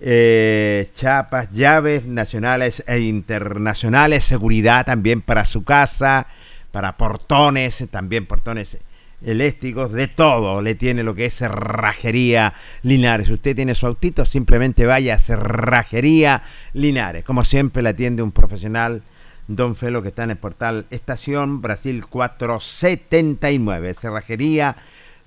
eh, 0.00 0.90
chapas, 0.94 1.50
llaves 1.52 2.06
nacionales 2.06 2.82
e 2.88 2.98
internacionales, 2.98 4.24
seguridad 4.24 4.84
también 4.84 5.20
para 5.20 5.44
su 5.44 5.62
casa, 5.62 6.26
para 6.72 6.96
portones, 6.96 7.86
también 7.90 8.26
portones 8.26 8.78
eléctricos, 9.24 9.92
de 9.92 10.08
todo 10.08 10.62
le 10.62 10.74
tiene 10.74 11.02
lo 11.02 11.14
que 11.14 11.26
es 11.26 11.34
cerrajería 11.34 12.54
Linares. 12.82 13.30
Usted 13.30 13.54
tiene 13.56 13.74
su 13.74 13.86
autito, 13.86 14.24
simplemente 14.24 14.86
vaya 14.86 15.14
a 15.14 15.18
cerrajería 15.18 16.42
Linares. 16.72 17.24
Como 17.24 17.44
siempre, 17.44 17.82
le 17.82 17.90
atiende 17.90 18.22
un 18.22 18.32
profesional, 18.32 19.02
Don 19.48 19.76
Felo, 19.76 20.02
que 20.02 20.08
está 20.08 20.24
en 20.24 20.30
el 20.30 20.36
portal 20.36 20.86
Estación 20.90 21.60
Brasil 21.60 22.06
479, 22.06 23.94
cerrajería 23.94 24.76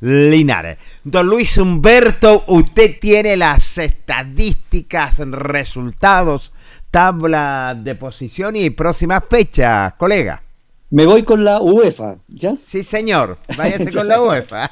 Linares. 0.02 0.78
Don 1.04 1.28
Luis 1.28 1.58
Humberto, 1.58 2.44
usted 2.48 3.00
tiene 3.00 3.38
las 3.38 3.78
estadísticas, 3.78 5.20
resultados, 5.20 6.54
tabla 6.92 7.78
de 7.78 7.96
posición 7.96 8.56
y 8.56 8.70
próximas 8.70 9.24
fechas, 9.30 9.94
colega. 9.94 10.45
Me 10.90 11.06
voy 11.06 11.24
con 11.24 11.44
la 11.44 11.62
UEFA, 11.62 12.18
¿ya? 12.28 12.56
Sí, 12.56 12.84
señor. 12.84 13.38
Váyase 13.58 13.92
con 13.92 14.08
la 14.08 14.22
UEFA. 14.24 14.70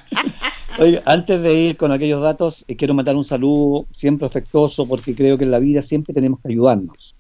Oye, 0.79 1.01
antes 1.05 1.41
de 1.41 1.53
ir 1.53 1.77
con 1.77 1.91
aquellos 1.91 2.21
datos, 2.21 2.65
eh, 2.67 2.75
quiero 2.75 2.93
mandar 2.93 3.15
un 3.15 3.23
saludo 3.23 3.85
siempre 3.93 4.27
afectuoso 4.27 4.87
porque 4.87 5.15
creo 5.15 5.37
que 5.37 5.43
en 5.43 5.51
la 5.51 5.59
vida 5.59 5.81
siempre 5.83 6.13
tenemos 6.13 6.39
que 6.39 6.49
ayudarnos. 6.49 7.15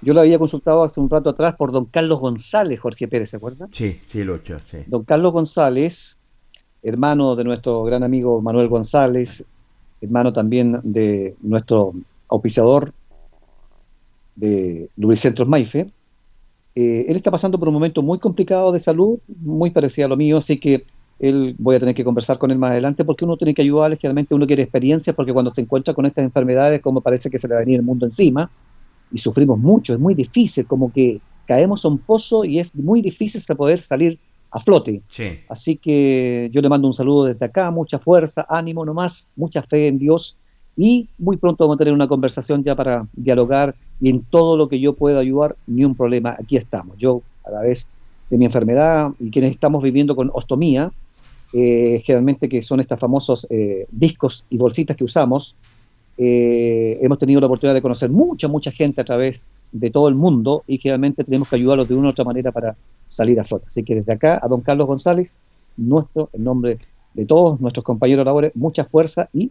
Yo 0.00 0.14
lo 0.14 0.20
había 0.20 0.38
consultado 0.38 0.82
hace 0.82 0.98
un 0.98 1.08
rato 1.08 1.30
atrás 1.30 1.54
por 1.54 1.70
don 1.72 1.84
Carlos 1.86 2.18
González, 2.18 2.80
Jorge 2.80 3.06
Pérez, 3.06 3.30
¿se 3.30 3.36
acuerda? 3.36 3.68
Sí, 3.72 4.00
sí, 4.06 4.24
Lucho, 4.24 4.58
sí. 4.68 4.78
Don 4.86 5.04
Carlos 5.04 5.32
González, 5.32 6.18
hermano 6.82 7.36
de 7.36 7.44
nuestro 7.44 7.84
gran 7.84 8.02
amigo 8.02 8.42
Manuel 8.42 8.68
González, 8.68 9.44
hermano 10.00 10.32
también 10.32 10.80
de 10.82 11.36
nuestro 11.40 11.94
auspiciador 12.28 12.92
de 14.34 14.88
Lubricentros 14.96 15.46
Maife, 15.46 15.90
eh, 16.74 17.06
él 17.08 17.16
está 17.16 17.30
pasando 17.30 17.58
por 17.58 17.68
un 17.68 17.74
momento 17.74 18.02
muy 18.02 18.18
complicado 18.18 18.72
de 18.72 18.80
salud, 18.80 19.18
muy 19.42 19.70
parecido 19.70 20.06
a 20.06 20.08
lo 20.08 20.16
mío, 20.16 20.38
así 20.38 20.58
que 20.58 20.84
él 21.18 21.54
voy 21.58 21.76
a 21.76 21.78
tener 21.78 21.94
que 21.94 22.02
conversar 22.02 22.38
con 22.38 22.50
él 22.50 22.58
más 22.58 22.70
adelante 22.70 23.04
porque 23.04 23.24
uno 23.24 23.36
tiene 23.36 23.54
que 23.54 23.62
ayudarle, 23.62 23.96
generalmente 23.96 24.34
uno 24.34 24.46
quiere 24.46 24.62
experiencia 24.62 25.12
porque 25.12 25.32
cuando 25.32 25.52
se 25.54 25.60
encuentra 25.60 25.94
con 25.94 26.06
estas 26.06 26.24
enfermedades 26.24 26.80
como 26.80 27.00
parece 27.00 27.30
que 27.30 27.38
se 27.38 27.46
le 27.46 27.54
va 27.54 27.60
a 27.60 27.64
venir 27.64 27.76
el 27.76 27.84
mundo 27.84 28.06
encima 28.06 28.50
y 29.12 29.18
sufrimos 29.18 29.58
mucho, 29.58 29.92
es 29.92 30.00
muy 30.00 30.14
difícil, 30.14 30.66
como 30.66 30.92
que 30.92 31.20
caemos 31.46 31.84
a 31.84 31.88
un 31.88 31.98
pozo 31.98 32.44
y 32.44 32.58
es 32.58 32.74
muy 32.74 33.02
difícil 33.02 33.40
poder 33.56 33.78
salir 33.78 34.18
a 34.50 34.58
flote. 34.58 35.02
Sí. 35.10 35.40
Así 35.48 35.76
que 35.76 36.50
yo 36.52 36.60
le 36.60 36.68
mando 36.68 36.86
un 36.86 36.94
saludo 36.94 37.26
desde 37.26 37.44
acá, 37.44 37.70
mucha 37.70 37.98
fuerza, 37.98 38.46
ánimo 38.48 38.84
nomás, 38.84 39.28
mucha 39.36 39.62
fe 39.62 39.88
en 39.88 39.98
Dios 39.98 40.36
y 40.76 41.08
muy 41.18 41.36
pronto 41.36 41.64
vamos 41.64 41.76
a 41.76 41.78
tener 41.78 41.92
una 41.92 42.08
conversación 42.08 42.64
ya 42.64 42.74
para 42.74 43.06
dialogar 43.14 43.74
y 44.00 44.10
en 44.10 44.22
todo 44.22 44.56
lo 44.56 44.68
que 44.68 44.80
yo 44.80 44.94
pueda 44.94 45.20
ayudar, 45.20 45.56
ni 45.66 45.84
un 45.84 45.94
problema, 45.94 46.34
aquí 46.38 46.56
estamos. 46.56 46.96
Yo, 46.98 47.22
a 47.44 47.50
la 47.50 47.60
vez 47.60 47.88
de 48.30 48.38
mi 48.38 48.46
enfermedad 48.46 49.10
y 49.20 49.30
quienes 49.30 49.50
estamos 49.50 49.82
viviendo 49.82 50.16
con 50.16 50.30
ostomía, 50.32 50.90
eh, 51.52 52.02
generalmente 52.04 52.48
que 52.48 52.62
son 52.62 52.80
estos 52.80 52.98
famosos 52.98 53.46
eh, 53.50 53.86
discos 53.90 54.46
y 54.48 54.56
bolsitas 54.56 54.96
que 54.96 55.04
usamos, 55.04 55.54
eh, 56.16 56.98
hemos 57.02 57.18
tenido 57.18 57.40
la 57.40 57.46
oportunidad 57.46 57.74
de 57.74 57.82
conocer 57.82 58.10
mucha, 58.10 58.48
mucha 58.48 58.70
gente 58.70 59.00
a 59.00 59.04
través 59.04 59.42
de 59.70 59.90
todo 59.90 60.08
el 60.08 60.14
mundo 60.14 60.62
y 60.66 60.78
generalmente 60.78 61.24
tenemos 61.24 61.48
que 61.48 61.56
ayudarlos 61.56 61.88
de 61.88 61.94
una 61.94 62.08
u 62.08 62.10
otra 62.10 62.24
manera 62.24 62.52
para 62.52 62.74
salir 63.06 63.38
a 63.38 63.44
flote. 63.44 63.66
Así 63.66 63.82
que 63.82 63.96
desde 63.96 64.12
acá 64.12 64.40
a 64.42 64.48
don 64.48 64.62
Carlos 64.62 64.86
González, 64.86 65.40
nuestro, 65.76 66.30
en 66.32 66.44
nombre 66.44 66.78
de 67.14 67.26
todos 67.26 67.60
nuestros 67.60 67.84
compañeros 67.84 68.24
labores, 68.24 68.52
mucha 68.54 68.84
fuerza 68.84 69.28
y 69.32 69.50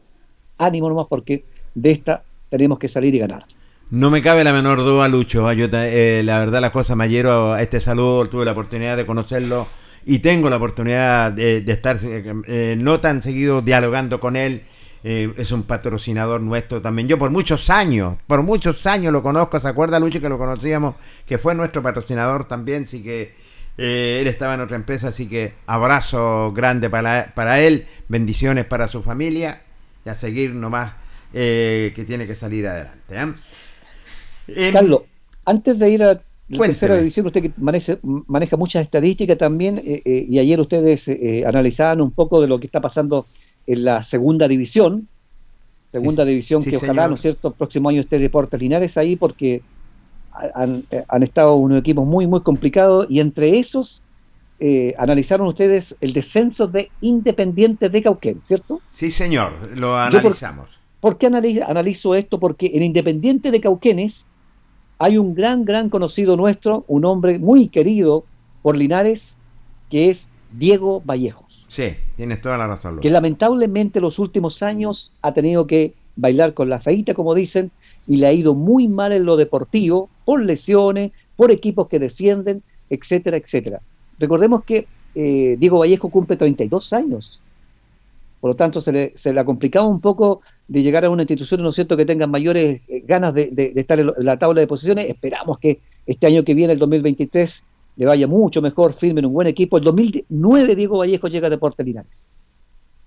ánimo 0.61 0.89
nomás 0.89 1.07
porque 1.09 1.43
de 1.75 1.91
esta 1.91 2.23
tenemos 2.49 2.79
que 2.79 2.87
salir 2.87 3.13
y 3.15 3.19
ganar. 3.19 3.45
No 3.89 4.09
me 4.09 4.21
cabe 4.21 4.43
la 4.43 4.53
menor 4.53 4.79
duda, 4.79 5.07
Lucho. 5.07 5.51
¿eh? 5.51 5.55
Yo, 5.55 5.67
eh, 5.71 6.21
la 6.23 6.39
verdad, 6.39 6.61
las 6.61 6.71
cosas 6.71 6.95
me 6.95 7.05
adhiero 7.05 7.53
a 7.53 7.61
este 7.61 7.81
saludo. 7.81 8.27
Tuve 8.29 8.45
la 8.45 8.53
oportunidad 8.53 8.95
de 8.95 9.05
conocerlo 9.05 9.67
y 10.05 10.19
tengo 10.19 10.49
la 10.49 10.57
oportunidad 10.57 11.31
de, 11.31 11.63
estar 11.67 11.99
eh, 12.01 12.75
no 12.77 12.99
tan 12.99 13.21
seguido 13.21 13.61
dialogando 13.61 14.19
con 14.19 14.35
él. 14.35 14.63
Eh, 15.03 15.33
es 15.37 15.51
un 15.51 15.63
patrocinador 15.63 16.41
nuestro 16.41 16.81
también. 16.81 17.07
Yo 17.07 17.17
por 17.17 17.31
muchos 17.31 17.69
años, 17.69 18.17
por 18.27 18.43
muchos 18.43 18.85
años 18.85 19.11
lo 19.11 19.23
conozco. 19.23 19.59
¿Se 19.59 19.67
acuerda, 19.67 19.99
Lucho, 19.99 20.21
que 20.21 20.29
lo 20.29 20.37
conocíamos? 20.37 20.95
Que 21.25 21.37
fue 21.37 21.55
nuestro 21.55 21.81
patrocinador 21.81 22.47
también. 22.47 22.83
Así 22.83 23.01
que 23.01 23.33
eh, 23.77 24.19
él 24.21 24.27
estaba 24.27 24.53
en 24.53 24.61
otra 24.61 24.75
empresa. 24.75 25.07
Así 25.09 25.27
que 25.27 25.53
abrazo 25.65 26.53
grande 26.53 26.89
para, 26.89 27.33
para 27.35 27.61
él. 27.61 27.87
Bendiciones 28.09 28.65
para 28.65 28.87
su 28.87 29.01
familia. 29.01 29.63
Y 30.05 30.09
a 30.09 30.15
seguir 30.15 30.53
nomás 30.53 30.93
eh, 31.33 31.91
que 31.95 32.03
tiene 32.05 32.27
que 32.27 32.35
salir 32.35 32.67
adelante. 32.67 32.99
¿eh? 33.09 33.33
Em, 34.47 34.73
Carlos, 34.73 35.01
antes 35.45 35.79
de 35.79 35.89
ir 35.89 36.03
a 36.03 36.13
la 36.13 36.21
Cuénteme. 36.57 36.67
tercera 36.67 36.97
división, 36.97 37.25
usted 37.27 37.41
que 37.41 37.51
maneja, 37.57 37.97
maneja 38.01 38.57
muchas 38.57 38.83
estadísticas 38.83 39.37
también, 39.37 39.77
eh, 39.77 40.01
eh, 40.03 40.25
y 40.27 40.39
ayer 40.39 40.59
ustedes 40.59 41.07
eh, 41.07 41.43
analizaban 41.45 42.01
un 42.01 42.11
poco 42.11 42.41
de 42.41 42.47
lo 42.47 42.59
que 42.59 42.65
está 42.65 42.81
pasando 42.81 43.25
en 43.67 43.85
la 43.85 44.03
segunda 44.03 44.47
división, 44.47 45.07
segunda 45.85 46.25
división 46.25 46.63
sí, 46.63 46.71
que 46.71 46.77
ojalá, 46.77 46.93
señor. 46.93 47.09
¿no 47.09 47.15
es 47.15 47.21
cierto?, 47.21 47.47
el 47.49 47.53
próximo 47.53 47.89
año 47.89 48.01
esté 48.01 48.19
Deportes 48.19 48.59
Linares 48.59 48.97
ahí 48.97 49.15
porque 49.15 49.61
han, 50.55 50.83
eh, 50.91 51.03
han 51.07 51.23
estado 51.23 51.55
unos 51.55 51.79
equipos 51.79 52.05
muy, 52.05 52.27
muy 52.27 52.41
complicados 52.41 53.07
y 53.09 53.19
entre 53.19 53.59
esos 53.59 54.03
eh, 54.61 54.93
analizaron 54.97 55.47
ustedes 55.47 55.97
el 56.01 56.13
descenso 56.13 56.67
de 56.67 56.89
Independiente 57.01 57.89
de 57.89 58.01
Cauquén, 58.01 58.39
¿cierto? 58.43 58.79
Sí, 58.91 59.11
señor, 59.11 59.51
lo 59.75 59.87
por- 59.89 59.99
analizamos. 59.99 60.69
¿Por 60.99 61.17
qué 61.17 61.27
anali- 61.27 61.61
analizo 61.67 62.13
esto? 62.15 62.39
Porque 62.39 62.71
en 62.75 62.83
Independiente 62.83 63.49
de 63.51 63.59
Cauquenes 63.59 64.27
hay 64.99 65.17
un 65.17 65.33
gran, 65.33 65.65
gran 65.65 65.89
conocido 65.89 66.37
nuestro, 66.37 66.85
un 66.87 67.05
hombre 67.05 67.39
muy 67.39 67.67
querido 67.69 68.23
por 68.61 68.77
Linares, 68.77 69.39
que 69.89 70.09
es 70.09 70.29
Diego 70.51 71.01
Vallejos, 71.03 71.65
Sí, 71.67 71.95
tienes 72.17 72.41
toda 72.41 72.57
la 72.57 72.67
razón, 72.67 72.99
que 72.99 73.09
lamentablemente 73.09 73.99
los 74.01 74.19
últimos 74.19 74.61
años 74.61 75.15
ha 75.21 75.33
tenido 75.33 75.65
que 75.65 75.93
bailar 76.17 76.53
con 76.53 76.69
la 76.69 76.79
feita, 76.79 77.13
como 77.13 77.33
dicen, 77.33 77.71
y 78.05 78.17
le 78.17 78.27
ha 78.27 78.33
ido 78.33 78.53
muy 78.53 78.87
mal 78.89 79.11
en 79.13 79.23
lo 79.25 79.37
deportivo, 79.37 80.09
por 80.25 80.43
lesiones, 80.43 81.11
por 81.37 81.49
equipos 81.51 81.87
que 81.87 81.97
descienden, 81.97 82.61
etcétera, 82.89 83.37
etcétera. 83.37 83.81
Recordemos 84.21 84.63
que 84.63 84.87
eh, 85.15 85.57
Diego 85.59 85.79
Vallejo 85.79 86.09
cumple 86.09 86.37
32 86.37 86.93
años. 86.93 87.41
Por 88.39 88.51
lo 88.51 88.55
tanto, 88.55 88.79
se 88.81 88.91
le, 88.91 89.11
se 89.15 89.33
le 89.33 89.39
ha 89.39 89.45
complicado 89.45 89.87
un 89.87 89.99
poco 89.99 90.41
de 90.67 90.81
llegar 90.81 91.03
a 91.05 91.09
una 91.09 91.23
institución, 91.23 91.61
¿no 91.61 91.69
es 91.69 91.75
cierto?, 91.75 91.95
que 91.97 92.05
tengan 92.05 92.31
mayores 92.31 92.81
eh, 92.87 93.03
ganas 93.05 93.33
de, 93.33 93.49
de- 93.51 93.71
de 93.73 93.81
estar 93.81 93.99
en 93.99 94.11
la 94.17 94.37
tabla 94.39 94.61
de 94.61 94.67
posiciones. 94.67 95.09
Esperamos 95.09 95.59
que 95.59 95.79
este 96.07 96.25
año 96.27 96.43
que 96.43 96.53
viene, 96.53 96.73
el 96.73 96.79
2023, 96.79 97.65
le 97.97 98.05
vaya 98.05 98.27
mucho 98.27 98.61
mejor, 98.61 98.93
firmen 98.93 99.25
un 99.25 99.33
buen 99.33 99.47
equipo. 99.47 99.77
El 99.77 99.83
2009 99.83 100.75
Diego 100.75 100.97
Vallejo 100.99 101.27
llega 101.27 101.47
a 101.47 101.49
Deportes 101.51 101.85
Linares. 101.85 102.31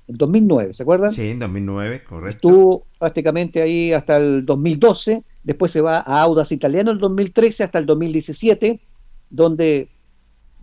El 0.07 0.19
2009, 0.19 0.75
¿se 0.75 0.83
acuerdan? 0.83 1.13
Sí, 1.15 1.31
en 1.31 1.39
2009, 1.39 2.05
correcto. 2.05 2.29
Estuvo 2.29 2.83
prácticamente 2.99 3.63
ahí 3.63 3.93
hasta 3.93 4.19
el 4.19 4.45
2012, 4.45 5.23
después 5.43 5.73
se 5.73 5.81
va 5.81 5.99
a 6.07 6.21
Audas 6.23 6.53
Italiano 6.53 6.91
el 6.91 6.99
2013 6.99 7.65
hasta 7.65 7.79
el 7.79 7.87
2017, 7.87 8.79
donde 9.31 9.89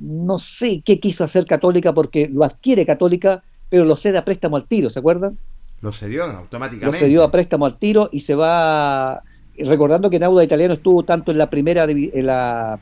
no 0.02 0.40
sé 0.40 0.82
qué 0.84 1.00
quiso 1.00 1.24
hacer 1.24 1.46
Católica 1.46 1.94
porque 1.94 2.30
lo 2.32 2.44
adquiere 2.44 2.86
Católica, 2.86 3.44
pero 3.70 3.86
lo 3.86 3.96
cede 3.96 4.18
a 4.18 4.26
préstamo 4.26 4.58
al 4.58 4.68
tiro, 4.68 4.90
¿se 4.90 5.00
acuerdan? 5.00 5.38
Lo 5.82 5.92
cedió 5.94 6.28
Lo 6.28 6.38
automáticamente. 6.40 6.98
cedió 7.00 7.24
a 7.24 7.32
préstamo 7.32 7.66
al 7.66 7.78
tiro 7.78 8.10
y 8.12 8.20
se 8.22 8.36
va 8.36 9.22
recordando 9.58 10.10
que 10.10 10.18
en 10.18 10.24
Auda 10.24 10.44
Italiano 10.44 10.74
estuvo 10.74 11.04
tanto 11.04 11.32
en 11.32 11.38
la 11.38 11.50
primera 11.50 11.84
en 11.86 12.26
la 12.26 12.80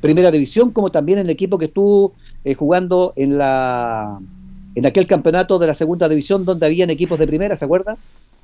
primera 0.00 0.30
división 0.30 0.70
como 0.70 0.90
también 0.90 1.18
en 1.18 1.26
el 1.26 1.30
equipo 1.30 1.58
que 1.58 1.66
estuvo 1.66 2.14
eh, 2.44 2.54
jugando 2.54 3.12
en 3.16 3.36
la 3.38 4.18
en 4.74 4.86
aquel 4.86 5.06
campeonato 5.06 5.58
de 5.58 5.66
la 5.66 5.74
segunda 5.74 6.08
división 6.08 6.44
donde 6.44 6.66
habían 6.66 6.90
equipos 6.90 7.18
de 7.18 7.26
primera, 7.26 7.56
¿se 7.56 7.64
acuerdan? 7.64 7.96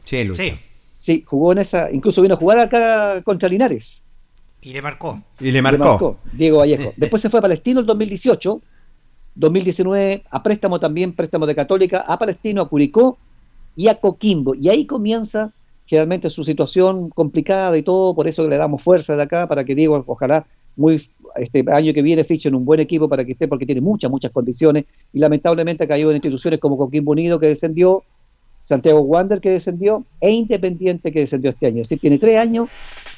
Sí, 0.04 0.24
Lucho. 0.24 0.42
Sí, 0.42 0.54
Sí, 0.98 1.24
jugó 1.26 1.52
en 1.52 1.58
esa, 1.58 1.90
incluso 1.92 2.22
vino 2.22 2.34
a 2.34 2.38
jugar 2.38 2.58
acá 2.58 3.20
contra 3.22 3.48
Linares. 3.48 4.02
Y 4.66 4.72
le 4.72 4.82
marcó. 4.82 5.22
Y 5.38 5.52
le 5.52 5.62
marcó. 5.62 6.18
Diego 6.32 6.58
Vallejo. 6.58 6.92
Después 6.96 7.22
se 7.22 7.30
fue 7.30 7.38
a 7.38 7.42
Palestino 7.42 7.78
el 7.78 7.86
2018, 7.86 8.60
2019 9.36 10.24
a 10.28 10.42
préstamo 10.42 10.80
también, 10.80 11.12
préstamo 11.12 11.46
de 11.46 11.54
Católica, 11.54 12.00
a 12.00 12.18
Palestino, 12.18 12.62
a 12.62 12.68
Curicó 12.68 13.16
y 13.76 13.86
a 13.86 13.94
Coquimbo. 13.94 14.56
Y 14.56 14.68
ahí 14.68 14.84
comienza 14.84 15.52
generalmente 15.86 16.30
su 16.30 16.42
situación 16.42 17.10
complicada 17.10 17.78
y 17.78 17.82
todo, 17.82 18.12
por 18.16 18.26
eso 18.26 18.48
le 18.48 18.56
damos 18.56 18.82
fuerza 18.82 19.14
de 19.14 19.22
acá 19.22 19.46
para 19.46 19.64
que 19.64 19.76
Diego, 19.76 20.02
ojalá 20.04 20.44
muy 20.74 21.00
este 21.36 21.64
año 21.72 21.92
que 21.94 22.02
viene 22.02 22.24
fichen 22.24 22.56
un 22.56 22.64
buen 22.64 22.80
equipo 22.80 23.08
para 23.08 23.24
que 23.24 23.32
esté, 23.32 23.46
porque 23.46 23.66
tiene 23.66 23.80
muchas, 23.80 24.10
muchas 24.10 24.32
condiciones, 24.32 24.86
y 25.12 25.20
lamentablemente 25.20 25.84
ha 25.84 25.86
caído 25.86 26.10
en 26.10 26.16
instituciones 26.16 26.58
como 26.58 26.76
Coquimbo 26.76 27.12
Unido 27.12 27.38
que 27.38 27.46
descendió, 27.46 28.02
Santiago 28.64 28.98
Wander 28.98 29.40
que 29.40 29.50
descendió, 29.50 30.04
e 30.20 30.32
Independiente 30.32 31.12
que 31.12 31.20
descendió 31.20 31.50
este 31.50 31.68
año. 31.68 31.82
Es 31.82 31.88
decir, 31.88 32.00
tiene 32.00 32.18
tres 32.18 32.36
años, 32.38 32.68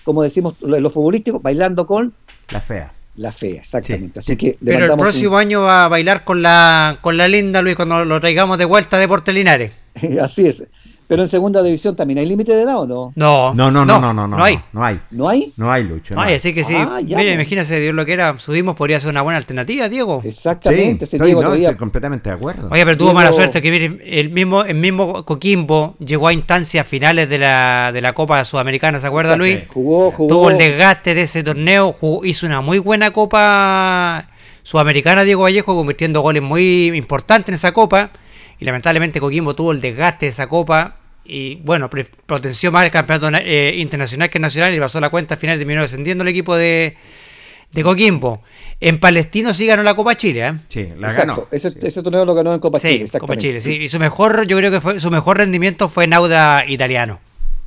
como 0.08 0.22
decimos 0.22 0.54
en 0.62 0.82
lo 0.82 0.88
futbolístico, 0.88 1.38
bailando 1.38 1.86
con 1.86 2.14
La 2.48 2.62
fea. 2.62 2.90
la 3.16 3.30
fea, 3.30 3.60
exactamente. 3.60 4.20
Así 4.20 4.36
que 4.38 4.56
Pero 4.64 4.86
el 4.86 4.98
próximo 4.98 5.36
año 5.36 5.60
va 5.64 5.84
a 5.84 5.88
bailar 5.88 6.24
con 6.24 6.40
la 6.40 6.96
con 7.02 7.18
la 7.18 7.28
linda 7.28 7.60
Luis 7.60 7.76
cuando 7.76 8.06
lo 8.06 8.18
traigamos 8.18 8.56
de 8.56 8.64
vuelta 8.64 8.96
a 8.96 9.00
Deportes 9.00 9.34
Linares. 9.34 9.72
un- 10.02 10.18
Así 10.20 10.46
es. 10.46 10.66
Pero 11.08 11.22
en 11.22 11.28
segunda 11.28 11.62
división 11.62 11.96
también 11.96 12.18
hay 12.18 12.26
límite 12.26 12.52
de 12.54 12.62
edad 12.62 12.80
o 12.80 12.86
no? 12.86 13.12
No, 13.16 13.54
No, 13.54 13.70
no, 13.70 13.86
no, 13.86 13.98
no, 13.98 14.12
no, 14.12 14.28
no. 14.28 14.36
no 14.36 14.44
hay. 14.44 14.60
No 14.74 14.84
hay. 14.84 15.00
¿No 15.10 15.26
hay? 15.28 15.52
No 15.56 15.72
hay, 15.72 15.82
Lucho. 15.84 16.14
no 16.14 16.20
Ay, 16.20 16.28
hay. 16.30 16.34
así 16.36 16.52
que 16.54 16.64
sí. 16.64 16.74
Ah, 16.76 17.00
ya, 17.00 17.16
Mire, 17.16 17.30
pues. 17.30 17.34
imagínese 17.34 17.80
Dios 17.80 17.94
lo 17.94 18.04
que 18.04 18.12
era, 18.12 18.36
subimos, 18.36 18.76
podría 18.76 19.00
ser 19.00 19.08
una 19.10 19.22
buena 19.22 19.38
alternativa, 19.38 19.88
Diego. 19.88 20.20
Exactamente. 20.22 21.06
Sí, 21.06 21.16
ese 21.16 21.16
estoy, 21.16 21.28
Diego 21.28 21.40
no, 21.40 21.48
todavía- 21.48 21.68
estoy 21.70 21.78
completamente 21.78 22.28
de 22.28 22.36
acuerdo. 22.36 22.68
Oye, 22.70 22.84
pero 22.84 22.98
tuvo 22.98 23.08
Diego- 23.08 23.14
mala 23.20 23.32
suerte 23.32 23.62
que 23.62 23.70
mire, 23.70 23.98
el 24.20 24.28
mismo, 24.28 24.64
el 24.64 24.74
mismo 24.76 25.24
Coquimbo 25.24 25.96
llegó 25.98 26.28
a 26.28 26.32
instancias 26.34 26.86
finales 26.86 27.30
de 27.30 27.38
la, 27.38 27.90
de 27.90 28.02
la 28.02 28.12
Copa 28.12 28.44
Sudamericana, 28.44 29.00
¿se 29.00 29.06
acuerda 29.06 29.30
Exacto. 29.34 29.44
Luis? 29.44 29.58
Jugó, 29.72 30.10
jugó. 30.10 30.28
Tuvo 30.28 30.50
el 30.50 30.58
desgaste 30.58 31.14
de 31.14 31.22
ese 31.22 31.42
torneo, 31.42 31.90
jugó- 31.92 32.22
hizo 32.26 32.44
una 32.44 32.60
muy 32.60 32.78
buena 32.80 33.12
Copa 33.12 34.26
Sudamericana 34.62 35.24
Diego 35.24 35.44
Vallejo, 35.44 35.74
convirtiendo 35.74 36.20
goles 36.20 36.42
muy 36.42 36.88
importantes 36.94 37.48
en 37.48 37.54
esa 37.54 37.72
Copa. 37.72 38.10
Y 38.60 38.64
lamentablemente 38.64 39.20
Coquimbo 39.20 39.54
tuvo 39.54 39.72
el 39.72 39.80
desgaste 39.80 40.26
de 40.26 40.30
esa 40.30 40.46
Copa. 40.48 40.96
Y 41.24 41.56
bueno, 41.56 41.90
potenció 42.26 42.72
más 42.72 42.84
el 42.84 42.90
campeonato 42.90 43.30
na- 43.30 43.42
eh, 43.44 43.74
internacional 43.76 44.30
que 44.30 44.38
nacional 44.38 44.74
y 44.74 44.80
pasó 44.80 44.98
la 44.98 45.10
cuenta 45.10 45.34
al 45.34 45.40
final 45.40 45.58
terminó 45.58 45.82
descendiendo 45.82 46.22
el 46.22 46.28
equipo 46.28 46.56
de, 46.56 46.96
de 47.70 47.82
Coquimbo. 47.82 48.42
En 48.80 48.98
Palestino 48.98 49.52
sí 49.52 49.66
ganó 49.66 49.82
la 49.82 49.94
Copa 49.94 50.16
Chile, 50.16 50.46
¿eh? 50.46 50.54
Sí, 50.68 50.88
la 50.96 51.08
Exacto. 51.08 51.32
ganó. 51.34 51.48
Ese, 51.52 51.74
ese 51.82 52.02
torneo 52.02 52.24
lo 52.24 52.34
ganó 52.34 52.54
en 52.54 52.60
Copa 52.60 52.78
Sí, 52.78 52.88
Chile. 52.88 52.98
Copa 53.00 53.04
exactamente. 53.34 53.42
Chile, 53.42 53.60
sí. 53.60 53.76
Y 53.76 53.88
su 53.90 53.98
mejor, 53.98 54.46
yo 54.46 54.56
creo 54.56 54.70
que 54.70 54.80
fue 54.80 55.00
su 55.00 55.10
mejor 55.10 55.36
rendimiento 55.36 55.88
fue 55.90 56.04
en 56.04 56.14
Auda 56.14 56.64
Italiano. 56.66 57.20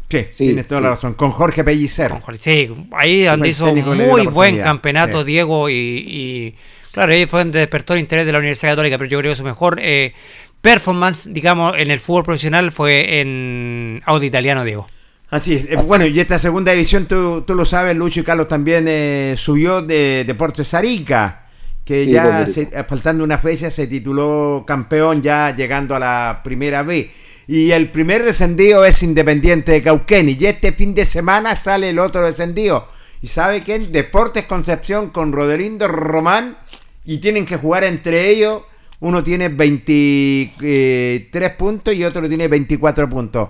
Sí, 0.10 0.26
Sí, 0.32 0.45
tienes 0.48 0.68
toda 0.68 0.82
sí. 0.82 0.84
la 0.86 0.90
razón. 0.90 1.14
Con 1.14 1.30
Jorge 1.32 1.64
Pellicer. 1.64 2.10
Con 2.10 2.20
Jorge- 2.22 2.40
Sí, 2.40 2.70
ahí 2.94 3.24
donde 3.24 3.49
hizo 3.49 3.74
muy 3.76 4.26
buen 4.26 4.60
campeonato 4.60 5.20
Sí. 5.20 5.26
Diego 5.28 5.70
y, 5.70 5.74
y, 5.76 6.56
claro, 6.91 7.14
ahí 7.14 7.26
fue 7.28 7.41
donde 7.41 7.60
despertó 7.60 7.94
el 7.94 7.99
interés 7.99 8.26
de 8.26 8.32
la 8.32 8.40
Universidad 8.40 8.72
Católica, 8.72 8.98
pero 8.98 9.10
yo 9.10 9.20
creo 9.20 9.32
que 9.34 9.36
su 9.38 9.44
mejor 9.44 9.80
eh, 9.82 10.14
performance, 10.62 11.28
digamos, 11.32 11.74
en 11.78 11.92
el 11.92 12.00
fútbol 12.00 12.24
profesional 12.24 12.72
fue 12.72 13.20
en 13.22 14.02
Audi 14.06 14.28
Italiano, 14.28 14.64
Diego. 14.64 14.88
Así 15.30 15.56
es. 15.56 15.66
Eh, 15.72 15.76
Bueno, 15.88 16.06
y 16.06 16.20
esta 16.20 16.38
segunda 16.38 16.72
división, 16.74 17.06
tú, 17.08 17.44
tú 17.48 17.56
lo 17.56 17.66
sabes, 17.66 17.96
Lucho 17.96 18.20
y 18.20 18.24
Carlos 18.24 18.48
también 18.48 18.86
eh, 18.88 19.36
subió 19.38 19.82
de 19.82 20.24
Deportes 20.26 20.74
Arica, 20.74 21.48
que 21.86 22.04
Sí, 22.06 22.12
ya, 22.12 22.46
se- 22.48 22.70
eh, 22.72 22.84
faltando 22.88 23.24
una 23.24 23.38
fecha, 23.38 23.72
se 23.72 23.88
tituló 23.88 24.64
campeón 24.68 25.22
ya 25.22 25.56
llegando 25.56 25.96
a 25.96 26.00
la 26.00 26.42
primera 26.44 26.84
B. 26.84 27.10
Y 27.48 27.72
el 27.72 27.90
primer 27.90 28.24
descendido 28.24 28.86
es 28.86 29.02
Independiente 29.04 29.72
de 29.72 29.82
Cauquén. 29.82 30.30
Y 30.30 30.38
este 30.46 30.72
fin 30.74 30.94
de 30.94 31.06
semana 31.06 31.56
sale 31.56 31.90
el 31.90 32.00
otro 32.00 32.22
descendido. 32.26 32.88
¿Y 33.22 33.28
sabe 33.28 33.62
quién? 33.64 33.92
Deportes 33.92 34.46
Concepción 34.46 35.10
con 35.10 35.32
Rodelindo 35.34 35.88
Román. 35.88 36.56
Y 37.04 37.18
tienen 37.18 37.46
que 37.46 37.58
jugar 37.58 37.84
entre 37.84 38.30
ellos. 38.30 38.62
Uno 39.02 39.23
tiene 39.23 39.49
23 39.49 41.56
puntos 41.57 41.94
y 41.94 42.03
otro 42.03 42.28
tiene 42.28 42.48
24 42.48 43.10
puntos. 43.10 43.49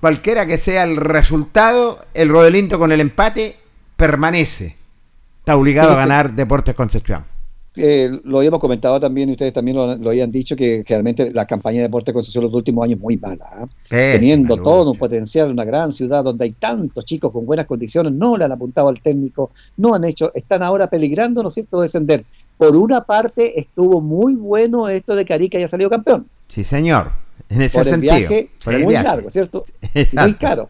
cualquiera 0.00 0.46
que 0.46 0.58
sea 0.58 0.82
el 0.82 0.96
resultado, 0.96 2.04
el 2.14 2.28
Rodelindo 2.28 2.78
con 2.78 2.92
el 2.92 3.00
empate 3.00 3.56
permanece. 3.96 4.76
Está 5.38 5.56
obligado 5.56 5.92
a 5.92 5.96
ganar 5.96 6.34
Deportes 6.34 6.74
Concepción. 6.74 7.24
Eh, 7.76 8.10
lo 8.24 8.38
habíamos 8.38 8.58
comentado 8.58 8.98
también, 8.98 9.28
y 9.28 9.32
ustedes 9.32 9.52
también 9.52 9.76
lo, 9.76 9.94
lo 9.96 10.10
habían 10.10 10.30
dicho, 10.30 10.56
que, 10.56 10.84
realmente 10.86 11.32
la 11.32 11.46
campaña 11.46 11.76
de 11.78 11.82
Deportes 11.84 12.12
Concepción 12.12 12.44
los 12.44 12.54
últimos 12.54 12.84
años 12.84 12.96
es 12.96 13.02
muy 13.02 13.16
mala. 13.16 13.48
¿ah? 13.52 13.68
Teniendo 13.88 14.56
todo 14.56 14.90
un 14.90 14.98
potencial, 14.98 15.50
una 15.50 15.64
gran 15.64 15.92
ciudad 15.92 16.24
donde 16.24 16.44
hay 16.44 16.52
tantos 16.52 17.04
chicos 17.04 17.32
con 17.32 17.46
buenas 17.46 17.66
condiciones, 17.66 18.12
no 18.12 18.36
le 18.36 18.44
han 18.44 18.52
apuntado 18.52 18.88
al 18.88 19.00
técnico, 19.00 19.52
no 19.76 19.94
han 19.94 20.04
hecho, 20.04 20.32
están 20.34 20.62
ahora 20.62 20.88
peligrando, 20.88 21.42
¿no 21.42 21.48
es 21.48 21.54
cierto?, 21.54 21.80
descender. 21.80 22.24
Por 22.58 22.76
una 22.76 23.02
parte, 23.02 23.58
estuvo 23.58 24.00
muy 24.00 24.34
bueno 24.34 24.88
esto 24.88 25.14
de 25.14 25.24
que 25.24 25.32
Arica 25.32 25.56
haya 25.56 25.68
salido 25.68 25.88
campeón. 25.88 26.26
Sí, 26.48 26.64
señor. 26.64 27.12
En 27.48 27.62
ese 27.62 27.78
por 27.78 27.86
el 27.86 27.92
sentido. 27.94 28.16
viaje 28.16 28.50
por 28.62 28.74
el 28.74 28.84
muy 28.84 28.92
viaje. 28.92 29.08
largo, 29.08 29.30
¿cierto? 29.30 29.64
Y 29.94 30.16
muy 30.16 30.34
caro. 30.34 30.68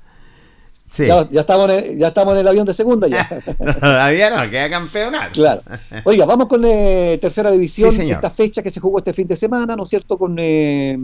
Sí. 0.91 1.07
Ya, 1.07 1.29
ya 1.31 1.43
estamos 1.43 1.71
en 1.71 1.85
el, 1.85 1.99
ya 1.99 2.09
estamos 2.09 2.35
en 2.35 2.41
el 2.41 2.49
avión 2.49 2.67
de 2.67 2.75
segunda 2.75 3.07
ya. 3.07 3.29
Todavía 3.81 4.29
no, 4.29 4.51
queda 4.51 4.69
campeonato. 4.69 5.33
Claro. 5.35 5.63
Oiga, 6.03 6.27
vamos 6.27 6.49
con 6.49 6.65
eh, 6.65 7.17
tercera 7.23 7.53
división, 7.53 7.93
Sí, 7.93 8.11
esta 8.11 8.29
fecha 8.29 8.61
que 8.61 8.71
se 8.71 8.81
jugó 8.81 8.99
este 8.99 9.13
fin 9.13 9.29
de 9.29 9.37
semana, 9.37 9.77
¿no 9.77 9.85
es 9.85 9.89
cierto? 9.89 10.19
Con 10.19 10.37
eh, 10.41 10.99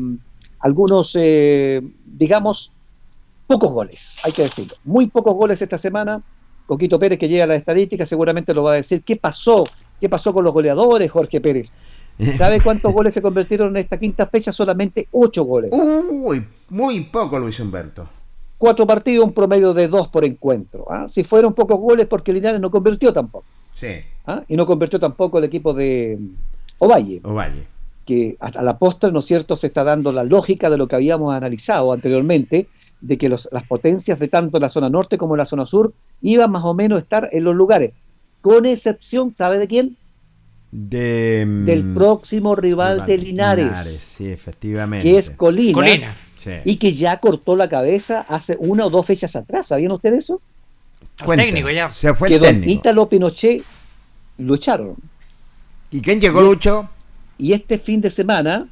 algunos, 0.59 1.17
eh, 1.17 1.81
digamos, 2.05 2.73
pocos 3.47 3.73
goles, 3.73 4.19
hay 4.25 4.33
que 4.33 4.43
decirlo. 4.43 4.75
Muy 4.85 5.07
pocos 5.07 5.35
goles 5.35 5.63
esta 5.63 5.79
semana. 5.79 6.21
Coquito 6.67 6.99
Pérez, 6.99 7.17
que 7.17 7.29
llega 7.29 7.45
a 7.45 7.47
la 7.47 7.55
estadística, 7.55 8.05
seguramente 8.05 8.53
lo 8.53 8.65
va 8.65 8.73
a 8.73 8.77
decir. 8.77 9.05
¿Qué 9.05 9.15
pasó? 9.15 9.63
¿Qué 10.01 10.09
pasó 10.09 10.35
con 10.35 10.43
los 10.43 10.53
goleadores, 10.53 11.09
Jorge 11.09 11.41
Pérez? 11.41 11.79
¿Sabe 12.37 12.61
cuántos 12.61 12.93
goles 12.93 13.15
se 13.15 13.23
convirtieron 13.23 13.69
en 13.69 13.77
esta 13.77 14.01
quinta 14.01 14.27
fecha? 14.27 14.51
Solamente 14.51 15.07
ocho 15.13 15.45
goles. 15.45 15.71
Uy, 16.11 16.45
muy 16.71 17.03
poco, 17.05 17.39
Luis 17.39 17.61
Humberto. 17.61 18.16
Cuatro 18.59 18.87
partidos, 18.87 19.25
un 19.27 19.33
promedio 19.33 19.75
de 19.75 19.87
dos 19.89 20.09
por 20.09 20.25
encuentro. 20.25 20.87
¿ah? 20.91 21.07
Si 21.09 21.25
fueron 21.25 21.53
pocos 21.55 21.79
goles, 21.79 22.07
porque 22.07 22.33
Linares 22.33 22.61
no 22.61 22.71
convirtió 22.71 23.13
tampoco. 23.13 23.45
Sí. 23.75 23.89
¿ah? 24.27 24.43
Y 24.49 24.57
no 24.57 24.65
convirtió 24.67 24.99
tampoco 24.99 25.39
el 25.39 25.45
equipo 25.45 25.75
de 25.75 26.19
Ovalle. 26.79 27.21
Ovalle. 27.25 27.65
que 28.07 28.37
hasta 28.39 28.63
la 28.63 28.79
postre, 28.79 29.11
¿no 29.11 29.19
es 29.19 29.25
cierto?, 29.25 29.57
se 29.57 29.67
está 29.67 29.83
dando 29.83 30.13
la 30.13 30.23
lógica 30.23 30.71
de 30.71 30.77
lo 30.79 30.87
que 30.87 30.95
habíamos 30.95 31.35
analizado 31.35 31.93
anteriormente, 31.93 32.69
de 33.01 33.19
que 33.19 33.29
los- 33.29 33.49
las 33.51 33.65
potencias 33.65 34.21
de 34.21 34.29
tanto 34.29 34.59
en 34.59 34.63
la 34.63 34.69
zona 34.69 34.89
norte 34.89 35.19
como 35.19 35.35
en 35.35 35.39
la 35.39 35.45
zona 35.45 35.67
sur 35.67 35.93
iban 36.23 36.53
más 36.53 36.63
o 36.65 36.73
menos 36.73 36.99
a 36.99 37.03
estar 37.03 37.29
en 37.33 37.43
los 37.43 37.57
lugares, 37.57 37.95
con 38.43 38.65
excepción, 38.65 39.33
¿sabe 39.33 39.59
de 39.59 39.67
quién? 39.67 39.97
De, 40.71 41.45
mm, 41.49 41.65
Del 41.65 41.95
próximo 41.95 42.55
rival 42.55 43.05
de 43.07 43.19
Linares, 43.19 43.77
Sí, 44.17 44.29
efectivamente. 44.29 45.03
que 45.09 45.19
es 45.19 45.31
Colina, 45.31 45.73
Colina. 45.75 46.17
Sí. 46.47 46.53
y 46.65 46.77
que 46.77 46.93
ya 46.93 47.17
cortó 47.19 47.57
la 47.57 47.69
cabeza 47.69 48.21
hace 48.29 48.57
una 48.61 48.87
o 48.87 48.91
dos 48.91 49.05
fechas 49.05 49.35
atrás, 49.35 49.67
¿sabían 49.67 49.91
ustedes 49.91 50.19
eso? 50.19 50.41
Al 51.19 51.37
técnico 51.37 51.71
ya. 51.71 51.91
Se 51.91 52.15
fue 52.15 52.29
que 52.29 52.37
el 52.37 52.41
don 52.41 52.51
técnico. 52.51 52.71
Ítalo 52.71 53.09
Pinochet 53.09 53.65
lo 54.39 54.55
echaron. 54.55 54.95
¿Y 55.91 56.01
quién 56.01 56.21
llegó, 56.21 56.43
Lucho? 56.43 56.89
Y 57.37 57.53
este 57.53 57.79
fin 57.79 58.01
de 58.01 58.11
semana, 58.11 58.69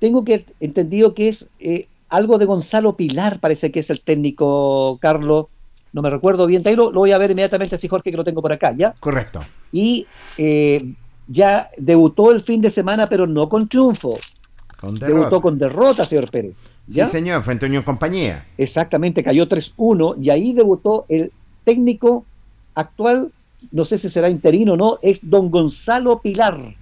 tengo 0.00 0.24
que 0.24 0.46
entendido 0.58 1.14
que 1.14 1.28
es 1.28 1.50
eh, 1.60 1.86
algo 2.08 2.38
de 2.38 2.46
Gonzalo 2.46 2.96
Pilar, 2.96 3.38
parece 3.38 3.70
que 3.70 3.78
es 3.78 3.90
el 3.90 4.00
técnico 4.00 4.98
Carlos, 5.00 5.46
no 5.92 6.02
me 6.02 6.10
recuerdo 6.10 6.48
bien, 6.48 6.62
ahí 6.66 6.74
lo, 6.74 6.90
lo 6.90 7.00
voy 7.00 7.12
a 7.12 7.18
ver 7.18 7.30
inmediatamente 7.30 7.76
así, 7.76 7.86
Jorge, 7.86 8.10
que 8.10 8.16
lo 8.16 8.24
tengo 8.24 8.42
por 8.42 8.52
acá, 8.52 8.72
¿ya? 8.76 8.94
Correcto. 8.98 9.44
Y 9.70 10.08
eh, 10.38 10.92
ya 11.28 11.70
debutó 11.78 12.32
el 12.32 12.40
fin 12.40 12.60
de 12.60 12.70
semana, 12.70 13.06
pero 13.06 13.28
no 13.28 13.48
con 13.48 13.68
triunfo, 13.68 14.18
Con 14.80 14.94
debutó 14.94 15.40
con 15.40 15.58
derrota, 15.58 16.04
señor 16.04 16.30
Pérez. 16.30 16.66
¿ya? 16.86 17.06
Sí, 17.06 17.12
señor, 17.12 17.42
frente 17.42 17.66
a 17.66 17.68
Unión 17.68 17.82
Compañía. 17.82 18.46
Exactamente, 18.58 19.22
cayó 19.22 19.48
3-1 19.48 20.16
y 20.20 20.30
ahí 20.30 20.52
debutó 20.52 21.06
el 21.08 21.32
técnico 21.64 22.24
actual, 22.74 23.32
no 23.72 23.84
sé 23.84 23.98
si 23.98 24.08
será 24.08 24.28
interino 24.28 24.74
o 24.74 24.76
no, 24.76 24.98
es 25.02 25.28
don 25.28 25.50
Gonzalo 25.50 26.20
Pilar. 26.20 26.74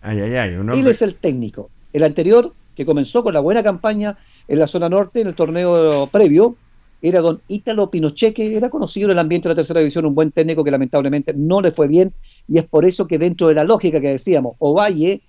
Ay, 0.00 0.20
ay, 0.20 0.34
ay. 0.34 0.54
Un 0.54 0.70
Él 0.70 0.86
es 0.86 1.02
el 1.02 1.14
técnico. 1.14 1.70
El 1.92 2.02
anterior, 2.04 2.52
que 2.74 2.84
comenzó 2.84 3.22
con 3.22 3.34
la 3.34 3.40
buena 3.40 3.62
campaña 3.62 4.16
en 4.48 4.58
la 4.58 4.66
zona 4.66 4.88
norte, 4.88 5.20
en 5.20 5.28
el 5.28 5.34
torneo 5.34 6.08
previo, 6.10 6.56
era 7.02 7.20
don 7.20 7.40
Ítalo 7.48 7.90
Pinochet, 7.90 8.32
que 8.32 8.56
era 8.56 8.70
conocido 8.70 9.06
en 9.06 9.12
el 9.12 9.18
ambiente 9.18 9.48
de 9.48 9.54
la 9.54 9.56
tercera 9.56 9.80
división, 9.80 10.06
un 10.06 10.14
buen 10.14 10.30
técnico 10.30 10.62
que 10.62 10.70
lamentablemente 10.70 11.34
no 11.34 11.60
le 11.60 11.72
fue 11.72 11.88
bien, 11.88 12.12
y 12.48 12.58
es 12.58 12.64
por 12.64 12.84
eso 12.84 13.06
que 13.06 13.18
dentro 13.18 13.48
de 13.48 13.54
la 13.54 13.64
lógica 13.64 14.00
que 14.00 14.10
decíamos, 14.10 14.54
Ovalle 14.60 15.20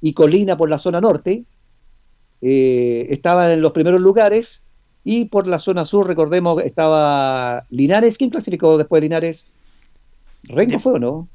y 0.00 0.12
Colina 0.12 0.56
por 0.56 0.70
la 0.70 0.78
zona 0.78 1.00
norte, 1.00 1.44
eh, 2.42 3.06
estaban 3.10 3.50
en 3.50 3.60
los 3.60 3.72
primeros 3.72 4.00
lugares, 4.00 4.64
y 5.04 5.26
por 5.26 5.46
la 5.46 5.58
zona 5.58 5.86
sur, 5.86 6.06
recordemos, 6.06 6.62
estaba 6.62 7.64
Linares. 7.70 8.18
¿Quién 8.18 8.30
clasificó 8.30 8.76
después 8.76 9.00
de 9.00 9.08
Linares? 9.08 9.56
¿Rengo 10.44 10.78
fue 10.78 10.94
o 10.94 10.98
no? 10.98 11.28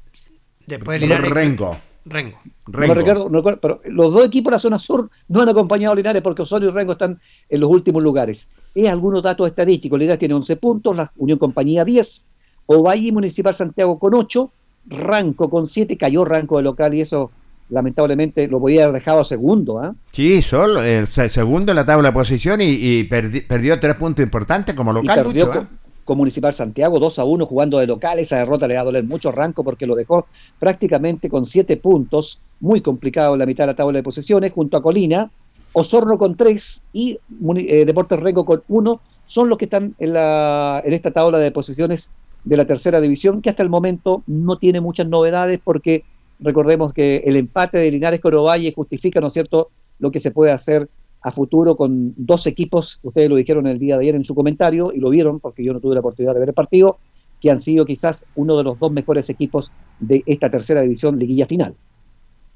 Después 0.66 1.00
de 1.00 1.06
No, 1.06 1.14
Linares. 1.14 1.34
Rengo. 1.34 1.76
Rengo. 2.04 2.38
No 2.68 2.78
me 2.78 2.94
recuerdo, 2.94 3.28
no 3.28 3.38
recuerdo, 3.38 3.60
pero 3.60 3.80
los 3.86 4.12
dos 4.12 4.26
equipos 4.26 4.52
de 4.52 4.54
la 4.54 4.58
zona 4.60 4.78
sur 4.78 5.10
no 5.28 5.42
han 5.42 5.48
acompañado 5.48 5.92
a 5.92 5.96
Linares 5.96 6.22
porque 6.22 6.42
Osorio 6.42 6.68
y 6.68 6.72
Rengo 6.72 6.92
están 6.92 7.18
en 7.48 7.60
los 7.60 7.68
últimos 7.68 8.02
lugares. 8.02 8.48
Es 8.74 8.88
algunos 8.88 9.24
datos 9.24 9.48
estadísticos. 9.48 9.98
Linares 9.98 10.20
tiene 10.20 10.34
11 10.34 10.56
puntos, 10.56 10.96
la 10.96 11.10
Unión 11.16 11.38
Compañía 11.38 11.84
10, 11.84 12.28
Ovalle 12.66 13.08
y 13.08 13.12
Municipal 13.12 13.56
Santiago 13.56 13.98
con 13.98 14.14
8, 14.14 14.50
Ranco 14.86 15.50
con 15.50 15.66
7, 15.66 15.96
cayó 15.96 16.24
Ranco 16.24 16.58
de 16.58 16.62
local 16.62 16.94
y 16.94 17.00
eso 17.00 17.32
lamentablemente 17.68 18.48
lo 18.48 18.60
podía 18.60 18.84
haber 18.84 18.94
dejado 18.94 19.24
segundo. 19.24 19.78
¿ah? 19.80 19.94
Sí, 20.12 20.42
solo 20.42 20.82
el 20.82 21.06
se- 21.06 21.28
segundo 21.28 21.72
en 21.72 21.76
la 21.76 21.86
tabla 21.86 22.08
de 22.08 22.12
posición 22.14 22.60
y, 22.60 22.66
y 22.70 23.08
perdi- 23.08 23.46
perdió 23.46 23.78
tres 23.80 23.94
puntos 23.96 24.22
importantes 24.24 24.74
como 24.74 24.90
Y 24.92 24.94
local, 24.94 25.24
perdió 25.24 25.46
Lucho, 25.46 25.60
¿eh? 25.62 25.66
con 26.04 26.18
Municipal 26.18 26.52
Santiago 26.52 27.00
2 27.00 27.18
a 27.18 27.24
1 27.24 27.46
jugando 27.46 27.78
de 27.78 27.86
local. 27.88 28.18
Esa 28.20 28.36
derrota 28.38 28.68
le 28.68 28.74
va 28.76 28.82
a 28.82 28.84
doler 28.84 29.02
mucho 29.04 29.32
Ranco 29.32 29.64
porque 29.64 29.86
lo 29.86 29.94
dejó 29.96 30.26
prácticamente 30.60 31.28
con 31.28 31.44
7 31.46 31.76
puntos, 31.78 32.40
muy 32.60 32.80
complicado 32.80 33.32
en 33.34 33.40
la 33.40 33.46
mitad 33.46 33.64
de 33.64 33.72
la 33.72 33.76
tabla 33.76 33.96
de 33.98 34.02
posiciones, 34.02 34.52
junto 34.52 34.76
a 34.76 34.82
Colina, 34.82 35.30
Osorno 35.72 36.16
con 36.16 36.36
3 36.36 36.84
y 36.92 37.18
eh, 37.56 37.84
Deportes 37.84 38.20
Rengo 38.20 38.44
con 38.44 38.62
1. 38.68 39.00
Son 39.26 39.48
los 39.48 39.58
que 39.58 39.64
están 39.64 39.94
en, 39.98 40.12
la, 40.12 40.80
en 40.84 40.92
esta 40.92 41.10
tabla 41.10 41.38
de 41.38 41.50
posiciones 41.50 42.12
de 42.44 42.56
la 42.56 42.64
tercera 42.64 43.00
división, 43.00 43.42
que 43.42 43.50
hasta 43.50 43.64
el 43.64 43.68
momento 43.68 44.22
no 44.28 44.56
tiene 44.56 44.80
muchas 44.80 45.08
novedades 45.08 45.58
porque 45.62 46.04
recordemos 46.40 46.92
que 46.92 47.18
el 47.18 47.36
empate 47.36 47.78
de 47.78 47.90
Linares 47.90 48.20
con 48.20 48.34
Ovalle 48.34 48.72
justifica, 48.72 49.20
¿no 49.20 49.28
es 49.28 49.32
cierto?, 49.32 49.70
lo 49.98 50.10
que 50.10 50.20
se 50.20 50.30
puede 50.30 50.52
hacer 50.52 50.88
a 51.22 51.32
futuro 51.32 51.76
con 51.76 52.14
dos 52.16 52.46
equipos, 52.46 53.00
ustedes 53.02 53.28
lo 53.28 53.36
dijeron 53.36 53.66
el 53.66 53.78
día 53.78 53.96
de 53.96 54.02
ayer 54.02 54.14
en 54.14 54.24
su 54.24 54.34
comentario 54.34 54.92
y 54.92 55.00
lo 55.00 55.10
vieron 55.10 55.40
porque 55.40 55.64
yo 55.64 55.72
no 55.72 55.80
tuve 55.80 55.94
la 55.94 56.00
oportunidad 56.00 56.34
de 56.34 56.40
ver 56.40 56.50
el 56.50 56.54
partido, 56.54 56.98
que 57.40 57.50
han 57.50 57.58
sido 57.58 57.84
quizás 57.84 58.26
uno 58.34 58.56
de 58.56 58.64
los 58.64 58.78
dos 58.78 58.92
mejores 58.92 59.28
equipos 59.28 59.72
de 59.98 60.22
esta 60.26 60.50
tercera 60.50 60.82
división 60.82 61.18
liguilla 61.18 61.46
final. 61.46 61.74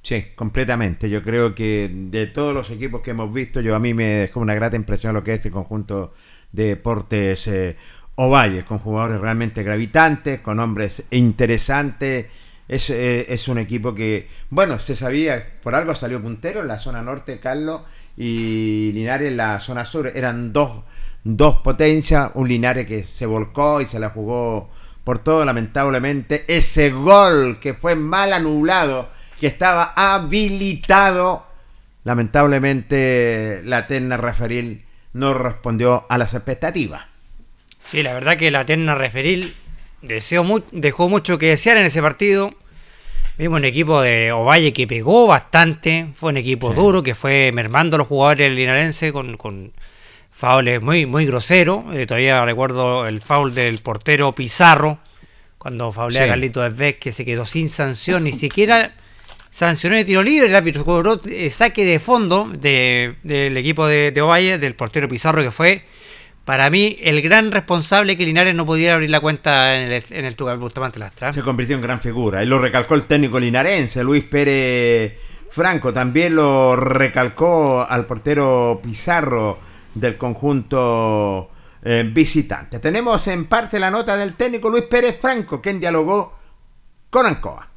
Sí, 0.03 0.25
completamente. 0.35 1.11
Yo 1.11 1.23
creo 1.23 1.55
que 1.55 1.91
de 1.93 2.27
todos 2.27 2.55
los 2.55 2.71
equipos 2.71 3.03
que 3.03 3.11
hemos 3.11 3.33
visto, 3.33 3.61
yo 3.61 3.75
a 3.77 3.79
mí 3.79 3.93
me 3.93 4.05
dejó 4.05 4.41
una 4.41 4.55
grata 4.55 4.77
impresión 4.77 5.15
lo 5.15 5.23
que 5.23 5.35
es 5.35 5.45
el 5.45 5.53
conjunto 5.53 6.13
de 6.53 6.67
deportes 6.67 7.47
eh, 7.49 7.77
Ovalle, 8.15 8.65
con 8.65 8.79
jugadores 8.79 9.21
realmente 9.21 9.63
gravitantes, 9.63 10.41
con 10.41 10.59
hombres 10.59 11.05
interesantes. 11.11 12.27
Es, 12.71 12.89
eh, 12.89 13.27
es 13.29 13.49
un 13.49 13.59
equipo 13.59 13.97
que, 13.97 14.29
bueno, 14.49 14.79
se 14.79 14.95
sabía, 14.95 15.45
por 15.61 15.75
algo 15.75 15.97
salió 15.97 16.23
puntero 16.23 16.61
en 16.61 16.69
la 16.69 16.79
zona 16.79 17.03
norte, 17.03 17.41
Carlos, 17.41 17.81
y 18.17 18.93
Linares 18.93 19.33
en 19.33 19.39
la 19.39 19.59
zona 19.59 19.85
sur. 19.85 20.07
Eran 20.15 20.53
dos, 20.53 20.85
dos 21.25 21.57
potencias, 21.63 22.31
un 22.35 22.47
Linares 22.47 22.87
que 22.87 23.03
se 23.03 23.27
volcó 23.27 23.81
y 23.81 23.87
se 23.87 23.99
la 23.99 24.11
jugó 24.11 24.71
por 25.03 25.19
todo, 25.19 25.45
lamentablemente. 25.45 26.45
Ese 26.47 26.91
gol 26.91 27.59
que 27.59 27.75
fue 27.75 27.97
mal 27.97 28.33
anulado, 28.33 29.09
que 29.41 29.49
estaba 29.49 29.93
habilitado, 29.97 31.45
lamentablemente 32.05 33.63
la 33.65 33.89
terna 33.89 34.17
referil 34.17 34.85
no 35.13 35.35
respondió 35.35 36.07
a 36.09 36.19
las 36.19 36.35
expectativas. 36.35 37.03
Sí, 37.83 38.05
la 38.05 38.15
verdad 38.15 38.37
que 38.37 38.53
la 38.53 38.65
terna 38.65 38.95
referil 38.95 39.57
deseó 40.03 40.45
mu- 40.45 40.63
dejó 40.73 41.09
mucho 41.09 41.39
que 41.39 41.47
desear 41.47 41.77
en 41.77 41.87
ese 41.87 42.01
partido. 42.03 42.53
Vimos 43.39 43.59
un 43.59 43.65
equipo 43.65 44.03
de 44.03 44.33
Ovalle 44.33 44.73
que 44.73 44.87
pegó 44.87 45.27
bastante. 45.27 46.09
Fue 46.15 46.31
un 46.31 46.37
equipo 46.37 46.75
duro 46.75 47.03
que 47.03 47.15
fue 47.15 47.51
mermando 47.53 47.97
a 47.97 47.99
los 47.99 48.07
jugadores 48.09 48.51
linarenses 48.53 49.13
con, 49.13 49.37
con 49.37 49.73
faules 50.31 50.83
muy, 50.83 51.07
muy 51.07 51.25
groseros. 51.27 51.85
Eh, 51.95 52.07
todavía 52.07 52.45
recuerdo 52.45 53.07
el 53.07 53.21
foul 53.23 53.55
del 53.55 53.79
portero 53.79 54.33
Pizarro. 54.33 54.99
Cuando 55.59 55.93
faulea 55.93 56.23
Sí. 56.23 56.29
a 56.29 56.33
Carlito 56.33 56.63
que 56.99 57.13
se 57.13 57.25
quedó 57.25 57.45
sin 57.47 57.69
sanción. 57.71 58.25
Ni 58.25 58.33
siquiera 58.33 58.93
sancionó 59.51 59.97
de 59.97 60.05
tiro 60.05 60.23
libre. 60.23 60.49
El 60.49 60.55
árbitro 60.55 60.85
cobró 60.85 61.21
eh, 61.27 61.49
saque 61.51 61.85
de 61.85 61.99
fondo 61.99 62.47
de- 62.51 63.15
del 63.23 63.57
equipo 63.57 63.87
de, 63.87 64.11
de 64.11 64.21
Ovalle, 64.23 64.59
del 64.59 64.75
portero 64.75 65.09
Pizarro 65.09 65.43
que 65.43 65.51
fue 65.51 65.85
para 66.51 66.69
mí, 66.69 66.99
el 67.01 67.23
gran 67.23 67.53
responsable 67.53 68.17
que 68.17 68.27
Linares 68.27 68.57
no 68.57 68.67
pudiera 68.67 68.95
abrir 68.95 69.09
la 69.09 69.21
cuenta 69.21 69.77
en 69.77 69.93
el, 69.93 70.05
en 70.11 70.25
el 70.25 70.35
Bustamante 70.59 70.99
Lastra. 70.99 71.33
Se 71.33 71.43
convirtió 71.43 71.77
en 71.77 71.83
gran 71.83 72.01
figura. 72.01 72.43
Y 72.43 72.47
lo 72.47 72.59
recalcó 72.59 72.97
el 72.97 73.05
técnico 73.05 73.39
linarense, 73.39 74.03
Luis 74.03 74.25
Pérez 74.25 75.17
Franco. 75.49 75.93
También 75.93 76.35
lo 76.35 76.75
recalcó 76.75 77.87
al 77.89 78.05
portero 78.05 78.81
Pizarro 78.83 79.61
del 79.95 80.17
conjunto 80.17 81.51
eh, 81.85 82.11
visitante. 82.13 82.81
Tenemos 82.81 83.29
en 83.29 83.45
parte 83.45 83.79
la 83.79 83.93
nota 83.93 84.17
del 84.17 84.35
técnico 84.35 84.71
Luis 84.71 84.87
Pérez 84.87 85.21
Franco, 85.21 85.63
quien 85.63 85.79
dialogó 85.79 86.37
con 87.11 87.27
Ancoa. 87.27 87.70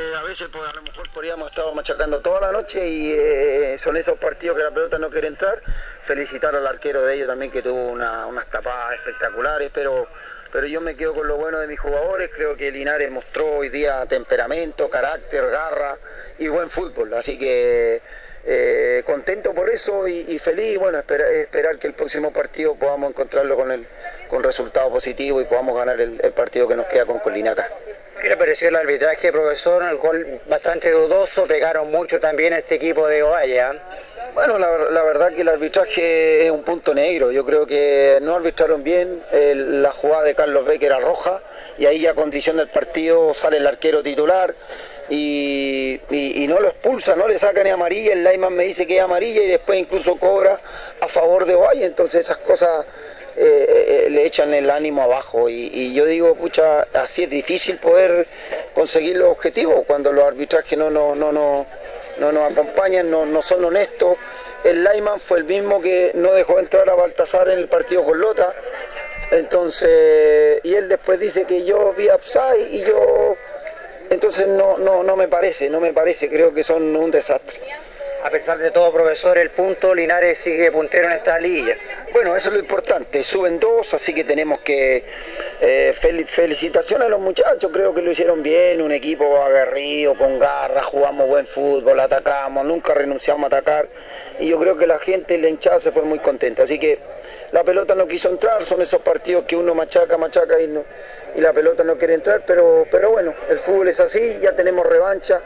Eh, 0.00 0.14
a 0.16 0.22
veces 0.22 0.48
pues, 0.50 0.66
a 0.66 0.74
lo 0.76 0.82
mejor 0.82 1.10
podríamos 1.12 1.50
estar 1.50 1.64
machacando 1.74 2.20
toda 2.20 2.40
la 2.40 2.52
noche 2.52 2.86
y 2.88 3.12
eh, 3.12 3.76
son 3.76 3.96
esos 3.98 4.18
partidos 4.18 4.56
que 4.56 4.62
la 4.64 4.70
pelota 4.70 4.98
no 4.98 5.10
quiere 5.10 5.26
entrar. 5.28 5.60
Felicitar 6.02 6.54
al 6.56 6.66
arquero 6.66 7.02
de 7.04 7.16
ellos 7.16 7.26
también 7.28 7.50
que 7.52 7.60
tuvo 7.60 7.90
una- 7.90 8.26
unas 8.26 8.46
tapadas 8.48 8.94
espectaculares, 8.94 9.70
pero, 9.74 10.06
pero 10.52 10.66
yo 10.66 10.80
me 10.80 10.94
quedo 10.96 11.12
con 11.14 11.28
lo 11.28 11.36
bueno 11.36 11.58
de 11.58 11.66
mis 11.66 11.78
jugadores. 11.78 12.30
Creo 12.34 12.56
que 12.56 12.70
Linares 12.70 13.10
mostró 13.10 13.46
hoy 13.56 13.68
día 13.68 14.06
temperamento, 14.06 14.88
carácter, 14.88 15.50
garra 15.50 15.98
y 16.38 16.48
buen 16.48 16.70
fútbol. 16.70 17.12
Así 17.14 17.38
que 17.38 18.00
eh, 18.44 19.02
contento 19.04 19.52
por 19.54 19.68
eso 19.68 20.08
y, 20.08 20.38
feliz. 20.38 20.78
Bueno, 20.78 20.98
espera- 20.98 21.28
esperar 21.30 21.78
que 21.78 21.88
el 21.88 21.92
próximo 21.94 22.32
partido 22.32 22.74
podamos 22.76 23.10
encontrarlo 23.10 23.54
con 23.56 23.70
el 23.70 23.86
con 24.30 24.42
resultado 24.44 24.88
positivo 24.90 25.40
y 25.40 25.44
podamos 25.44 25.76
ganar 25.76 26.00
el, 26.00 26.20
el 26.22 26.32
partido 26.32 26.68
que 26.68 26.76
nos 26.76 26.86
queda 26.86 27.04
con 27.04 27.18
Colinaca. 27.18 27.68
¿Qué 28.20 28.28
le 28.28 28.36
pareció 28.36 28.68
el 28.68 28.76
arbitraje, 28.76 29.32
profesor? 29.32 29.82
El 29.82 29.96
gol 29.96 30.40
bastante 30.46 30.90
dudoso, 30.90 31.46
pegaron 31.46 31.90
mucho 31.90 32.20
también 32.20 32.52
a 32.52 32.58
este 32.58 32.74
equipo 32.76 33.06
de 33.08 33.22
Ovalle. 33.22 33.60
¿ah? 33.60 33.72
Bueno, 34.34 34.58
la, 34.58 34.68
ver- 34.68 34.92
la 34.92 35.02
verdad 35.02 35.32
que 35.32 35.40
el 35.40 35.48
arbitraje 35.48 36.44
es 36.44 36.50
un 36.50 36.62
punto 36.62 36.92
negro. 36.94 37.32
Yo 37.32 37.44
creo 37.46 37.66
que 37.66 38.18
no 38.20 38.36
arbitraron 38.36 38.84
bien. 38.84 39.22
El- 39.32 39.82
la 39.82 39.90
jugada 39.90 40.22
de 40.24 40.34
Carlos 40.34 40.66
Becker 40.66 40.88
era 40.92 40.98
roja 40.98 41.42
y 41.78 41.86
ahí 41.86 41.98
ya 42.00 42.12
condiciona 42.14 42.60
el 42.62 42.68
partido, 42.68 43.32
sale 43.34 43.56
el 43.56 43.66
arquero 43.66 44.02
titular 44.02 44.54
y, 45.08 45.98
y- 46.10 46.44
y 46.44 46.46
no 46.46 46.60
lo 46.60 46.68
expulsa, 46.68 47.16
no 47.16 47.26
le 47.26 47.38
saca 47.38 47.64
ni 47.64 47.70
amarilla. 47.70 48.12
El 48.12 48.22
Lyman 48.22 48.52
me 48.52 48.64
dice 48.64 48.86
que 48.86 48.98
es 48.98 49.02
amarilla 49.02 49.40
y 49.42 49.48
después 49.48 49.78
incluso 49.78 50.16
cobra 50.16 50.60
a 51.00 51.08
favor 51.08 51.46
de 51.46 51.54
Ovalle. 51.54 51.86
Entonces 51.86 52.20
esas 52.26 52.36
cosas 52.38 52.84
eh, 53.36 54.04
eh, 54.06 54.10
le 54.10 54.26
echan 54.26 54.52
el 54.54 54.70
ánimo 54.70 55.02
abajo. 55.02 55.48
Y, 55.48 55.94
yo 55.94 56.04
digo, 56.06 56.34
pucha, 56.34 56.82
así 56.94 57.24
es 57.24 57.30
difícil 57.30 57.78
poder 57.78 58.26
conseguir 58.74 59.16
los 59.16 59.28
objetivos 59.28 59.84
cuando 59.86 60.12
los 60.12 60.24
arbitrajes 60.24 60.78
no, 60.78 60.90
no, 60.90 61.14
no, 61.14 61.32
no, 61.32 61.66
no 62.18 62.32
nos 62.32 62.52
acompañan, 62.52 63.10
no, 63.10 63.26
no 63.26 63.42
son 63.42 63.64
honestos. 63.64 64.16
El 64.64 64.84
Lyman 64.84 65.20
fue 65.20 65.38
el 65.38 65.44
mismo 65.44 65.80
que 65.80 66.12
no 66.14 66.32
dejó 66.32 66.58
entrar 66.58 66.88
a 66.90 66.94
Baltasar 66.94 67.48
en 67.48 67.58
el 67.58 67.68
partido 67.68 68.04
con 68.04 68.20
Lota. 68.20 68.52
Entonces, 69.30 70.60
y 70.64 70.74
él 70.74 70.88
después 70.88 71.18
dice 71.20 71.44
que 71.44 71.64
yo 71.64 71.92
vi 71.94 72.10
upside 72.10 72.68
y 72.70 72.84
yo. 72.84 73.36
Entonces 74.10 74.48
no, 74.48 74.76
no, 74.76 75.04
no 75.04 75.16
me 75.16 75.28
parece, 75.28 75.70
no 75.70 75.80
me 75.80 75.92
parece, 75.92 76.28
creo 76.28 76.52
que 76.52 76.64
son 76.64 76.96
un 76.96 77.10
desastre. 77.10 77.60
A 78.22 78.28
pesar 78.28 78.58
de 78.58 78.70
todo, 78.70 78.92
profesor, 78.92 79.38
el 79.38 79.48
punto, 79.48 79.94
Linares 79.94 80.36
sigue 80.38 80.70
puntero 80.70 81.06
en 81.06 81.14
esta 81.14 81.38
liga. 81.38 81.74
Bueno, 82.12 82.36
eso 82.36 82.48
es 82.50 82.54
lo 82.54 82.60
importante. 82.60 83.24
Suben 83.24 83.58
dos, 83.58 83.94
así 83.94 84.12
que 84.12 84.24
tenemos 84.24 84.60
que. 84.60 85.04
eh, 85.62 85.94
fel- 85.98 86.26
felicitaciones 86.26 87.06
a 87.06 87.08
los 87.08 87.20
muchachos, 87.20 87.70
creo 87.72 87.94
que 87.94 88.02
lo 88.02 88.10
hicieron 88.10 88.42
bien. 88.42 88.82
Un 88.82 88.92
equipo 88.92 89.42
aguerrido, 89.42 90.14
con 90.18 90.38
garra, 90.38 90.82
jugamos 90.82 91.28
buen 91.28 91.46
fútbol, 91.46 91.98
atacamos, 91.98 92.66
nunca 92.66 92.92
renunciamos 92.92 93.44
a 93.44 93.56
atacar. 93.56 93.88
Y 94.38 94.48
yo 94.48 94.58
creo 94.58 94.76
que 94.76 94.86
la 94.86 94.98
gente, 94.98 95.38
la 95.38 95.48
hinchada 95.48 95.80
se 95.80 95.90
fue 95.90 96.02
muy 96.02 96.18
contenta. 96.18 96.64
Así 96.64 96.78
que 96.78 96.98
la 97.52 97.64
pelota 97.64 97.94
no 97.94 98.06
quiso 98.06 98.28
entrar, 98.28 98.62
son 98.66 98.82
esos 98.82 99.00
partidos 99.00 99.44
que 99.46 99.56
uno 99.56 99.74
machaca, 99.74 100.18
machaca 100.18 100.60
y, 100.60 100.66
no, 100.68 100.84
y 101.36 101.40
la 101.40 101.54
pelota 101.54 101.84
no 101.84 101.96
quiere 101.96 102.14
entrar. 102.14 102.42
Pero, 102.46 102.86
pero 102.90 103.12
bueno, 103.12 103.32
el 103.48 103.58
fútbol 103.60 103.88
es 103.88 103.98
así, 103.98 104.38
ya 104.42 104.52
tenemos 104.52 104.86
revancha. 104.86 105.40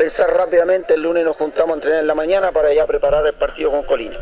Pensar 0.00 0.30
rápidamente, 0.30 0.94
el 0.94 1.02
lunes 1.02 1.22
nos 1.22 1.36
juntamos 1.36 1.72
a 1.72 1.74
entrenar 1.74 2.00
en 2.00 2.06
la 2.06 2.14
mañana 2.14 2.52
para 2.52 2.72
ya 2.72 2.86
preparar 2.86 3.26
el 3.26 3.34
partido 3.34 3.70
con 3.70 3.82
Colina. 3.82 4.16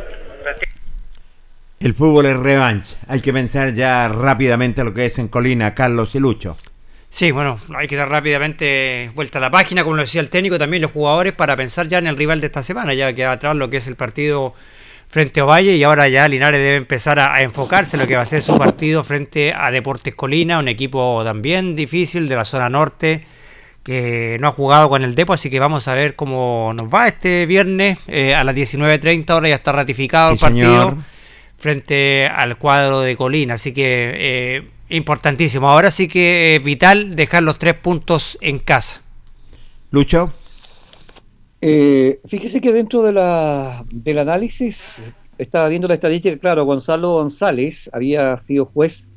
El 1.78 1.94
fútbol 1.94 2.26
es 2.26 2.36
revancha. 2.36 2.96
Hay 3.06 3.20
que 3.20 3.32
pensar 3.32 3.72
ya 3.74 4.08
rápidamente 4.08 4.82
lo 4.82 4.92
que 4.92 5.06
es 5.06 5.20
en 5.20 5.28
Colina, 5.28 5.76
Carlos 5.76 6.16
y 6.16 6.18
Lucho. 6.18 6.56
Sí, 7.10 7.30
bueno, 7.30 7.60
hay 7.76 7.86
que 7.86 7.94
dar 7.94 8.08
rápidamente 8.08 9.12
vuelta 9.14 9.38
a 9.38 9.40
la 9.40 9.52
página, 9.52 9.84
como 9.84 9.94
lo 9.94 10.02
decía 10.02 10.20
el 10.20 10.30
técnico, 10.30 10.58
también 10.58 10.82
los 10.82 10.90
jugadores, 10.90 11.32
para 11.34 11.54
pensar 11.54 11.86
ya 11.86 11.98
en 11.98 12.08
el 12.08 12.16
rival 12.16 12.40
de 12.40 12.48
esta 12.48 12.64
semana, 12.64 12.92
ya 12.92 13.12
que 13.12 13.24
atrás 13.24 13.54
lo 13.54 13.70
que 13.70 13.76
es 13.76 13.86
el 13.86 13.94
partido 13.94 14.54
frente 15.08 15.38
a 15.38 15.44
Ovalle 15.44 15.76
y 15.76 15.84
ahora 15.84 16.08
ya 16.08 16.26
Linares 16.26 16.60
debe 16.60 16.78
empezar 16.78 17.20
a, 17.20 17.36
a 17.36 17.42
enfocarse 17.42 17.94
en 17.94 18.02
lo 18.02 18.08
que 18.08 18.16
va 18.16 18.22
a 18.22 18.26
ser 18.26 18.42
su 18.42 18.58
partido 18.58 19.04
frente 19.04 19.54
a 19.56 19.70
Deportes 19.70 20.16
Colina, 20.16 20.58
un 20.58 20.66
equipo 20.66 21.22
también 21.22 21.76
difícil 21.76 22.28
de 22.28 22.34
la 22.34 22.44
zona 22.44 22.68
norte 22.68 23.24
que 23.88 24.36
no 24.38 24.48
ha 24.48 24.52
jugado 24.52 24.90
con 24.90 25.02
el 25.02 25.14
Depo, 25.14 25.32
así 25.32 25.48
que 25.48 25.58
vamos 25.58 25.88
a 25.88 25.94
ver 25.94 26.14
cómo 26.14 26.74
nos 26.74 26.92
va 26.92 27.08
este 27.08 27.46
viernes 27.46 27.98
eh, 28.06 28.34
a 28.34 28.44
las 28.44 28.54
19.30, 28.54 29.30
ahora 29.30 29.48
ya 29.48 29.54
está 29.54 29.72
ratificado 29.72 30.28
Sí, 30.28 30.34
el 30.34 30.38
partido 30.40 30.68
señor. 30.90 30.96
frente 31.56 32.26
al 32.26 32.58
cuadro 32.58 33.00
de 33.00 33.16
Colina. 33.16 33.54
Así 33.54 33.72
que 33.72 34.12
eh, 34.14 34.68
importantísimo. 34.90 35.70
Ahora 35.70 35.90
sí 35.90 36.06
que 36.06 36.56
es 36.56 36.62
vital 36.62 37.16
dejar 37.16 37.44
los 37.44 37.58
tres 37.58 37.74
puntos 37.74 38.36
en 38.42 38.58
casa. 38.58 39.00
Lucho. 39.90 40.34
Eh, 41.62 42.20
fíjese 42.26 42.60
que 42.60 42.74
dentro 42.74 43.02
de 43.04 43.12
la, 43.12 43.86
del 43.90 44.18
análisis 44.18 45.14
estaba 45.38 45.66
viendo 45.68 45.88
la 45.88 45.94
estadística, 45.94 46.36
claro, 46.36 46.66
Gonzalo 46.66 47.12
González 47.14 47.88
había 47.94 48.38
sido 48.42 48.66
juez, 48.66 49.08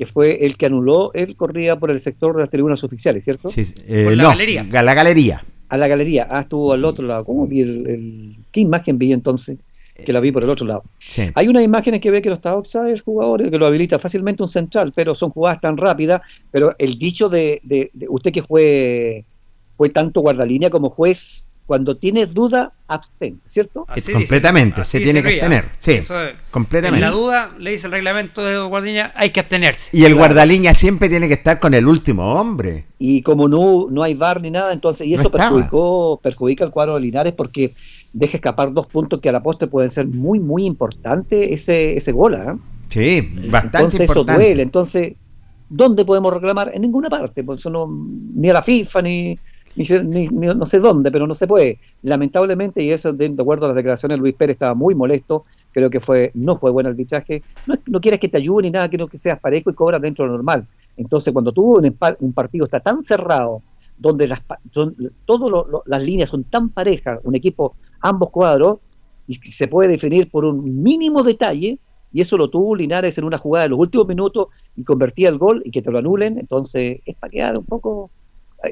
que 0.00 0.06
fue 0.06 0.46
el 0.46 0.56
que 0.56 0.64
anuló, 0.64 1.12
él 1.12 1.36
corría 1.36 1.78
por 1.78 1.90
el 1.90 2.00
sector 2.00 2.34
de 2.34 2.40
las 2.40 2.48
tribunas 2.50 2.82
oficiales, 2.82 3.22
¿cierto? 3.22 3.50
Sí, 3.50 3.66
eh, 3.86 4.04
no, 4.16 4.30
ga- 4.64 4.82
la 4.82 4.94
galería. 4.94 5.44
A 5.68 5.76
la 5.76 5.88
galería, 5.88 6.26
ah, 6.30 6.40
estuvo 6.40 6.72
al 6.72 6.82
otro 6.86 7.04
lado. 7.06 7.22
¿Cómo 7.26 7.46
vi 7.46 7.60
el, 7.60 7.86
el- 7.86 8.36
qué 8.50 8.60
imagen 8.60 8.96
vi 8.96 9.12
entonces? 9.12 9.58
Que 10.02 10.10
la 10.14 10.20
vi 10.20 10.32
por 10.32 10.42
el 10.42 10.48
otro 10.48 10.66
lado. 10.66 10.84
Sí. 10.98 11.24
Hay 11.34 11.48
unas 11.48 11.62
imágenes 11.62 12.00
que 12.00 12.10
ve 12.10 12.22
que 12.22 12.30
no 12.30 12.36
está 12.36 12.56
offside 12.56 12.88
el 12.92 13.00
jugador, 13.02 13.50
que 13.50 13.58
lo 13.58 13.66
habilita 13.66 13.98
fácilmente 13.98 14.42
un 14.42 14.48
central, 14.48 14.90
pero 14.96 15.14
son 15.14 15.28
jugadas 15.28 15.60
tan 15.60 15.76
rápidas. 15.76 16.22
Pero 16.50 16.74
el 16.78 16.98
dicho 16.98 17.28
de, 17.28 17.60
de- 17.62 17.90
de 17.92 18.06
usted 18.08 18.32
que 18.32 18.42
fue, 18.42 19.26
fue 19.76 19.90
tanto 19.90 20.22
guardalínea 20.22 20.70
como 20.70 20.88
juez, 20.88 21.49
cuando 21.70 21.96
tiene 21.96 22.26
duda, 22.26 22.72
abstén, 22.88 23.40
¿cierto? 23.46 23.84
Así 23.86 24.10
completamente, 24.10 24.80
dice, 24.80 24.98
se 24.98 25.04
tiene 25.04 25.22
que 25.22 25.34
abstener. 25.34 25.66
Sí, 25.78 25.92
es. 25.92 26.08
completamente. 26.50 26.96
En 27.06 27.12
la 27.12 27.16
duda, 27.16 27.52
le 27.60 27.70
dice 27.70 27.86
el 27.86 27.92
reglamento 27.92 28.44
de 28.44 28.58
Guardiña, 28.58 29.12
hay 29.14 29.30
que 29.30 29.38
abstenerse. 29.38 29.96
Y 29.96 30.02
el 30.02 30.16
guardalínea 30.16 30.74
siempre 30.74 31.08
tiene 31.08 31.28
que 31.28 31.34
estar 31.34 31.60
con 31.60 31.72
el 31.72 31.86
último 31.86 32.34
hombre. 32.34 32.86
Y 32.98 33.22
como 33.22 33.46
no, 33.46 33.86
no 33.88 34.02
hay 34.02 34.14
VAR 34.14 34.40
ni 34.40 34.50
nada, 34.50 34.72
entonces, 34.72 35.06
y 35.06 35.14
No 35.14 35.20
eso 35.20 35.30
perjudicó, 35.30 36.18
perjudica 36.20 36.64
al 36.64 36.72
cuadro 36.72 36.96
de 36.96 37.02
Linares 37.02 37.34
porque 37.34 37.72
deja 38.12 38.38
escapar 38.38 38.72
dos 38.72 38.88
puntos 38.88 39.20
que 39.20 39.28
a 39.28 39.32
la 39.32 39.40
postre 39.40 39.68
pueden 39.68 39.90
ser 39.90 40.08
muy, 40.08 40.40
muy 40.40 40.64
importantes 40.64 41.52
ese, 41.52 41.96
ese 41.98 42.10
gol. 42.10 42.34
¿ah? 42.34 42.58
Sí, 42.88 43.20
bastante 43.48 43.76
Entonces 43.76 44.00
importante. 44.00 44.32
eso 44.32 44.40
duele. 44.40 44.62
Entonces, 44.64 45.12
¿dónde 45.68 46.04
podemos 46.04 46.34
reclamar? 46.34 46.72
En 46.74 46.82
ninguna 46.82 47.08
parte. 47.08 47.44
Por 47.44 47.58
eso 47.58 47.70
no, 47.70 47.88
ni 48.34 48.50
a 48.50 48.54
la 48.54 48.62
FIFA, 48.62 49.02
ni, 49.02 49.38
ni, 49.74 49.84
ni- 50.28 50.46
no 50.46 50.66
sé 50.66 50.78
dónde, 50.78 51.10
pero 51.10 51.26
no 51.26 51.34
se 51.34 51.46
puede. 51.46 51.80
Lamentablemente, 52.02 52.82
y 52.82 52.90
eso 52.90 53.12
de, 53.12 53.34
acuerdo 53.38 53.66
a 53.66 53.68
las 53.68 53.76
declaraciones, 53.76 54.18
Luis 54.18 54.34
Pérez 54.34 54.54
estaba 54.54 54.74
muy 54.74 54.94
molesto. 54.94 55.44
Creo 55.72 55.90
que 55.90 56.00
fue 56.00 56.32
no 56.34 56.58
fue 56.58 56.70
buen 56.70 56.86
arbitraje. 56.86 57.42
No, 57.66 57.76
no 57.86 58.00
quieres 58.00 58.20
que 58.20 58.28
te 58.28 58.38
ayude 58.38 58.64
ni 58.64 58.70
nada, 58.70 58.88
quiero 58.88 59.08
que 59.08 59.18
seas 59.18 59.38
parejo 59.40 59.70
y 59.70 59.74
cobras 59.74 60.00
dentro 60.00 60.24
de 60.24 60.30
lo 60.30 60.36
normal. 60.36 60.66
Entonces, 60.96 61.32
cuando 61.32 61.52
tú 61.52 61.78
un, 61.78 61.96
un 62.20 62.32
partido 62.32 62.64
está 62.64 62.80
tan 62.80 63.02
cerrado, 63.02 63.62
donde 63.96 64.26
las, 64.28 64.42
todas 65.24 65.66
las 65.86 66.02
líneas 66.02 66.30
son 66.30 66.44
tan 66.44 66.70
parejas, 66.70 67.20
un 67.22 67.34
equipo, 67.36 67.76
ambos 68.00 68.30
cuadros, 68.30 68.78
y 69.26 69.34
se 69.34 69.68
puede 69.68 69.90
definir 69.90 70.30
por 70.30 70.44
un 70.44 70.82
mínimo 70.82 71.22
detalle, 71.22 71.78
y 72.12 72.20
eso 72.20 72.36
lo 72.36 72.50
tuvo 72.50 72.74
Linares 72.74 73.16
en 73.18 73.24
una 73.24 73.38
jugada 73.38 73.64
de 73.64 73.68
los 73.70 73.78
últimos 73.78 74.08
minutos 74.08 74.48
y 74.74 74.82
convertía 74.84 75.28
el 75.28 75.38
gol 75.38 75.62
y 75.64 75.70
que 75.70 75.82
te 75.82 75.90
lo 75.90 75.98
anulen, 75.98 76.38
entonces 76.38 77.00
es 77.04 77.16
para 77.16 77.30
quedar 77.30 77.58
un 77.58 77.64
poco 77.64 78.10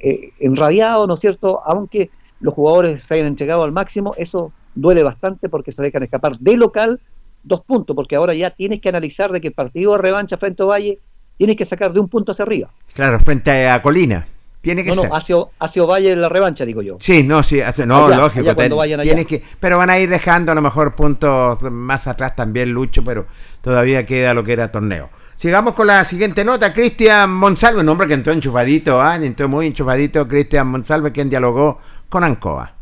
eh, 0.02 0.30
enrabiado, 0.40 1.06
¿no 1.06 1.14
es 1.14 1.20
cierto? 1.20 1.60
Aunque 1.66 2.10
los 2.40 2.54
jugadores 2.54 3.02
se 3.02 3.14
hayan 3.14 3.26
entregado 3.26 3.62
al 3.64 3.72
máximo, 3.72 4.14
eso 4.16 4.52
duele 4.74 5.02
bastante 5.02 5.48
porque 5.48 5.72
se 5.72 5.82
dejan 5.82 6.02
escapar 6.04 6.38
de 6.38 6.56
local 6.56 7.00
dos 7.42 7.62
puntos, 7.62 7.94
porque 7.96 8.16
ahora 8.16 8.34
ya 8.34 8.50
tienes 8.50 8.80
que 8.80 8.88
analizar 8.88 9.32
de 9.32 9.40
que 9.40 9.48
el 9.48 9.54
partido 9.54 9.92
de 9.92 9.98
revancha 9.98 10.36
frente 10.36 10.62
a 10.62 10.66
Valle 10.66 10.98
tienes 11.36 11.56
que 11.56 11.64
sacar 11.64 11.92
de 11.92 12.00
un 12.00 12.08
punto 12.08 12.32
hacia 12.32 12.42
arriba. 12.44 12.68
Claro, 12.92 13.18
frente 13.20 13.68
a 13.68 13.80
Colina. 13.80 14.26
Tiene 14.60 14.82
que 14.82 14.90
No, 14.90 14.96
ser. 15.02 15.08
no, 15.10 15.16
hacia, 15.16 15.36
hacia 15.60 15.84
Valle 15.84 16.10
en 16.12 16.20
la 16.20 16.28
revancha, 16.28 16.64
digo 16.64 16.82
yo. 16.82 16.96
Sí, 17.00 17.22
no, 17.22 17.42
sí, 17.44 17.60
hace- 17.60 17.86
no, 17.86 18.06
Allá, 18.06 18.16
lógico. 18.18 18.40
allá 18.40 18.54
cuando 18.56 18.74
ten- 18.74 18.78
vayan 18.78 19.00
allá. 19.00 19.08
tienes 19.10 19.26
que, 19.26 19.42
pero 19.60 19.78
van 19.78 19.88
a 19.88 19.98
ir 20.00 20.10
dejando 20.10 20.50
a 20.50 20.54
lo 20.56 20.60
mejor 20.62 20.96
puntos 20.96 21.62
más 21.62 22.08
atrás 22.08 22.34
también, 22.34 22.70
Lucho, 22.70 23.04
pero 23.04 23.26
todavía 23.62 24.04
queda 24.04 24.34
lo 24.34 24.42
que 24.42 24.52
era 24.52 24.70
torneo. 24.72 25.10
Sigamos 25.38 25.74
con 25.74 25.86
la 25.86 26.04
siguiente 26.04 26.44
nota. 26.44 26.72
Cristian 26.72 27.30
Monsalve, 27.30 27.78
un 27.82 27.88
hombre 27.88 28.08
que 28.08 28.14
entró 28.14 28.32
enchufadito, 28.32 29.00
¿ah? 29.00 29.14
entró 29.14 29.46
muy 29.46 29.68
enchufadito. 29.68 30.26
Cristian 30.26 30.66
Monsalve, 30.66 31.12
quien 31.12 31.30
dialogó 31.30 31.80
con 32.08 32.24
Ancoa. 32.24 32.74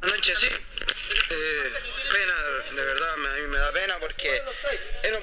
Anoche 0.00 0.34
sí. 0.34 0.46
Eh, 0.46 1.70
pena, 2.10 2.34
de 2.74 2.86
verdad, 2.86 3.12
a 3.12 3.36
mí 3.36 3.48
me 3.50 3.58
da 3.58 3.72
pena 3.72 3.96
porque 4.00 4.28
era 5.02 5.18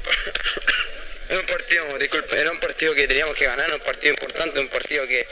un, 1.40 1.46
partido, 1.48 1.98
disculpe, 1.98 2.40
era 2.40 2.52
un 2.52 2.60
partido 2.60 2.94
que 2.94 3.08
teníamos 3.08 3.36
que 3.36 3.46
ganar, 3.46 3.74
un 3.74 3.80
partido 3.80 4.14
importante, 4.14 4.60
un 4.60 4.68
partido 4.68 5.08
que 5.08 5.26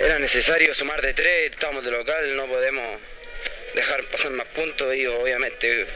era 0.00 0.18
necesario 0.18 0.74
sumar 0.74 1.00
de 1.00 1.14
tres, 1.14 1.50
estamos 1.50 1.82
de 1.82 1.92
local, 1.92 2.36
no 2.36 2.44
podemos 2.44 2.84
dejar 3.74 4.04
pasar 4.04 4.32
más 4.32 4.48
puntos 4.48 4.94
y 4.94 5.06
obviamente 5.06 5.86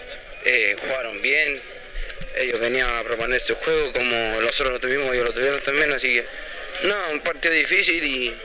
eh, 0.46 0.76
jugaron 0.80 1.20
bien, 1.20 1.60
ellos 2.36 2.60
venían 2.60 2.88
a 2.90 3.02
proponer 3.02 3.40
su 3.40 3.54
juego 3.56 3.92
como 3.92 4.40
nosotros 4.40 4.74
lo 4.74 4.80
tuvimos, 4.80 5.12
ellos 5.12 5.28
lo 5.28 5.32
tuvieron 5.32 5.60
también, 5.62 5.92
así 5.92 6.14
que 6.14 6.26
no, 6.82 7.10
un 7.10 7.20
partido 7.20 7.54
difícil 7.54 8.02
y 8.04 8.36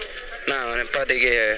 nada, 0.48 0.74
un 0.74 0.80
empate 0.80 1.20
que, 1.20 1.58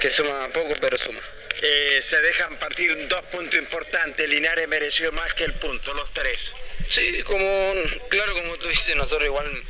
que 0.00 0.10
suma 0.10 0.48
poco 0.52 0.74
pero 0.80 0.96
suma. 0.96 1.20
Eh, 1.60 1.98
se 2.02 2.20
dejan 2.20 2.56
partir 2.58 3.08
dos 3.08 3.22
puntos 3.26 3.58
importantes. 3.58 4.28
Linares 4.28 4.68
mereció 4.68 5.10
más 5.10 5.34
que 5.34 5.44
el 5.44 5.54
punto, 5.54 5.92
los 5.92 6.12
tres. 6.12 6.54
Sí, 6.86 7.22
como, 7.24 7.74
claro, 8.08 8.32
como 8.34 8.56
tú 8.58 8.68
dices, 8.68 8.94
nosotros 8.94 9.26
igual 9.26 9.64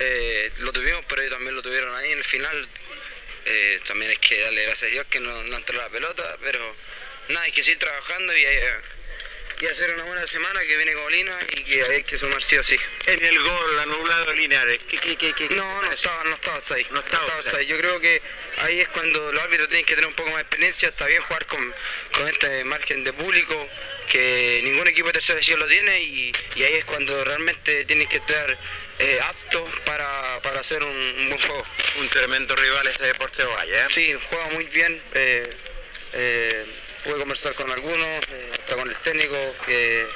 eh, 0.00 0.50
lo 0.58 0.72
tuvimos, 0.72 1.04
pero 1.08 1.22
ellos 1.22 1.34
también 1.34 1.54
lo 1.54 1.62
tuvieron 1.62 1.94
ahí 1.94 2.10
en 2.10 2.18
el 2.18 2.24
final. 2.24 2.68
Eh, 3.46 3.80
también 3.86 4.10
hay 4.10 4.16
que 4.16 4.40
darle 4.42 4.64
gracias 4.64 4.90
a 4.90 4.92
Dios 4.92 5.06
que 5.08 5.20
no, 5.20 5.44
no 5.44 5.56
entró 5.56 5.76
la 5.76 5.88
pelota, 5.88 6.36
pero 6.42 6.74
nada, 7.28 7.42
hay 7.46 7.52
que 7.52 7.62
seguir 7.62 7.78
trabajando 7.78 8.36
y, 8.36 8.44
y 9.60 9.66
hacer 9.66 9.90
una 9.94 10.04
buena 10.04 10.26
semana 10.26 10.60
que 10.60 10.76
viene 10.76 10.92
con 10.92 11.10
Lina 11.12 11.36
y 11.56 11.64
que 11.64 11.82
hay 11.84 12.04
que 12.04 12.16
sumar 12.18 12.42
sí 12.42 12.56
o 12.56 12.62
sí. 12.62 12.76
En 13.06 13.24
el 13.24 13.38
gol 13.40 13.78
anulado 13.80 14.32
Linares. 14.34 14.80
¿Qué, 14.88 14.98
qué, 14.98 15.16
qué, 15.16 15.32
qué- 15.34 15.48
No, 15.54 15.82
no 15.82 15.90
estaba, 15.92 16.22
no 16.24 16.34
estaba 16.34 16.60
ahí. 16.76 16.86
No 16.90 17.00
estaba 17.00 17.24
offside. 17.38 17.66
Yo 17.66 17.76
creo 17.78 18.00
que 18.00 18.22
ahí 18.58 18.80
es 18.80 18.88
cuando 18.88 19.32
los 19.32 19.42
árbitros 19.42 19.68
tienen 19.68 19.84
que 19.86 19.94
tener 19.94 20.08
un 20.08 20.14
poco 20.14 20.28
más 20.30 20.36
de 20.38 20.42
experiencia. 20.42 20.88
Está 20.90 21.06
bien 21.06 21.22
jugar 21.22 21.46
con, 21.46 21.74
con 22.12 22.28
este 22.28 22.62
margen 22.64 23.02
de 23.04 23.12
público 23.12 23.68
que 24.10 24.60
ningún 24.62 24.86
equipo 24.88 25.08
de 25.08 25.14
tercera 25.14 25.34
división 25.36 25.58
lo 25.60 25.66
tiene 25.66 26.00
y, 26.02 26.32
y 26.54 26.62
ahí 26.62 26.74
es 26.74 26.84
cuando 26.86 27.22
realmente 27.24 27.84
tienen 27.84 28.08
que 28.08 28.16
estar 28.18 28.56
eh, 29.00 29.18
aptos 29.22 29.68
para, 29.84 30.40
para 30.42 30.60
hacer 30.60 30.82
un, 30.82 30.96
un 30.96 31.28
buen 31.28 31.40
juego. 31.40 31.64
Un 31.98 32.08
tremendo 32.08 32.54
rival 32.56 32.86
este 32.86 33.06
Deportes 33.06 33.46
Valle. 33.46 33.76
¿eh? 33.80 33.86
Sí, 33.90 34.14
juega 34.30 34.46
muy 34.50 34.64
bien. 34.66 35.02
Eh, 35.14 35.56
eh, 36.12 36.66
pude 37.04 37.18
conversar 37.18 37.54
con 37.54 37.70
algunos, 37.70 38.20
eh, 38.30 38.50
hasta 38.52 38.76
con 38.76 38.88
el 38.88 38.96
técnico, 38.98 39.36
que 39.66 40.08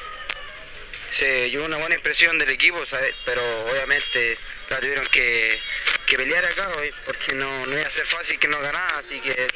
se 1.11 1.51
llevó 1.51 1.67
una 1.67 1.77
buena 1.77 1.95
impresión 1.95 2.39
del 2.39 2.51
equipo, 2.51 2.85
¿sabes? 2.87 3.15
pero 3.25 3.43
obviamente 3.71 4.39
la 4.71 4.81
tuvieron 4.81 5.07
que, 5.07 5.59
que 6.07 6.17
pelear 6.17 6.45
acá, 6.45 6.69
hoy, 6.79 6.93
porque 7.05 7.35
no, 7.35 7.67
no 7.67 7.79
iba 7.79 7.87
a 7.87 7.91
ser 7.91 8.07
fácil 8.07 8.39
que 8.39 8.49
no 8.49 8.59
ganara, 8.61 8.99
así 8.99 9.21
que 9.21 9.49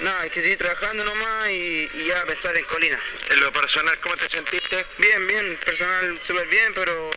nada, 0.00 0.20
hay 0.22 0.30
que 0.30 0.42
seguir 0.42 0.58
trabajando 0.58 1.04
nomás 1.04 1.50
y, 1.50 1.88
y 1.94 2.06
ya 2.06 2.24
pensar 2.26 2.56
en 2.56 2.64
Colina. 2.64 3.00
En 3.30 3.40
lo 3.40 3.50
personal, 3.52 3.98
¿cómo 4.00 4.16
te 4.16 4.28
sentiste? 4.28 4.84
Bien, 4.98 5.26
bien, 5.26 5.56
personal 5.64 6.20
súper 6.22 6.46
bien, 6.48 6.74
pero 6.74 7.10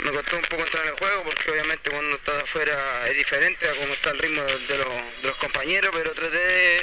me 0.00 0.12
costó 0.12 0.36
un 0.36 0.42
poco 0.42 0.62
entrar 0.62 0.84
en 0.84 0.92
el 0.92 0.98
juego 0.98 1.24
porque 1.24 1.50
obviamente 1.50 1.90
cuando 1.90 2.16
estás 2.16 2.42
afuera 2.42 3.08
es 3.08 3.16
diferente 3.16 3.68
a 3.68 3.74
cómo 3.74 3.92
está 3.92 4.10
el 4.10 4.18
ritmo 4.18 4.42
de, 4.42 4.58
de 4.58 4.78
los, 4.78 4.88
de 4.88 5.28
los 5.28 5.36
compañeros, 5.36 5.90
pero 5.94 6.12
traté 6.12 6.38
de, 6.38 6.82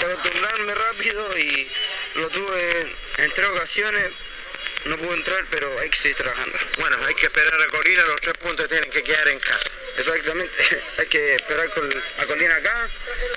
acostumbrarme 0.00 0.74
rápido 0.74 1.38
y 1.38 1.68
lo 2.14 2.28
tuve 2.28 2.94
en 3.18 3.30
tres 3.32 3.48
ocasiones. 3.48 4.10
No 4.84 4.96
pude 4.96 5.14
entrar, 5.14 5.44
pero 5.50 5.76
hay 5.80 5.90
que 5.90 5.96
seguir 5.96 6.16
trabajando. 6.16 6.56
Bueno, 6.78 6.96
hay 7.04 7.14
que 7.14 7.26
esperar 7.26 7.60
a 7.60 7.66
Colina, 7.66 8.04
los 8.04 8.20
tres 8.20 8.34
puntos 8.38 8.68
tienen 8.68 8.90
que 8.90 9.02
quedar 9.02 9.28
en 9.28 9.40
casa. 9.40 9.70
Exactamente, 9.96 10.82
hay 10.98 11.06
que 11.06 11.34
esperar 11.34 11.68
a 12.18 12.26
Colina 12.26 12.54
acá, 12.54 12.88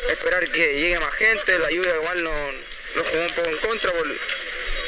esperar 0.10 0.48
que 0.50 0.76
llegue 0.76 1.00
más 1.00 1.14
gente, 1.16 1.58
la 1.58 1.72
lluvia 1.72 1.96
igual 1.96 2.24
nos 2.24 2.54
no 2.96 3.04
jugó 3.04 3.22
un 3.22 3.34
poco 3.34 3.50
en 3.50 3.58
contra 3.58 3.92
por, 3.92 4.08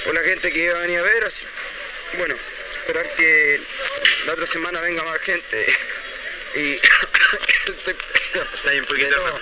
por 0.05 0.13
la 0.13 0.21
gente 0.21 0.51
que 0.51 0.59
iba 0.59 0.77
a 0.77 0.81
venir 0.81 0.99
a 0.99 1.03
ver, 1.03 1.23
así. 1.23 1.45
bueno, 2.17 2.35
esperar 2.81 3.15
que 3.15 3.61
la 4.25 4.33
otra 4.33 4.45
semana 4.45 4.81
venga 4.81 5.03
más 5.03 5.19
gente 5.19 5.65
y 6.55 6.79
Está 8.33 8.71
un 8.71 8.85
poquito 8.85 9.39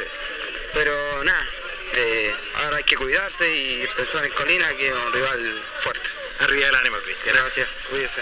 pero 0.73 1.23
nada, 1.23 1.47
eh, 1.95 2.31
ahora 2.63 2.77
hay 2.77 2.83
que 2.83 2.95
cuidarse 2.95 3.45
y 3.45 3.83
pensar 3.97 4.25
en 4.25 4.31
Colina 4.33 4.67
que 4.77 4.87
es 4.87 4.93
un 4.93 5.13
rival 5.13 5.61
fuerte. 5.81 6.09
Arriba 6.39 6.67
el 6.69 6.75
ánimo, 6.75 6.95
Cristian. 7.05 7.35
Gracias, 7.35 7.67
cuídese. 7.89 8.21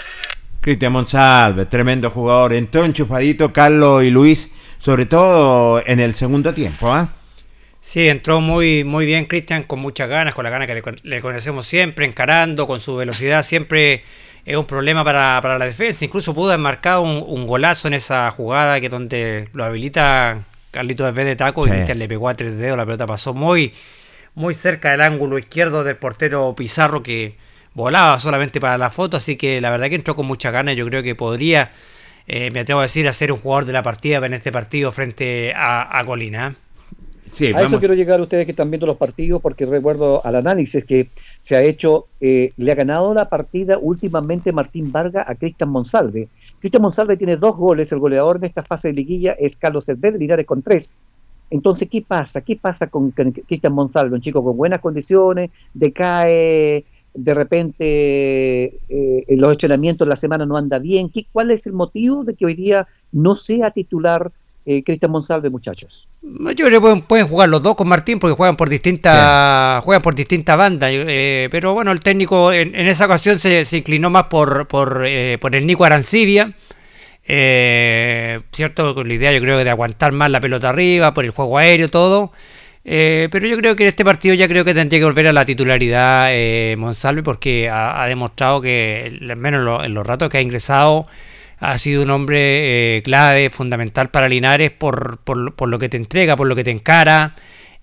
Cristian 0.60 0.92
Monsalve, 0.92 1.66
tremendo 1.66 2.10
jugador. 2.10 2.52
Entró 2.52 2.84
enchufadito 2.84 3.52
Carlos 3.52 4.04
y 4.04 4.10
Luis, 4.10 4.50
sobre 4.78 5.06
todo 5.06 5.82
en 5.86 6.00
el 6.00 6.14
segundo 6.14 6.52
tiempo. 6.52 6.92
¿ah? 6.92 7.08
Sí, 7.80 8.08
entró 8.08 8.40
muy, 8.40 8.84
muy 8.84 9.06
bien 9.06 9.24
Cristian, 9.24 9.62
con 9.62 9.78
muchas 9.78 10.08
ganas, 10.08 10.34
con 10.34 10.44
la 10.44 10.50
ganas 10.50 10.66
que 10.66 10.82
le 11.02 11.20
conocemos 11.20 11.64
siempre, 11.66 12.04
encarando, 12.04 12.66
con 12.66 12.80
su 12.80 12.96
velocidad, 12.96 13.42
siempre 13.42 14.04
es 14.44 14.56
un 14.56 14.66
problema 14.66 15.02
para, 15.04 15.40
para 15.40 15.58
la 15.58 15.64
defensa. 15.64 16.04
Incluso 16.04 16.34
pudo 16.34 16.48
haber 16.50 16.60
marcado 16.60 17.02
un, 17.02 17.24
un 17.26 17.46
golazo 17.46 17.88
en 17.88 17.94
esa 17.94 18.30
jugada 18.30 18.80
que 18.80 18.88
donde 18.88 19.48
lo 19.54 19.64
habilita 19.64 20.44
Carlitos 20.70 21.14
desde 21.14 21.28
de 21.28 21.36
taco 21.36 21.66
y. 21.66 21.70
Cristian 21.70 21.98
le 21.98 22.08
pegó 22.08 22.28
a 22.28 22.34
tres 22.34 22.56
dedos, 22.56 22.76
la 22.76 22.84
pelota 22.84 23.06
pasó 23.06 23.34
muy, 23.34 23.72
muy 24.34 24.54
cerca 24.54 24.90
del 24.90 25.02
ángulo 25.02 25.38
izquierdo 25.38 25.84
del 25.84 25.96
portero 25.96 26.54
Pizarro 26.56 27.02
que 27.02 27.36
volaba 27.74 28.18
solamente 28.20 28.60
para 28.60 28.78
la 28.78 28.90
foto, 28.90 29.16
así 29.16 29.36
que 29.36 29.60
la 29.60 29.70
verdad 29.70 29.88
que 29.88 29.96
entró 29.96 30.14
con 30.14 30.26
muchas 30.26 30.52
ganas, 30.52 30.76
yo 30.76 30.86
creo 30.86 31.02
que 31.02 31.14
podría, 31.14 31.70
eh, 32.26 32.50
me 32.50 32.60
atrevo 32.60 32.80
a 32.80 32.84
decir, 32.84 33.06
a 33.08 33.12
ser 33.12 33.32
un 33.32 33.38
jugador 33.38 33.64
de 33.64 33.72
la 33.72 33.82
partida 33.82 34.24
en 34.24 34.34
este 34.34 34.52
partido 34.52 34.92
frente 34.92 35.52
a, 35.54 35.98
a 35.98 36.04
Colina. 36.04 36.48
¿eh? 36.48 36.70
Sí, 37.30 37.52
a 37.54 37.62
eso 37.62 37.78
quiero 37.78 37.94
llegar 37.94 38.18
a 38.18 38.24
ustedes 38.24 38.44
que 38.44 38.50
están 38.50 38.70
viendo 38.70 38.86
los 38.86 38.96
partidos, 38.96 39.40
porque 39.40 39.64
recuerdo 39.64 40.24
al 40.24 40.34
análisis 40.34 40.84
que 40.84 41.08
se 41.40 41.56
ha 41.56 41.62
hecho, 41.62 42.06
eh, 42.20 42.52
le 42.56 42.72
ha 42.72 42.74
ganado 42.74 43.14
la 43.14 43.28
partida 43.28 43.78
últimamente 43.78 44.52
Martín 44.52 44.90
Vargas 44.90 45.28
a 45.28 45.34
Cristian 45.36 45.70
Monsalve. 45.70 46.28
Cristian 46.60 46.82
Monsalve 46.82 47.16
tiene 47.16 47.36
dos 47.36 47.56
goles, 47.56 47.90
el 47.90 47.98
goleador 47.98 48.36
en 48.36 48.44
esta 48.44 48.62
fase 48.62 48.88
de 48.88 48.94
liguilla 48.94 49.32
es 49.32 49.56
Carlos 49.56 49.86
Cervel, 49.86 50.18
Linares 50.18 50.46
con 50.46 50.62
tres. 50.62 50.94
Entonces, 51.48 51.88
¿qué 51.88 52.02
pasa? 52.06 52.42
¿Qué 52.42 52.56
pasa 52.56 52.86
con 52.88 53.10
Cristian 53.10 53.72
Monsalve? 53.72 54.14
Un 54.14 54.20
chico 54.20 54.44
con 54.44 54.56
buenas 54.56 54.80
condiciones, 54.80 55.50
decae, 55.74 56.84
de 57.12 57.34
repente 57.34 58.78
eh, 58.88 59.24
los 59.36 59.50
entrenamientos 59.50 60.06
la 60.06 60.16
semana 60.16 60.46
no 60.46 60.56
anda 60.56 60.78
bien. 60.78 61.10
¿Qué, 61.10 61.26
¿Cuál 61.32 61.50
es 61.50 61.66
el 61.66 61.72
motivo 61.72 62.24
de 62.24 62.34
que 62.34 62.46
hoy 62.46 62.54
día 62.54 62.86
no 63.10 63.36
sea 63.36 63.70
titular 63.72 64.30
eh, 64.66 64.82
Cristian 64.84 65.10
Monsalve, 65.10 65.50
muchachos? 65.50 66.06
Yo 66.22 66.66
creo 66.66 66.70
que 66.70 66.80
pueden, 66.80 67.02
pueden 67.02 67.26
jugar 67.26 67.48
los 67.48 67.62
dos 67.62 67.74
con 67.76 67.88
Martín 67.88 68.18
porque 68.18 68.34
juegan 68.36 68.56
por 68.56 68.68
distintas 68.68 69.82
juegan 69.82 70.02
por 70.02 70.14
distintas 70.14 70.56
bandas. 70.56 70.90
eh, 70.92 71.48
pero 71.50 71.72
bueno, 71.72 71.92
el 71.92 72.00
técnico 72.00 72.52
en, 72.52 72.74
en 72.74 72.86
esa 72.88 73.06
ocasión 73.06 73.38
se, 73.38 73.64
se 73.64 73.78
inclinó 73.78 74.10
más 74.10 74.24
por, 74.24 74.68
por, 74.68 75.04
eh, 75.06 75.38
por 75.40 75.56
el 75.56 75.66
Nico 75.66 75.84
Arancibia. 75.84 76.52
cierto, 77.26 78.94
con 78.94 79.08
la 79.08 79.14
idea 79.14 79.32
yo 79.32 79.40
creo 79.40 79.58
que 79.58 79.64
de 79.64 79.70
aguantar 79.70 80.12
más 80.12 80.30
la 80.30 80.40
pelota 80.40 80.68
arriba, 80.68 81.14
por 81.14 81.24
el 81.24 81.30
juego 81.30 81.58
aéreo, 81.58 81.88
todo. 81.88 82.32
Pero 82.82 83.46
yo 83.46 83.56
creo 83.56 83.76
que 83.76 83.84
en 83.84 83.88
este 83.88 84.04
partido 84.04 84.34
ya 84.34 84.48
creo 84.48 84.64
que 84.64 84.74
tendría 84.74 85.00
que 85.00 85.04
volver 85.04 85.26
a 85.26 85.32
la 85.32 85.44
titularidad 85.44 86.30
Monsalve 86.76 87.22
porque 87.22 87.68
ha, 87.70 88.02
ha 88.02 88.06
demostrado 88.08 88.60
que, 88.60 89.18
al 89.20 89.36
menos 89.36 89.84
en 89.84 89.94
los 89.94 90.06
ratos 90.06 90.28
que 90.28 90.38
ha 90.38 90.40
ingresado, 90.40 91.06
ha 91.60 91.78
sido 91.78 92.02
un 92.02 92.10
hombre 92.10 92.96
eh, 92.98 93.02
clave, 93.02 93.50
fundamental 93.50 94.10
para 94.10 94.28
Linares 94.28 94.70
por, 94.70 95.18
por, 95.18 95.54
por 95.54 95.68
lo 95.68 95.78
que 95.78 95.88
te 95.88 95.96
entrega, 95.96 96.36
por 96.36 96.46
lo 96.48 96.56
que 96.56 96.64
te 96.64 96.70
encara 96.70 97.36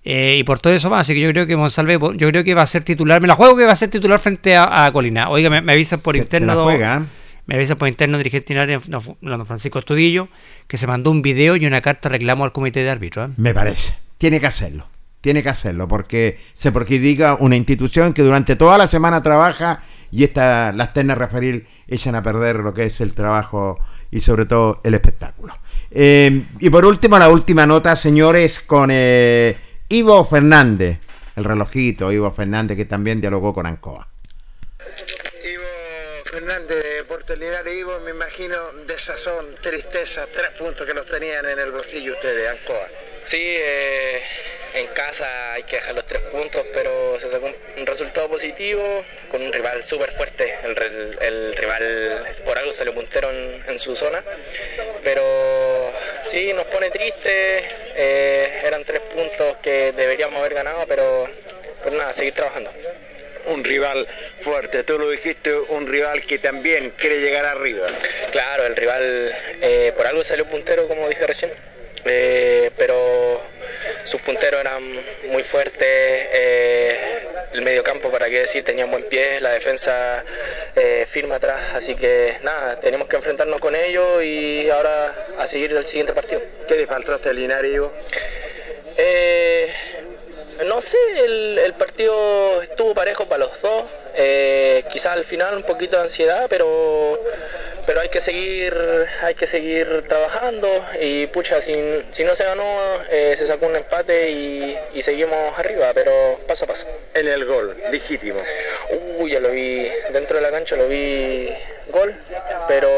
eh, 0.04 0.36
y 0.38 0.44
por 0.44 0.58
todo 0.58 0.72
eso 0.72 0.90
más. 0.90 1.02
Así 1.02 1.14
que 1.14 1.20
yo 1.20 1.30
creo 1.30 1.46
que 1.46 1.56
Monsalve, 1.56 1.98
yo 2.16 2.28
creo 2.28 2.44
que 2.44 2.54
va 2.54 2.62
a 2.62 2.66
ser 2.66 2.82
titular. 2.84 3.20
Me 3.20 3.28
la 3.28 3.34
juego 3.34 3.56
que 3.56 3.64
va 3.64 3.72
a 3.72 3.76
ser 3.76 3.88
titular 3.90 4.18
frente 4.20 4.56
a, 4.56 4.84
a 4.86 4.92
Colina. 4.92 5.28
Oiga, 5.30 5.48
me, 5.50 5.60
me 5.62 5.72
avisan 5.72 6.00
por 6.00 6.14
Se- 6.14 6.20
interno. 6.20 6.54
la 6.54 6.62
juega. 6.62 7.02
Me 7.46 7.54
avisa 7.54 7.76
por 7.76 7.88
interno 7.88 8.18
dirigente 8.18 8.52
Linares, 8.52 8.88
no, 8.90 9.02
don 9.22 9.46
Francisco 9.46 9.78
Estudillo, 9.78 10.28
que 10.66 10.76
se 10.76 10.86
mandó 10.86 11.10
un 11.10 11.22
video 11.22 11.56
y 11.56 11.64
una 11.64 11.80
carta 11.80 12.10
reclamo 12.10 12.44
al 12.44 12.52
comité 12.52 12.82
de 12.82 12.90
árbitros. 12.90 13.30
¿eh? 13.30 13.34
Me 13.38 13.54
parece. 13.54 13.94
Tiene 14.18 14.38
que 14.38 14.46
hacerlo. 14.48 14.86
Tiene 15.22 15.42
que 15.42 15.48
hacerlo 15.48 15.88
porque 15.88 16.38
se 16.52 16.72
perjudica 16.72 17.36
una 17.40 17.56
institución 17.56 18.12
que 18.12 18.20
durante 18.22 18.54
toda 18.54 18.76
la 18.76 18.86
semana 18.86 19.22
trabaja 19.22 19.82
y 20.10 20.24
esta, 20.24 20.72
las 20.72 20.92
ternas 20.92 21.18
referir 21.18 21.66
echan 21.86 22.14
a 22.14 22.22
perder 22.22 22.56
lo 22.56 22.72
que 22.74 22.84
es 22.84 23.00
el 23.00 23.14
trabajo 23.14 23.78
y 24.10 24.20
sobre 24.20 24.46
todo 24.46 24.80
el 24.84 24.94
espectáculo. 24.94 25.54
Eh, 25.90 26.46
y 26.58 26.70
por 26.70 26.84
último, 26.84 27.18
la 27.18 27.28
última 27.28 27.66
nota, 27.66 27.96
señores, 27.96 28.60
con 28.60 28.90
eh, 28.92 29.56
Ivo 29.88 30.24
Fernández, 30.24 30.98
el 31.36 31.44
relojito 31.44 32.12
Ivo 32.12 32.30
Fernández 32.32 32.76
que 32.76 32.84
también 32.84 33.20
dialogó 33.20 33.54
con 33.54 33.66
Ancoa. 33.66 34.08
Fernández 36.24 36.82
de 36.82 36.94
Deportes 36.96 37.38
Linares, 37.38 37.74
Ivo, 37.74 37.98
me 38.00 38.10
imagino 38.10 38.56
desazón, 38.86 39.46
tristeza, 39.62 40.26
tres 40.32 40.50
puntos 40.58 40.86
que 40.86 40.94
los 40.94 41.06
tenían 41.06 41.46
en 41.46 41.58
el 41.58 41.72
bolsillo 41.72 42.12
ustedes, 42.12 42.50
Ancoa. 42.50 42.88
Sí, 43.24 43.38
eh, 43.40 44.22
en 44.78 44.86
casa 44.88 45.52
hay 45.52 45.62
que 45.64 45.76
dejar 45.76 45.94
los 45.94 46.06
tres 46.06 46.22
puntos, 46.22 46.64
pero 46.72 47.18
se 47.18 47.28
sacó 47.28 47.50
un, 47.76 47.86
resultado 47.86 48.28
positivo 48.28 48.82
con 49.30 49.42
un 49.42 49.52
rival 49.52 49.84
súper 49.84 50.10
fuerte. 50.12 50.54
El, 50.62 51.18
el 51.20 51.56
rival 51.56 52.36
por 52.44 52.58
algo 52.58 52.72
salió 52.72 52.94
puntero 52.94 53.30
en, 53.30 53.64
en 53.68 53.78
su 53.78 53.96
zona, 53.96 54.22
pero 55.02 55.22
sí, 56.26 56.52
nos 56.52 56.66
pone 56.66 56.90
triste. 56.90 57.64
eh, 57.96 58.62
eran 58.64 58.84
tres 58.84 59.00
puntos 59.00 59.56
que 59.62 59.92
deberíamos 59.92 60.38
haber 60.38 60.54
ganado, 60.54 60.84
pero, 60.86 61.28
pero 61.82 61.96
nada, 61.96 62.12
seguir 62.12 62.34
trabajando. 62.34 62.70
Un 63.46 63.64
rival 63.64 64.06
fuerte, 64.40 64.84
tú 64.84 64.98
lo 64.98 65.08
dijiste, 65.10 65.54
un 65.54 65.86
rival 65.86 66.24
que 66.26 66.38
también 66.38 66.90
quiere 66.90 67.20
llegar 67.20 67.46
arriba. 67.46 67.86
Claro, 68.30 68.66
el 68.66 68.76
rival 68.76 69.34
eh, 69.62 69.92
por 69.96 70.06
algo 70.06 70.22
salió 70.22 70.44
puntero, 70.44 70.86
como 70.86 71.08
dije 71.08 71.26
recién. 71.26 71.52
Eh, 72.08 72.70
pero 72.76 73.40
sus 74.04 74.20
punteros 74.22 74.60
eran 74.60 74.82
muy 75.28 75.42
fuertes, 75.42 75.78
eh, 75.82 76.98
el 77.52 77.62
mediocampo, 77.62 78.10
para 78.10 78.28
qué 78.28 78.40
decir, 78.40 78.64
tenía 78.64 78.84
un 78.84 78.90
buen 78.90 79.04
pie, 79.04 79.40
la 79.40 79.50
defensa 79.50 80.24
eh, 80.74 81.06
firme 81.08 81.34
atrás, 81.34 81.60
así 81.74 81.94
que 81.94 82.38
nada, 82.42 82.80
tenemos 82.80 83.08
que 83.08 83.16
enfrentarnos 83.16 83.60
con 83.60 83.74
ellos 83.74 84.22
y 84.22 84.68
ahora 84.70 85.14
a 85.38 85.46
seguir 85.46 85.72
el 85.72 85.84
siguiente 85.86 86.12
partido. 86.12 86.40
¿Qué 86.66 86.76
le 86.76 86.86
faltó 86.86 87.12
a 87.12 87.16
este 87.16 87.34
Linares, 87.34 87.72
Ivo? 87.72 87.92
Eh, 88.96 89.72
no 90.66 90.80
sé, 90.80 90.96
el, 91.24 91.58
el 91.58 91.74
partido 91.74 92.62
estuvo 92.62 92.94
parejo 92.94 93.26
para 93.26 93.44
los 93.44 93.60
dos. 93.62 93.84
Eh, 94.20 94.84
quizás 94.90 95.12
al 95.12 95.24
final 95.24 95.56
un 95.56 95.62
poquito 95.62 95.96
de 95.96 96.02
ansiedad, 96.02 96.46
pero 96.50 97.18
pero 97.86 98.00
hay 98.02 98.10
que 98.10 98.20
seguir 98.20 98.76
hay 99.22 99.34
que 99.34 99.46
seguir 99.46 100.06
trabajando 100.08 100.68
y 101.00 101.26
pucha 101.28 101.62
si, 101.62 101.72
si 102.10 102.22
no 102.22 102.34
se 102.34 102.44
ganó 102.44 102.64
eh, 103.08 103.34
se 103.34 103.46
sacó 103.46 103.64
un 103.64 103.76
empate 103.76 104.28
y, 104.30 104.76
y 104.92 105.00
seguimos 105.00 105.58
arriba 105.58 105.92
pero 105.94 106.12
paso 106.46 106.66
a 106.66 106.68
paso 106.68 106.86
en 107.14 107.28
el 107.28 107.46
gol 107.46 107.74
legítimo 107.90 108.38
uy 109.18 109.30
ya 109.30 109.40
lo 109.40 109.50
vi 109.52 109.88
dentro 110.12 110.36
de 110.36 110.42
la 110.42 110.50
cancha 110.50 110.76
lo 110.76 110.86
vi 110.86 111.48
gol 111.90 112.14
pero 112.68 112.90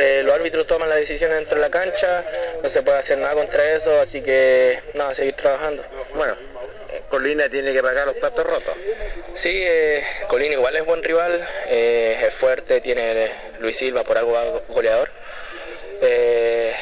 eh, 0.00 0.22
los 0.22 0.32
árbitros 0.32 0.66
toman 0.66 0.88
las 0.88 0.98
decisiones 0.98 1.38
dentro 1.38 1.56
de 1.56 1.62
la 1.62 1.70
cancha, 1.70 2.24
no 2.62 2.68
se 2.68 2.82
puede 2.82 2.98
hacer 2.98 3.18
nada 3.18 3.34
contra 3.34 3.72
eso, 3.72 4.00
así 4.00 4.22
que 4.22 4.78
nada, 4.94 5.12
seguir 5.12 5.34
trabajando. 5.34 5.82
Bueno, 6.14 6.36
Colina 7.08 7.48
tiene 7.48 7.72
que 7.72 7.82
pagar 7.82 8.06
los 8.06 8.16
platos 8.16 8.46
rotos. 8.46 8.74
Sí, 9.34 9.60
eh, 9.62 10.04
Colina 10.28 10.54
igual 10.54 10.76
es 10.76 10.84
buen 10.84 11.02
rival, 11.02 11.46
eh, 11.68 12.18
es 12.26 12.34
fuerte, 12.34 12.80
tiene 12.80 13.30
Luis 13.60 13.76
Silva 13.76 14.04
por 14.04 14.18
algo 14.18 14.62
goleador. 14.68 15.10
Eh, 16.00 16.74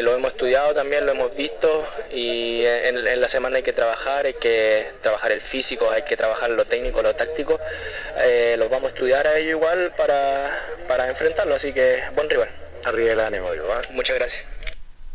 lo 0.00 0.14
hemos 0.14 0.32
estudiado 0.32 0.74
también, 0.74 1.06
lo 1.06 1.12
hemos 1.12 1.34
visto 1.34 1.86
y 2.10 2.64
en, 2.64 3.06
en 3.06 3.20
la 3.20 3.28
semana 3.28 3.56
hay 3.56 3.62
que 3.62 3.72
trabajar, 3.72 4.26
hay 4.26 4.34
que 4.34 4.86
trabajar 5.00 5.32
el 5.32 5.40
físico, 5.40 5.90
hay 5.90 6.02
que 6.02 6.16
trabajar 6.16 6.50
lo 6.50 6.64
técnico, 6.66 7.02
lo 7.02 7.14
táctico. 7.14 7.58
Los 8.56 8.70
vamos 8.70 8.92
a 8.92 8.94
estudiar 8.94 9.26
a 9.26 9.38
ellos 9.38 9.52
igual 9.52 9.92
para, 9.96 10.50
para 10.86 11.08
enfrentarlo, 11.08 11.54
así 11.54 11.72
que 11.72 12.02
buen 12.14 12.28
rival. 12.28 12.48
Arriba 12.84 13.12
el 13.12 13.20
ánimo. 13.20 13.52
¿eh? 13.52 13.58
Muchas 13.90 14.16
gracias. 14.16 14.44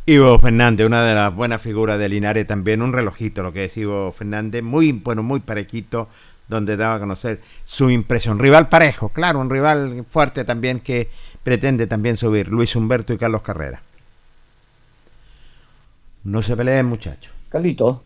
Ivo 0.08 0.40
Fernández, 0.40 0.88
una 0.88 1.04
de 1.06 1.14
las 1.14 1.34
buenas 1.34 1.62
figuras 1.62 2.00
de 2.00 2.10
Linares 2.10 2.48
también, 2.48 2.82
un 2.82 2.92
relojito, 2.92 3.44
lo 3.44 3.54
que 3.54 3.66
es 3.66 3.78
Ivo 3.78 4.12
Fernández, 4.12 4.64
muy 4.64 4.92
bueno, 4.94 5.22
muy 5.22 5.42
parejito, 5.42 6.10
donde 6.48 6.76
daba 6.76 6.96
a 6.96 7.00
conocer 7.00 7.40
su 7.66 7.92
impresión. 7.92 8.40
Rival 8.40 8.68
parejo, 8.68 9.10
claro, 9.10 9.40
un 9.40 9.50
rival 9.50 10.04
fuerte 10.10 10.44
también 10.44 10.80
que 10.80 11.08
pretende 11.44 11.86
también 11.86 12.18
subir, 12.18 12.48
Luis 12.48 12.76
Humberto 12.76 13.14
y 13.14 13.18
Carlos 13.18 13.44
Carrera. 13.44 13.82
No 16.24 16.42
se 16.42 16.58
peleen, 16.58 16.88
muchachos. 16.88 17.32
Carlito. 17.50 18.04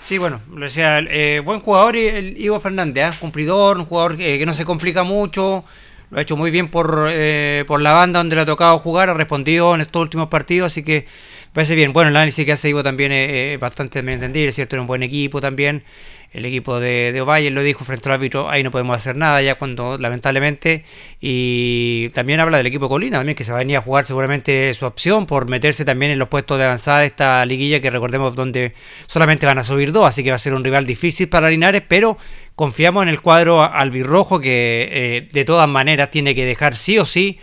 Sí, 0.00 0.18
bueno, 0.18 0.40
lo 0.54 0.66
decía, 0.66 0.98
eh, 1.00 1.40
buen 1.44 1.60
jugador 1.60 1.96
y 1.96 2.06
el 2.06 2.40
Ivo 2.40 2.60
Fernández, 2.60 3.04
¿ah? 3.04 3.16
cumplidor, 3.18 3.78
un 3.78 3.86
jugador 3.86 4.20
eh, 4.20 4.38
que 4.38 4.46
no 4.46 4.52
se 4.52 4.64
complica 4.64 5.02
mucho, 5.02 5.64
lo 6.10 6.18
ha 6.18 6.22
hecho 6.22 6.36
muy 6.36 6.50
bien 6.50 6.68
por, 6.68 7.08
eh, 7.10 7.64
por 7.66 7.80
la 7.80 7.92
banda 7.92 8.20
donde 8.20 8.36
le 8.36 8.42
ha 8.42 8.46
tocado 8.46 8.78
jugar, 8.78 9.10
ha 9.10 9.14
respondido 9.14 9.74
en 9.74 9.80
estos 9.80 10.00
últimos 10.00 10.28
partidos, 10.28 10.72
así 10.72 10.82
que 10.82 11.06
parece 11.52 11.74
bien. 11.74 11.92
Bueno, 11.92 12.10
el 12.10 12.16
análisis 12.16 12.44
que 12.44 12.52
hace 12.52 12.68
Ivo 12.68 12.82
también 12.82 13.12
es 13.12 13.58
bastante 13.58 14.00
entendible, 14.00 14.52
cierto, 14.52 14.76
era 14.76 14.80
un 14.82 14.86
buen 14.86 15.02
equipo 15.02 15.40
también. 15.40 15.82
El 16.30 16.44
equipo 16.44 16.78
de, 16.78 17.10
de 17.10 17.22
Ovalle 17.22 17.50
lo 17.50 17.62
dijo 17.62 17.86
frente 17.86 18.06
al 18.10 18.16
árbitro, 18.16 18.50
ahí 18.50 18.62
no 18.62 18.70
podemos 18.70 18.94
hacer 18.94 19.16
nada 19.16 19.40
ya 19.40 19.54
cuando, 19.54 19.96
lamentablemente, 19.96 20.84
y 21.22 22.10
también 22.10 22.38
habla 22.40 22.58
del 22.58 22.66
equipo 22.66 22.84
de 22.84 22.90
Colina, 22.90 23.16
también 23.16 23.34
que 23.34 23.44
se 23.44 23.52
va 23.52 23.58
a 23.58 23.60
venir 23.60 23.78
a 23.78 23.80
jugar 23.80 24.04
seguramente 24.04 24.74
su 24.74 24.84
opción 24.84 25.24
por 25.24 25.48
meterse 25.48 25.86
también 25.86 26.12
en 26.12 26.18
los 26.18 26.28
puestos 26.28 26.58
de 26.58 26.66
avanzada 26.66 27.00
de 27.00 27.06
esta 27.06 27.46
liguilla 27.46 27.80
que 27.80 27.88
recordemos 27.90 28.36
donde 28.36 28.74
solamente 29.06 29.46
van 29.46 29.56
a 29.56 29.64
subir 29.64 29.90
dos, 29.90 30.04
así 30.04 30.22
que 30.22 30.28
va 30.28 30.36
a 30.36 30.38
ser 30.38 30.52
un 30.52 30.64
rival 30.64 30.84
difícil 30.84 31.30
para 31.30 31.48
Linares, 31.48 31.82
pero 31.88 32.18
confiamos 32.54 33.04
en 33.04 33.08
el 33.08 33.22
cuadro 33.22 33.62
albirrojo 33.62 34.38
que 34.38 34.88
eh, 34.92 35.28
de 35.32 35.44
todas 35.46 35.66
maneras 35.66 36.10
tiene 36.10 36.34
que 36.34 36.44
dejar 36.44 36.76
sí 36.76 36.98
o 36.98 37.06
sí 37.06 37.38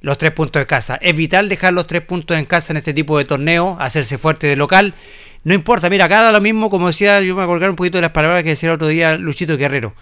los 0.00 0.18
tres 0.18 0.32
puntos 0.32 0.60
en 0.60 0.66
casa. 0.66 0.96
Es 0.96 1.16
vital 1.16 1.48
dejar 1.48 1.72
los 1.72 1.86
tres 1.86 2.02
puntos 2.02 2.36
en 2.36 2.44
casa 2.46 2.72
en 2.72 2.78
este 2.78 2.92
tipo 2.94 3.18
de 3.18 3.24
torneo, 3.24 3.76
hacerse 3.80 4.18
fuerte 4.18 4.46
de 4.46 4.56
local. 4.56 4.94
No 5.44 5.54
importa, 5.54 5.88
mira, 5.90 6.04
acá 6.06 6.22
da 6.22 6.32
lo 6.32 6.40
mismo, 6.40 6.70
como 6.70 6.86
decía, 6.88 7.20
yo 7.20 7.28
me 7.34 7.40
voy 7.40 7.44
a 7.44 7.46
colgar 7.46 7.70
un 7.70 7.76
poquito 7.76 7.98
de 7.98 8.02
las 8.02 8.10
palabras 8.12 8.42
que 8.42 8.50
decía 8.50 8.68
el 8.70 8.74
otro 8.74 8.88
día 8.88 9.16
Luchito 9.16 9.56
Guerrero. 9.56 9.94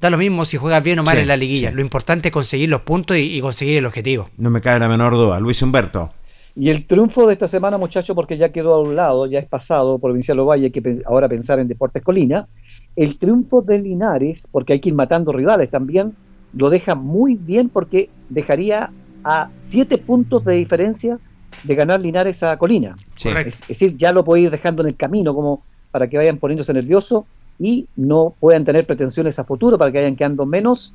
Da 0.00 0.10
lo 0.10 0.18
mismo 0.18 0.44
si 0.44 0.56
juegas 0.56 0.82
bien 0.82 0.98
o 1.00 1.02
mal 1.02 1.16
Sí, 1.16 1.22
en 1.22 1.28
la 1.28 1.36
liguilla. 1.36 1.70
sí. 1.70 1.76
Lo 1.76 1.80
importante 1.80 2.28
es 2.28 2.32
conseguir 2.32 2.68
los 2.68 2.82
puntos 2.82 3.16
y, 3.16 3.36
y 3.36 3.40
conseguir 3.40 3.78
el 3.78 3.86
objetivo. 3.86 4.30
No 4.36 4.50
me 4.50 4.60
cabe 4.60 4.78
la 4.78 4.88
menor 4.88 5.14
duda. 5.14 5.40
Luis 5.40 5.60
Humberto. 5.62 6.12
Y 6.54 6.70
el 6.70 6.86
triunfo 6.86 7.26
de 7.26 7.34
esta 7.34 7.46
semana, 7.46 7.78
muchachos, 7.78 8.14
porque 8.16 8.36
ya 8.36 8.50
quedó 8.50 8.74
a 8.74 8.80
un 8.82 8.96
lado, 8.96 9.26
ya 9.26 9.38
es 9.38 9.46
pasado, 9.46 9.98
Provincial 9.98 10.38
Ovalle, 10.40 10.66
hay 10.66 10.70
que 10.72 11.02
ahora 11.06 11.28
pensar 11.28 11.58
en 11.60 11.68
Deportes 11.68 12.02
Colina. 12.02 12.48
El 12.96 13.16
triunfo 13.18 13.62
de 13.62 13.78
Linares, 13.78 14.48
porque 14.50 14.72
hay 14.72 14.80
que 14.80 14.88
ir 14.88 14.94
matando 14.94 15.32
rivales 15.32 15.70
también, 15.70 16.14
lo 16.54 16.68
deja 16.70 16.94
muy 16.96 17.36
bien 17.36 17.68
porque 17.68 18.10
dejaría 18.28 18.90
a 19.28 19.50
siete 19.56 19.98
puntos 19.98 20.42
de 20.44 20.54
diferencia 20.54 21.18
de 21.62 21.74
ganar 21.74 22.00
Linares 22.00 22.42
a 22.42 22.56
Colina. 22.56 22.96
Sí. 23.14 23.28
Es, 23.28 23.60
es 23.60 23.68
decir, 23.68 23.96
ya 23.96 24.10
lo 24.12 24.24
puede 24.24 24.44
ir 24.44 24.50
dejando 24.50 24.82
en 24.82 24.88
el 24.88 24.96
camino 24.96 25.34
como 25.34 25.62
para 25.90 26.08
que 26.08 26.16
vayan 26.16 26.38
poniéndose 26.38 26.72
nerviosos 26.72 27.24
y 27.58 27.88
no 27.94 28.34
puedan 28.40 28.64
tener 28.64 28.86
pretensiones 28.86 29.38
a 29.38 29.44
futuro 29.44 29.76
para 29.76 29.92
que 29.92 29.98
vayan 29.98 30.16
quedando 30.16 30.46
menos, 30.46 30.94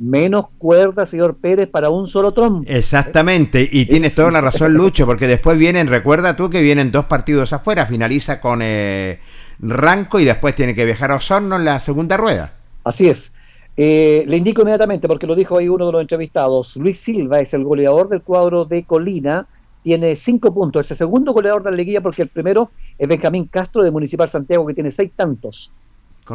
menos 0.00 0.46
cuerdas, 0.58 1.10
señor 1.10 1.36
Pérez, 1.36 1.68
para 1.68 1.90
un 1.90 2.08
solo 2.08 2.32
trompo. 2.32 2.68
Exactamente, 2.68 3.68
y 3.70 3.86
tienes 3.86 4.16
toda 4.16 4.32
la 4.32 4.40
razón, 4.40 4.74
Lucho, 4.74 5.06
porque 5.06 5.28
después 5.28 5.56
vienen, 5.56 5.86
recuerda 5.86 6.34
tú 6.34 6.50
que 6.50 6.62
vienen 6.62 6.90
dos 6.90 7.04
partidos 7.04 7.52
afuera, 7.52 7.86
finaliza 7.86 8.40
con 8.40 8.60
eh, 8.62 9.20
Ranco 9.60 10.18
y 10.18 10.24
después 10.24 10.56
tiene 10.56 10.74
que 10.74 10.84
viajar 10.84 11.12
a 11.12 11.16
Osorno 11.16 11.54
en 11.56 11.64
la 11.66 11.78
segunda 11.78 12.16
rueda. 12.16 12.54
Así 12.82 13.08
es. 13.08 13.32
Eh, 13.76 14.24
le 14.26 14.36
indico 14.36 14.62
inmediatamente, 14.62 15.08
porque 15.08 15.26
lo 15.26 15.34
dijo 15.34 15.58
ahí 15.58 15.68
uno 15.68 15.86
de 15.86 15.92
los 15.92 16.00
entrevistados, 16.02 16.76
Luis 16.76 16.98
Silva 16.98 17.40
es 17.40 17.54
el 17.54 17.64
goleador 17.64 18.08
del 18.08 18.22
cuadro 18.22 18.64
de 18.64 18.84
Colina, 18.84 19.46
tiene 19.82 20.16
cinco 20.16 20.52
puntos, 20.52 20.86
es 20.86 20.90
el 20.90 20.96
segundo 20.98 21.32
goleador 21.32 21.62
de 21.62 21.70
la 21.70 21.76
liguilla 21.76 22.00
porque 22.02 22.22
el 22.22 22.28
primero 22.28 22.70
es 22.98 23.08
Benjamín 23.08 23.46
Castro 23.46 23.82
de 23.82 23.90
Municipal 23.90 24.28
Santiago 24.28 24.66
que 24.66 24.74
tiene 24.74 24.90
seis 24.90 25.10
tantos. 25.16 25.72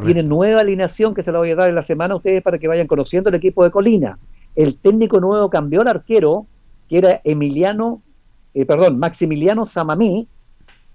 Tiene 0.03 0.23
nueva 0.23 0.61
alineación 0.61 1.13
que 1.13 1.23
se 1.23 1.31
la 1.31 1.37
voy 1.37 1.51
a 1.51 1.55
dar 1.55 1.69
en 1.69 1.75
la 1.75 1.83
semana 1.83 2.15
a 2.15 2.17
ustedes 2.17 2.41
para 2.41 2.57
que 2.57 2.67
vayan 2.67 2.87
conociendo 2.87 3.29
el 3.29 3.35
equipo 3.35 3.63
de 3.63 3.71
Colina. 3.71 4.17
El 4.55 4.77
técnico 4.77 5.21
nuevo 5.21 5.49
cambió 5.49 5.81
al 5.81 5.87
arquero, 5.87 6.47
que 6.89 6.97
era 6.97 7.21
Emiliano, 7.23 8.01
eh, 8.53 8.65
perdón, 8.65 8.99
Maximiliano 8.99 9.65
Samamí, 9.65 10.27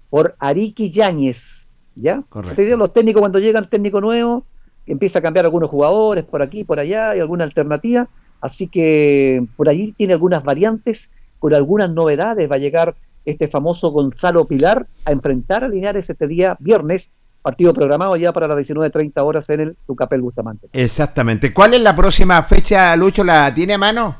por 0.09 0.35
Ariki 0.37 0.91
Yáñez. 0.91 1.67
¿Ya? 1.95 2.23
Correcto. 2.29 2.77
Los 2.77 2.93
técnicos 2.93 3.21
cuando 3.21 3.39
llega 3.39 3.59
el 3.59 3.69
técnico 3.69 3.99
nuevo, 4.01 4.45
empieza 4.91 5.19
a 5.19 5.21
cambiar 5.21 5.45
algunos 5.45 5.69
jugadores 5.69 6.23
por 6.25 6.41
aquí, 6.41 6.63
por 6.63 6.79
allá, 6.79 7.15
y 7.15 7.19
alguna 7.19 7.43
alternativa. 7.43 8.07
Así 8.41 8.67
que 8.67 9.43
por 9.55 9.69
allí 9.69 9.93
tiene 9.97 10.13
algunas 10.13 10.43
variantes, 10.43 11.11
con 11.39 11.53
algunas 11.53 11.89
novedades. 11.89 12.49
Va 12.49 12.55
a 12.55 12.59
llegar 12.59 12.95
este 13.25 13.47
famoso 13.47 13.91
Gonzalo 13.91 14.45
Pilar 14.45 14.87
a 15.05 15.11
enfrentar 15.11 15.63
a 15.63 15.67
Linares 15.67 16.09
este 16.09 16.27
día 16.27 16.55
viernes, 16.59 17.11
partido 17.43 17.73
programado 17.73 18.15
ya 18.17 18.31
para 18.33 18.47
las 18.47 18.57
19.30 18.57 19.11
horas 19.23 19.49
en 19.49 19.59
el 19.61 19.75
Tucapel 19.87 20.21
Bustamante. 20.21 20.67
Exactamente. 20.73 21.53
¿Cuál 21.53 21.73
es 21.75 21.81
la 21.81 21.95
próxima 21.95 22.41
fecha, 22.43 22.95
Lucho? 22.95 23.23
¿La 23.23 23.53
tiene 23.53 23.73
a 23.73 23.77
mano? 23.77 24.15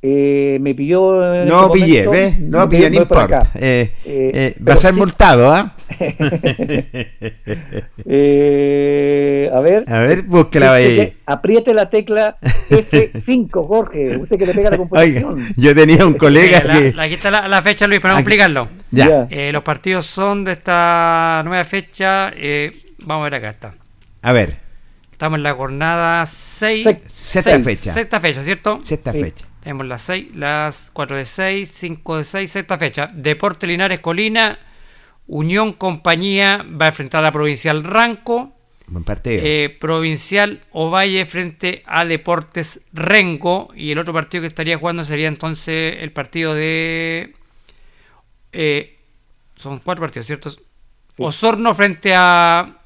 Eh, 0.00 0.58
me 0.60 0.74
pilló. 0.74 1.34
en 1.34 1.48
No 1.48 1.66
este 1.66 1.78
pillé, 1.80 2.04
momento, 2.06 2.10
¿ves? 2.12 2.40
No 2.40 2.58
voy- 2.66 2.68
pillé, 2.76 2.90
no 2.90 2.96
importa. 3.02 3.24
acá. 3.40 3.50
Eh, 3.54 3.92
Eh, 4.04 4.30
eh, 4.34 4.56
va 4.62 4.74
a 4.74 4.76
ser 4.76 4.92
sí- 4.94 4.98
multado, 5.00 5.50
¿ah? 5.50 5.74
Eh, 8.10 9.50
a 9.52 9.60
ver. 9.60 9.84
A 9.92 10.00
ver, 10.00 10.22
búsquela 10.22 10.74
ahí. 10.74 11.16
Apriete 11.26 11.74
la 11.74 11.90
tecla 11.90 12.36
F5, 12.70 13.66
Jorge. 13.66 14.16
Usted 14.18 14.38
que 14.38 14.46
le 14.46 14.54
pega 14.54 14.70
la 14.70 14.76
Oiga, 14.90 15.22
computación. 15.22 15.54
yo 15.56 15.74
tenía 15.74 16.06
un 16.06 16.14
colega 16.14 16.58
Eh, 16.58 16.90
que... 16.90 16.92
la- 16.96 17.02
aquí 17.04 17.14
está 17.14 17.30
la, 17.30 17.48
la 17.48 17.62
fecha, 17.62 17.86
Luis, 17.86 18.00
para 18.00 18.14
no 18.14 18.18
Aquí- 18.18 18.24
explicarlo. 18.24 18.68
Ya. 18.90 19.26
Eh, 19.30 19.52
los 19.52 19.62
partidos 19.62 20.06
son 20.06 20.44
de 20.44 20.52
esta 20.52 21.42
nueva 21.44 21.64
fecha. 21.64 22.30
eh, 22.34 22.72
vamos 23.00 23.22
a 23.22 23.24
ver 23.24 23.34
acá 23.36 23.50
está. 23.50 23.74
A 24.22 24.32
ver, 24.32 24.56
Estamos 25.12 25.38
en 25.38 25.42
la 25.42 25.54
jornada 25.54 26.24
6. 26.26 26.86
Sec- 26.86 27.02
sexta 27.08 27.58
fecha. 27.60 27.92
Sexta 27.92 28.20
fecha, 28.20 28.42
¿cierto? 28.44 28.78
sexta 28.82 29.10
Sí. 29.12 29.20
fecha. 29.24 29.44
Tenemos 29.60 29.86
las 29.86 30.02
6, 30.02 30.36
las 30.36 30.90
4 30.92 31.16
de 31.16 31.24
6, 31.24 31.72
5 31.74 32.18
de 32.18 32.24
6, 32.24 32.50
sexta 32.52 32.78
fecha. 32.78 33.08
Deporte 33.12 33.66
Linares 33.66 33.98
Colina, 33.98 34.56
Unión 35.28 35.72
Compañía 35.74 36.64
va 36.80 36.86
a 36.86 36.88
enfrentar 36.88 37.20
a 37.20 37.22
la 37.22 37.32
Provincial 37.32 37.84
Ranco. 37.84 38.52
Buen 38.86 39.04
partido. 39.04 39.40
Eh, 39.44 39.76
Provincial 39.78 40.60
Ovalle 40.72 41.24
frente 41.26 41.82
a 41.86 42.04
Deportes 42.06 42.80
Renco. 42.92 43.68
Y 43.76 43.92
el 43.92 43.98
otro 43.98 44.12
partido 44.14 44.40
que 44.42 44.48
estaría 44.48 44.78
jugando 44.78 45.04
sería 45.04 45.28
entonces 45.28 45.96
el 46.00 46.10
partido 46.12 46.54
de. 46.54 47.34
eh, 48.52 48.96
son 49.56 49.78
cuatro 49.80 50.02
partidos, 50.04 50.26
¿cierto? 50.26 50.50
Osorno 51.18 51.74
frente 51.74 52.14
a, 52.14 52.76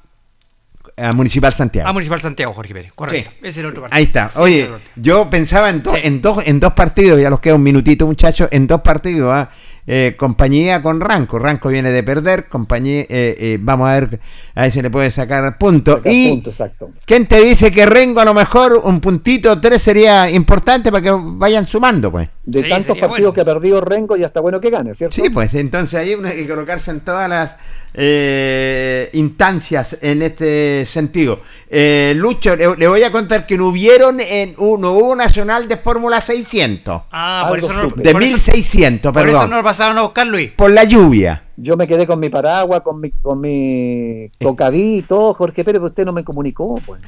a 0.97 1.13
Municipal 1.13 1.53
Santiago. 1.53 1.87
a 1.87 1.93
Municipal 1.93 2.19
Santiago, 2.19 2.51
Jorge 2.53 2.73
Pérez. 2.73 2.91
Correcto. 2.93 3.29
Sí. 3.31 3.37
Ese 3.39 3.47
es 3.49 3.57
el 3.59 3.65
otro 3.67 3.83
partido. 3.83 3.97
Ahí 3.97 4.03
está. 4.05 4.31
Oye, 4.35 4.61
es 4.63 4.69
yo 4.95 5.29
pensaba 5.29 5.69
en, 5.69 5.81
dos 5.83 5.93
Sí. 5.95 6.01
en, 6.03 6.21
dos, 6.21 6.39
en 6.45 6.59
dos 6.59 6.73
partidos, 6.73 7.21
ya 7.21 7.29
los 7.29 7.39
queda 7.39 7.55
un 7.55 7.63
minutito, 7.63 8.05
muchachos, 8.07 8.49
en 8.51 8.67
dos 8.67 8.81
partidos. 8.81 9.31
¿ah? 9.31 9.51
eh, 9.51 9.72
compañía 10.17 10.81
con 10.81 11.01
Ranco. 11.01 11.39
Ranco 11.39 11.69
viene 11.69 11.91
de 11.91 12.03
perder, 12.03 12.47
compañía, 12.47 13.01
eh, 13.01 13.07
eh, 13.09 13.57
vamos 13.59 13.89
a 13.89 13.99
ver, 13.99 14.19
a 14.55 14.61
ver 14.63 14.71
si 14.71 14.81
le 14.81 14.89
puede 14.89 15.11
sacar 15.11 15.57
punto. 15.57 16.01
Y 16.05 16.29
punto, 16.29 16.49
exacto. 16.49 16.91
¿quién 17.05 17.25
te 17.27 17.41
dice 17.41 17.71
que 17.71 17.85
Rengo 17.85 18.21
a 18.21 18.25
lo 18.25 18.33
mejor 18.33 18.81
un 18.83 18.99
puntito 18.99 19.59
tres 19.59 19.81
sería 19.81 20.29
importante 20.29 20.91
para 20.91 21.01
que 21.01 21.11
vayan 21.11 21.67
sumando, 21.67 22.11
pues? 22.11 22.29
De 22.45 22.63
tantos 22.63 22.97
partidos 22.97 23.33
que 23.33 23.39
ha 23.41 23.45
perdido 23.45 23.79
Rengo, 23.79 24.17
ya 24.17 24.27
está 24.27 24.41
bueno 24.41 24.59
que 24.59 24.69
gane, 24.69 24.93
¿cierto? 24.95 25.15
Sí, 25.15 25.29
pues 25.29 25.53
entonces 25.53 25.97
ahí 25.97 26.13
uno 26.13 26.27
hay 26.27 26.35
que 26.35 26.47
colocarse 26.47 26.91
en 26.91 26.99
todas 26.99 27.29
las 27.29 27.55
eh, 27.93 29.09
instancias 29.13 29.97
en 30.01 30.21
este 30.21 30.85
sentido. 30.85 31.39
Eh, 31.69 32.13
Lucho, 32.17 32.55
le, 32.55 32.75
le 32.75 32.87
voy 32.87 33.03
a 33.03 33.11
contar 33.11 33.45
que 33.47 33.57
no 33.57 33.67
hubieron 33.67 34.19
en 34.19 34.55
uno 34.57 34.91
hubo 34.91 35.11
un 35.11 35.17
nacional 35.19 35.67
de 35.69 35.77
Fórmula 35.77 36.19
600. 36.19 37.03
Ah, 37.11 37.45
por 37.47 37.59
Algo 37.59 37.71
eso, 37.71 37.81
no, 37.83 37.89
de 37.95 38.11
por 38.11 38.21
eso- 38.23 38.31
1600, 38.33 39.13
por 39.13 39.21
eso 39.21 39.31
perdón. 39.31 39.49
no 39.49 39.57
lo 39.57 39.63
pasaron 39.63 39.97
a 39.97 40.01
buscar, 40.01 40.27
Luis. 40.27 40.51
Por 40.51 40.71
la 40.71 40.83
lluvia. 40.83 41.43
Yo 41.55 41.77
me 41.77 41.87
quedé 41.87 42.05
con 42.07 42.19
mi 42.19 42.29
paraguas, 42.29 42.81
con 42.81 42.99
mi, 42.99 43.11
con 43.11 43.39
mi 43.39 44.29
cocaví 44.41 44.97
y 44.97 45.01
todo, 45.03 45.33
Jorge 45.33 45.63
Pérez, 45.63 45.79
pero 45.79 45.87
usted 45.89 46.03
no 46.05 46.11
me 46.11 46.23
comunicó, 46.23 46.75
pues. 46.85 46.99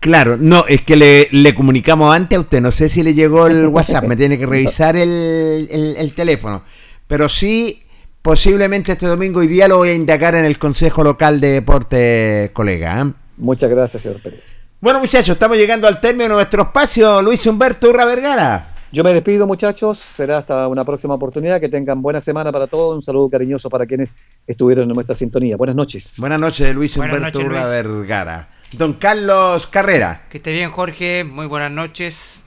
Claro, 0.00 0.36
no, 0.38 0.64
es 0.68 0.82
que 0.82 0.94
le, 0.96 1.28
le 1.32 1.54
comunicamos 1.54 2.14
antes 2.14 2.36
a 2.36 2.40
usted, 2.40 2.60
no 2.60 2.70
sé 2.70 2.88
si 2.88 3.02
le 3.02 3.14
llegó 3.14 3.46
el 3.48 3.66
WhatsApp, 3.66 4.04
me 4.04 4.16
tiene 4.16 4.38
que 4.38 4.46
revisar 4.54 4.96
el, 4.96 5.66
el- 5.70 5.94
el 5.98 6.14
teléfono, 6.14 6.62
pero 7.06 7.28
sí, 7.28 7.82
posiblemente 8.22 8.92
este 8.92 9.06
domingo 9.06 9.42
y 9.42 9.48
día 9.48 9.66
lo 9.66 9.78
voy 9.78 9.88
a 9.88 9.94
indagar 9.94 10.34
en 10.36 10.44
el 10.44 10.58
Consejo 10.58 11.02
Local 11.02 11.40
de 11.40 11.48
Deporte, 11.48 12.50
colega. 12.52 13.00
¿eh? 13.02 13.12
Muchas 13.38 13.70
gracias, 13.70 14.02
señor 14.02 14.22
Pérez. 14.22 14.54
Bueno 14.80 15.00
muchachos, 15.00 15.30
estamos 15.30 15.56
llegando 15.56 15.88
al 15.88 16.00
término 16.00 16.28
de 16.28 16.34
nuestro 16.34 16.62
espacio, 16.62 17.20
Luis 17.20 17.44
Humberto 17.46 17.88
Urra 17.90 18.04
Vergara. 18.04 18.74
Yo 18.90 19.04
me 19.04 19.12
despido, 19.12 19.46
muchachos. 19.46 19.98
Será 19.98 20.38
hasta 20.38 20.66
una 20.66 20.82
próxima 20.82 21.12
oportunidad. 21.12 21.60
Que 21.60 21.68
tengan 21.68 22.00
buena 22.00 22.22
semana 22.22 22.50
para 22.50 22.68
todos. 22.68 22.96
Un 22.96 23.02
saludo 23.02 23.28
cariñoso 23.28 23.68
para 23.68 23.84
quienes 23.84 24.08
estuvieron 24.46 24.84
en 24.88 24.94
nuestra 24.94 25.14
sintonía. 25.14 25.58
Buenas 25.58 25.76
noches. 25.76 26.14
Buenas 26.16 26.40
noches, 26.40 26.74
Luis 26.74 26.96
Humberto 26.96 27.20
noches, 27.20 27.44
Urra 27.44 27.58
Luis. 27.60 27.68
Vergara. 27.70 28.48
Don 28.72 28.94
Carlos 28.94 29.66
Carrera. 29.66 30.22
Que 30.28 30.38
esté 30.38 30.52
bien, 30.52 30.70
Jorge. 30.70 31.24
Muy 31.24 31.46
buenas 31.46 31.70
noches. 31.70 32.44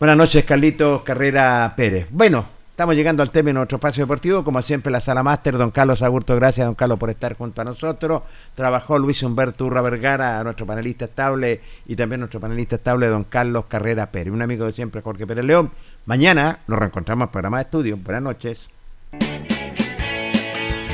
Buenas 0.00 0.16
noches, 0.16 0.44
Carlitos 0.44 1.02
Carrera 1.02 1.74
Pérez. 1.76 2.06
Bueno, 2.10 2.46
estamos 2.70 2.96
llegando 2.96 3.22
al 3.22 3.30
término 3.30 3.58
de 3.58 3.60
nuestro 3.60 3.76
espacio 3.76 4.02
deportivo. 4.02 4.42
Como 4.42 4.60
siempre, 4.62 4.90
la 4.90 5.00
sala 5.00 5.22
máster, 5.22 5.56
don 5.56 5.70
Carlos 5.70 6.02
Agurto, 6.02 6.34
gracias, 6.34 6.66
don 6.66 6.74
Carlos, 6.74 6.98
por 6.98 7.10
estar 7.10 7.36
junto 7.36 7.60
a 7.60 7.64
nosotros. 7.64 8.22
Trabajó 8.56 8.98
Luis 8.98 9.22
Humberto 9.22 9.66
Urra 9.66 9.80
Vergara, 9.82 10.42
nuestro 10.42 10.66
panelista 10.66 11.04
estable, 11.04 11.60
y 11.86 11.94
también 11.94 12.20
nuestro 12.20 12.40
panelista 12.40 12.76
estable, 12.76 13.06
don 13.06 13.24
Carlos 13.24 13.66
Carrera 13.68 14.10
Pérez. 14.10 14.32
Un 14.32 14.42
amigo 14.42 14.64
de 14.64 14.72
siempre, 14.72 15.02
Jorge 15.02 15.26
Pérez 15.26 15.44
León. 15.44 15.70
Mañana 16.06 16.60
nos 16.66 16.78
reencontramos 16.78 17.24
en 17.24 17.28
el 17.28 17.32
programa 17.32 17.58
de 17.58 17.62
estudio. 17.62 17.96
Buenas 17.96 18.22
noches. 18.22 18.70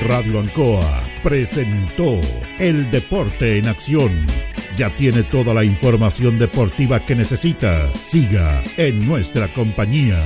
Radio 0.03 0.41
Ancoa 0.41 1.06
presentó 1.27 2.21
El 2.61 2.89
Deporte 2.93 3.59
en 3.59 3.67
Acción. 3.67 4.13
Ya 4.77 4.91
tiene 4.91 5.25
toda 5.25 5.55
la 5.55 5.65
información 5.65 6.39
deportiva 6.39 7.05
que 7.05 7.17
necesita. 7.17 7.93
Siga 7.97 8.63
en 8.77 9.05
nuestra 9.05 9.49
compañía. 9.49 10.23